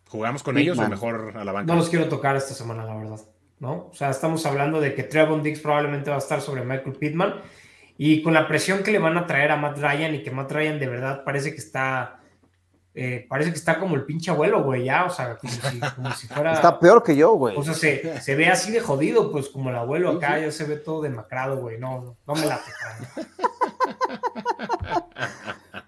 ¿Jugamos 0.08 0.42
con 0.42 0.58
ellos 0.58 0.78
o 0.78 0.88
mejor 0.88 1.34
a 1.36 1.44
la 1.44 1.52
banca? 1.52 1.72
No 1.72 1.78
los 1.78 1.88
quiero 1.88 2.08
tocar 2.08 2.36
esta 2.36 2.54
semana, 2.54 2.84
la 2.84 2.96
verdad. 2.96 3.20
¿No? 3.60 3.88
O 3.90 3.94
sea, 3.94 4.10
estamos 4.10 4.44
hablando 4.46 4.80
de 4.80 4.94
que 4.94 5.04
Trevon 5.04 5.42
Diggs 5.42 5.60
probablemente 5.60 6.10
va 6.10 6.16
a 6.16 6.20
estar 6.20 6.40
sobre 6.40 6.64
Michael 6.64 6.96
Pittman 6.96 7.34
y 7.96 8.22
con 8.22 8.32
la 8.32 8.48
presión 8.48 8.82
que 8.82 8.90
le 8.90 8.98
van 8.98 9.18
a 9.18 9.26
traer 9.26 9.52
a 9.52 9.56
Matt 9.56 9.78
Ryan 9.78 10.14
y 10.14 10.22
que 10.22 10.30
Matt 10.30 10.50
Ryan 10.50 10.80
de 10.80 10.88
verdad 10.88 11.22
parece 11.22 11.52
que 11.52 11.58
está. 11.58 12.16
Eh, 12.92 13.24
parece 13.28 13.52
que 13.52 13.58
está 13.58 13.78
como 13.78 13.94
el 13.94 14.04
pinche 14.04 14.32
abuelo, 14.32 14.64
güey, 14.64 14.84
ya, 14.84 15.04
o 15.04 15.10
sea, 15.10 15.36
como 15.36 15.52
si, 16.14 16.26
fuera. 16.26 16.54
Está 16.54 16.80
peor 16.80 17.04
que 17.04 17.14
yo, 17.14 17.34
güey. 17.34 17.56
O 17.56 17.62
sea, 17.62 17.74
se, 17.74 18.20
se, 18.20 18.34
ve 18.34 18.48
así 18.48 18.72
de 18.72 18.80
jodido, 18.80 19.30
pues 19.30 19.48
como 19.48 19.70
el 19.70 19.76
abuelo 19.76 20.10
acá, 20.10 20.40
ya 20.40 20.50
se 20.50 20.64
ve 20.64 20.76
todo 20.76 21.02
demacrado, 21.02 21.58
güey. 21.58 21.78
No, 21.78 22.16
no 22.26 22.34
me 22.34 22.46
la 22.46 22.60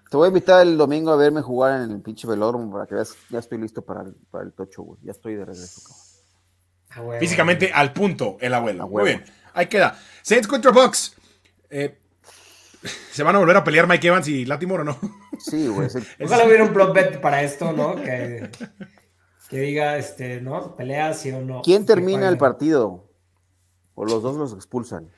Te 0.09 0.15
voy 0.17 0.25
a 0.25 0.27
invitar 0.27 0.61
el 0.61 0.77
domingo 0.77 1.11
a 1.11 1.17
verme 1.17 1.41
jugar 1.41 1.81
en 1.81 1.91
el 1.91 2.01
pinche 2.01 2.27
velódromo 2.27 2.71
para 2.71 2.85
que 2.85 2.95
veas, 2.95 3.17
ya 3.29 3.39
estoy 3.39 3.57
listo 3.57 3.81
para 3.81 4.03
el, 4.03 4.13
para 4.31 4.45
el 4.45 4.53
tocho, 4.53 4.83
güey. 4.83 4.99
Ya 5.01 5.11
estoy 5.11 5.33
de 5.33 5.43
regreso, 5.43 5.81
cabrón. 5.81 6.02
Físicamente 7.19 7.71
al 7.73 7.93
punto, 7.93 8.37
el 8.39 8.53
abuelo. 8.53 8.87
Muy 8.87 9.03
bien, 9.03 9.23
ahí 9.53 9.67
queda. 9.67 9.99
Saints 10.21 10.47
contra 10.47 10.71
Bucks. 10.71 11.15
Eh, 11.69 11.97
¿Se 13.11 13.23
van 13.23 13.35
a 13.35 13.39
volver 13.39 13.57
a 13.57 13.63
pelear 13.63 13.87
Mike 13.87 14.07
Evans 14.07 14.27
y 14.27 14.45
Latimore 14.45 14.81
o 14.81 14.85
no? 14.85 14.97
Sí, 15.39 15.67
güey. 15.67 15.89
Ojalá 16.23 16.45
hubiera 16.45 16.63
un 16.63 16.73
block 16.73 16.93
bet 16.93 17.19
para 17.19 17.41
esto, 17.41 17.73
¿no? 17.73 17.95
Que, 17.95 18.49
que, 19.49 19.59
diga, 19.59 19.97
este, 19.97 20.39
¿no? 20.39 20.75
Pelea 20.75 21.13
sí 21.13 21.31
o 21.31 21.41
no. 21.41 21.61
¿Quién 21.63 21.85
termina 21.85 22.29
el 22.29 22.37
partido? 22.37 23.09
¿O 23.95 24.05
los 24.05 24.21
dos 24.21 24.37
los 24.37 24.53
expulsan? 24.53 25.09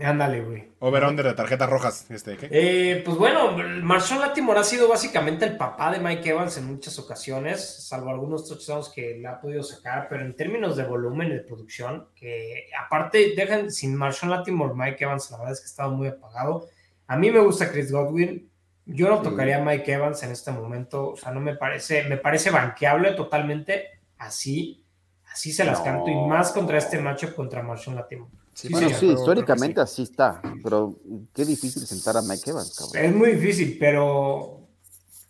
Ándale, 0.00 0.40
güey. 0.40 0.68
Over-under 0.78 1.26
de 1.26 1.34
tarjetas 1.34 1.68
rojas. 1.68 2.10
Este, 2.10 2.36
eh, 2.50 3.02
pues 3.04 3.16
bueno, 3.16 3.56
Marshall 3.82 4.20
Latimore 4.20 4.60
ha 4.60 4.64
sido 4.64 4.88
básicamente 4.88 5.44
el 5.44 5.56
papá 5.56 5.92
de 5.92 5.98
Mike 5.98 6.30
Evans 6.30 6.56
en 6.56 6.66
muchas 6.66 6.98
ocasiones, 6.98 7.86
salvo 7.88 8.10
algunos 8.10 8.48
touchdowns 8.48 8.88
que 8.88 9.18
le 9.18 9.28
ha 9.28 9.40
podido 9.40 9.62
sacar, 9.62 10.06
pero 10.08 10.22
en 10.22 10.34
términos 10.34 10.76
de 10.76 10.84
volumen 10.84 11.28
de 11.28 11.40
producción, 11.40 12.08
que 12.14 12.66
aparte 12.82 13.34
dejan 13.36 13.70
sin 13.70 13.94
Marshall 13.94 14.30
Latimore, 14.30 14.74
Mike 14.74 15.04
Evans, 15.04 15.30
la 15.30 15.38
verdad 15.38 15.52
es 15.52 15.60
que 15.60 15.66
ha 15.66 15.70
estado 15.70 15.90
muy 15.90 16.08
apagado. 16.08 16.68
A 17.06 17.16
mí 17.16 17.30
me 17.30 17.40
gusta 17.40 17.70
Chris 17.70 17.92
Godwin. 17.92 18.50
Yo 18.84 19.08
no 19.08 19.22
tocaría 19.22 19.58
a 19.58 19.64
Mike 19.64 19.92
Evans 19.92 20.22
en 20.24 20.32
este 20.32 20.50
momento, 20.50 21.10
o 21.10 21.16
sea, 21.16 21.30
no 21.30 21.40
me 21.40 21.54
parece, 21.54 22.04
me 22.04 22.16
parece 22.16 22.50
banqueable 22.50 23.12
totalmente 23.12 24.00
así, 24.18 24.84
así 25.32 25.52
se 25.52 25.64
las 25.64 25.80
canto 25.80 26.10
y 26.10 26.14
más 26.14 26.50
contra 26.50 26.78
este 26.78 26.98
matchup 26.98 27.34
contra 27.34 27.62
Marshall 27.62 27.94
Latimore. 27.94 28.41
Sí, 28.54 28.68
bueno, 28.70 28.90
sí, 28.90 29.06
históricamente 29.06 29.80
así 29.80 30.02
está, 30.02 30.42
pero 30.62 30.94
qué 31.34 31.44
difícil 31.44 31.86
sentar 31.86 32.16
a 32.16 32.22
Mike 32.22 32.50
Evans, 32.50 32.76
cabrón. 32.78 33.04
Es 33.04 33.14
muy 33.14 33.32
difícil, 33.32 33.76
pero 33.78 34.68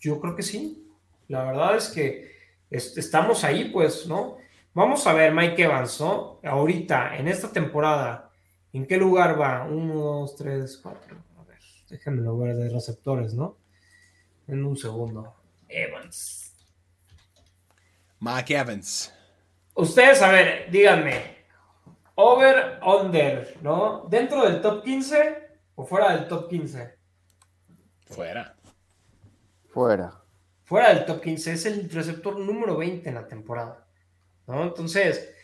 yo 0.01 0.20
creo 0.20 0.35
que 0.35 0.43
sí. 0.43 0.89
La 1.29 1.45
verdad 1.45 1.77
es 1.77 1.89
que 1.89 2.33
estamos 2.70 3.45
ahí, 3.45 3.70
pues, 3.70 4.07
¿no? 4.07 4.39
Vamos 4.75 5.07
a 5.07 5.12
ver, 5.12 5.33
Mike 5.33 5.62
Evans, 5.62 6.01
¿no? 6.01 6.41
Ahorita, 6.43 7.16
en 7.16 7.29
esta 7.29 7.53
temporada, 7.53 8.31
¿en 8.73 8.87
qué 8.87 8.97
lugar 8.97 9.41
va? 9.41 9.64
Uno, 9.64 9.95
dos, 9.95 10.37
tres, 10.37 10.79
cuatro. 10.83 11.16
A 11.39 11.45
ver, 11.45 11.59
déjenme 11.89 12.23
ver 12.45 12.57
de 12.57 12.68
receptores, 12.70 13.35
¿no? 13.35 13.57
En 14.49 14.64
un 14.64 14.77
segundo. 14.77 15.35
Evans. 15.68 16.55
Mike 18.18 18.57
Evans. 18.57 19.12
Ustedes, 19.75 20.20
a 20.23 20.31
ver, 20.31 20.70
díganme, 20.70 21.41
over, 22.15 22.81
under, 22.85 23.57
¿no? 23.63 24.07
¿Dentro 24.09 24.45
del 24.45 24.61
top 24.61 24.83
15 24.85 25.49
o 25.75 25.85
fuera 25.85 26.17
del 26.17 26.29
top 26.29 26.49
15? 26.49 26.95
Fuera. 28.07 28.57
Fuera. 29.69 30.23
Fuera 30.65 30.95
del 30.95 31.05
top 31.05 31.21
15, 31.21 31.53
es 31.53 31.67
el 31.67 31.91
receptor 31.91 32.39
número 32.39 32.77
20 32.77 33.09
en 33.09 33.15
la 33.15 33.27
temporada, 33.27 33.87
¿no? 34.47 34.63
Entonces, 34.63 35.35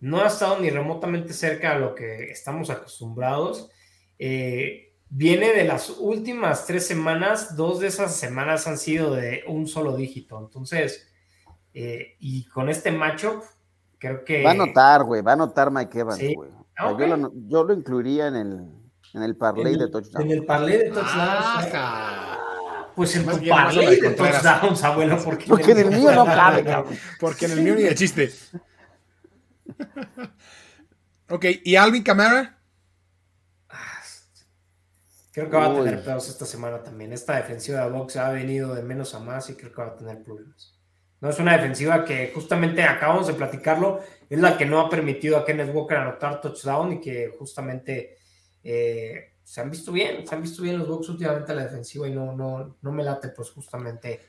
no 0.00 0.20
ha 0.20 0.26
estado 0.26 0.58
ni 0.60 0.70
remotamente 0.70 1.32
cerca 1.32 1.72
a 1.72 1.78
lo 1.78 1.94
que 1.94 2.24
estamos 2.24 2.70
acostumbrados. 2.70 3.70
Eh, 4.18 4.94
viene 5.08 5.52
de 5.52 5.64
las 5.64 5.90
últimas 5.90 6.66
tres 6.66 6.86
semanas, 6.86 7.56
dos 7.56 7.80
de 7.80 7.88
esas 7.88 8.16
semanas 8.16 8.66
han 8.66 8.78
sido 8.78 9.14
de 9.14 9.44
un 9.46 9.66
solo 9.66 9.96
dígito. 9.96 10.38
Entonces, 10.38 11.08
eh, 11.74 12.16
y 12.18 12.46
con 12.46 12.68
este 12.68 12.90
matchup, 12.92 13.42
Creo 13.98 14.24
que. 14.24 14.42
Va 14.42 14.50
a 14.50 14.54
notar, 14.54 15.04
güey. 15.04 15.22
Va 15.22 15.32
a 15.32 15.36
notar 15.36 15.70
Mike 15.70 16.00
Evans, 16.00 16.20
güey. 16.34 16.50
yo, 17.48 17.64
lo, 17.64 17.72
incluiría 17.72 18.28
en 18.28 18.36
el, 18.36 18.70
en 19.14 19.22
el 19.22 19.36
parlay 19.36 19.76
de 19.76 19.88
touchdowns. 19.88 20.24
En 20.24 20.30
el 20.30 20.44
parlay 20.44 20.78
de 20.78 20.90
touchdowns. 20.90 21.68
Pues 22.94 23.14
en 23.14 23.26
tu 23.26 23.48
parlay 23.48 24.00
de 24.00 24.10
touchdowns, 24.10 24.82
abuelo. 24.84 25.18
Porque, 25.24 25.46
porque 25.46 25.72
en 25.72 25.78
el 25.78 25.90
mío 25.90 26.12
no 26.12 26.24
cabe, 26.24 26.64
cabrón. 26.64 26.96
Porque 27.20 27.44
en 27.46 27.52
el 27.52 27.60
mío 27.62 27.74
ni 27.74 27.82
de 27.82 27.94
chiste. 27.94 28.32
ok, 31.28 31.44
¿y 31.64 31.76
Alvin 31.76 32.02
Kamara? 32.02 32.56
Creo 35.36 35.50
que 35.50 35.56
va 35.58 35.66
a 35.66 35.74
tener 35.74 36.02
pedos 36.02 36.30
esta 36.30 36.46
semana 36.46 36.82
también. 36.82 37.12
Esta 37.12 37.36
defensiva 37.36 37.84
de 37.84 37.90
Box 37.90 38.16
ha 38.16 38.30
venido 38.30 38.74
de 38.74 38.82
menos 38.82 39.14
a 39.14 39.18
más 39.20 39.50
y 39.50 39.54
creo 39.54 39.70
que 39.70 39.82
va 39.82 39.88
a 39.88 39.96
tener 39.96 40.22
problemas. 40.22 40.75
No 41.20 41.30
es 41.30 41.38
una 41.38 41.56
defensiva 41.56 42.04
que 42.04 42.30
justamente 42.34 42.82
acabamos 42.82 43.26
de 43.26 43.34
platicarlo, 43.34 44.00
es 44.28 44.38
la 44.38 44.58
que 44.58 44.66
no 44.66 44.80
ha 44.80 44.90
permitido 44.90 45.38
a 45.38 45.44
Kenneth 45.44 45.74
Walker 45.74 45.96
anotar 45.96 46.40
touchdown 46.40 46.92
y 46.92 47.00
que 47.00 47.34
justamente 47.38 48.18
eh, 48.62 49.32
se 49.42 49.60
han 49.60 49.70
visto 49.70 49.92
bien, 49.92 50.26
se 50.26 50.34
han 50.34 50.42
visto 50.42 50.62
bien 50.62 50.78
los 50.78 50.88
Bucks 50.88 51.08
últimamente 51.08 51.54
la 51.54 51.64
defensiva 51.64 52.06
y 52.06 52.12
no, 52.12 52.32
no, 52.32 52.76
no 52.82 52.92
me 52.92 53.02
late 53.02 53.28
pues 53.30 53.50
justamente. 53.50 54.20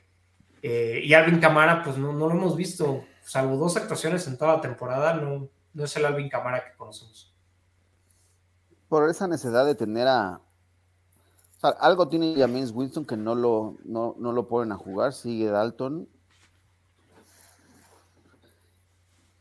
Eh, 0.61 1.01
y 1.03 1.13
Alvin 1.13 1.39
Camara 1.39 1.83
pues 1.83 1.97
no, 1.97 2.13
no, 2.13 2.27
lo 2.27 2.33
hemos 2.33 2.55
visto, 2.55 3.03
salvo 3.21 3.57
dos 3.57 3.75
actuaciones 3.75 4.25
en 4.27 4.37
toda 4.37 4.55
la 4.55 4.61
temporada, 4.61 5.13
no, 5.15 5.49
no 5.73 5.83
es 5.83 5.95
el 5.97 6.05
Alvin 6.05 6.29
Camara 6.29 6.63
que 6.63 6.77
conocemos. 6.77 7.35
Por 8.87 9.09
esa 9.09 9.27
necesidad 9.27 9.65
de 9.65 9.75
tener 9.75 10.07
a... 10.07 10.39
algo 11.79 12.07
tiene 12.07 12.35
James 12.37 12.71
Winston 12.71 13.05
que 13.05 13.17
no 13.17 13.35
lo, 13.35 13.75
no, 13.83 14.15
no 14.17 14.31
lo 14.31 14.47
ponen 14.47 14.71
a 14.71 14.77
jugar, 14.77 15.13
sigue 15.13 15.47
Dalton 15.47 16.07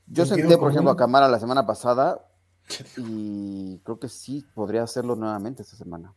Yo 0.06 0.26
senté, 0.26 0.56
por 0.56 0.70
ejemplo, 0.70 0.90
a 0.90 0.96
Camara 0.96 1.28
la 1.28 1.38
semana 1.38 1.66
pasada 1.66 2.20
y 2.96 3.78
creo 3.80 3.98
que 3.98 4.08
sí 4.08 4.44
podría 4.54 4.82
hacerlo 4.82 5.16
nuevamente 5.16 5.62
esta 5.62 5.76
semana. 5.76 6.12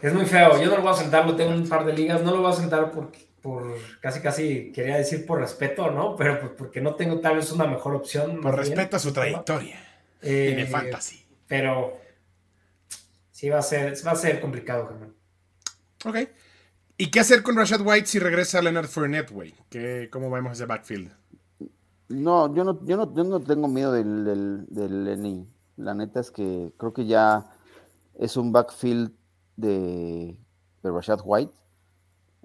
Es 0.00 0.12
muy 0.12 0.26
feo. 0.26 0.60
Yo 0.60 0.70
no 0.70 0.76
lo 0.76 0.82
voy 0.82 0.92
a 0.92 0.96
sentar, 0.96 1.26
lo 1.26 1.36
tengo 1.36 1.52
en 1.52 1.62
un 1.62 1.68
par 1.68 1.84
de 1.84 1.92
ligas. 1.92 2.22
No 2.22 2.32
lo 2.32 2.42
voy 2.42 2.52
a 2.52 2.56
sentar 2.56 2.90
por, 2.90 3.12
por 3.40 3.76
casi, 4.00 4.20
casi, 4.20 4.72
quería 4.72 4.96
decir 4.96 5.26
por 5.26 5.40
respeto, 5.40 5.90
¿no? 5.90 6.16
Pero 6.16 6.40
pues 6.40 6.52
porque 6.56 6.80
no 6.80 6.94
tengo 6.94 7.20
tal 7.20 7.36
vez 7.36 7.50
una 7.52 7.66
mejor 7.66 7.94
opción. 7.94 8.40
Por 8.40 8.56
respeto 8.56 8.96
a 8.96 9.00
su 9.00 9.12
trayectoria. 9.12 9.78
Eh, 10.22 10.54
de 10.56 10.66
fantasy. 10.66 11.24
Pero 11.46 11.98
sí 13.30 13.48
va 13.48 13.58
a 13.58 13.62
ser, 13.62 13.94
va 14.06 14.12
a 14.12 14.16
ser 14.16 14.40
complicado, 14.40 14.88
Germán. 14.88 15.14
Ok. 16.04 16.30
¿Y 16.98 17.10
qué 17.10 17.20
hacer 17.20 17.42
con 17.42 17.56
Rashad 17.56 17.80
White 17.80 18.06
si 18.06 18.18
regresa 18.18 18.60
Leonard 18.60 18.86
Fournette, 18.86 19.30
güey? 19.30 19.54
¿Cómo 20.10 20.30
vemos 20.30 20.52
ese 20.52 20.66
backfield? 20.66 21.10
No, 22.10 22.52
yo 22.52 22.64
no, 22.64 22.84
yo 22.84 22.96
no, 22.96 23.14
yo 23.14 23.22
no 23.22 23.38
tengo 23.38 23.68
miedo 23.68 23.92
del, 23.92 24.24
del, 24.24 24.66
del 24.68 25.04
Lenny. 25.04 25.48
La 25.76 25.94
neta 25.94 26.18
es 26.18 26.32
que 26.32 26.72
creo 26.76 26.92
que 26.92 27.06
ya 27.06 27.48
es 28.18 28.36
un 28.36 28.50
backfield 28.50 29.12
de, 29.56 30.36
de 30.82 30.90
Rashad 30.90 31.20
White. 31.24 31.54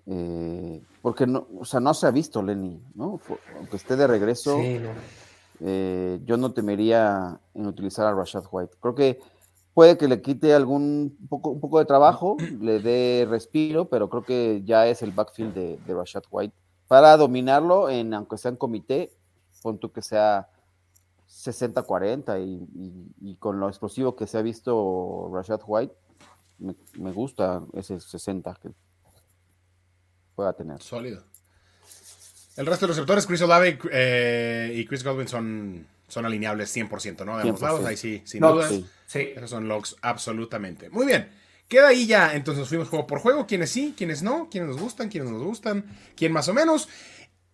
Eh, 0.05 0.84
porque 1.01 1.26
no, 1.26 1.47
o 1.59 1.66
sea, 1.66 1.80
no 1.80 1.95
se 1.95 2.05
ha 2.05 2.11
visto 2.11 2.43
Lenny, 2.43 2.80
¿no? 2.93 3.20
Aunque 3.57 3.78
esté 3.78 3.95
de 3.95 4.05
regreso, 4.05 4.59
eh, 5.59 6.22
yo 6.24 6.38
no 6.38 6.53
temería 6.53 7.39
en 7.55 7.66
utilizar 7.66 8.05
a 8.05 8.13
Rashad 8.13 8.43
White. 8.51 8.76
Creo 8.80 8.93
que 8.93 9.20
puede 9.74 9.97
que 9.97 10.07
le 10.07 10.22
quite 10.22 10.53
algún 10.53 11.18
poco, 11.28 11.49
un 11.49 11.59
poco 11.59 11.80
de 11.80 11.86
trabajo, 11.86 12.38
le 12.61 12.80
dé 12.82 13.26
respiro, 13.28 13.89
pero 13.89 14.09
creo 14.11 14.22
que 14.22 14.61
ya 14.63 14.86
es 14.86 15.01
el 15.01 15.11
backfield 15.11 15.55
de, 15.55 15.80
de 15.88 15.93
Rashad 15.95 16.24
White 16.30 16.55
para 16.88 17.18
dominarlo 17.18 17.89
en 17.89 18.13
aunque 18.13 18.38
sea 18.38 18.51
en 18.51 18.57
comité 18.57 19.11
pon 19.66 19.80
tú 19.80 19.91
que 19.91 20.03
sea 20.03 20.47
60-40 21.28 22.39
y, 23.20 23.36
con 23.38 23.59
lo 23.59 23.68
explosivo 23.68 24.16
que 24.16 24.28
se 24.28 24.38
ha 24.38 24.43
visto 24.43 25.28
Rashad 25.34 25.61
White, 25.66 25.95
me, 26.59 27.11
gusta 27.11 27.63
ese 27.74 27.99
60 27.99 28.59
que 28.61 28.70
pueda 30.36 30.53
tener. 30.53 30.84
Sólido. 30.84 31.24
El 32.55 32.68
resto 32.68 32.86
de 32.86 32.89
los 32.89 32.97
receptores, 32.97 33.26
Chris 33.26 33.41
Olave 33.41 33.80
eh, 33.91 34.72
y 34.76 34.86
Chris 34.86 35.03
Godwin 35.03 35.28
son, 35.28 35.88
son 36.07 36.28
alineables 36.28 36.74
100%, 36.78 37.26
¿no? 37.26 37.38
De 37.38 37.41
ambos 37.41 37.61
lados, 37.61 37.84
ahí 37.86 37.97
sí, 37.97 38.22
sin 38.24 38.41
duda. 38.41 38.70
Sí. 39.07 39.34
Esos 39.36 39.49
son 39.49 39.68
logs, 39.68 39.95
absolutamente. 40.03 40.91
Muy 40.91 41.07
bien. 41.07 41.28
Queda 41.68 41.88
ahí 41.88 42.05
ya, 42.05 42.36
entonces 42.36 42.68
fuimos 42.68 42.89
juego 42.89 43.07
por 43.07 43.18
juego, 43.18 43.47
quiénes 43.47 43.72
sí, 43.72 43.95
quiénes 43.97 44.22
no, 44.22 44.47
quiénes 44.51 44.70
nos 44.70 44.80
gustan, 44.80 45.09
quiénes 45.09 45.32
nos 45.32 45.41
gustan, 45.41 45.86
quién 46.16 46.32
más 46.32 46.47
o 46.49 46.53
menos. 46.53 46.88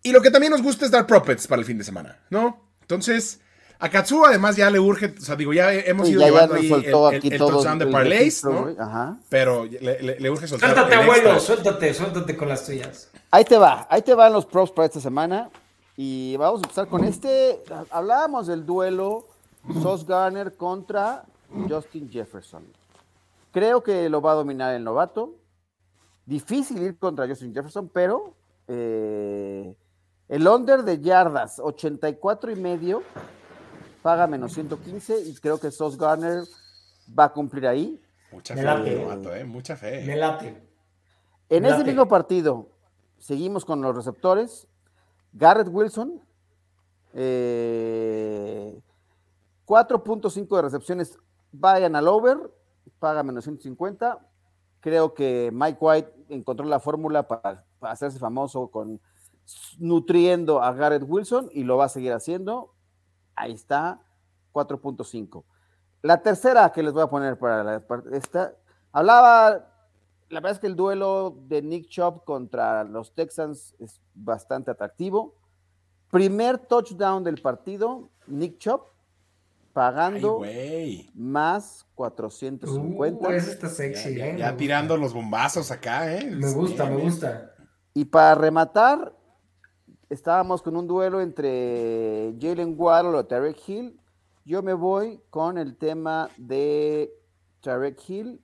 Y 0.04 0.12
lo 0.12 0.22
que 0.22 0.32
también 0.32 0.52
nos 0.52 0.62
gusta 0.62 0.86
es 0.86 0.92
dar 0.92 1.06
profits 1.06 1.48
para 1.48 1.60
el 1.60 1.66
fin 1.66 1.78
de 1.78 1.84
semana, 1.84 2.18
¿no? 2.30 2.60
Entonces, 2.82 3.40
a 3.80 3.90
Katsuo 3.90 4.26
además 4.26 4.56
ya 4.56 4.70
le 4.70 4.80
urge, 4.80 5.14
o 5.18 5.22
sea, 5.22 5.36
digo, 5.36 5.54
ya 5.54 5.74
hemos 5.74 6.08
ido 6.10 6.22
llevando 6.22 6.56
ahí 6.56 6.72
el, 6.72 6.86
el, 7.34 7.38
touchdown 7.38 7.80
de 7.80 7.88
parlays, 7.88 8.44
¿no? 8.44 8.76
Ajá. 8.78 9.18
Pero 9.30 9.66
le, 9.66 10.20
le, 10.20 10.30
urge 10.30 10.48
soltar 10.48 10.72
Suéltate, 10.72 10.96
abuelo, 10.96 11.40
suéltate, 11.40 11.94
suéltate 11.94 12.38
con 12.38 12.48
las 12.48 12.66
tuyas. 12.66 13.10
Ahí 13.32 13.44
te 13.44 13.58
va, 13.58 13.88
ahí 13.90 14.02
te 14.02 14.14
van 14.14 14.34
los 14.34 14.46
props 14.46 14.72
para 14.72 14.86
esta 14.86 15.00
semana. 15.00 15.50
Y 15.98 16.36
vamos 16.38 16.62
a 16.62 16.66
empezar 16.66 16.88
con 16.88 17.04
este. 17.04 17.62
Hablábamos 17.90 18.48
del 18.48 18.66
duelo 18.66 19.28
Sos 19.82 20.06
Garner 20.06 20.54
contra 20.56 21.24
Justin 21.70 22.10
Jefferson. 22.10 22.64
Creo 23.52 23.84
que 23.84 24.10
lo 24.10 24.22
va 24.22 24.32
a 24.32 24.36
dominar 24.36 24.74
el 24.76 24.84
novato. 24.84 25.36
Difícil 26.26 26.82
ir 26.82 26.98
contra 26.98 27.28
Justin 27.28 27.54
Jefferson, 27.54 27.90
pero 27.90 28.34
eh, 28.68 29.76
el 30.32 30.48
under 30.48 30.84
de 30.84 31.00
yardas, 31.02 31.60
84 31.60 32.52
y 32.54 32.56
medio, 32.56 33.04
paga 34.02 34.26
menos 34.28 34.54
115 34.54 35.28
y 35.28 35.36
creo 35.36 35.60
que 35.60 35.70
Sos 35.72 35.98
Garner 35.98 36.46
va 37.18 37.26
a 37.26 37.34
cumplir 37.34 37.68
ahí. 37.68 38.02
Mucha 38.32 38.56
fe, 38.56 39.42
¿eh? 39.42 39.44
mucha 39.44 39.76
fe. 39.76 40.06
Me 40.06 40.16
late. 40.16 40.56
En 41.50 41.66
ese 41.66 41.84
mismo 41.84 42.08
partido, 42.08 42.70
seguimos 43.20 43.66
con 43.66 43.82
los 43.82 43.94
receptores. 43.94 44.70
Garrett 45.34 45.68
Wilson, 45.70 46.22
4.5 47.14 47.16
eh, 47.16 48.82
de 50.56 50.62
recepciones, 50.62 51.20
vayan 51.52 51.98
al 51.98 52.08
over, 52.08 52.38
paga 53.00 53.22
menos 53.22 53.44
150. 53.44 54.26
Creo 54.80 55.14
que 55.14 55.50
Mike 55.52 55.78
White 55.82 56.14
encontró 56.30 56.66
la 56.66 56.80
fórmula 56.80 57.28
para 57.28 57.66
hacerse 57.82 58.18
famoso 58.18 58.70
con 58.70 59.02
nutriendo 59.80 60.62
a 60.62 60.74
Garrett 60.74 61.04
Wilson 61.06 61.50
y 61.52 61.64
lo 61.64 61.78
va 61.78 61.86
a 61.86 61.90
seguir 61.90 62.14
haciendo. 62.14 62.74
Ahí 63.36 63.54
está, 63.54 64.02
4.5. 64.54 65.44
La 66.02 66.22
tercera 66.22 66.72
que 66.72 66.84
les 66.84 66.94
voy 66.94 67.04
a 67.04 67.10
poner 67.10 67.38
para 67.38 67.82
esta, 68.14 68.56
hablaba, 68.92 69.68
la 70.30 70.40
verdad 70.40 70.52
es 70.52 70.60
que 70.60 70.68
el 70.68 70.76
duelo 70.76 71.38
de 71.48 71.62
Nick 71.62 71.88
Chubb 71.88 72.24
contra 72.24 72.84
los 72.84 73.14
Texans 73.14 73.76
es 73.80 74.02
bastante 74.14 74.72
atractivo. 74.72 75.36
Primer 76.10 76.58
touchdown 76.58 77.24
del 77.24 77.42
partido, 77.42 78.10
Nick 78.28 78.58
Chubb 78.58 78.92
pagando 79.74 80.42
más 81.14 81.86
450. 81.96 83.28
Uh, 83.28 83.32
está 83.32 83.70
sexy, 83.70 84.16
ya, 84.16 84.50
¿eh? 84.50 84.56
tirando 84.58 84.98
los 84.98 85.14
bombazos 85.14 85.72
acá, 85.72 86.14
¿eh? 86.14 86.30
Me 86.30 86.52
gusta, 86.52 86.86
me 86.86 86.98
gusta. 86.98 87.54
Y 87.94 88.06
para 88.06 88.36
rematar, 88.36 89.14
estábamos 90.12 90.62
con 90.62 90.76
un 90.76 90.88
duelo 90.88 91.22
entre 91.22 92.36
Jalen 92.40 92.76
Waddle 92.78 93.18
o 93.18 93.26
Tarek 93.26 93.58
Hill 93.68 94.00
Yo 94.46 94.62
me 94.62 94.74
voy 94.74 95.22
con 95.30 95.58
el 95.58 95.78
tema 95.78 96.30
de 96.38 97.12
Tarek 97.62 97.98
Hill, 98.10 98.42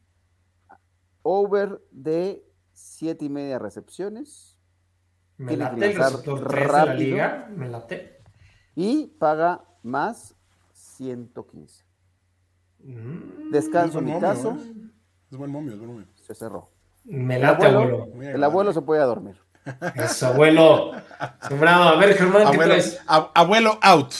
over 1.23 1.81
de 1.91 2.43
siete 2.73 3.25
y 3.25 3.29
media 3.29 3.57
recepciones. 3.59 4.57
Me 5.37 5.49
Tiene 5.49 5.63
late 5.65 5.75
el 5.75 5.81
lanzar 5.97 6.11
receptor 6.11 6.47
3 6.47 6.51
de 6.61 6.67
la 6.67 6.85
rápido. 6.85 6.93
liga. 6.97 7.49
Me 7.55 7.69
late. 7.69 8.21
Y 8.75 9.07
paga 9.19 9.65
más 9.83 10.35
115. 10.73 11.83
Mm, 12.79 13.49
Descanso 13.51 13.99
Es 13.99 14.05
mi 14.05 14.19
caso. 14.19 14.51
¿eh? 14.51 14.73
Es 15.31 15.37
buen 15.37 15.51
momio, 15.51 15.73
es 15.73 15.79
buen 15.79 15.91
momio. 15.91 16.07
Se 16.15 16.33
cerró. 16.35 16.69
Me 17.03 17.35
El 17.35 17.41
late, 17.41 17.65
abuelo, 17.65 17.95
abuelo. 17.95 18.15
Muy 18.15 18.25
el 18.27 18.43
abuelo 18.43 18.71
se 18.73 18.81
puede 18.81 19.01
dormir. 19.01 19.35
Eso, 19.95 20.27
abuelo. 20.27 20.91
Sembrado. 21.47 21.89
A 21.89 21.95
ver, 21.97 22.15
Germán, 22.17 22.43
¿qué 22.43 22.47
Abuelo, 22.49 22.73
traes? 22.73 22.99
ab- 23.07 23.31
abuelo 23.33 23.79
out. 23.81 24.13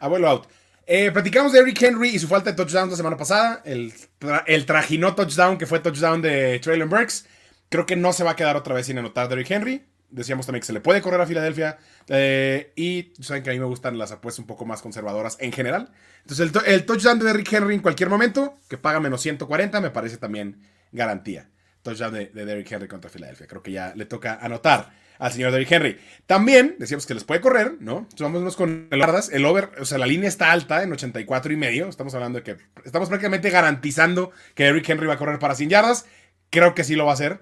Abuelo 0.00 0.28
out. 0.28 0.46
Eh, 0.86 1.10
platicamos 1.12 1.52
de 1.52 1.60
Eric 1.60 1.80
Henry 1.82 2.10
y 2.10 2.18
su 2.18 2.26
falta 2.28 2.50
de 2.50 2.56
touchdown 2.56 2.90
la 2.90 2.96
semana 2.96 3.16
pasada. 3.16 3.62
El, 3.64 3.92
tra- 4.20 4.42
el 4.46 4.66
trajinó 4.66 5.14
touchdown 5.14 5.56
que 5.58 5.66
fue 5.66 5.80
touchdown 5.80 6.20
de 6.20 6.58
Traylon 6.58 6.88
Burks. 6.90 7.26
Creo 7.68 7.86
que 7.86 7.96
no 7.96 8.12
se 8.12 8.24
va 8.24 8.32
a 8.32 8.36
quedar 8.36 8.56
otra 8.56 8.74
vez 8.74 8.86
sin 8.86 8.98
anotar 8.98 9.28
de 9.28 9.34
Eric 9.34 9.50
Henry. 9.50 9.86
Decíamos 10.10 10.44
también 10.44 10.60
que 10.60 10.66
se 10.66 10.74
le 10.74 10.80
puede 10.82 11.00
correr 11.00 11.20
a 11.22 11.26
Filadelfia. 11.26 11.78
eh, 12.08 12.72
y 12.76 13.12
saben 13.22 13.42
que 13.42 13.48
a 13.50 13.52
mí 13.54 13.58
me 13.60 13.64
gustan 13.64 13.96
las 13.96 14.12
apuestas 14.12 14.40
un 14.40 14.46
poco 14.46 14.66
más 14.66 14.82
conservadoras 14.82 15.38
en 15.40 15.52
general. 15.52 15.90
Entonces, 16.22 16.44
el, 16.46 16.52
to- 16.52 16.64
el 16.64 16.84
touchdown 16.84 17.18
de 17.18 17.30
Eric 17.30 17.50
Henry 17.50 17.74
en 17.76 17.80
cualquier 17.80 18.10
momento, 18.10 18.58
que 18.68 18.76
paga 18.76 19.00
menos 19.00 19.22
140, 19.22 19.80
me 19.80 19.90
parece 19.90 20.18
también 20.18 20.60
garantía. 20.90 21.48
Touchdown 21.82 22.14
de, 22.14 22.26
de 22.26 22.44
Derrick 22.44 22.70
Henry 22.70 22.88
contra 22.88 23.10
Filadelfia. 23.10 23.46
Creo 23.46 23.62
que 23.62 23.72
ya 23.72 23.92
le 23.94 24.06
toca 24.06 24.38
anotar 24.40 24.92
al 25.22 25.32
señor 25.32 25.52
Derrick 25.52 25.70
Henry. 25.70 25.98
También 26.26 26.74
decíamos 26.78 27.06
que 27.06 27.14
les 27.14 27.22
puede 27.22 27.40
correr, 27.40 27.76
¿no? 27.78 28.08
Vámonos 28.18 28.56
con 28.56 28.88
el 28.90 28.98
yardas. 28.98 29.30
El 29.30 29.44
over, 29.44 29.70
o 29.80 29.84
sea, 29.84 29.98
la 29.98 30.06
línea 30.06 30.28
está 30.28 30.50
alta 30.50 30.82
en 30.82 30.92
84 30.92 31.52
y 31.52 31.56
medio. 31.56 31.88
Estamos 31.88 32.12
hablando 32.14 32.40
de 32.40 32.42
que 32.42 32.56
estamos 32.84 33.08
prácticamente 33.08 33.48
garantizando 33.50 34.32
que 34.54 34.64
Derrick 34.64 34.88
Henry 34.88 35.06
va 35.06 35.14
a 35.14 35.18
correr 35.18 35.38
para 35.38 35.54
100 35.54 35.70
yardas. 35.70 36.06
Creo 36.50 36.74
que 36.74 36.82
sí 36.82 36.96
lo 36.96 37.04
va 37.04 37.12
a 37.12 37.14
hacer. 37.14 37.40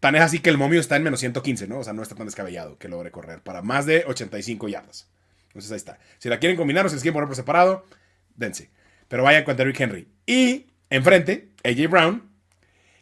Tan 0.00 0.16
es 0.16 0.22
así 0.22 0.40
que 0.40 0.50
el 0.50 0.58
momio 0.58 0.80
está 0.80 0.96
en 0.96 1.04
menos 1.04 1.20
115, 1.20 1.68
¿no? 1.68 1.78
O 1.78 1.84
sea, 1.84 1.92
no 1.92 2.02
está 2.02 2.16
tan 2.16 2.26
descabellado 2.26 2.76
que 2.76 2.88
logre 2.88 3.12
correr 3.12 3.40
para 3.40 3.62
más 3.62 3.86
de 3.86 4.04
85 4.04 4.68
yardas. 4.68 5.08
Entonces 5.46 5.70
ahí 5.70 5.76
está. 5.76 6.00
Si 6.18 6.28
la 6.28 6.40
quieren 6.40 6.56
combinar 6.56 6.84
o 6.84 6.88
si 6.88 6.96
les 6.96 7.02
quieren 7.02 7.14
poner 7.14 7.28
por 7.28 7.36
separado, 7.36 7.86
dense. 8.34 8.70
Pero 9.06 9.22
vayan 9.22 9.44
con 9.44 9.56
Derrick 9.56 9.78
Henry. 9.78 10.08
Y 10.26 10.66
enfrente, 10.90 11.50
AJ 11.62 11.88
Brown, 11.88 12.31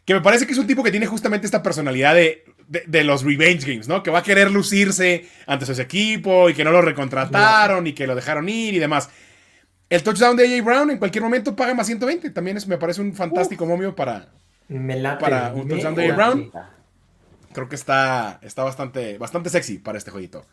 que 0.05 0.13
me 0.13 0.21
parece 0.21 0.45
que 0.45 0.53
es 0.53 0.57
un 0.57 0.67
tipo 0.67 0.83
que 0.83 0.91
tiene 0.91 1.05
justamente 1.05 1.45
esta 1.45 1.61
personalidad 1.61 2.15
de, 2.15 2.43
de, 2.67 2.83
de 2.87 3.03
los 3.03 3.23
revenge 3.23 3.65
games, 3.65 3.87
¿no? 3.87 4.01
Que 4.03 4.11
va 4.11 4.19
a 4.19 4.23
querer 4.23 4.51
lucirse 4.51 5.29
ante 5.45 5.65
su 5.65 5.79
equipo 5.81 6.49
y 6.49 6.53
que 6.53 6.63
no 6.63 6.71
lo 6.71 6.81
recontrataron 6.81 7.85
y 7.87 7.93
que 7.93 8.07
lo 8.07 8.15
dejaron 8.15 8.49
ir 8.49 8.73
y 8.73 8.79
demás. 8.79 9.09
El 9.91 10.03
touchdown 10.03 10.37
de 10.37 10.45
AJ 10.45 10.63
Brown 10.63 10.89
en 10.89 10.97
cualquier 10.97 11.21
momento 11.21 11.53
paga 11.53 11.73
más 11.73 11.85
120. 11.85 12.29
También 12.29 12.55
es, 12.55 12.65
me 12.65 12.77
parece 12.77 13.01
un 13.01 13.13
fantástico 13.13 13.65
momio 13.65 13.93
para. 13.93 14.29
Para 15.19 15.51
un 15.53 15.67
touchdown 15.67 15.95
de 15.95 16.07
late. 16.07 16.15
Brown. 16.15 16.51
Creo 17.53 17.67
que 17.67 17.75
está, 17.75 18.39
está 18.41 18.63
bastante, 18.63 19.17
bastante 19.17 19.49
sexy 19.49 19.79
para 19.79 19.97
este 19.97 20.09
jueguito. 20.09 20.45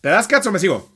¿Te 0.00 0.08
das 0.08 0.26
cats 0.26 0.46
o 0.46 0.50
me 0.52 0.58
sigo? 0.58 0.90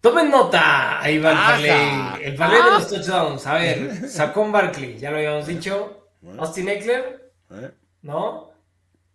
Tomen 0.00 0.30
nota. 0.30 1.00
Ahí 1.00 1.18
va 1.18 1.30
el 1.30 1.36
parlay. 1.38 2.24
El 2.24 2.34
parlay 2.34 2.62
de 2.62 2.70
los 2.70 2.88
touchdowns. 2.88 3.46
A 3.46 3.54
ver, 3.54 4.08
Sacón 4.08 4.50
Barkley, 4.50 4.98
ya 4.98 5.12
lo 5.12 5.18
habíamos 5.18 5.46
dicho. 5.46 5.99
Bueno. 6.20 6.42
Austin 6.42 6.68
Eckler, 6.68 7.32
¿Eh? 7.50 7.70
¿no? 8.02 8.50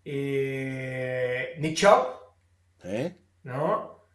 Eh, 0.03 1.56
Nick 1.60 1.76
Chubb, 1.77 2.07
¿Eh? 2.84 3.15
¿no? 3.44 4.06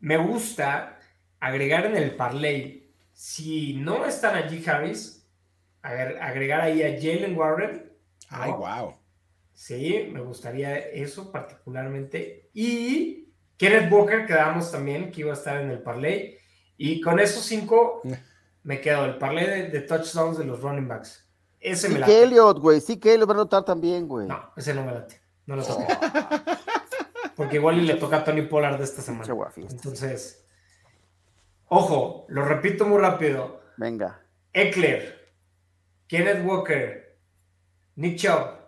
Me 0.00 0.16
gusta 0.18 0.98
agregar 1.40 1.86
en 1.86 1.96
el 1.96 2.14
parlay, 2.16 2.92
si 3.12 3.74
no 3.74 4.04
están 4.06 4.34
allí 4.36 4.62
Harris, 4.66 5.26
agre- 5.82 6.18
agregar 6.20 6.60
ahí 6.60 6.82
a 6.82 6.90
Jalen 7.00 7.36
Warren. 7.36 7.92
¿no? 8.30 8.36
Ay, 8.42 8.50
wow. 8.52 8.94
Sí, 9.52 10.08
me 10.12 10.20
gustaría 10.20 10.78
eso 10.78 11.30
particularmente. 11.30 12.50
Y 12.52 13.32
Kenneth 13.56 13.90
Walker, 13.92 14.26
quedamos 14.26 14.70
también 14.72 15.10
que 15.10 15.20
iba 15.20 15.30
a 15.30 15.36
estar 15.36 15.60
en 15.60 15.70
el 15.70 15.80
parlay. 15.82 16.36
Y 16.76 17.00
con 17.00 17.20
esos 17.20 17.44
cinco 17.44 18.02
me 18.64 18.80
quedo 18.80 19.04
el 19.04 19.16
parlay 19.18 19.46
de, 19.46 19.68
de 19.68 19.80
touchdowns 19.82 20.38
de 20.38 20.44
los 20.44 20.60
running 20.60 20.88
backs. 20.88 21.23
Ese 21.64 21.88
me 21.88 21.94
Sí, 21.94 22.00
late. 22.00 22.12
que 22.12 22.22
Elliot, 22.22 22.58
güey. 22.58 22.80
Sí, 22.80 22.98
que 22.98 23.14
Elliot 23.14 23.28
va 23.28 23.32
a 23.32 23.36
anotar 23.36 23.64
también, 23.64 24.06
güey. 24.06 24.28
No, 24.28 24.52
ese 24.56 24.74
no 24.74 24.84
me 24.84 24.92
late. 24.92 25.20
No 25.46 25.56
lo 25.56 25.64
toco. 25.64 25.84
Porque 27.36 27.56
igual 27.56 27.78
y 27.78 27.82
le 27.86 27.94
toca 27.94 28.18
a 28.18 28.24
Tony 28.24 28.42
Pollard 28.42 28.78
de 28.78 28.84
esta 28.84 29.02
semana. 29.02 29.32
Guafiesta. 29.32 29.74
Entonces, 29.74 30.46
ojo, 31.68 32.26
lo 32.28 32.44
repito 32.44 32.86
muy 32.86 32.98
rápido. 32.98 33.60
Venga. 33.76 34.20
Eckler, 34.52 35.32
Kenneth 36.06 36.44
Walker, 36.46 37.18
Nick 37.96 38.18
Chubb, 38.18 38.58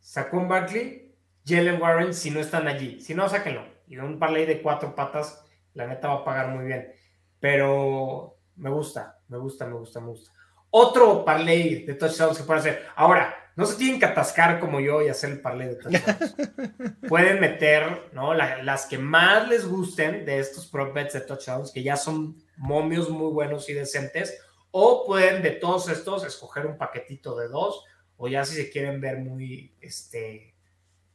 Saquon 0.00 0.46
Barkley, 0.46 1.16
Jalen 1.46 1.80
Warren, 1.80 2.14
si 2.14 2.30
no 2.30 2.40
están 2.40 2.68
allí. 2.68 3.00
Si 3.00 3.14
no, 3.14 3.28
sáquenlo. 3.28 3.64
Y 3.88 3.96
un 3.98 4.18
parlay 4.18 4.46
de 4.46 4.62
cuatro 4.62 4.94
patas, 4.94 5.44
la 5.74 5.86
neta 5.86 6.08
va 6.08 6.14
a 6.20 6.24
pagar 6.24 6.48
muy 6.48 6.66
bien. 6.66 6.92
Pero 7.40 8.36
me 8.56 8.70
gusta, 8.70 9.18
me 9.28 9.38
gusta, 9.38 9.66
me 9.66 9.74
gusta, 9.74 10.00
me 10.00 10.06
gusta. 10.08 10.30
Otro 10.76 11.24
parlay 11.24 11.84
de 11.84 11.94
touchdowns 11.94 12.36
que 12.36 12.42
pueden 12.42 12.60
hacer. 12.60 12.86
Ahora, 12.96 13.32
no 13.54 13.64
se 13.64 13.76
tienen 13.76 14.00
que 14.00 14.06
atascar 14.06 14.58
como 14.58 14.80
yo 14.80 15.00
y 15.02 15.08
hacer 15.08 15.30
el 15.30 15.40
parlay 15.40 15.68
de 15.68 15.76
touchdowns. 15.76 16.34
pueden 17.08 17.38
meter, 17.40 18.10
¿no? 18.12 18.34
La- 18.34 18.60
las 18.60 18.86
que 18.86 18.98
más 18.98 19.46
les 19.48 19.64
gusten 19.68 20.24
de 20.24 20.40
estos 20.40 20.66
prop 20.66 20.92
bets 20.92 21.12
de 21.12 21.20
touchdowns, 21.20 21.70
que 21.70 21.84
ya 21.84 21.96
son 21.96 22.36
momios 22.56 23.08
muy 23.08 23.32
buenos 23.32 23.68
y 23.68 23.72
decentes, 23.74 24.36
o 24.72 25.06
pueden 25.06 25.44
de 25.44 25.52
todos 25.52 25.88
estos 25.88 26.26
escoger 26.26 26.66
un 26.66 26.76
paquetito 26.76 27.36
de 27.36 27.46
dos, 27.46 27.84
o 28.16 28.26
ya 28.26 28.44
si 28.44 28.56
se 28.56 28.68
quieren 28.68 29.00
ver 29.00 29.18
muy, 29.18 29.76
este, 29.80 30.56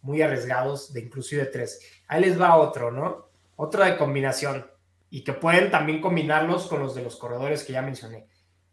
muy 0.04 0.22
arriesgados, 0.22 0.94
de 0.94 1.02
inclusive 1.02 1.46
tres. 1.48 1.82
Ahí 2.08 2.22
les 2.22 2.40
va 2.40 2.56
otro, 2.56 2.92
¿no? 2.92 3.28
Otro 3.58 3.84
de 3.84 3.98
combinación, 3.98 4.66
y 5.10 5.26
que 5.26 5.34
pueden 5.34 5.70
también 5.70 6.00
combinarlos 6.00 6.68
con 6.68 6.80
los 6.80 6.96
de 6.96 7.02
los 7.04 7.18
corredores 7.18 7.66
que 7.66 7.74
ya 7.74 7.82
mencioné. 7.82 8.26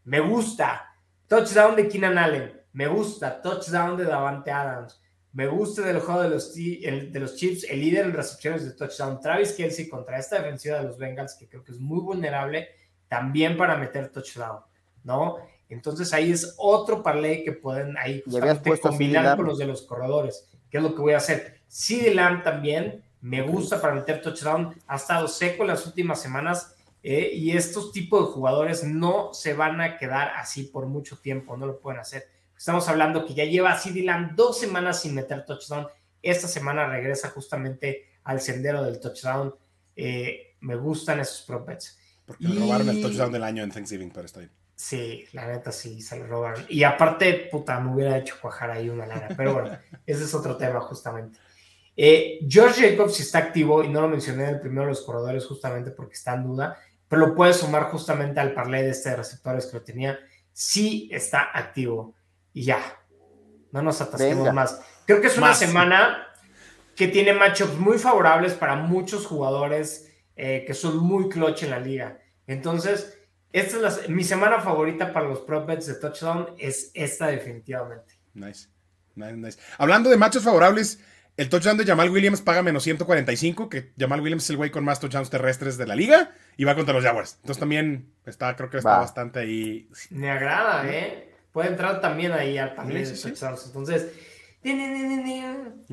Me 0.07 0.21
gusta. 0.21 0.95
Touchdown 1.29 1.77
de 1.77 1.89
Keenan 1.89 2.17
Allen, 2.17 2.61
me 2.73 2.87
gusta. 2.87 3.43
Touchdown 3.43 3.97
de 3.97 4.05
Davante 4.05 4.51
Adams, 4.51 5.01
me 5.33 5.49
gusta 5.49 5.83
del 5.83 6.01
juego 6.01 6.23
de 6.23 6.31
los, 6.31 6.55
de 6.55 7.21
los 7.21 7.37
Chiefs, 7.37 7.65
el 7.65 7.81
líder 7.81 8.07
en 8.07 8.15
recepciones 8.15 8.65
de 8.65 8.73
touchdown, 8.73 9.21
Travis 9.21 9.53
Kelsey 9.53 9.87
contra 9.87 10.19
esta 10.19 10.37
defensiva 10.37 10.79
de 10.79 10.85
los 10.85 10.97
Bengals, 10.97 11.35
que 11.35 11.47
creo 11.47 11.63
que 11.63 11.73
es 11.73 11.79
muy 11.79 12.01
vulnerable, 12.01 12.69
también 13.07 13.55
para 13.59 13.77
meter 13.77 14.09
touchdown, 14.09 14.61
¿no? 15.05 15.37
Entonces 15.69 16.13
ahí 16.15 16.33
es 16.33 16.55
otro 16.57 17.03
parlay 17.03 17.45
que 17.45 17.53
pueden 17.53 17.99
ahí 17.99 18.23
justamente 18.25 18.79
combinar 18.79 19.37
con 19.37 19.45
los 19.45 19.59
de 19.59 19.67
los 19.67 19.83
corredores, 19.83 20.49
que 20.71 20.79
es 20.79 20.83
lo 20.83 20.95
que 20.95 21.03
voy 21.03 21.13
a 21.13 21.19
hacer. 21.19 21.61
CeeDee 21.69 22.15
Lamb 22.15 22.43
también 22.43 23.05
me 23.21 23.43
gusta 23.43 23.79
para 23.79 23.95
meter 23.95 24.23
touchdown, 24.23 24.75
ha 24.87 24.97
estado 24.97 25.29
seco 25.29 25.65
en 25.65 25.69
las 25.69 25.85
últimas 25.85 26.23
semanas 26.23 26.76
eh, 27.03 27.31
y 27.35 27.57
estos 27.57 27.93
tipos 27.93 28.27
de 28.27 28.33
jugadores 28.35 28.85
no 28.85 29.33
se 29.33 29.55
van 29.55 29.81
a 29.81 29.97
quedar 29.97 30.33
así 30.37 30.65
por 30.65 30.87
mucho 30.87 31.19
tiempo, 31.19 31.57
no 31.57 31.67
lo 31.67 31.79
pueden 31.81 32.01
hacer. 32.01 32.25
Estamos 32.57 32.89
hablando 32.89 33.25
que 33.27 33.35
ya 33.35 33.45
lleva 33.45 33.79
Lamb 33.95 34.35
dos 34.35 34.59
semanas 34.59 35.03
sin 35.03 35.15
meter 35.15 35.45
touchdown. 35.45 35.87
Esta 36.23 36.49
semana 36.49 36.87
regresa 36.89 37.29
justamente 37.31 38.07
al 38.25 38.41
sendero 38.41 38.83
del 38.83 38.99
touchdown. 38.99 39.55
Eh, 39.95 40.57
me 40.61 40.75
gustan 40.77 41.21
esos 41.21 41.43
prop 41.43 41.67
bets. 41.69 41.99
Porque 42.25 42.45
le 42.49 42.59
robaron 42.59 42.89
el 42.89 42.99
Y- 42.99 43.03
touchdown 43.03 43.31
del 43.31 43.45
año 43.45 43.63
en 43.63 43.71
Thanksgiving, 43.71 44.11
pero 44.11 44.27
está 44.27 44.41
bien. 44.41 44.51
Sí, 44.75 45.25
la 45.33 45.47
neta 45.47 45.71
sí, 45.73 46.03
se 46.03 46.19
lo 46.19 46.27
robaron. 46.27 46.65
Y 46.69 46.83
aparte, 46.83 47.49
puta, 47.51 47.79
me 47.81 47.95
hubiera 47.95 48.19
hecho 48.19 48.35
cuajar 48.41 48.71
ahí 48.71 48.89
una 48.89 49.07
lana. 49.07 49.29
Pero 49.37 49.55
bueno, 49.55 49.79
ese 50.07 50.25
es 50.25 50.35
otro 50.35 50.57
tema 50.57 50.81
justamente. 50.81 51.39
Eh, 51.97 52.41
George 52.47 52.91
Jacobs 52.91 53.19
está 53.21 53.39
activo 53.39 53.83
y 53.83 53.89
no 53.89 54.03
lo 54.03 54.09
mencioné 54.09 54.45
en 54.45 54.51
el 54.57 54.61
primero 54.61 54.83
de 54.83 54.89
los 54.89 55.01
corredores 55.03 55.47
justamente 55.47 55.91
porque 55.91 56.15
está 56.15 56.35
en 56.35 56.45
duda, 56.45 56.79
pero 57.09 57.27
lo 57.29 57.35
puedes 57.35 57.57
sumar 57.57 57.85
justamente 57.85 58.39
al 58.41 58.53
parlay 58.53 58.83
de 58.83 58.91
este 58.91 59.11
de 59.11 59.17
receptores 59.17 59.67
que 59.67 59.79
lo 59.79 59.83
tenía. 59.83 60.19
Sí 60.53 61.09
está 61.13 61.51
activo. 61.55 62.15
Y 62.53 62.65
ya, 62.65 62.81
no 63.73 63.83
nos 63.83 64.01
atasquemos 64.01 64.39
Venga. 64.45 64.53
más. 64.53 64.81
Creo 65.07 65.21
que 65.21 65.27
es 65.29 65.37
una 65.39 65.49
Más. 65.49 65.59
semana 65.59 66.27
que 66.95 67.09
tiene 67.09 67.33
matchups 67.33 67.79
muy 67.79 67.99
favorables 67.99 68.55
para 68.55 68.77
muchos 68.77 69.27
jugadores 69.27 70.11
eh, 70.35 70.65
que 70.67 70.75
son 70.75 70.99
muy 70.99 71.29
clutch 71.31 71.63
en 71.63 71.71
la 71.71 71.79
liga. 71.81 72.19
Entonces, 72.47 73.19
esta 73.53 73.77
es 73.77 73.83
la- 73.83 74.09
mi 74.15 74.23
semana 74.25 74.61
favorita 74.61 75.13
para 75.13 75.27
los 75.29 75.41
prop 75.41 75.67
bets 75.67 75.87
de 75.87 75.95
touchdown, 75.95 76.55
es 76.59 76.91
esta 76.95 77.29
definitivamente. 77.29 78.19
Nice. 78.35 78.69
Nice, 79.15 79.33
nice. 79.37 79.59
Hablando 79.79 80.11
de 80.11 80.17
machos 80.19 80.43
favorables, 80.43 81.01
el 81.37 81.49
touchdown 81.49 81.77
de 81.77 81.85
Jamal 81.85 82.11
Williams 82.11 82.41
paga 82.41 82.63
menos 82.63 82.83
145, 82.85 83.69
que 83.69 83.93
Jamal 83.99 84.21
Williams 84.21 84.45
es 84.45 84.51
el 84.51 84.57
güey 84.57 84.71
con 84.71 84.85
más 84.85 85.01
touchdowns 85.01 85.31
terrestres 85.31 85.77
de 85.77 85.87
la 85.87 85.95
liga 85.95 86.33
y 86.57 86.65
va 86.65 86.75
contra 86.75 86.95
los 86.95 87.05
Jaguars. 87.05 87.35
Entonces 87.41 87.61
también 87.61 88.11
está, 88.25 88.55
creo 88.57 88.71
que 88.71 88.79
está 88.79 88.91
Va. 88.91 88.99
bastante 88.99 89.41
ahí. 89.41 89.89
Me 90.11 90.31
agrada, 90.31 90.89
¿eh? 90.91 91.33
Puede 91.53 91.69
entrar 91.69 92.01
también 92.01 92.33
ahí 92.33 92.59
al 92.59 92.75
panel 92.75 93.05
Sí, 93.07 93.13
de 93.13 93.17
sí. 93.17 93.23
touchdowns. 93.31 93.67
Entonces, 93.67 94.07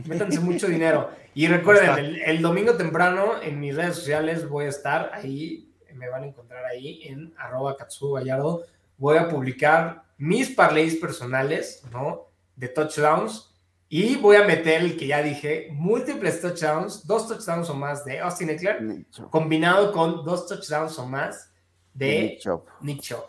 métanse 0.06 0.40
mucho 0.40 0.68
dinero. 0.68 1.10
Y 1.34 1.48
recuerden, 1.48 1.98
el, 1.98 2.22
el 2.22 2.42
domingo 2.42 2.76
temprano 2.76 3.42
en 3.42 3.60
mis 3.60 3.76
redes 3.76 3.96
sociales 3.96 4.48
voy 4.48 4.66
a 4.66 4.70
estar 4.70 5.12
ahí 5.14 5.70
me 5.96 6.10
van 6.10 6.24
a 6.24 6.28
encontrar 6.28 6.66
ahí 6.66 7.04
en 7.04 7.34
arroba 7.38 7.78
Katsuo 7.78 8.14
Gallardo. 8.14 8.64
Voy 8.98 9.18
a 9.18 9.30
publicar 9.30 10.04
mis 10.18 10.50
parlays 10.50 10.96
personales, 10.96 11.84
¿no? 11.92 12.30
De 12.56 12.68
touchdowns. 12.68 13.53
Y 13.96 14.16
voy 14.16 14.38
a 14.38 14.44
meter 14.44 14.82
el 14.82 14.98
que 14.98 15.06
ya 15.06 15.22
dije, 15.22 15.68
múltiples 15.72 16.42
touchdowns, 16.42 17.06
dos 17.06 17.28
touchdowns 17.28 17.70
o 17.70 17.76
más 17.76 18.04
de 18.04 18.20
Austin 18.22 18.50
Eckler, 18.50 19.06
combinado 19.30 19.92
con 19.92 20.26
dos 20.26 20.48
touchdowns 20.48 20.98
o 20.98 21.06
más 21.06 21.52
de 21.94 22.40
Nick 22.82 23.02
Chubb. 23.02 23.22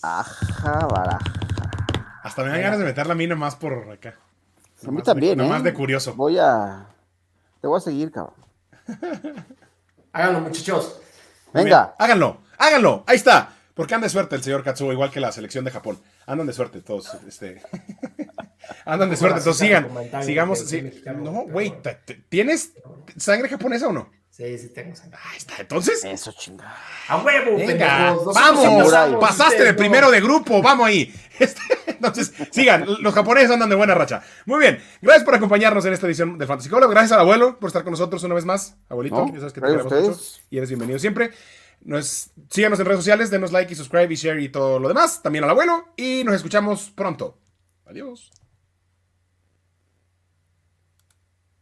Ajá, 0.00 0.86
baraja. 0.86 1.18
Hasta 2.22 2.44
me 2.44 2.50
dan 2.50 2.60
ganas 2.60 2.78
de 2.78 2.84
meterla 2.84 3.14
a 3.14 3.16
mí 3.16 3.26
nomás 3.26 3.56
por 3.56 3.90
acá. 3.90 4.14
A 4.86 4.90
mí 4.92 5.02
también, 5.02 5.38
de, 5.38 5.42
¿eh? 5.42 5.48
Nomás 5.48 5.64
de 5.64 5.74
curioso. 5.74 6.14
Voy 6.14 6.38
a. 6.38 6.86
Te 7.60 7.66
voy 7.66 7.78
a 7.78 7.80
seguir, 7.80 8.12
cabrón. 8.12 8.36
Háganlo, 10.12 10.38
muchachos. 10.38 11.00
Venga. 11.52 11.82
bien. 11.86 11.94
Háganlo, 11.98 12.38
háganlo. 12.56 13.02
Ahí 13.08 13.16
está. 13.16 13.56
Porque 13.74 13.92
anda 13.96 14.04
de 14.04 14.10
suerte 14.10 14.36
el 14.36 14.42
señor 14.44 14.62
Katsuo, 14.62 14.92
igual 14.92 15.10
que 15.10 15.18
la 15.18 15.32
selección 15.32 15.64
de 15.64 15.72
Japón. 15.72 15.98
Andan 16.26 16.46
de 16.46 16.52
suerte 16.52 16.80
todos. 16.80 17.12
Este. 17.26 17.60
andan 18.84 19.10
de 19.10 19.16
suerte. 19.16 19.38
Entonces 19.38 19.66
sigan. 19.66 19.88
Sigamos. 20.22 20.58
sí. 20.60 20.82
No, 21.16 21.46
güey. 21.46 21.74
¿Tienes 22.28 22.72
sangre 23.16 23.48
japonesa 23.48 23.88
o 23.88 23.92
no? 23.92 24.10
Sí, 24.36 24.58
sí, 24.58 24.68
tengo 24.70 24.96
sangre. 24.96 25.16
Ahí 25.30 25.36
está. 25.36 25.54
Entonces. 25.60 26.04
Eso, 26.04 26.32
chingada. 26.32 26.76
¡A 27.06 27.22
huevo, 27.22 27.56
Venga, 27.56 28.16
vamos, 28.34 28.92
pasaste 29.20 29.62
de 29.62 29.74
primero 29.74 30.10
de 30.10 30.20
grupo, 30.20 30.60
vamos 30.60 30.86
ahí. 30.86 31.14
Este, 31.36 31.60
entonces, 31.88 32.32
sigan, 32.52 32.86
los 33.00 33.12
japoneses 33.12 33.50
andan 33.50 33.68
de 33.68 33.74
buena 33.74 33.92
racha. 33.92 34.22
Muy 34.46 34.60
bien, 34.60 34.80
gracias 35.02 35.24
por 35.24 35.34
acompañarnos 35.34 35.84
en 35.84 35.92
esta 35.92 36.06
edición 36.06 36.38
del 36.38 36.46
Fantasy 36.46 36.70
Colo. 36.70 36.88
Gracias 36.88 37.10
al 37.10 37.20
abuelo 37.20 37.58
por 37.58 37.66
estar 37.66 37.82
con 37.82 37.90
nosotros 37.90 38.22
una 38.22 38.36
vez 38.36 38.44
más. 38.44 38.76
Abuelito, 38.88 39.16
No, 39.16 39.32
ya 39.32 39.40
sabes 39.40 39.52
que 39.52 39.60
te 39.60 39.66
mucho 39.66 40.16
y 40.48 40.58
eres 40.58 40.68
bienvenido 40.68 41.00
siempre. 41.00 41.32
Nos, 41.80 42.30
síganos 42.50 42.78
en 42.78 42.86
redes 42.86 43.00
sociales, 43.00 43.30
denos 43.30 43.50
like 43.50 43.72
y 43.72 43.74
subscribe 43.74 44.12
y 44.12 44.16
share 44.16 44.40
y 44.40 44.48
todo 44.48 44.78
lo 44.78 44.86
demás. 44.86 45.22
También 45.22 45.42
al 45.42 45.50
abuelo 45.50 45.88
y 45.96 46.22
nos 46.24 46.36
escuchamos 46.36 46.92
pronto. 46.94 47.36
Adiós. 47.86 48.30